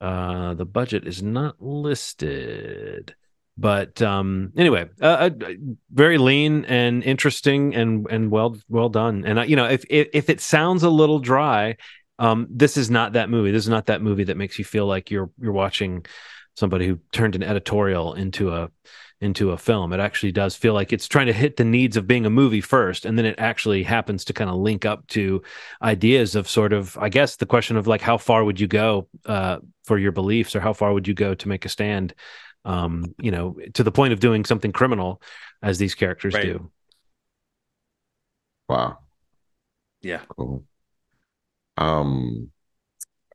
uh 0.00 0.54
the 0.54 0.64
budget 0.64 1.06
is 1.06 1.22
not 1.22 1.60
listed 1.60 3.14
but 3.62 4.02
um 4.02 4.52
anyway 4.56 4.88
uh, 5.00 5.30
uh, 5.30 5.52
very 5.92 6.18
lean 6.18 6.64
and 6.64 7.04
interesting 7.04 7.74
and 7.76 8.08
and 8.10 8.30
well 8.30 8.56
well 8.68 8.88
done. 8.88 9.24
And 9.24 9.48
you 9.48 9.54
know 9.54 9.66
if, 9.66 9.84
if 9.88 10.08
if 10.12 10.28
it 10.28 10.40
sounds 10.40 10.82
a 10.82 10.90
little 10.90 11.20
dry 11.20 11.76
um 12.18 12.48
this 12.50 12.76
is 12.76 12.90
not 12.90 13.12
that 13.12 13.30
movie. 13.30 13.52
This 13.52 13.62
is 13.62 13.70
not 13.70 13.86
that 13.86 14.02
movie 14.02 14.24
that 14.24 14.36
makes 14.36 14.58
you 14.58 14.64
feel 14.64 14.86
like 14.86 15.12
you're 15.12 15.30
you're 15.40 15.52
watching 15.52 16.04
somebody 16.56 16.88
who 16.88 16.98
turned 17.12 17.36
an 17.36 17.44
editorial 17.44 18.14
into 18.14 18.52
a 18.52 18.68
into 19.20 19.52
a 19.52 19.56
film. 19.56 19.92
It 19.92 20.00
actually 20.00 20.32
does 20.32 20.56
feel 20.56 20.74
like 20.74 20.92
it's 20.92 21.06
trying 21.06 21.28
to 21.28 21.32
hit 21.32 21.56
the 21.56 21.64
needs 21.64 21.96
of 21.96 22.08
being 22.08 22.26
a 22.26 22.30
movie 22.30 22.60
first 22.60 23.06
and 23.06 23.16
then 23.16 23.24
it 23.24 23.36
actually 23.38 23.84
happens 23.84 24.24
to 24.24 24.32
kind 24.32 24.50
of 24.50 24.56
link 24.56 24.84
up 24.84 25.06
to 25.06 25.40
ideas 25.80 26.34
of 26.34 26.48
sort 26.48 26.72
of 26.72 26.98
i 26.98 27.08
guess 27.08 27.36
the 27.36 27.46
question 27.46 27.76
of 27.76 27.86
like 27.86 28.00
how 28.00 28.18
far 28.18 28.42
would 28.42 28.58
you 28.58 28.66
go 28.66 29.06
uh 29.26 29.58
for 29.84 29.96
your 29.96 30.10
beliefs 30.10 30.56
or 30.56 30.60
how 30.60 30.72
far 30.72 30.92
would 30.92 31.06
you 31.06 31.14
go 31.14 31.34
to 31.34 31.48
make 31.48 31.64
a 31.64 31.68
stand 31.68 32.12
um 32.64 33.14
you 33.18 33.30
know 33.30 33.56
to 33.74 33.82
the 33.82 33.90
point 33.90 34.12
of 34.12 34.20
doing 34.20 34.44
something 34.44 34.72
criminal 34.72 35.20
as 35.62 35.78
these 35.78 35.94
characters 35.94 36.34
Right. 36.34 36.44
do 36.44 36.70
Wow. 38.68 38.98
Yeah. 40.00 40.22
Cool. 40.28 40.64
Um, 41.76 42.50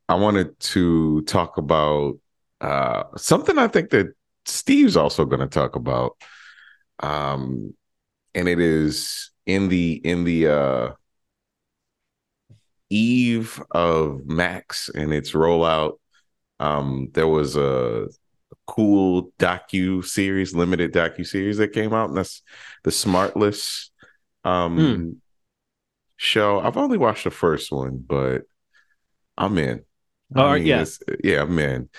I 0.09 0.15
wanted 0.15 0.59
to 0.59 1.21
talk 1.23 1.57
about 1.57 2.17
uh 2.59 3.03
something 3.17 3.57
I 3.59 3.67
think 3.67 3.91
that 3.91 4.07
Steve's 4.45 4.97
also 4.97 5.25
going 5.25 5.41
to 5.41 5.47
talk 5.47 5.75
about. 5.75 6.17
Um, 6.99 7.75
and 8.33 8.47
it 8.47 8.59
is 8.59 9.31
in 9.45 9.69
the 9.69 9.93
in 10.03 10.23
the 10.23 10.47
uh 10.47 10.91
eve 12.89 13.61
of 13.71 14.25
Max 14.25 14.89
and 14.89 15.13
its 15.13 15.31
rollout, 15.33 15.99
um, 16.59 17.09
there 17.13 17.27
was 17.27 17.55
a 17.55 18.07
cool 18.67 19.31
docu 19.39 20.03
series, 20.05 20.53
limited 20.53 20.93
docu 20.93 21.25
series 21.25 21.57
that 21.57 21.73
came 21.73 21.93
out, 21.93 22.09
and 22.09 22.17
that's 22.17 22.41
the 22.83 22.91
Smartless 22.91 23.89
um 24.43 24.77
Hmm. 24.77 25.09
show. 26.17 26.59
I've 26.59 26.77
only 26.77 26.97
watched 26.97 27.23
the 27.23 27.31
first 27.31 27.71
one, 27.71 28.03
but 28.05 28.43
I'm 29.37 29.57
in. 29.57 29.83
All 30.35 30.45
right, 30.47 30.63
yeah. 30.63 30.81
it's- 30.81 30.99
yeah, 31.23 31.41
I'm 31.41 31.57
in. 31.57 31.89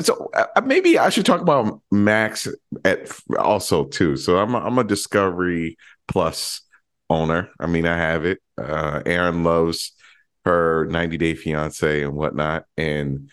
So 0.00 0.30
uh, 0.34 0.60
maybe 0.64 0.98
I 0.98 1.10
should 1.10 1.26
talk 1.26 1.40
about 1.40 1.80
Max 1.92 2.48
at 2.84 3.10
also 3.38 3.84
too. 3.84 4.16
So 4.16 4.36
I'm 4.38 4.54
a, 4.54 4.58
I'm 4.58 4.78
a 4.78 4.84
Discovery 4.84 5.76
Plus 6.08 6.62
owner. 7.08 7.50
I 7.60 7.66
mean, 7.68 7.86
I 7.86 7.96
have 7.96 8.24
it. 8.26 8.40
Uh, 8.60 9.02
Aaron 9.06 9.44
loves 9.44 9.92
her 10.44 10.86
90 10.86 11.18
Day 11.18 11.34
Fiance 11.34 12.02
and 12.02 12.14
whatnot, 12.14 12.64
and 12.76 13.30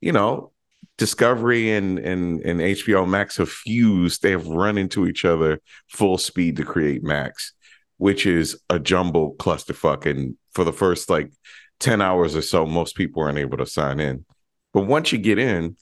you 0.00 0.10
know, 0.12 0.50
Discovery 0.96 1.72
and 1.72 1.98
and 1.98 2.40
and 2.42 2.60
HBO 2.60 3.08
Max 3.08 3.36
have 3.38 3.50
fused. 3.50 4.22
They 4.22 4.30
have 4.30 4.46
run 4.46 4.78
into 4.78 5.06
each 5.06 5.24
other 5.24 5.60
full 5.88 6.18
speed 6.18 6.56
to 6.56 6.64
create 6.64 7.02
Max, 7.02 7.52
which 7.96 8.26
is 8.26 8.60
a 8.70 8.78
jumble 8.78 9.34
clusterfuck. 9.36 10.06
And 10.06 10.36
for 10.52 10.64
the 10.64 10.72
first 10.72 11.10
like 11.10 11.32
10 11.80 12.00
hours 12.00 12.36
or 12.36 12.42
so, 12.42 12.64
most 12.64 12.96
people 12.96 13.22
aren't 13.22 13.38
able 13.38 13.58
to 13.58 13.66
sign 13.66 13.98
in. 13.98 14.24
But 14.72 14.86
once 14.86 15.10
you 15.10 15.18
get 15.18 15.38
in, 15.38 15.76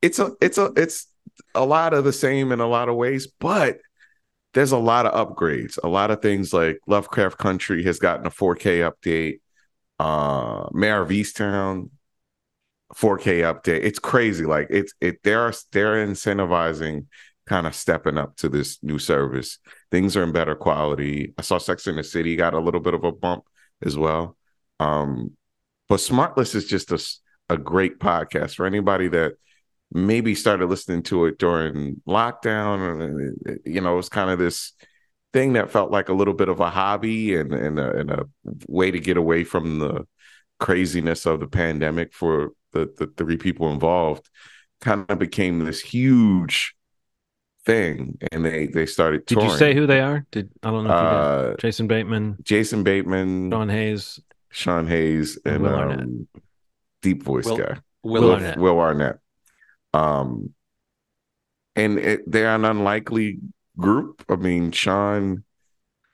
it's 0.00 0.18
a 0.18 0.32
it's 0.40 0.58
a 0.58 0.72
it's 0.76 1.06
a 1.54 1.64
lot 1.64 1.92
of 1.92 2.04
the 2.04 2.12
same 2.12 2.52
in 2.52 2.60
a 2.60 2.66
lot 2.66 2.88
of 2.88 2.96
ways, 2.96 3.26
but 3.26 3.78
there's 4.54 4.72
a 4.72 4.78
lot 4.78 5.04
of 5.04 5.28
upgrades. 5.28 5.78
A 5.84 5.88
lot 5.88 6.10
of 6.10 6.22
things 6.22 6.54
like 6.54 6.80
Lovecraft 6.86 7.36
Country 7.36 7.82
has 7.84 7.98
gotten 7.98 8.26
a 8.26 8.30
4K 8.30 8.90
update. 8.90 9.40
Uh 9.98 10.68
Mare 10.72 11.02
of 11.02 11.08
Easttown 11.08 11.90
4K 12.94 13.40
update. 13.40 13.82
It's 13.82 13.98
crazy. 13.98 14.44
Like 14.44 14.68
it's 14.70 14.92
it 15.00 15.22
they're 15.22 15.52
they're 15.72 16.06
incentivizing 16.06 17.06
kind 17.46 17.66
of 17.66 17.74
stepping 17.74 18.18
up 18.18 18.36
to 18.36 18.48
this 18.48 18.78
new 18.82 18.98
service. 18.98 19.58
Things 19.90 20.16
are 20.16 20.24
in 20.24 20.32
better 20.32 20.54
quality. 20.54 21.32
I 21.38 21.42
saw 21.42 21.58
Sex 21.58 21.86
in 21.86 21.96
the 21.96 22.02
City 22.02 22.36
got 22.36 22.54
a 22.54 22.60
little 22.60 22.80
bit 22.80 22.94
of 22.94 23.04
a 23.04 23.12
bump 23.12 23.44
as 23.82 23.96
well. 23.96 24.36
Um, 24.80 25.32
but 25.88 26.00
Smartless 26.00 26.54
is 26.54 26.66
just 26.66 26.90
a, 26.90 27.54
a 27.54 27.56
great 27.56 28.00
podcast 28.00 28.56
for 28.56 28.66
anybody 28.66 29.08
that 29.08 29.34
maybe 29.92 30.34
started 30.34 30.66
listening 30.66 31.02
to 31.04 31.26
it 31.26 31.38
during 31.38 32.02
lockdown. 32.06 33.38
uh, 33.48 33.54
You 33.64 33.80
know, 33.80 33.92
it 33.94 33.96
was 33.96 34.08
kind 34.08 34.30
of 34.30 34.38
this 34.38 34.72
thing 35.32 35.52
that 35.52 35.70
felt 35.70 35.92
like 35.92 36.08
a 36.08 36.14
little 36.14 36.34
bit 36.34 36.48
of 36.48 36.58
a 36.60 36.70
hobby 36.70 37.36
and, 37.36 37.52
and, 37.52 37.78
a, 37.78 37.96
and 37.96 38.10
a 38.10 38.26
way 38.66 38.90
to 38.90 38.98
get 38.98 39.16
away 39.16 39.44
from 39.44 39.78
the 39.78 40.06
craziness 40.58 41.26
of 41.26 41.38
the 41.38 41.46
pandemic 41.46 42.12
for 42.12 42.50
the, 42.76 43.06
the 43.06 43.12
three 43.16 43.36
people 43.36 43.70
involved 43.72 44.28
kind 44.80 45.04
of 45.08 45.18
became 45.18 45.64
this 45.64 45.80
huge 45.80 46.74
thing 47.64 48.16
and 48.30 48.44
they 48.44 48.66
they 48.66 48.86
started 48.86 49.26
Did 49.26 49.42
you 49.42 49.50
say 49.50 49.74
who 49.74 49.86
they 49.86 50.00
are? 50.00 50.24
Did 50.30 50.50
I 50.62 50.70
don't 50.70 50.84
know 50.84 50.90
if 50.90 51.02
you 51.02 51.08
did. 51.08 51.52
uh 51.52 51.56
Jason 51.58 51.86
Bateman, 51.88 52.36
Jason 52.42 52.82
Bateman 52.84 53.50
Sean 53.50 53.68
Hayes. 53.68 54.20
Sean 54.50 54.86
Hayes 54.86 55.38
And 55.44 55.56
and, 55.56 55.62
Will 55.64 55.74
um, 55.92 56.28
deep 57.02 57.22
voice 57.22 57.46
Will- 57.46 57.56
guy 57.56 57.78
Will 58.02 58.12
Will 58.12 58.22
Will, 58.22 58.32
Arnett. 58.34 58.58
Will 58.58 58.78
Arnett. 58.78 59.18
Um, 59.92 60.54
and 61.74 61.98
it, 61.98 62.30
they're 62.30 62.54
an 62.54 62.64
unlikely 62.64 63.38
group. 63.76 64.24
I 64.28 64.36
mean, 64.36 64.70
Sean, 64.70 65.42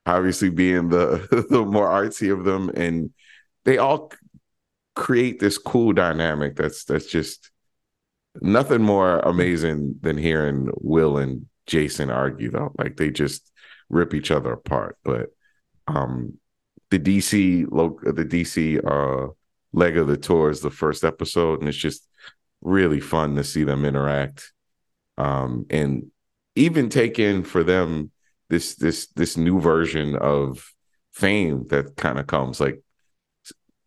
obviously 0.06 0.48
being 0.50 0.88
the 0.88 1.46
the 1.50 1.64
more 1.64 1.88
artsy 1.88 2.32
of 2.32 2.44
them, 2.44 2.70
and 2.70 3.10
they 3.64 3.76
all 3.78 4.10
c- 4.10 4.18
create 4.94 5.40
this 5.40 5.58
cool 5.58 5.92
dynamic. 5.92 6.56
That's 6.56 6.84
that's 6.84 7.06
just 7.06 7.50
nothing 8.40 8.82
more 8.82 9.20
amazing 9.20 9.96
than 10.00 10.16
hearing 10.16 10.68
Will 10.74 11.18
and 11.18 11.46
Jason 11.66 12.10
argue. 12.10 12.50
Though, 12.50 12.72
like 12.78 12.96
they 12.96 13.10
just 13.10 13.50
rip 13.88 14.14
each 14.14 14.30
other 14.30 14.52
apart. 14.52 14.96
But 15.04 15.28
um, 15.86 16.38
the 16.90 16.98
DC 16.98 17.64
the 17.68 18.24
DC 18.24 18.84
uh 18.84 19.32
leg 19.74 19.96
of 19.96 20.06
the 20.06 20.18
tour 20.18 20.50
is 20.50 20.60
the 20.60 20.70
first 20.70 21.04
episode, 21.04 21.60
and 21.60 21.68
it's 21.68 21.78
just 21.78 22.06
really 22.60 23.00
fun 23.00 23.36
to 23.36 23.44
see 23.44 23.64
them 23.64 23.84
interact. 23.84 24.52
Um, 25.18 25.66
and 25.70 26.10
even 26.54 26.88
take 26.88 27.18
in 27.18 27.44
for 27.44 27.64
them 27.64 28.10
this 28.48 28.74
this 28.74 29.06
this 29.08 29.36
new 29.36 29.60
version 29.60 30.16
of 30.16 30.72
fame 31.12 31.66
that 31.68 31.96
kind 31.96 32.18
of 32.18 32.26
comes 32.26 32.60
like 32.60 32.82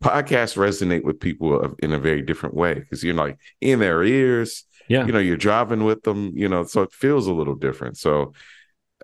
podcasts 0.03 0.55
resonate 0.57 1.03
with 1.03 1.19
people 1.19 1.59
of- 1.59 1.75
in 1.79 1.91
a 1.93 1.99
very 1.99 2.21
different 2.21 2.55
way 2.55 2.73
because 2.75 3.03
you're 3.03 3.13
like 3.15 3.37
in 3.61 3.79
their 3.79 4.03
ears 4.03 4.65
Yeah. 4.87 5.05
you 5.05 5.11
know 5.11 5.19
you're 5.19 5.37
driving 5.37 5.83
with 5.83 6.03
them 6.03 6.31
you 6.35 6.47
know 6.49 6.63
so 6.65 6.81
it 6.83 6.91
feels 6.91 7.27
a 7.27 7.33
little 7.33 7.55
different. 7.55 7.97
So 7.97 8.33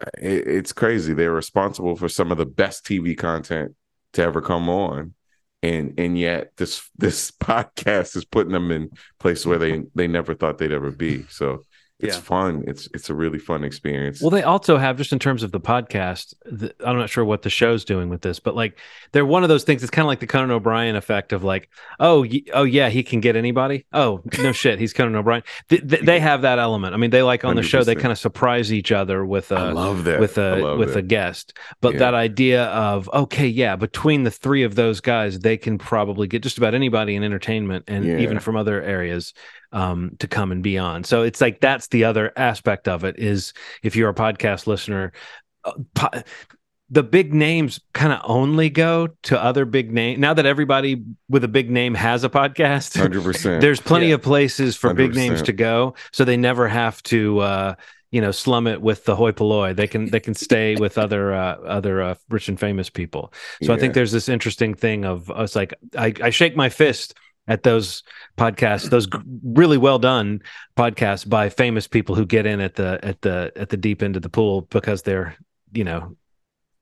uh, 0.01 0.09
it, 0.21 0.47
it's 0.47 0.73
crazy. 0.73 1.13
They're 1.13 1.31
responsible 1.33 1.95
for 1.95 2.09
some 2.09 2.31
of 2.31 2.37
the 2.37 2.45
best 2.45 2.85
tv 2.85 3.17
content 3.17 3.75
to 4.13 4.21
ever 4.23 4.41
come 4.41 4.69
on 4.69 5.13
and 5.63 5.93
and 5.99 6.17
yet 6.19 6.51
this 6.57 6.89
this 6.97 7.31
podcast 7.41 8.15
is 8.15 8.25
putting 8.25 8.51
them 8.53 8.71
in 8.71 8.89
places 9.19 9.45
where 9.45 9.59
they 9.59 9.83
they 9.95 10.07
never 10.07 10.33
thought 10.35 10.57
they'd 10.57 10.71
ever 10.71 10.91
be. 10.91 11.25
So 11.29 11.61
it's 12.01 12.15
Yeah. 12.15 12.21
fun 12.21 12.63
it's 12.67 12.87
it's 12.93 13.09
a 13.09 13.13
really 13.13 13.39
fun 13.39 13.63
experience 13.63 14.21
Well, 14.21 14.29
they 14.29 14.43
also 14.43 14.77
have 14.77 14.97
just 14.97 15.13
in 15.13 15.19
terms 15.19 15.43
of 15.43 15.51
the 15.51 15.59
podcast. 15.59 16.33
The, 16.45 16.73
I'm 16.85 16.97
not 16.97 17.09
sure 17.09 17.23
what 17.25 17.41
the 17.43 17.49
show's 17.49 17.85
doing 17.85 18.09
with 18.09 18.21
this, 18.21 18.39
but 18.39 18.55
like 18.55 18.77
they're 19.11 19.25
one 19.25 19.43
of 19.43 19.49
those 19.49 19.63
things. 19.63 19.83
It's 19.83 19.89
kind 19.91 20.05
of 20.05 20.07
like 20.07 20.19
the 20.19 20.27
Conan 20.27 20.51
O'Brien 20.51 20.95
effect 20.95 21.33
of 21.33 21.43
like, 21.43 21.69
oh, 21.99 22.21
y- 22.21 22.43
oh 22.53 22.63
yeah, 22.63 22.89
he 22.89 23.03
can 23.03 23.19
get 23.19 23.35
anybody. 23.35 23.85
Oh 23.93 24.21
no, 24.39 24.51
shit, 24.61 24.79
he's 24.79 24.93
Conan 24.93 25.15
O'Brien. 25.15 25.43
Th- 25.69 25.87
th- 25.87 26.03
they 26.03 26.19
have 26.19 26.41
that 26.43 26.59
element. 26.59 26.93
I 26.93 26.97
mean, 26.97 27.09
they 27.11 27.23
like 27.23 27.45
on 27.45 27.55
the 27.55 27.63
show 27.63 27.83
they 27.83 27.95
kind 27.95 28.11
of 28.11 28.17
surprise 28.17 28.73
each 28.73 28.91
other 28.91 29.25
with 29.25 29.51
i 29.51 29.69
a 29.69 29.73
love 29.73 30.03
that 30.05 30.19
with 30.19 30.37
I 30.37 30.57
a 30.59 30.75
with 30.77 30.95
a 30.95 31.01
guest. 31.01 31.57
But 31.81 31.93
Yeah. 31.93 31.99
that 31.99 32.13
idea 32.13 32.65
of 32.65 33.09
okay, 33.13 33.47
yeah, 33.47 33.75
between 33.75 34.23
the 34.23 34.31
three 34.31 34.63
of 34.63 34.75
those 34.75 35.01
guys, 35.01 35.39
they 35.39 35.57
can 35.57 35.77
probably 35.77 36.27
get 36.27 36.43
just 36.43 36.57
about 36.57 36.73
anybody 36.73 37.15
in 37.15 37.23
entertainment 37.23 37.85
and 37.87 38.05
Yeah. 38.05 38.17
even 38.19 38.39
from 38.39 38.55
other 38.55 38.81
areas 38.81 39.33
um, 39.71 40.15
to 40.19 40.27
come 40.27 40.51
and 40.51 40.61
be 40.63 40.77
on. 40.77 41.03
So 41.03 41.23
it's 41.23 41.41
like 41.41 41.61
that's 41.61 41.87
the 41.87 42.03
other 42.05 42.31
aspect 42.35 42.87
of 42.87 43.03
it 43.03 43.17
is 43.19 43.53
if 43.83 43.95
you're 43.95 44.09
a 44.09 44.13
podcast 44.13 44.67
listener, 44.67 45.11
uh, 45.63 45.73
po- 45.93 46.21
the 46.89 47.03
big 47.03 47.33
names 47.33 47.79
kind 47.93 48.11
of 48.11 48.19
only 48.25 48.69
go 48.69 49.07
to 49.23 49.41
other 49.41 49.63
big 49.63 49.93
name. 49.93 50.19
Now 50.19 50.33
that 50.33 50.45
everybody 50.45 51.01
with 51.29 51.43
a 51.45 51.47
big 51.47 51.69
name 51.69 51.93
has 51.95 52.25
a 52.25 52.29
podcast, 52.29 52.97
100% 52.97 53.61
there's 53.61 53.79
plenty 53.79 54.09
Yeah. 54.09 54.15
of 54.15 54.21
places 54.23 54.75
for 54.75 54.93
big 54.93 55.15
names 55.15 55.41
to 55.43 55.53
go, 55.53 55.95
so 56.11 56.25
they 56.25 56.37
never 56.37 56.67
have 56.67 57.01
to. 57.03 57.39
Uh, 57.39 57.75
you 58.13 58.19
know, 58.19 58.31
slum 58.31 58.67
it 58.67 58.81
with 58.81 59.05
the 59.05 59.15
hoi 59.15 59.31
polloi. 59.31 59.73
They 59.73 59.87
can 59.87 60.07
they 60.11 60.19
can 60.19 60.33
stay 60.33 60.75
with 60.79 60.97
other 60.97 61.33
uh, 61.33 61.55
other 61.61 62.01
uh, 62.01 62.15
rich 62.29 62.49
and 62.49 62.59
famous 62.59 62.89
people. 62.89 63.31
So 63.63 63.73
I 63.73 63.77
think 63.77 63.93
there's 63.93 64.11
this 64.11 64.27
interesting 64.27 64.73
thing 64.73 65.05
of 65.05 65.31
us 65.31 65.55
like 65.55 65.73
I, 65.97 66.13
I 66.21 66.29
shake 66.29 66.57
my 66.57 66.67
fist 66.67 67.13
at 67.47 67.63
those 67.63 68.03
podcasts, 68.37 68.89
those 68.89 69.07
really 69.43 69.77
well 69.77 69.99
done 69.99 70.41
podcasts 70.77 71.27
by 71.27 71.49
famous 71.49 71.87
people 71.87 72.15
who 72.15 72.25
get 72.25 72.45
in 72.45 72.59
at 72.61 72.75
the 72.75 72.99
at 73.03 73.21
the 73.21 73.51
at 73.55 73.69
the 73.69 73.77
deep 73.77 74.03
end 74.03 74.15
of 74.15 74.21
the 74.21 74.29
pool 74.29 74.61
because 74.69 75.01
they're 75.01 75.35
you 75.73 75.83
know 75.83 76.15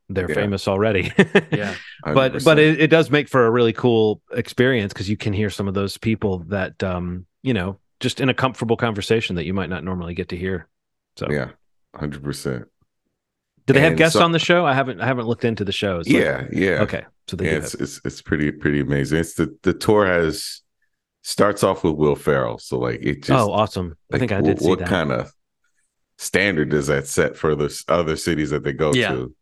they're 0.10 0.30
Yeah. 0.30 0.36
famous 0.36 0.68
already. 0.68 1.12
Yeah. 1.52 1.76
but 2.04 2.44
but 2.44 2.58
100%. 2.58 2.60
it, 2.60 2.82
it 2.82 2.88
does 2.90 3.10
make 3.10 3.30
for 3.30 3.46
a 3.46 3.52
really 3.52 3.74
cool 3.74 4.22
experience 4.34 4.92
because 4.94 5.10
you 5.10 5.18
can 5.18 5.34
hear 5.34 5.50
some 5.50 5.68
of 5.68 5.74
those 5.74 5.98
people 5.98 6.40
that 6.50 6.82
um 6.84 7.26
you 7.42 7.54
know 7.54 7.80
just 8.00 8.20
in 8.20 8.30
a 8.30 8.34
comfortable 8.34 8.78
conversation 8.78 9.36
that 9.36 9.46
you 9.46 9.54
might 9.54 9.70
not 9.70 9.84
normally 9.84 10.14
get 10.14 10.30
to 10.30 10.38
hear. 10.38 10.68
So 11.18 11.28
yeah 11.30 11.50
100% 11.96 12.66
do 13.70 13.74
they 13.74 13.82
have 13.82 13.92
And 13.92 13.98
guests 13.98 14.18
so- 14.18 14.24
on 14.26 14.32
the 14.32 14.40
show? 14.40 14.66
I 14.66 14.74
haven't 14.74 15.00
I 15.00 15.06
haven't 15.06 15.28
looked 15.28 15.46
into 15.46 15.64
the 15.64 15.72
shows. 15.72 16.08
Like- 16.08 16.24
yeah 16.24 16.48
yeah 16.52 16.82
okay. 16.82 17.06
So 17.28 17.38
they 17.38 17.46
yeah, 17.46 17.52
it's, 17.58 17.74
have, 17.74 17.82
it's 17.82 18.02
it's 18.04 18.22
pretty 18.22 18.52
pretty 18.52 18.80
amazing. 18.80 19.20
It's 19.20 19.36
the 19.36 19.56
the 19.64 19.74
tour 19.74 20.06
has 20.08 20.62
starts 21.22 21.64
off 21.64 21.84
with 21.84 21.94
Will 21.96 22.16
Ferrell, 22.16 22.58
so 22.58 22.80
like 22.80 23.00
it 23.04 23.24
just 23.24 23.30
oh 23.32 23.52
awesome. 23.52 23.96
I 24.12 24.18
think 24.18 24.32
I 24.32 24.40
wh- 24.40 24.46
did 24.46 24.60
see 24.60 24.68
what 24.68 24.84
kind 24.86 25.12
of 25.12 25.32
standard 26.18 26.70
does 26.70 26.88
that 26.88 27.08
set 27.08 27.38
for 27.38 27.56
the 27.56 27.70
other 27.88 28.16
cities 28.16 28.50
that 28.50 28.64
they 28.64 28.74
go 28.74 28.94
Yeah. 28.94 29.10
to? 29.14 29.36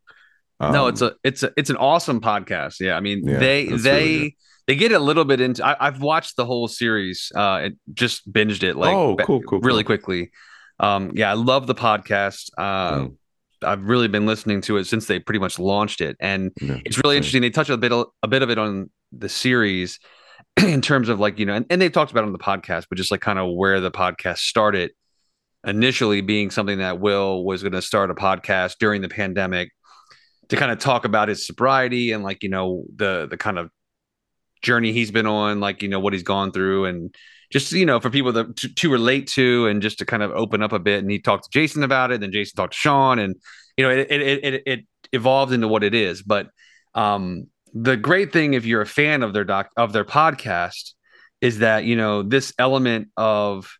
no, 0.59 0.85
Um, 0.85 0.89
it's 0.89 1.01
a 1.01 1.13
it's 1.23 1.43
a 1.43 1.51
it's 1.55 1.69
an 1.69 1.77
awesome 1.77 2.19
podcast. 2.21 2.79
Yeah, 2.79 2.95
I 2.97 2.99
mean 2.99 3.25
Yeah, 3.27 3.37
they 3.39 3.65
they 3.67 3.91
really 4.01 4.37
they 4.67 4.75
get 4.75 4.91
a 4.91 4.99
little 4.99 5.23
bit 5.23 5.39
into. 5.39 5.65
I, 5.65 5.87
I've 5.87 6.01
watched 6.01 6.35
the 6.35 6.45
whole 6.45 6.67
series. 6.67 7.31
Uh, 7.33 7.59
and 7.63 7.77
just 7.93 8.29
binged 8.31 8.63
it 8.63 8.75
like 8.75 8.93
Oh, 8.93 9.15
cool, 9.15 9.41
cool, 9.43 9.59
really 9.61 9.83
cool. 9.83 9.95
quickly. 9.97 10.31
Um, 10.79 11.11
yeah, 11.15 11.31
I 11.31 11.35
love 11.35 11.67
the 11.67 11.75
podcast. 11.75 12.49
Uh, 12.57 12.91
Mm. 12.97 13.15
I've 13.63 13.83
really 13.83 14.07
been 14.07 14.25
listening 14.25 14.61
to 14.61 14.77
it 14.77 14.85
since 14.85 15.07
they 15.07 15.19
pretty 15.19 15.39
much 15.39 15.59
launched 15.59 16.01
it, 16.01 16.15
and 16.19 16.51
yeah, 16.61 16.77
it's 16.85 17.01
really 17.03 17.17
interesting. 17.17 17.41
They 17.41 17.49
touch 17.49 17.69
a 17.69 17.77
bit 17.77 17.91
a 17.91 18.27
bit 18.27 18.41
of 18.41 18.49
it 18.49 18.57
on 18.57 18.89
the 19.11 19.29
series 19.29 19.99
in 20.57 20.81
terms 20.81 21.09
of 21.09 21.19
like 21.19 21.39
you 21.39 21.45
know, 21.45 21.53
and, 21.53 21.65
and 21.69 21.81
they've 21.81 21.91
talked 21.91 22.11
about 22.11 22.23
it 22.23 22.27
on 22.27 22.33
the 22.33 22.39
podcast, 22.39 22.85
but 22.89 22.97
just 22.97 23.11
like 23.11 23.21
kind 23.21 23.39
of 23.39 23.53
where 23.53 23.79
the 23.79 23.91
podcast 23.91 24.39
started 24.39 24.91
initially 25.65 26.21
being 26.21 26.51
something 26.51 26.77
that 26.79 26.99
Will 26.99 27.43
was 27.43 27.61
going 27.61 27.73
to 27.73 27.81
start 27.81 28.11
a 28.11 28.15
podcast 28.15 28.75
during 28.79 29.01
the 29.01 29.09
pandemic 29.09 29.71
to 30.49 30.55
kind 30.55 30.71
of 30.71 30.79
talk 30.79 31.03
about 31.03 31.27
his 31.27 31.45
sobriety 31.45 32.11
and 32.11 32.23
like 32.23 32.43
you 32.43 32.49
know 32.49 32.85
the 32.95 33.27
the 33.29 33.37
kind 33.37 33.57
of 33.57 33.69
journey 34.61 34.91
he's 34.91 35.11
been 35.11 35.27
on, 35.27 35.59
like 35.59 35.81
you 35.81 35.89
know 35.89 35.99
what 35.99 36.13
he's 36.13 36.23
gone 36.23 36.51
through, 36.51 36.85
and 36.85 37.15
just 37.51 37.71
you 37.71 37.85
know 37.85 37.99
for 37.99 38.09
people 38.09 38.33
to, 38.33 38.53
to, 38.53 38.73
to 38.73 38.91
relate 38.91 39.27
to, 39.29 39.67
and 39.67 39.81
just 39.81 39.99
to 39.99 40.05
kind 40.05 40.23
of 40.23 40.31
open 40.31 40.61
up 40.61 40.73
a 40.73 40.79
bit. 40.79 40.99
And 40.99 41.11
he 41.11 41.19
talked 41.19 41.45
to 41.45 41.49
Jason 41.49 41.83
about 41.83 42.11
it, 42.11 42.21
then 42.21 42.31
Jason 42.31 42.55
talked 42.55 42.73
to 42.73 42.79
Sean, 42.79 43.19
and 43.19 43.35
you 43.77 43.83
know 43.83 43.91
it 43.91 44.07
it 44.09 44.43
it, 44.43 44.63
it 44.65 44.79
evolved 45.13 45.53
into 45.53 45.67
what 45.67 45.83
it 45.83 45.93
is. 45.93 46.21
But 46.21 46.49
um, 46.93 47.47
the 47.73 47.97
great 47.97 48.33
thing, 48.33 48.53
if 48.53 48.65
you're 48.65 48.81
a 48.81 48.87
fan 48.87 49.23
of 49.23 49.33
their 49.33 49.43
doc 49.43 49.69
of 49.77 49.93
their 49.93 50.05
podcast, 50.05 50.93
is 51.41 51.59
that 51.59 51.85
you 51.85 51.95
know 51.95 52.23
this 52.23 52.53
element 52.57 53.09
of 53.17 53.71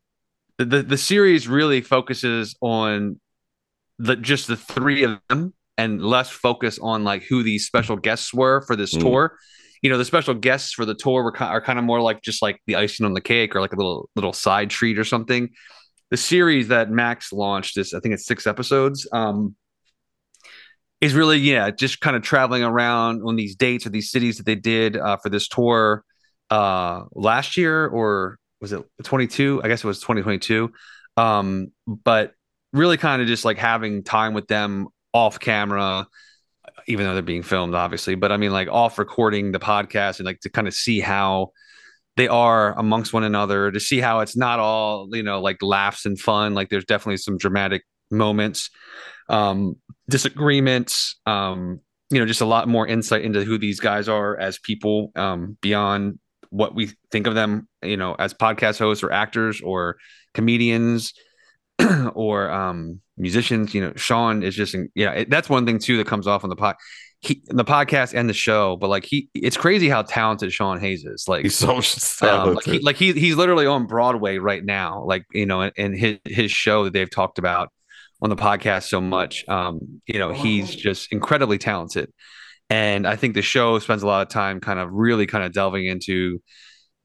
the, 0.57 0.81
the, 0.81 0.97
series 0.97 1.47
really 1.47 1.81
focuses 1.81 2.55
on 2.61 3.19
the 3.99 4.15
just 4.15 4.47
the 4.47 4.57
three 4.57 5.03
of 5.03 5.19
them 5.29 5.53
and 5.77 6.01
less 6.01 6.29
focus 6.29 6.79
on 6.81 7.03
like 7.03 7.23
who 7.23 7.43
these 7.43 7.65
special 7.65 7.95
guests 7.95 8.33
were 8.33 8.61
for 8.61 8.75
this 8.75 8.95
mm. 8.95 9.01
tour. 9.01 9.37
You 9.81 9.89
know, 9.89 9.97
the 9.97 10.05
special 10.05 10.33
guests 10.33 10.73
for 10.73 10.85
the 10.85 10.95
tour 10.95 11.23
were 11.23 11.43
are 11.43 11.61
kind 11.61 11.79
of 11.79 11.85
more 11.85 12.01
like 12.01 12.21
just 12.21 12.41
like 12.41 12.59
the 12.65 12.75
icing 12.75 13.05
on 13.05 13.13
the 13.13 13.21
cake 13.21 13.55
or 13.55 13.61
like 13.61 13.73
a 13.73 13.75
little 13.75 14.09
little 14.15 14.33
side 14.33 14.69
treat 14.69 14.97
or 14.97 15.03
something. 15.03 15.49
The 16.09 16.17
series 16.17 16.69
that 16.69 16.89
Max 16.89 17.33
launched 17.33 17.77
is 17.77 17.93
I 17.93 17.99
think 17.99 18.13
it's 18.13 18.25
six 18.25 18.47
episodes. 18.47 19.07
Um, 19.11 19.55
is 21.01 21.13
really 21.13 21.37
yeah 21.37 21.69
just 21.69 21.99
kind 22.01 22.15
of 22.15 22.21
traveling 22.21 22.63
around 22.63 23.21
on 23.23 23.35
these 23.35 23.55
dates 23.55 23.85
or 23.85 23.89
these 23.89 24.11
cities 24.11 24.37
that 24.37 24.45
they 24.45 24.55
did 24.55 24.97
uh, 24.97 25.17
for 25.17 25.29
this 25.29 25.47
tour 25.47 26.03
uh, 26.49 27.03
last 27.13 27.57
year 27.57 27.87
or 27.87 28.39
was 28.61 28.73
it 28.73 28.83
22 29.03 29.61
i 29.63 29.67
guess 29.67 29.83
it 29.83 29.87
was 29.87 29.99
2022 29.99 30.71
um, 31.17 31.71
but 31.87 32.33
really 32.73 32.97
kind 32.97 33.21
of 33.21 33.27
just 33.27 33.45
like 33.45 33.57
having 33.57 34.03
time 34.03 34.33
with 34.33 34.47
them 34.47 34.87
off 35.13 35.39
camera 35.39 36.07
even 36.87 37.05
though 37.05 37.13
they're 37.13 37.21
being 37.21 37.43
filmed 37.43 37.75
obviously 37.75 38.15
but 38.15 38.31
i 38.31 38.37
mean 38.37 38.51
like 38.51 38.67
off 38.69 38.97
recording 38.97 39.51
the 39.51 39.59
podcast 39.59 40.19
and 40.19 40.25
like 40.25 40.39
to 40.39 40.49
kind 40.49 40.67
of 40.67 40.73
see 40.73 40.99
how 40.99 41.49
they 42.15 42.27
are 42.27 42.77
amongst 42.79 43.13
one 43.13 43.23
another 43.23 43.71
to 43.71 43.79
see 43.79 43.99
how 43.99 44.19
it's 44.19 44.35
not 44.35 44.59
all 44.59 45.07
you 45.11 45.23
know 45.23 45.39
like 45.39 45.61
laughs 45.61 46.05
and 46.05 46.19
fun 46.19 46.53
like 46.53 46.69
there's 46.69 46.85
definitely 46.85 47.17
some 47.17 47.37
dramatic 47.37 47.83
moments 48.09 48.69
um 49.29 49.75
disagreements 50.09 51.19
um 51.25 51.79
you 52.09 52.19
know 52.19 52.25
just 52.25 52.41
a 52.41 52.45
lot 52.45 52.67
more 52.67 52.87
insight 52.87 53.23
into 53.23 53.43
who 53.43 53.57
these 53.57 53.79
guys 53.79 54.07
are 54.07 54.37
as 54.37 54.57
people 54.59 55.11
um 55.15 55.57
beyond 55.61 56.17
what 56.49 56.73
we 56.73 56.89
think 57.11 57.27
of 57.27 57.35
them 57.35 57.67
you 57.83 57.97
know 57.97 58.15
as 58.17 58.33
podcast 58.33 58.79
hosts 58.79 59.03
or 59.03 59.11
actors 59.11 59.61
or 59.61 59.97
comedians 60.33 61.13
or 62.13 62.49
um 62.49 63.01
musicians 63.17 63.73
you 63.73 63.81
know 63.81 63.91
sean 63.95 64.43
is 64.43 64.55
just 64.55 64.75
yeah 64.95 65.11
it, 65.11 65.29
that's 65.29 65.49
one 65.49 65.65
thing 65.65 65.79
too 65.79 65.97
that 65.97 66.07
comes 66.07 66.27
off 66.27 66.43
on 66.43 66.49
the 66.49 66.55
pod 66.55 66.75
he, 67.19 67.41
the 67.47 67.65
podcast 67.65 68.13
and 68.13 68.29
the 68.29 68.33
show, 68.33 68.77
but 68.77 68.89
like 68.89 69.03
he, 69.03 69.29
it's 69.33 69.57
crazy 69.57 69.89
how 69.89 70.03
talented 70.03 70.53
Sean 70.53 70.79
Hayes 70.79 71.03
is. 71.03 71.27
Like 71.27 71.43
he's 71.43 71.55
so 71.55 71.81
talented. 71.81 72.23
Um, 72.23 72.55
like, 72.55 72.65
he, 72.65 72.79
like 72.79 72.95
he, 72.95 73.13
he's 73.13 73.35
literally 73.35 73.65
on 73.65 73.87
Broadway 73.87 74.37
right 74.37 74.63
now. 74.63 75.03
Like 75.03 75.25
you 75.33 75.45
know, 75.45 75.71
and 75.77 75.97
his 75.97 76.19
his 76.25 76.51
show 76.51 76.83
that 76.83 76.93
they've 76.93 77.09
talked 77.09 77.39
about 77.39 77.71
on 78.21 78.29
the 78.29 78.35
podcast 78.35 78.83
so 78.83 79.01
much. 79.01 79.47
Um, 79.47 80.01
you 80.05 80.19
know, 80.19 80.31
he's 80.31 80.73
just 80.75 81.11
incredibly 81.11 81.57
talented. 81.57 82.11
And 82.69 83.07
I 83.07 83.15
think 83.15 83.33
the 83.33 83.41
show 83.41 83.79
spends 83.79 84.03
a 84.03 84.07
lot 84.07 84.21
of 84.21 84.29
time 84.29 84.59
kind 84.59 84.79
of 84.79 84.91
really 84.91 85.25
kind 85.25 85.43
of 85.43 85.53
delving 85.53 85.85
into 85.85 86.41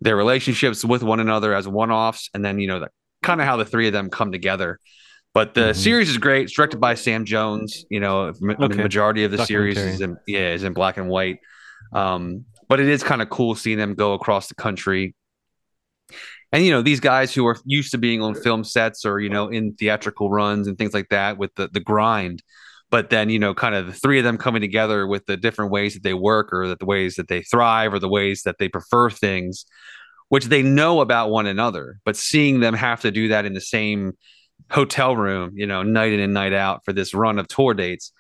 their 0.01 0.17
relationships 0.17 0.85
with 0.85 1.03
one 1.03 1.21
another 1.21 1.55
as 1.55 1.69
one-offs, 1.69 2.29
and 2.35 2.45
then 2.45 2.59
you 2.59 2.67
know 2.67 2.81
the, 2.81 2.89
kind 3.23 3.41
of 3.41 3.47
how 3.47 3.57
the 3.57 3.65
three 3.65 3.87
of 3.87 3.93
them 3.93 4.11
come 4.11 4.33
together. 4.33 4.79
But 5.35 5.55
the 5.55 5.61
mm-hmm. 5.61 5.81
series 5.81 6.11
is 6.11 6.19
great. 6.19 6.45
It's 6.45 6.53
directed 6.53 6.79
by 6.79 6.95
Sam 6.95 7.25
Jones. 7.25 7.85
You 7.89 8.01
know, 8.01 8.33
okay. 8.43 8.55
the 8.69 8.83
majority 8.83 9.25
of 9.25 9.31
the 9.31 9.45
series 9.47 9.79
is 9.79 10.01
in, 10.01 10.17
yeah 10.27 10.53
is 10.53 10.63
in 10.63 10.73
black 10.73 10.99
and 10.99 11.09
white. 11.09 11.39
Um, 11.93 12.45
but 12.69 12.81
it 12.81 12.89
is 12.89 13.03
kind 13.03 13.23
of 13.23 13.31
cool 13.31 13.55
seeing 13.55 13.79
them 13.79 13.95
go 13.95 14.15
across 14.15 14.49
the 14.49 14.55
country. 14.55 15.15
And 16.53 16.65
you 16.65 16.71
know, 16.71 16.83
these 16.83 17.01
guys 17.01 17.35
who 17.35 17.47
are 17.47 17.57
used 17.65 17.93
to 17.93 17.99
being 17.99 18.21
on 18.21 18.35
film 18.35 18.63
sets 18.63 19.07
or 19.07 19.21
you 19.21 19.31
know 19.31 19.49
in 19.49 19.75
theatrical 19.75 20.31
runs 20.31 20.69
and 20.69 20.77
things 20.77 20.93
like 20.93 21.09
that 21.09 21.39
with 21.39 21.55
the 21.55 21.69
the 21.69 21.81
grind 21.81 22.43
but 22.93 23.09
then 23.09 23.31
you 23.31 23.41
know 23.41 23.55
kind 23.55 23.75
of 23.75 23.87
the 23.87 23.93
three 23.93 24.19
of 24.19 24.25
them 24.25 24.39
coming 24.39 24.61
together 24.61 25.05
with 25.09 25.27
the 25.27 25.37
different 25.37 25.73
ways 25.73 25.95
that 25.95 26.05
they 26.05 26.15
work 26.15 26.53
or 26.53 26.69
that 26.69 26.79
the 26.79 26.87
ways 26.87 27.17
that 27.17 27.27
they 27.27 27.43
thrive 27.43 27.93
or 27.93 27.99
the 27.99 28.09
ways 28.09 28.43
that 28.43 28.59
they 28.59 28.69
prefer 28.69 29.11
things 29.11 29.65
which 30.29 30.45
they 30.45 30.63
know 30.63 31.01
about 31.01 31.31
one 31.31 31.47
another 31.47 31.99
but 32.05 32.17
seeing 32.17 32.61
them 32.61 32.75
have 32.75 33.01
to 33.01 33.11
do 33.11 33.29
that 33.29 33.45
in 33.45 33.55
the 33.55 33.61
same 33.61 34.13
hotel 34.71 35.17
room 35.17 35.53
you 35.55 35.67
know 35.67 35.83
night 35.83 36.13
in 36.13 36.21
and 36.21 36.35
night 36.35 36.53
out 36.53 36.85
for 36.85 36.93
this 36.93 37.15
run 37.15 37.39
of 37.39 37.49
tour 37.49 37.75
dates 37.75 38.13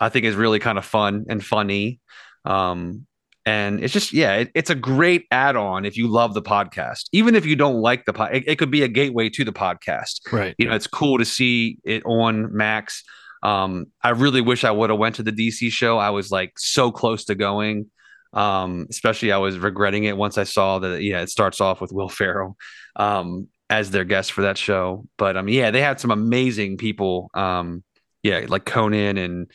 i 0.00 0.08
think 0.08 0.24
is 0.24 0.34
really 0.34 0.58
kind 0.58 0.78
of 0.78 0.84
fun 0.84 1.24
and 1.28 1.44
funny. 1.44 2.00
Um, 2.44 3.06
and 3.44 3.82
it's 3.82 3.92
just 3.92 4.12
yeah 4.12 4.34
it, 4.36 4.50
it's 4.54 4.70
a 4.70 4.74
great 4.74 5.26
add-on 5.32 5.84
if 5.84 5.96
you 5.96 6.08
love 6.08 6.34
the 6.34 6.42
podcast. 6.42 7.08
Even 7.12 7.34
if 7.34 7.44
you 7.44 7.56
don't 7.56 7.80
like 7.80 8.04
the 8.04 8.12
pod 8.12 8.34
it, 8.34 8.44
it 8.46 8.56
could 8.56 8.70
be 8.70 8.82
a 8.82 8.88
gateway 8.88 9.28
to 9.30 9.44
the 9.44 9.52
podcast. 9.52 10.20
Right. 10.32 10.54
You 10.58 10.68
know 10.68 10.74
it's 10.74 10.86
cool 10.86 11.18
to 11.18 11.24
see 11.24 11.78
it 11.84 12.04
on 12.04 12.54
max. 12.54 13.02
Um, 13.42 13.86
I 14.02 14.10
really 14.10 14.40
wish 14.40 14.62
I 14.62 14.70
would 14.70 14.90
have 14.90 14.98
went 14.98 15.16
to 15.16 15.24
the 15.24 15.32
DC 15.32 15.70
show. 15.72 15.98
I 15.98 16.10
was 16.10 16.30
like 16.30 16.52
so 16.56 16.92
close 16.92 17.24
to 17.24 17.34
going. 17.34 17.90
Um, 18.32 18.86
especially 18.88 19.30
I 19.30 19.38
was 19.38 19.58
regretting 19.58 20.04
it 20.04 20.16
once 20.16 20.38
I 20.38 20.44
saw 20.44 20.78
that 20.78 21.02
yeah, 21.02 21.20
it 21.20 21.28
starts 21.28 21.60
off 21.60 21.80
with 21.80 21.92
Will 21.92 22.08
Ferrell. 22.08 22.56
Um, 22.96 23.48
as 23.72 23.90
their 23.90 24.04
guest 24.04 24.32
for 24.32 24.42
that 24.42 24.58
show. 24.58 25.06
But 25.16 25.36
um 25.36 25.48
yeah, 25.48 25.70
they 25.70 25.80
had 25.80 25.98
some 25.98 26.10
amazing 26.10 26.76
people. 26.76 27.30
Um, 27.32 27.82
yeah, 28.22 28.44
like 28.46 28.66
Conan 28.66 29.16
and 29.16 29.50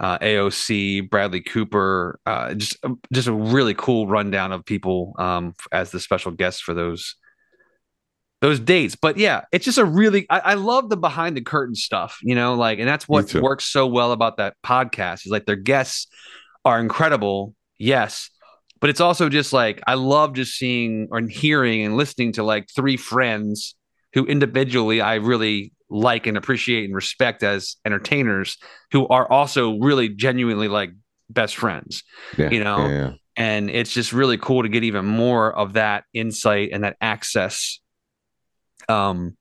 uh, 0.00 0.18
AOC, 0.18 1.10
Bradley 1.10 1.42
Cooper, 1.42 2.18
uh, 2.24 2.54
just 2.54 2.78
just 3.12 3.28
a 3.28 3.32
really 3.32 3.74
cool 3.74 4.06
rundown 4.06 4.52
of 4.52 4.64
people 4.64 5.14
um, 5.18 5.54
as 5.70 5.90
the 5.90 6.00
special 6.00 6.32
guests 6.32 6.60
for 6.60 6.72
those 6.72 7.14
those 8.40 8.58
dates. 8.58 8.96
But 8.96 9.18
yeah, 9.18 9.42
it's 9.52 9.64
just 9.64 9.78
a 9.78 9.84
really 9.84 10.26
I, 10.30 10.38
I, 10.38 10.54
love 10.54 10.88
the 10.88 10.96
behind 10.96 11.36
the 11.36 11.42
curtain 11.42 11.74
stuff, 11.74 12.18
you 12.22 12.34
know, 12.34 12.54
like 12.54 12.78
and 12.78 12.88
that's 12.88 13.08
what 13.08 13.32
works 13.34 13.64
so 13.64 13.86
well 13.86 14.12
about 14.12 14.38
that 14.38 14.54
podcast 14.64 15.26
is 15.26 15.32
like 15.32 15.46
their 15.46 15.56
guests 15.56 16.06
are 16.64 16.80
incredible, 16.80 17.54
yes. 17.76 18.30
But 18.80 18.90
it's 18.90 19.00
also 19.00 19.28
just 19.28 19.52
like 19.52 19.80
I 19.86 19.94
love 19.94 20.34
just 20.34 20.56
seeing 20.56 21.08
or 21.10 21.20
hearing 21.20 21.84
and 21.84 21.96
listening 21.96 22.32
to 22.32 22.42
like 22.42 22.68
three 22.74 22.96
friends 22.96 23.74
who 24.14 24.24
individually 24.24 25.00
I 25.00 25.16
really 25.16 25.72
like 25.90 26.26
and 26.26 26.36
appreciate 26.36 26.84
and 26.84 26.94
respect 26.94 27.42
as 27.42 27.76
entertainers 27.84 28.58
who 28.92 29.08
are 29.08 29.30
also 29.30 29.78
really 29.78 30.08
genuinely 30.08 30.68
like 30.68 30.90
best 31.30 31.56
friends. 31.56 32.02
Yeah, 32.36 32.50
you 32.50 32.62
know? 32.62 32.86
Yeah, 32.86 32.88
yeah. 32.88 33.12
And 33.36 33.70
it's 33.70 33.92
just 33.92 34.12
really 34.12 34.36
cool 34.36 34.64
to 34.64 34.68
get 34.68 34.82
even 34.82 35.04
more 35.04 35.54
of 35.56 35.74
that 35.74 36.04
insight 36.12 36.70
and 36.72 36.82
that 36.84 36.96
access 37.00 37.80
um 38.88 39.36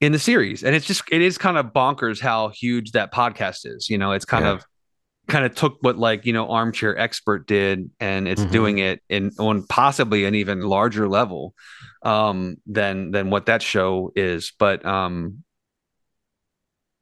in 0.00 0.12
the 0.12 0.18
series 0.18 0.62
and 0.64 0.74
it's 0.74 0.86
just 0.86 1.02
it 1.10 1.22
is 1.22 1.38
kind 1.38 1.56
of 1.56 1.66
bonkers 1.66 2.20
how 2.20 2.48
huge 2.48 2.92
that 2.92 3.12
podcast 3.12 3.60
is 3.64 3.88
you 3.88 3.96
know 3.96 4.12
it's 4.12 4.24
kind 4.24 4.44
of 4.44 4.64
kind 5.26 5.44
of 5.44 5.54
took 5.54 5.78
what 5.80 5.96
like 5.96 6.26
you 6.26 6.32
know 6.32 6.50
armchair 6.50 6.98
expert 6.98 7.46
did 7.46 7.90
and 7.98 8.28
it's 8.28 8.42
mm-hmm. 8.42 8.52
doing 8.52 8.78
it 8.78 9.02
in 9.08 9.30
on 9.38 9.66
possibly 9.66 10.24
an 10.24 10.34
even 10.34 10.60
larger 10.60 11.08
level 11.08 11.54
um 12.02 12.56
than 12.66 13.10
than 13.10 13.30
what 13.30 13.46
that 13.46 13.62
show 13.62 14.12
is. 14.14 14.52
But 14.58 14.84
um 14.84 15.44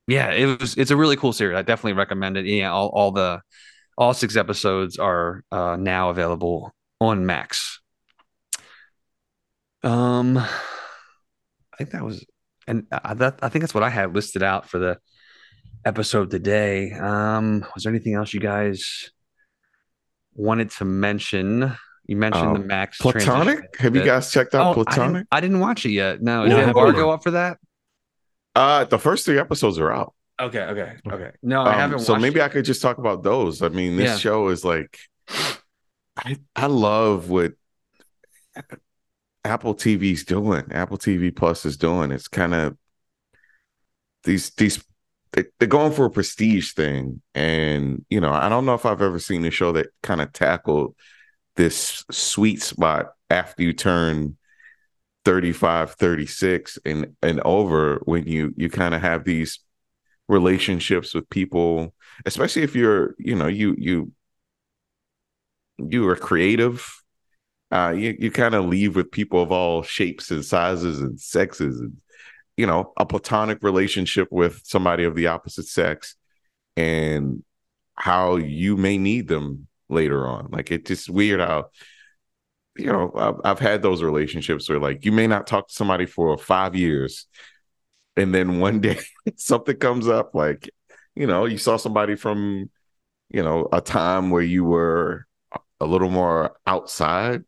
yeah 0.07 0.31
it 0.31 0.61
was 0.61 0.77
it's 0.77 0.91
a 0.91 0.97
really 0.97 1.17
cool 1.17 1.33
series. 1.33 1.57
I 1.57 1.63
definitely 1.63 1.95
recommend 1.95 2.37
it. 2.37 2.47
Yeah 2.47 2.71
all, 2.71 2.89
all 2.89 3.11
the 3.13 3.41
all 3.99 4.15
six 4.15 4.37
episodes 4.37 4.99
are 4.99 5.45
uh 5.51 5.77
now 5.79 6.11
available 6.11 6.73
on 7.01 7.27
max. 7.27 7.81
Um 9.83 10.45
I 11.73 11.77
think 11.77 11.91
that 11.91 12.05
was, 12.05 12.25
and 12.67 12.87
I, 12.93 13.15
that, 13.15 13.39
I 13.43 13.49
think 13.49 13.63
that's 13.63 13.75
what 13.75 13.83
I 13.83 13.89
had 13.89 14.15
listed 14.15 14.43
out 14.43 14.69
for 14.69 14.79
the 14.79 14.99
episode 15.85 16.31
today. 16.31 16.93
Um, 16.93 17.65
was 17.75 17.85
there 17.85 17.93
anything 17.93 18.15
else 18.15 18.33
you 18.33 18.41
guys 18.41 19.11
wanted 20.35 20.71
to 20.73 20.85
mention? 20.85 21.77
You 22.07 22.17
mentioned 22.17 22.47
um, 22.47 22.55
the 22.55 22.67
Max 22.67 22.99
Platonic. 22.99 23.77
Have 23.79 23.95
you 23.95 24.05
guys 24.05 24.31
checked 24.31 24.55
out 24.55 24.77
oh, 24.77 24.85
Platonic? 24.85 24.99
I 25.01 25.07
didn't, 25.07 25.29
I 25.33 25.41
didn't, 25.41 25.61
watch 25.61 25.87
it 25.87 25.93
yet. 25.93 26.23
No, 26.23 26.45
is 26.45 26.51
no, 26.51 26.61
embargo 26.61 27.11
up 27.11 27.23
for 27.23 27.33
that? 27.33 27.59
Uh, 28.55 28.85
the 28.85 28.99
first 28.99 29.25
three 29.25 29.39
episodes 29.39 29.79
are 29.79 29.93
out. 29.93 30.15
Okay, 30.41 30.61
okay, 30.61 30.97
okay. 31.11 31.31
No, 31.43 31.63
I 31.63 31.75
um, 31.75 31.79
haven't. 31.79 31.99
So 32.01 32.17
maybe 32.17 32.41
it. 32.41 32.45
I 32.45 32.49
could 32.49 32.65
just 32.65 32.83
talk 32.83 32.99
about 32.99 33.23
those. 33.23 33.63
I 33.63 33.69
mean, 33.69 33.97
this 33.97 34.11
yeah. 34.11 34.17
show 34.17 34.49
is 34.49 34.65
like, 34.65 34.99
I 36.17 36.37
I 36.57 36.67
love 36.67 37.31
what 37.31 37.53
Apple 39.45 39.75
TV's 39.75 40.25
doing, 40.25 40.65
Apple 40.73 40.99
TV 40.99 41.35
Plus 41.35 41.65
is 41.65 41.77
doing. 41.77 42.11
It's 42.11 42.29
kind 42.29 42.55
of 42.55 42.77
these 44.25 44.51
these 44.51 44.83
they, 45.33 45.45
are 45.61 45.67
going 45.67 45.93
for 45.93 46.05
a 46.07 46.11
prestige 46.11 46.73
thing, 46.73 47.23
and 47.35 48.05
you 48.11 48.21
know 48.21 48.33
I 48.33 48.49
don't 48.49 48.67
know 48.67 48.75
if 48.75 48.87
I've 48.87 49.03
ever 49.03 49.19
seen 49.19 49.45
a 49.45 49.51
show 49.51 49.73
that 49.73 49.89
kind 50.03 50.21
of 50.21 50.33
tackled 50.33 50.95
this 51.57 52.05
sweet 52.11 52.63
spot 52.63 53.13
after 53.31 53.63
you 53.63 53.73
turn 53.73 54.37
35 55.25 55.93
36 55.93 56.79
and 56.85 57.15
and 57.23 57.41
over 57.45 58.01
when 58.05 58.27
you 58.27 58.53
you 58.57 58.69
kind 58.69 58.95
of 58.95 59.03
have 59.03 59.25
these 59.25 59.61
relationships 60.29 61.15
with 61.15 61.29
people 61.29 61.95
especially 62.27 62.63
if 62.63 62.75
you're 62.75 63.15
you 63.19 63.35
know 63.35 63.47
you 63.47 63.75
you 63.79 64.13
you 65.79 66.09
are 66.09 66.17
creative. 66.17 67.03
Uh, 67.71 67.95
you 67.97 68.15
you 68.19 68.31
kind 68.31 68.55
of 68.55 68.67
leave 68.67 68.97
with 68.97 69.11
people 69.11 69.43
of 69.43 69.51
all 69.51 69.83
shapes 69.83 70.31
and 70.31 70.45
sizes 70.45 71.01
and 71.01 71.19
sexes, 71.19 71.81
and 71.81 71.97
you 72.57 72.67
know, 72.67 72.93
a 72.97 73.07
platonic 73.07 73.63
relationship 73.63 74.29
with 74.31 74.61
somebody 74.65 75.05
of 75.05 75.15
the 75.15 75.29
opposite 75.29 75.67
sex, 75.67 76.17
and 76.77 77.43
how 77.97 78.37
you 78.37 78.77
may 78.77 78.99
need 78.99 79.29
them 79.29 79.69
later 79.89 80.27
on. 80.27 80.49
Like 80.51 80.71
it's 80.71 80.89
just 80.89 81.11
weird 81.11 81.41
how 81.41 81.67
you 82.77 82.87
know 82.87 83.13
I've, 83.15 83.35
I've 83.45 83.59
had 83.59 83.83
those 83.83 84.03
relationships 84.03 84.69
where 84.69 84.79
like 84.79 85.05
you 85.05 85.13
may 85.13 85.27
not 85.27 85.47
talk 85.47 85.69
to 85.69 85.75
somebody 85.75 86.07
for 86.07 86.37
five 86.39 86.75
years 86.75 87.27
and 88.17 88.35
then 88.35 88.61
one 88.61 88.81
day 88.83 88.99
something 89.37 89.77
comes 89.77 90.09
up 90.09 90.35
like 90.35 90.71
you 91.15 91.27
know 91.27 91.45
you 91.45 91.59
saw 91.59 91.77
somebody 91.77 92.17
from 92.17 92.71
you 93.31 93.43
know 93.43 93.69
a 93.73 93.81
time 93.81 94.31
where 94.31 94.43
you 94.43 94.65
were 94.65 95.27
a 95.81 95.87
little 95.87 96.11
more 96.11 96.57
outside 96.67 97.45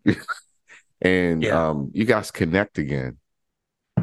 and 1.01 1.43
Yeah. 1.43 1.68
um 1.70 1.90
you 1.94 2.05
guys 2.05 2.31
connect 2.31 2.78
again 2.78 3.18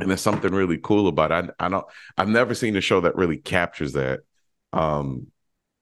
and 0.02 0.10
there's 0.10 0.22
something 0.22 0.54
really 0.54 0.78
cool 0.78 1.08
about 1.08 1.32
it 1.32 1.52
I, 1.60 1.66
I 1.66 1.70
don't 1.70 1.86
i've 2.18 2.28
never 2.28 2.54
seen 2.54 2.76
a 2.76 2.82
show 2.82 3.02
that 3.02 3.16
really 3.16 3.38
captures 3.38 3.94
that 3.94 4.22
um 4.74 5.28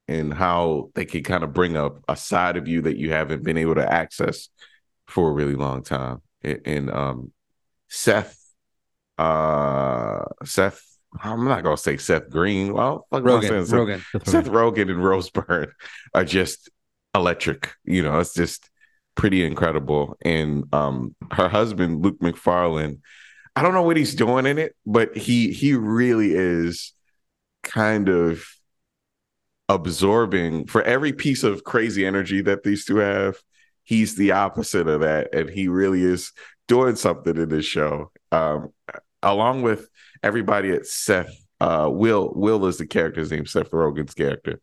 and 0.08 0.34
how 0.34 0.90
they 0.94 1.04
can 1.04 1.22
kind 1.22 1.44
of 1.44 1.52
bring 1.52 1.76
up 1.76 2.02
a 2.08 2.16
side 2.16 2.56
of 2.56 2.68
you 2.68 2.82
that 2.82 2.96
you 2.96 3.12
haven't 3.12 3.44
been 3.44 3.56
able 3.56 3.76
to 3.76 3.92
access 3.92 4.48
for 5.06 5.30
a 5.30 5.32
really 5.32 5.54
long 5.54 5.82
time 5.82 6.20
and, 6.42 6.60
and 6.64 6.90
um 6.90 7.32
seth 7.88 8.36
uh 9.18 10.24
Seth 10.44 10.82
I'm 11.20 11.44
not 11.44 11.64
gonna 11.64 11.76
say 11.76 11.96
Seth 11.96 12.30
Green. 12.30 12.72
Well, 12.72 13.06
fuck 13.10 13.22
am 13.22 13.28
I 13.28 13.30
Rogen. 13.30 13.66
Seth, 13.66 13.78
Rogen. 13.78 14.26
Seth 14.26 14.46
Rogen 14.46 14.90
and 14.90 15.04
Rose 15.04 15.28
Byrne 15.30 15.72
are 16.14 16.24
just 16.24 16.70
electric. 17.14 17.72
You 17.84 18.02
know, 18.02 18.18
it's 18.20 18.34
just 18.34 18.70
pretty 19.16 19.44
incredible. 19.44 20.16
And 20.22 20.72
um 20.72 21.14
her 21.32 21.48
husband, 21.48 22.02
Luke 22.02 22.22
Macfarlane, 22.22 23.02
I 23.56 23.62
don't 23.62 23.74
know 23.74 23.82
what 23.82 23.96
he's 23.96 24.14
doing 24.14 24.46
in 24.46 24.58
it, 24.58 24.74
but 24.86 25.16
he 25.16 25.52
he 25.52 25.74
really 25.74 26.32
is 26.34 26.92
kind 27.62 28.08
of 28.08 28.44
absorbing 29.68 30.66
for 30.66 30.82
every 30.82 31.12
piece 31.12 31.42
of 31.42 31.64
crazy 31.64 32.04
energy 32.04 32.42
that 32.42 32.62
these 32.62 32.84
two 32.84 32.96
have. 32.96 33.36
He's 33.82 34.14
the 34.14 34.32
opposite 34.32 34.86
of 34.88 35.00
that, 35.00 35.34
and 35.34 35.50
he 35.50 35.68
really 35.68 36.02
is 36.02 36.32
doing 36.68 36.96
something 36.96 37.36
in 37.36 37.48
this 37.48 37.64
show. 37.64 38.12
Um, 38.30 38.72
along 39.22 39.62
with 39.62 39.88
everybody 40.22 40.70
at 40.70 40.86
Seth, 40.86 41.34
uh, 41.60 41.88
Will 41.90 42.32
Will 42.34 42.66
is 42.66 42.78
the 42.78 42.86
character's 42.86 43.30
name, 43.30 43.46
Seth 43.46 43.70
Rogen's 43.70 44.14
character. 44.14 44.60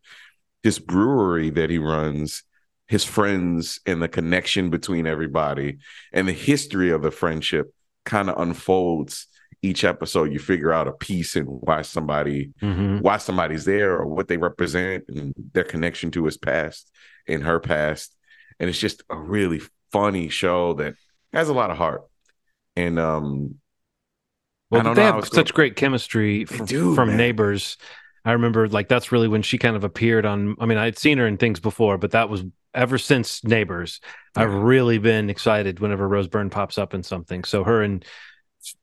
This 0.64 0.80
brewery 0.80 1.49
that 1.51 1.69
he 1.69 1.77
runs, 1.77 2.43
his 2.88 3.03
friends, 3.03 3.80
and 3.85 4.01
the 4.01 4.07
connection 4.07 4.69
between 4.69 5.05
everybody, 5.07 5.77
and 6.14 6.27
the 6.27 6.34
history 6.34 6.89
of 6.89 7.01
the 7.01 7.11
friendship 7.11 7.73
kind 8.07 8.29
of 8.31 8.39
unfolds 8.39 9.27
each 9.61 9.84
episode. 9.84 10.31
You 10.31 10.39
figure 10.39 10.71
out 10.73 10.88
a 10.88 10.91
piece 10.93 11.35
and 11.35 11.45
why 11.47 11.81
somebody 11.84 12.53
Mhm. 12.61 13.01
why 13.01 13.17
somebody's 13.17 13.65
there 13.65 13.97
or 13.97 14.05
what 14.07 14.27
they 14.27 14.38
represent 14.38 15.03
and 15.09 15.34
their 15.53 15.63
connection 15.63 16.09
to 16.11 16.25
his 16.25 16.38
past 16.38 16.91
and 17.27 17.43
her 17.43 17.59
past. 17.59 18.15
And 18.59 18.69
it's 18.69 18.79
just 18.79 19.03
a 19.09 19.15
really 19.17 19.61
funny 19.91 20.29
show 20.29 20.73
that 20.73 20.95
has 21.34 21.49
a 21.49 21.53
lot 21.53 21.69
of 21.71 21.77
heart. 21.77 22.01
And 22.75 22.97
um 22.99 23.55
Well, 24.69 24.93
they 24.93 25.03
have 25.03 25.23
such 25.25 25.34
gonna- 25.34 25.55
great 25.55 25.75
chemistry 25.75 26.45
from, 26.45 26.65
do, 26.65 26.95
from. 26.95 27.15
Neighbors. 27.15 27.77
I 28.25 28.34
remember 28.34 28.67
like 28.67 28.89
that's 28.89 29.11
really 29.11 29.27
when 29.29 29.41
she 29.41 29.57
kind 29.57 29.75
of 29.75 29.84
appeared 29.84 30.25
on. 30.25 30.55
I 30.59 30.65
mean, 30.65 30.77
I'd 30.77 30.97
seen 30.97 31.17
her 31.19 31.27
in 31.27 31.38
things 31.38 31.59
before, 31.59 31.97
but 31.97 32.11
that 32.11 32.29
was 32.29 32.43
ever 32.78 32.98
since 32.98 33.44
Neighbors. 33.44 33.99
I've 34.36 34.54
really 34.54 34.99
been 34.99 35.30
excited 35.30 35.80
whenever 35.80 36.08
Rose 36.08 36.28
Byrne 36.28 36.52
pops 36.52 36.78
up 36.78 36.94
in 36.94 37.02
something. 37.02 37.44
So 37.44 37.64
her 37.64 37.82
and 37.82 38.06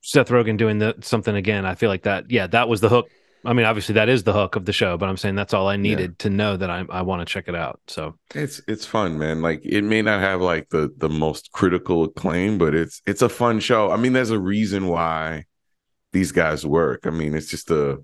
Seth 0.01 0.29
Rogen 0.29 0.57
doing 0.57 0.81
that 0.81 1.05
something 1.05 1.35
again, 1.35 1.65
I 1.65 1.77
feel 1.77 1.89
like 1.89 2.03
that. 2.03 2.31
Yeah, 2.31 2.49
that 2.49 2.69
was 2.69 2.81
the 2.81 2.89
hook. 2.89 3.09
I 3.45 3.53
mean, 3.53 3.67
obviously 3.67 3.95
that 3.95 4.09
is 4.09 4.25
the 4.25 4.33
hook 4.33 4.57
of 4.57 4.65
the 4.65 4.73
show, 4.73 4.97
but 4.97 5.09
I'm 5.09 5.17
saying 5.17 5.37
that's 5.37 5.55
all 5.55 5.69
I 5.69 5.77
needed 5.77 6.19
to 6.21 6.31
know 6.31 6.57
that 6.57 6.71
I 6.71 6.85
I 6.91 7.03
want 7.03 7.21
to 7.21 7.31
check 7.31 7.47
it 7.47 7.55
out. 7.55 7.81
So 7.87 8.17
it's 8.35 8.61
it's 8.67 8.87
fun, 8.87 9.19
man. 9.19 9.43
Like 9.43 9.61
it 9.65 9.83
may 9.83 10.03
not 10.03 10.21
have 10.21 10.41
like 10.41 10.71
the 10.71 10.93
the 10.97 11.11
most 11.11 11.53
critical 11.53 12.05
acclaim, 12.05 12.59
but 12.59 12.75
it's 12.75 13.01
it's 13.07 13.23
a 13.23 13.29
fun 13.29 13.61
show. 13.61 13.91
I 13.91 13.97
mean, 13.97 14.13
there's 14.13 14.31
a 14.31 14.39
reason 14.39 14.89
why 14.89 15.45
these 16.13 16.33
guys 16.33 16.67
work. 16.67 17.07
I 17.07 17.11
mean, 17.11 17.35
it's 17.35 17.51
just 17.51 17.71
a 17.71 18.03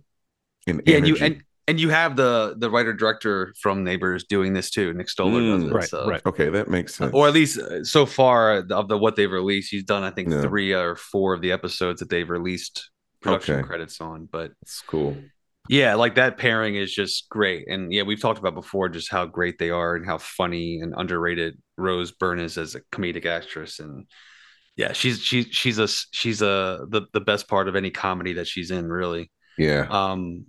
an 0.66 0.82
Yeah, 0.84 0.98
and 0.98 1.08
you 1.08 1.16
and 1.16 1.42
and 1.70 1.80
you 1.80 1.88
have 1.90 2.16
the 2.16 2.54
the 2.58 2.68
writer 2.70 2.92
director 2.92 3.54
from 3.62 3.84
Neighbors 3.84 4.24
doing 4.24 4.52
this 4.52 4.70
too. 4.70 4.92
Nick 4.92 5.08
Stoller 5.08 5.40
Mm. 5.40 5.52
does 5.60 5.70
it, 5.70 5.72
right, 5.74 5.88
so- 5.88 6.08
right. 6.08 6.22
okay, 6.26 6.48
that 6.50 6.68
makes 6.68 6.94
sense. 6.96 7.12
or 7.14 7.28
at 7.28 7.34
least 7.34 7.58
uh, 7.58 7.84
so 7.84 8.04
far 8.06 8.56
of 8.70 8.88
the 8.88 8.98
what 8.98 9.16
they've 9.16 9.30
released. 9.30 9.70
He's 9.70 9.84
done, 9.84 10.02
I 10.02 10.10
think, 10.10 10.28
Yeah. 10.30 10.42
three 10.42 10.72
or 10.74 10.96
four 10.96 11.34
of 11.34 11.40
the 11.40 11.52
episodes 11.52 12.00
that 12.00 12.10
they've 12.10 12.28
released 12.28 12.90
production 13.22 13.56
Okay. 13.56 13.66
credits 13.66 14.00
on. 14.00 14.28
But 14.30 14.52
it's 14.62 14.80
cool. 14.82 15.16
yeah, 15.68 15.94
like 15.94 16.14
that 16.16 16.36
pairing 16.38 16.74
is 16.74 16.92
just 16.92 17.28
great. 17.28 17.68
And 17.68 17.92
yeah, 17.92 18.02
we've 18.02 18.20
talked 18.20 18.38
about 18.40 18.54
before 18.54 18.88
just 18.88 19.10
how 19.10 19.24
great 19.26 19.58
they 19.58 19.70
are 19.70 19.94
and 19.96 20.04
how 20.06 20.18
funny 20.18 20.80
and 20.80 20.92
underrated 20.96 21.56
Rose 21.76 22.10
Byrne 22.12 22.40
is 22.40 22.58
as 22.58 22.74
a 22.74 22.80
comedic 22.92 23.26
actress. 23.26 23.78
And 23.78 24.06
yeah, 24.76 24.92
she's 24.92 25.20
she's 25.20 25.46
she's 25.50 25.78
a 25.78 25.86
she's 26.12 26.40
a 26.42 26.86
the 26.88 27.02
the 27.12 27.20
best 27.20 27.46
part 27.48 27.68
of 27.68 27.76
any 27.76 27.90
comedy 27.90 28.32
that 28.34 28.46
she's 28.48 28.70
in, 28.70 28.86
really. 28.88 29.30
Yeah. 29.58 29.86
Um, 29.90 30.46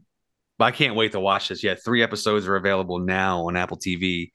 but 0.62 0.66
I 0.68 0.72
can't 0.72 0.96
wait 0.96 1.14
to 1.14 1.20
watch 1.20 1.48
this. 1.50 1.64
Yeah, 1.64 1.74
three 1.74 2.04
episodes 2.04 2.48
are 2.48 2.56
available 2.56 3.00
now 3.00 3.48
on 3.48 3.58
Apple 3.58 3.78
TV, 3.78 4.30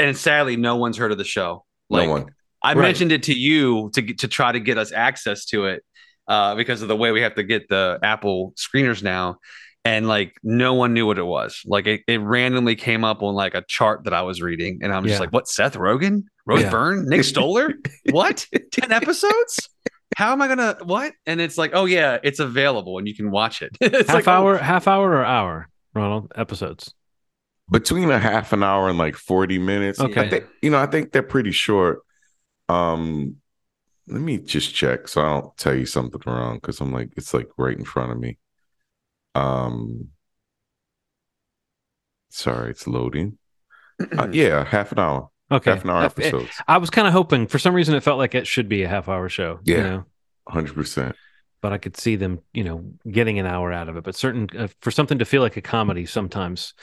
and 0.00 0.16
sadly, 0.16 0.56
no 0.56 0.74
one's 0.74 0.96
heard 0.96 1.12
of 1.12 1.18
the 1.18 1.22
show. 1.24 1.64
Like, 1.88 2.06
no 2.08 2.12
one. 2.12 2.26
I 2.60 2.72
Right. 2.72 2.82
mentioned 2.82 3.12
it 3.12 3.22
to 3.24 3.34
you 3.34 3.90
to 3.94 4.02
to 4.14 4.26
try 4.26 4.50
to 4.50 4.58
get 4.58 4.78
us 4.78 4.90
access 4.90 5.44
to 5.46 5.66
it, 5.66 5.84
uh, 6.26 6.56
because 6.56 6.82
of 6.82 6.88
the 6.88 6.96
way 6.96 7.12
we 7.12 7.20
have 7.20 7.36
to 7.36 7.44
get 7.44 7.68
the 7.68 8.00
Apple 8.02 8.52
screeners 8.56 9.00
now, 9.00 9.36
and 9.84 10.08
like 10.08 10.34
no 10.42 10.74
one 10.74 10.92
knew 10.92 11.06
what 11.06 11.18
it 11.18 11.26
was. 11.26 11.60
Like 11.66 11.86
it, 11.86 12.00
it 12.08 12.20
randomly 12.20 12.74
came 12.74 13.04
up 13.04 13.22
on 13.22 13.34
like 13.34 13.54
a 13.54 13.62
chart 13.68 14.02
that 14.04 14.12
I 14.14 14.22
was 14.22 14.42
reading, 14.42 14.80
and 14.82 14.92
I'm 14.92 15.04
just 15.04 15.14
Yeah. 15.14 15.20
like, 15.20 15.32
"What? 15.32 15.46
Seth 15.46 15.76
Rogen, 15.76 16.22
Rose 16.46 16.62
Yeah. 16.62 16.70
Byrne, 16.70 17.08
Nick 17.08 17.22
Stoller? 17.22 17.74
what? 18.10 18.44
Ten 18.72 18.90
episodes?" 18.90 19.68
How 20.16 20.32
am 20.32 20.42
I 20.42 20.48
gonna 20.48 20.76
what? 20.84 21.12
And 21.26 21.40
it's 21.40 21.58
like, 21.58 21.72
oh 21.74 21.86
yeah, 21.86 22.18
it's 22.22 22.38
available 22.40 22.98
and 22.98 23.08
you 23.08 23.14
can 23.14 23.30
watch 23.30 23.62
it. 23.62 23.76
it's 23.80 24.08
half 24.08 24.14
like, 24.14 24.28
oh, 24.28 24.32
hour, 24.32 24.58
half 24.58 24.86
hour 24.88 25.10
or 25.10 25.24
hour, 25.24 25.68
Ronald 25.94 26.32
episodes. 26.36 26.94
between 27.70 28.10
a 28.10 28.18
half 28.18 28.52
an 28.52 28.62
hour 28.62 28.88
and 28.88 28.98
like 28.98 29.16
40 29.16 29.58
minutes. 29.58 30.00
Okay. 30.00 30.20
I 30.20 30.28
think 30.28 30.44
you 30.62 30.70
know, 30.70 30.78
I 30.78 30.86
think 30.86 31.12
they're 31.12 31.22
pretty 31.22 31.52
short. 31.52 32.00
Um 32.68 33.36
let 34.06 34.20
me 34.20 34.38
just 34.38 34.74
check 34.74 35.08
so 35.08 35.22
I 35.22 35.40
don't 35.40 35.56
tell 35.56 35.74
you 35.74 35.86
something 35.86 36.20
wrong 36.26 36.56
because 36.56 36.80
I'm 36.80 36.92
like 36.92 37.10
it's 37.16 37.32
like 37.34 37.48
right 37.56 37.76
in 37.76 37.84
front 37.84 38.12
of 38.12 38.18
me. 38.18 38.38
Um 39.34 40.10
sorry, 42.30 42.70
it's 42.70 42.86
loading. 42.86 43.38
Uh, 44.18 44.28
yeah, 44.32 44.64
half 44.64 44.92
an 44.92 44.98
hour. 44.98 45.30
Okay, 45.52 45.70
Half 45.72 45.84
an 45.84 45.90
hour 45.90 46.02
Uh, 46.02 46.06
episodes. 46.06 46.50
I 46.66 46.78
was 46.78 46.90
kind 46.90 47.06
of 47.06 47.12
hoping 47.12 47.46
for 47.46 47.58
some 47.58 47.74
reason 47.74 47.94
it 47.94 48.02
felt 48.02 48.18
like 48.18 48.34
it 48.34 48.46
should 48.46 48.68
be 48.68 48.82
a 48.82 48.88
half 48.88 49.08
hour 49.08 49.28
show. 49.28 49.60
you 49.64 49.76
Yeah. 49.76 49.82
know? 49.82 50.04
hundred 50.48 50.74
percent. 50.74 51.16
but 51.62 51.72
I 51.72 51.78
could 51.78 51.96
see 51.96 52.16
them, 52.16 52.40
you 52.52 52.62
know, 52.64 52.92
getting 53.10 53.38
an 53.38 53.46
hour 53.46 53.72
out 53.72 53.88
of 53.88 53.96
it. 53.96 54.04
But 54.04 54.14
certain 54.14 54.48
uh, 54.58 54.68
for 54.82 54.90
something 54.90 55.18
to 55.20 55.24
feel 55.24 55.40
like 55.40 55.56
a 55.56 55.62
comedy, 55.62 56.04
sometimes 56.06 56.74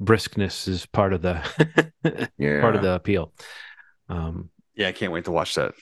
briskness 0.00 0.68
is 0.68 0.86
part 0.86 1.12
of 1.12 1.22
the 1.22 1.42
Yeah. 2.38 2.60
part 2.60 2.76
of 2.76 2.82
the 2.82 2.92
appeal. 2.94 3.32
Um, 4.08 4.50
Yeah, 4.76 4.88
I 4.88 4.92
can't 4.92 5.12
wait 5.12 5.24
to 5.24 5.32
watch 5.32 5.56
that. 5.56 5.74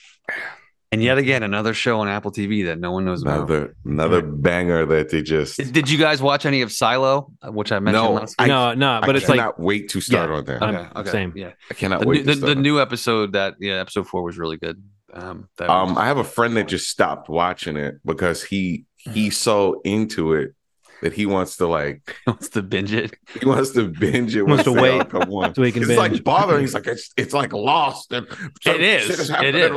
And 0.91 1.03
yet 1.03 1.17
again, 1.17 1.43
another 1.43 1.73
show 1.73 1.99
on 1.99 2.07
Apple 2.07 2.31
TV 2.31 2.65
that 2.67 2.79
no 2.79 2.91
one 2.93 3.03
knows 3.03 3.21
about. 3.21 3.39
another 3.49 3.75
another 3.83 4.21
banger 4.21 4.85
that 4.85 5.09
they 5.09 5.21
just 5.21 5.57
Did 5.57 5.73
did 5.73 5.89
you 5.89 5.97
guys 5.97 6.21
watch 6.21 6.45
any 6.45 6.61
of 6.61 6.71
Silo, 6.71 7.31
uh, 7.41 7.51
which 7.51 7.73
I 7.73 7.79
mentioned 7.79 8.05
No, 8.05 8.11
last 8.13 8.35
I- 8.39 8.43
week? 8.43 8.47
no, 8.49 8.73
no, 8.73 9.01
but 9.05 9.15
I 9.15 9.17
it's 9.17 9.27
like 9.27 9.39
I 9.39 9.43
cannot 9.43 9.59
wait 9.59 9.89
to 9.89 9.99
start 10.01 10.29
Yeah. 10.29 10.35
on 10.37 10.45
that. 10.45 10.61
I'm- 10.63 10.75
okay, 10.75 10.99
okay, 11.01 11.09
same. 11.09 11.33
Yeah, 11.35 11.51
I 11.69 11.73
cannot 11.73 12.01
the, 12.01 12.07
wait 12.07 12.15
new, 12.15 12.23
to 12.23 12.25
the, 12.27 12.33
start 12.35 12.47
the 12.51 12.55
on 12.55 12.61
new 12.61 12.79
episode 12.79 13.33
that 13.33 13.55
yeah, 13.59 13.73
episode 13.81 14.07
four 14.07 14.23
was 14.23 14.37
really 14.37 14.55
good. 14.57 14.81
Um, 15.13 15.49
that 15.57 15.69
Um, 15.69 15.89
was- 15.89 15.97
I 15.97 16.05
have 16.05 16.17
a 16.19 16.23
friend 16.23 16.55
that 16.55 16.69
just 16.69 16.89
stopped 16.89 17.27
watching 17.27 17.75
it 17.75 17.95
because 18.05 18.43
he 18.43 18.85
he's 18.97 19.35
so 19.37 19.81
into 19.83 20.33
it 20.33 20.53
that 21.01 21.13
he 21.13 21.25
wants 21.25 21.57
to 21.57 21.67
like 21.67 22.15
wants 22.27 22.49
to 22.49 22.61
binge 22.61 22.93
it. 22.93 23.15
he 23.39 23.45
wants 23.45 23.71
to 23.71 23.87
binge 23.87 24.35
it 24.35 24.43
Wants 24.43 24.63
to 24.65 24.71
wait 24.73 25.09
come 25.09 25.31
on. 25.31 25.53
so 25.55 25.63
he 25.63 25.71
can 25.71 25.83
It's 25.83 25.89
binge. 25.89 25.99
like 25.99 26.23
bothering. 26.23 26.61
He's 26.61 26.73
like 26.73 26.87
it's 26.87 27.11
it's 27.17 27.33
like 27.33 27.53
lost 27.53 28.11
and 28.11 28.25
It 28.65 28.81
is. 28.81 29.27
shit 29.27 29.43
It 29.43 29.55
is. 29.55 29.71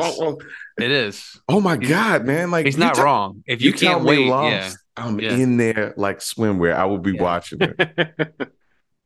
It 0.78 0.90
is. 0.90 1.40
Oh 1.48 1.60
my 1.60 1.76
He's- 1.76 1.88
god, 1.90 2.24
man! 2.24 2.50
Like 2.50 2.64
He's 2.66 2.78
not 2.78 2.94
tell- 2.94 3.04
wrong. 3.04 3.42
If 3.46 3.60
you, 3.60 3.72
tell 3.72 3.94
can't 3.96 4.04
wait, 4.04 4.26
lost, 4.28 4.50
yeah, 4.96 5.04
I'm 5.04 5.20
Yeah. 5.20 5.32
in 5.34 5.56
there 5.58 5.92
like 5.96 6.20
swimwear. 6.20 6.74
I 6.74 6.86
will 6.86 6.98
be 6.98 7.12
Yeah. 7.12 7.22
watching 7.22 7.58
it. 7.60 7.76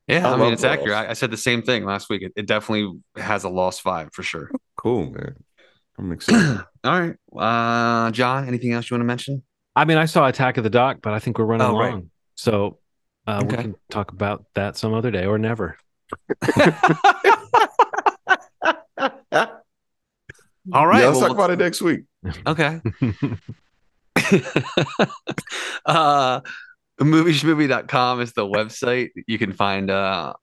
yeah. 0.07 0.29
I 0.29 0.33
I, 0.33 0.37
mean, 0.37 0.53
it's 0.53 0.63
accurate. 0.63 0.91
Lost. 0.91 1.07
I, 1.07 1.09
I 1.09 1.13
said 1.13 1.31
the 1.31 1.37
same 1.37 1.61
thing 1.63 1.83
last 1.83 2.09
week. 2.09 2.21
It, 2.21 2.31
it 2.37 2.45
definitely 2.47 2.97
has 3.17 3.43
a 3.43 3.49
lost 3.49 3.83
vibe 3.83 4.13
for 4.13 4.23
sure. 4.23 4.49
cool, 4.77 5.09
man. 5.11 5.35
I'm 5.97 6.11
excited. 6.13 6.63
All 6.83 6.99
right, 7.01 7.15
uh, 7.37 8.11
John. 8.11 8.47
Anything 8.47 8.71
else 8.73 8.89
you 8.89 8.95
want 8.95 9.01
to 9.01 9.05
mention? 9.07 9.43
I 9.75 9.85
mean, 9.85 9.97
I 9.97 10.05
saw 10.05 10.27
Attack 10.27 10.57
of 10.57 10.63
the 10.63 10.69
Dock, 10.69 10.99
but 11.01 11.13
I 11.13 11.19
think 11.19 11.37
we're 11.37 11.45
running 11.45 11.67
Oh, 11.67 11.77
right. 11.77 12.03
so 12.35 12.79
uh, 13.27 13.43
we 13.45 13.55
can 13.55 13.75
talk 13.89 14.11
about 14.11 14.45
that 14.55 14.77
some 14.77 14.93
other 14.93 15.11
day 15.11 15.25
or 15.25 15.37
never. 15.37 15.77
All 20.73 20.87
right. 20.87 21.01
Yeah, 21.01 21.07
let's 21.07 21.19
well, 21.19 21.27
talk 21.27 21.31
about 21.31 21.51
it 21.51 21.59
next 21.59 21.81
week. 21.81 22.01
Okay. 22.47 22.81
uh 25.85 26.39
movieshmovie.com 26.99 28.21
is 28.21 28.33
the 28.33 28.45
website. 28.45 29.09
You 29.27 29.37
can 29.37 29.51
find 29.51 29.91
uh 29.91 30.33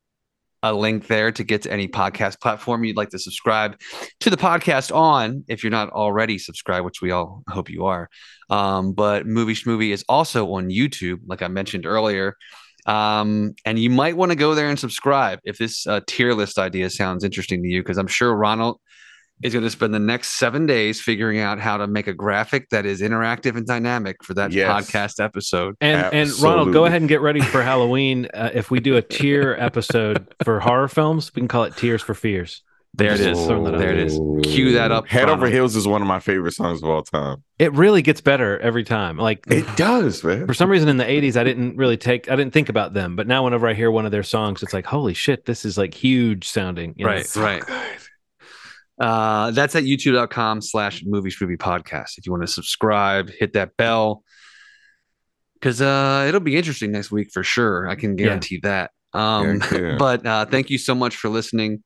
a 0.62 0.72
link 0.72 1.06
there 1.06 1.32
to 1.32 1.44
get 1.44 1.62
to 1.62 1.72
any 1.72 1.89
podcast 1.89 2.40
platform 2.40 2.84
you'd 2.84 2.97
like 2.97 3.10
to 3.10 3.18
subscribe 3.18 3.76
to 4.20 4.30
the 4.30 4.36
podcast 4.36 4.94
on 4.94 5.44
if 5.48 5.64
you're 5.64 5.70
not 5.70 5.90
already 5.90 6.39
subscribed, 6.39 6.84
which 6.84 7.02
we 7.02 7.10
all 7.10 7.43
hope 7.48 7.68
you 7.68 7.86
are. 7.86 8.09
Um, 8.51 8.93
but 8.93 9.26
Movie 9.26 9.55
Schmovie 9.55 9.93
is 9.93 10.05
also 10.09 10.52
on 10.52 10.68
YouTube, 10.68 11.20
like 11.26 11.43
I 11.43 11.48
mentioned 11.48 11.86
earlier. 11.86 12.36
Um, 12.84 13.55
and 13.64 13.78
you 13.78 13.90
might 13.90 14.16
want 14.16 14.32
to 14.32 14.36
go 14.36 14.55
there 14.55 14.68
and 14.68 14.78
subscribe 14.78 15.39
if 15.44 15.56
this 15.59 15.86
uh, 15.86 16.01
tier 16.06 16.34
list 16.34 16.59
idea 16.59 16.90
sounds 16.90 17.24
interesting 17.24 17.62
to 17.62 17.68
you, 17.68 17.80
because 17.80 17.98
I'm 17.98 18.09
sure 18.09 18.34
Ronald 18.34 18.80
is 19.43 19.52
going 19.52 19.64
to 19.64 19.70
spend 19.70 19.93
the 19.94 19.98
next 19.98 20.39
seven 20.39 20.66
days 20.66 21.01
figuring 21.01 21.39
out 21.39 21.59
how 21.59 21.77
to 21.77 21.86
make 21.86 22.06
a 22.06 22.12
graphic 22.14 22.69
that 22.70 22.86
is 22.86 23.01
interactive 23.01 23.56
and 23.56 23.66
dynamic 23.66 24.23
for 24.23 24.35
that 24.35 24.52
Yes. 24.52 24.90
podcast 24.90 25.23
episode. 25.24 25.74
And 25.81 26.06
and 26.12 26.31
Ronald, 26.40 26.73
go 26.73 26.85
ahead 26.85 27.02
and 27.02 27.09
get 27.09 27.20
ready 27.20 27.40
for 27.40 27.62
Halloween. 27.73 28.28
Uh, 28.32 28.51
if 28.55 28.70
we 28.70 28.81
do 28.81 28.97
a 28.97 29.02
tier 29.02 29.56
episode 29.60 30.27
for 30.44 30.60
horror 30.60 30.89
films, 30.89 31.32
we 31.35 31.40
can 31.40 31.48
call 31.48 31.64
it 31.64 31.77
Tears 31.77 32.02
for 32.02 32.14
Fears. 32.14 32.62
There 32.94 33.09
it 33.12 33.20
is. 33.20 33.27
Just 33.27 33.40
is. 33.40 33.47
throwing 33.47 33.64
that 33.64 33.74
out 33.74 33.78
There 33.78 33.90
it 33.93 33.98
is. 34.01 34.20
Cue 34.43 34.73
that 34.73 34.93
up. 34.93 35.06
Head 35.06 35.23
over 35.24 35.32
Ronald. 35.36 35.52
heels 35.55 35.77
is 35.77 35.89
one 35.89 36.02
of 36.02 36.09
my 36.09 36.20
favorite 36.20 36.52
songs 36.52 36.82
of 36.82 36.90
all 36.90 37.02
time. 37.02 37.43
It 37.59 37.73
really 37.73 38.02
gets 38.02 38.20
better 38.20 38.59
every 38.59 38.85
time. 38.85 39.16
Like 39.16 39.47
It 39.51 39.64
does, 39.78 40.23
man. 40.23 40.47
for 40.47 40.52
some 40.52 40.69
reason 40.69 40.90
in 40.90 40.98
the 40.98 41.05
80s 41.05 41.39
I 41.39 41.43
didn't 41.44 41.78
really 41.78 41.97
take 41.97 42.31
I 42.31 42.36
didn't 42.36 42.52
think 42.52 42.69
about 42.69 42.93
them, 42.93 43.16
but 43.16 43.27
now 43.27 43.44
whenever 43.44 43.66
I 43.66 43.73
hear 43.73 43.90
one 43.90 44.05
of 44.05 44.12
their 44.12 44.23
songs 44.23 44.62
it's 44.62 44.74
like 44.74 44.85
holy 44.85 45.14
shit, 45.14 45.47
this 45.47 45.64
is 45.64 45.78
like 45.78 45.94
huge 45.94 46.47
sounding. 46.47 46.93
you 46.98 47.06
know? 47.06 47.12
Right, 47.12 47.36
right. 47.36 47.64
Uh, 49.03 49.51
that's 49.51 49.74
at 49.74 49.83
youtube.com 49.83 50.62
slash 50.62 51.03
movies 51.05 51.37
movie 51.41 51.57
podcast. 51.57 52.19
If 52.19 52.24
you 52.24 52.31
want 52.33 52.45
to 52.45 52.53
subscribe, 52.53 53.31
hit 53.31 53.55
that 53.55 53.77
bell. 53.77 54.23
Cause 55.61 55.81
uh 55.81 56.24
it'll 56.29 56.41
be 56.41 56.57
interesting 56.57 56.91
next 56.91 57.11
week 57.12 57.31
for 57.33 57.43
sure. 57.43 57.89
I 57.89 57.95
can 57.95 58.16
guarantee 58.16 58.61
that. 58.62 58.91
Um 59.12 59.61
yeah. 59.73 59.97
but 59.99 60.27
uh 60.27 60.47
thank 60.47 60.70
you 60.70 60.79
so 60.79 60.95
much 60.95 61.16
for 61.16 61.29
listening. 61.29 61.83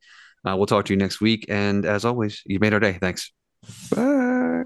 Uh, 0.47 0.55
we'll 0.55 0.65
talk 0.65 0.85
to 0.85 0.93
you 0.93 0.97
next 0.97 1.19
week. 1.19 1.45
And 1.49 1.85
as 1.85 2.05
always, 2.05 2.41
you 2.45 2.59
made 2.59 2.73
our 2.73 2.79
day. 2.79 2.93
Thanks. 2.93 3.31
Bye. 3.93 4.63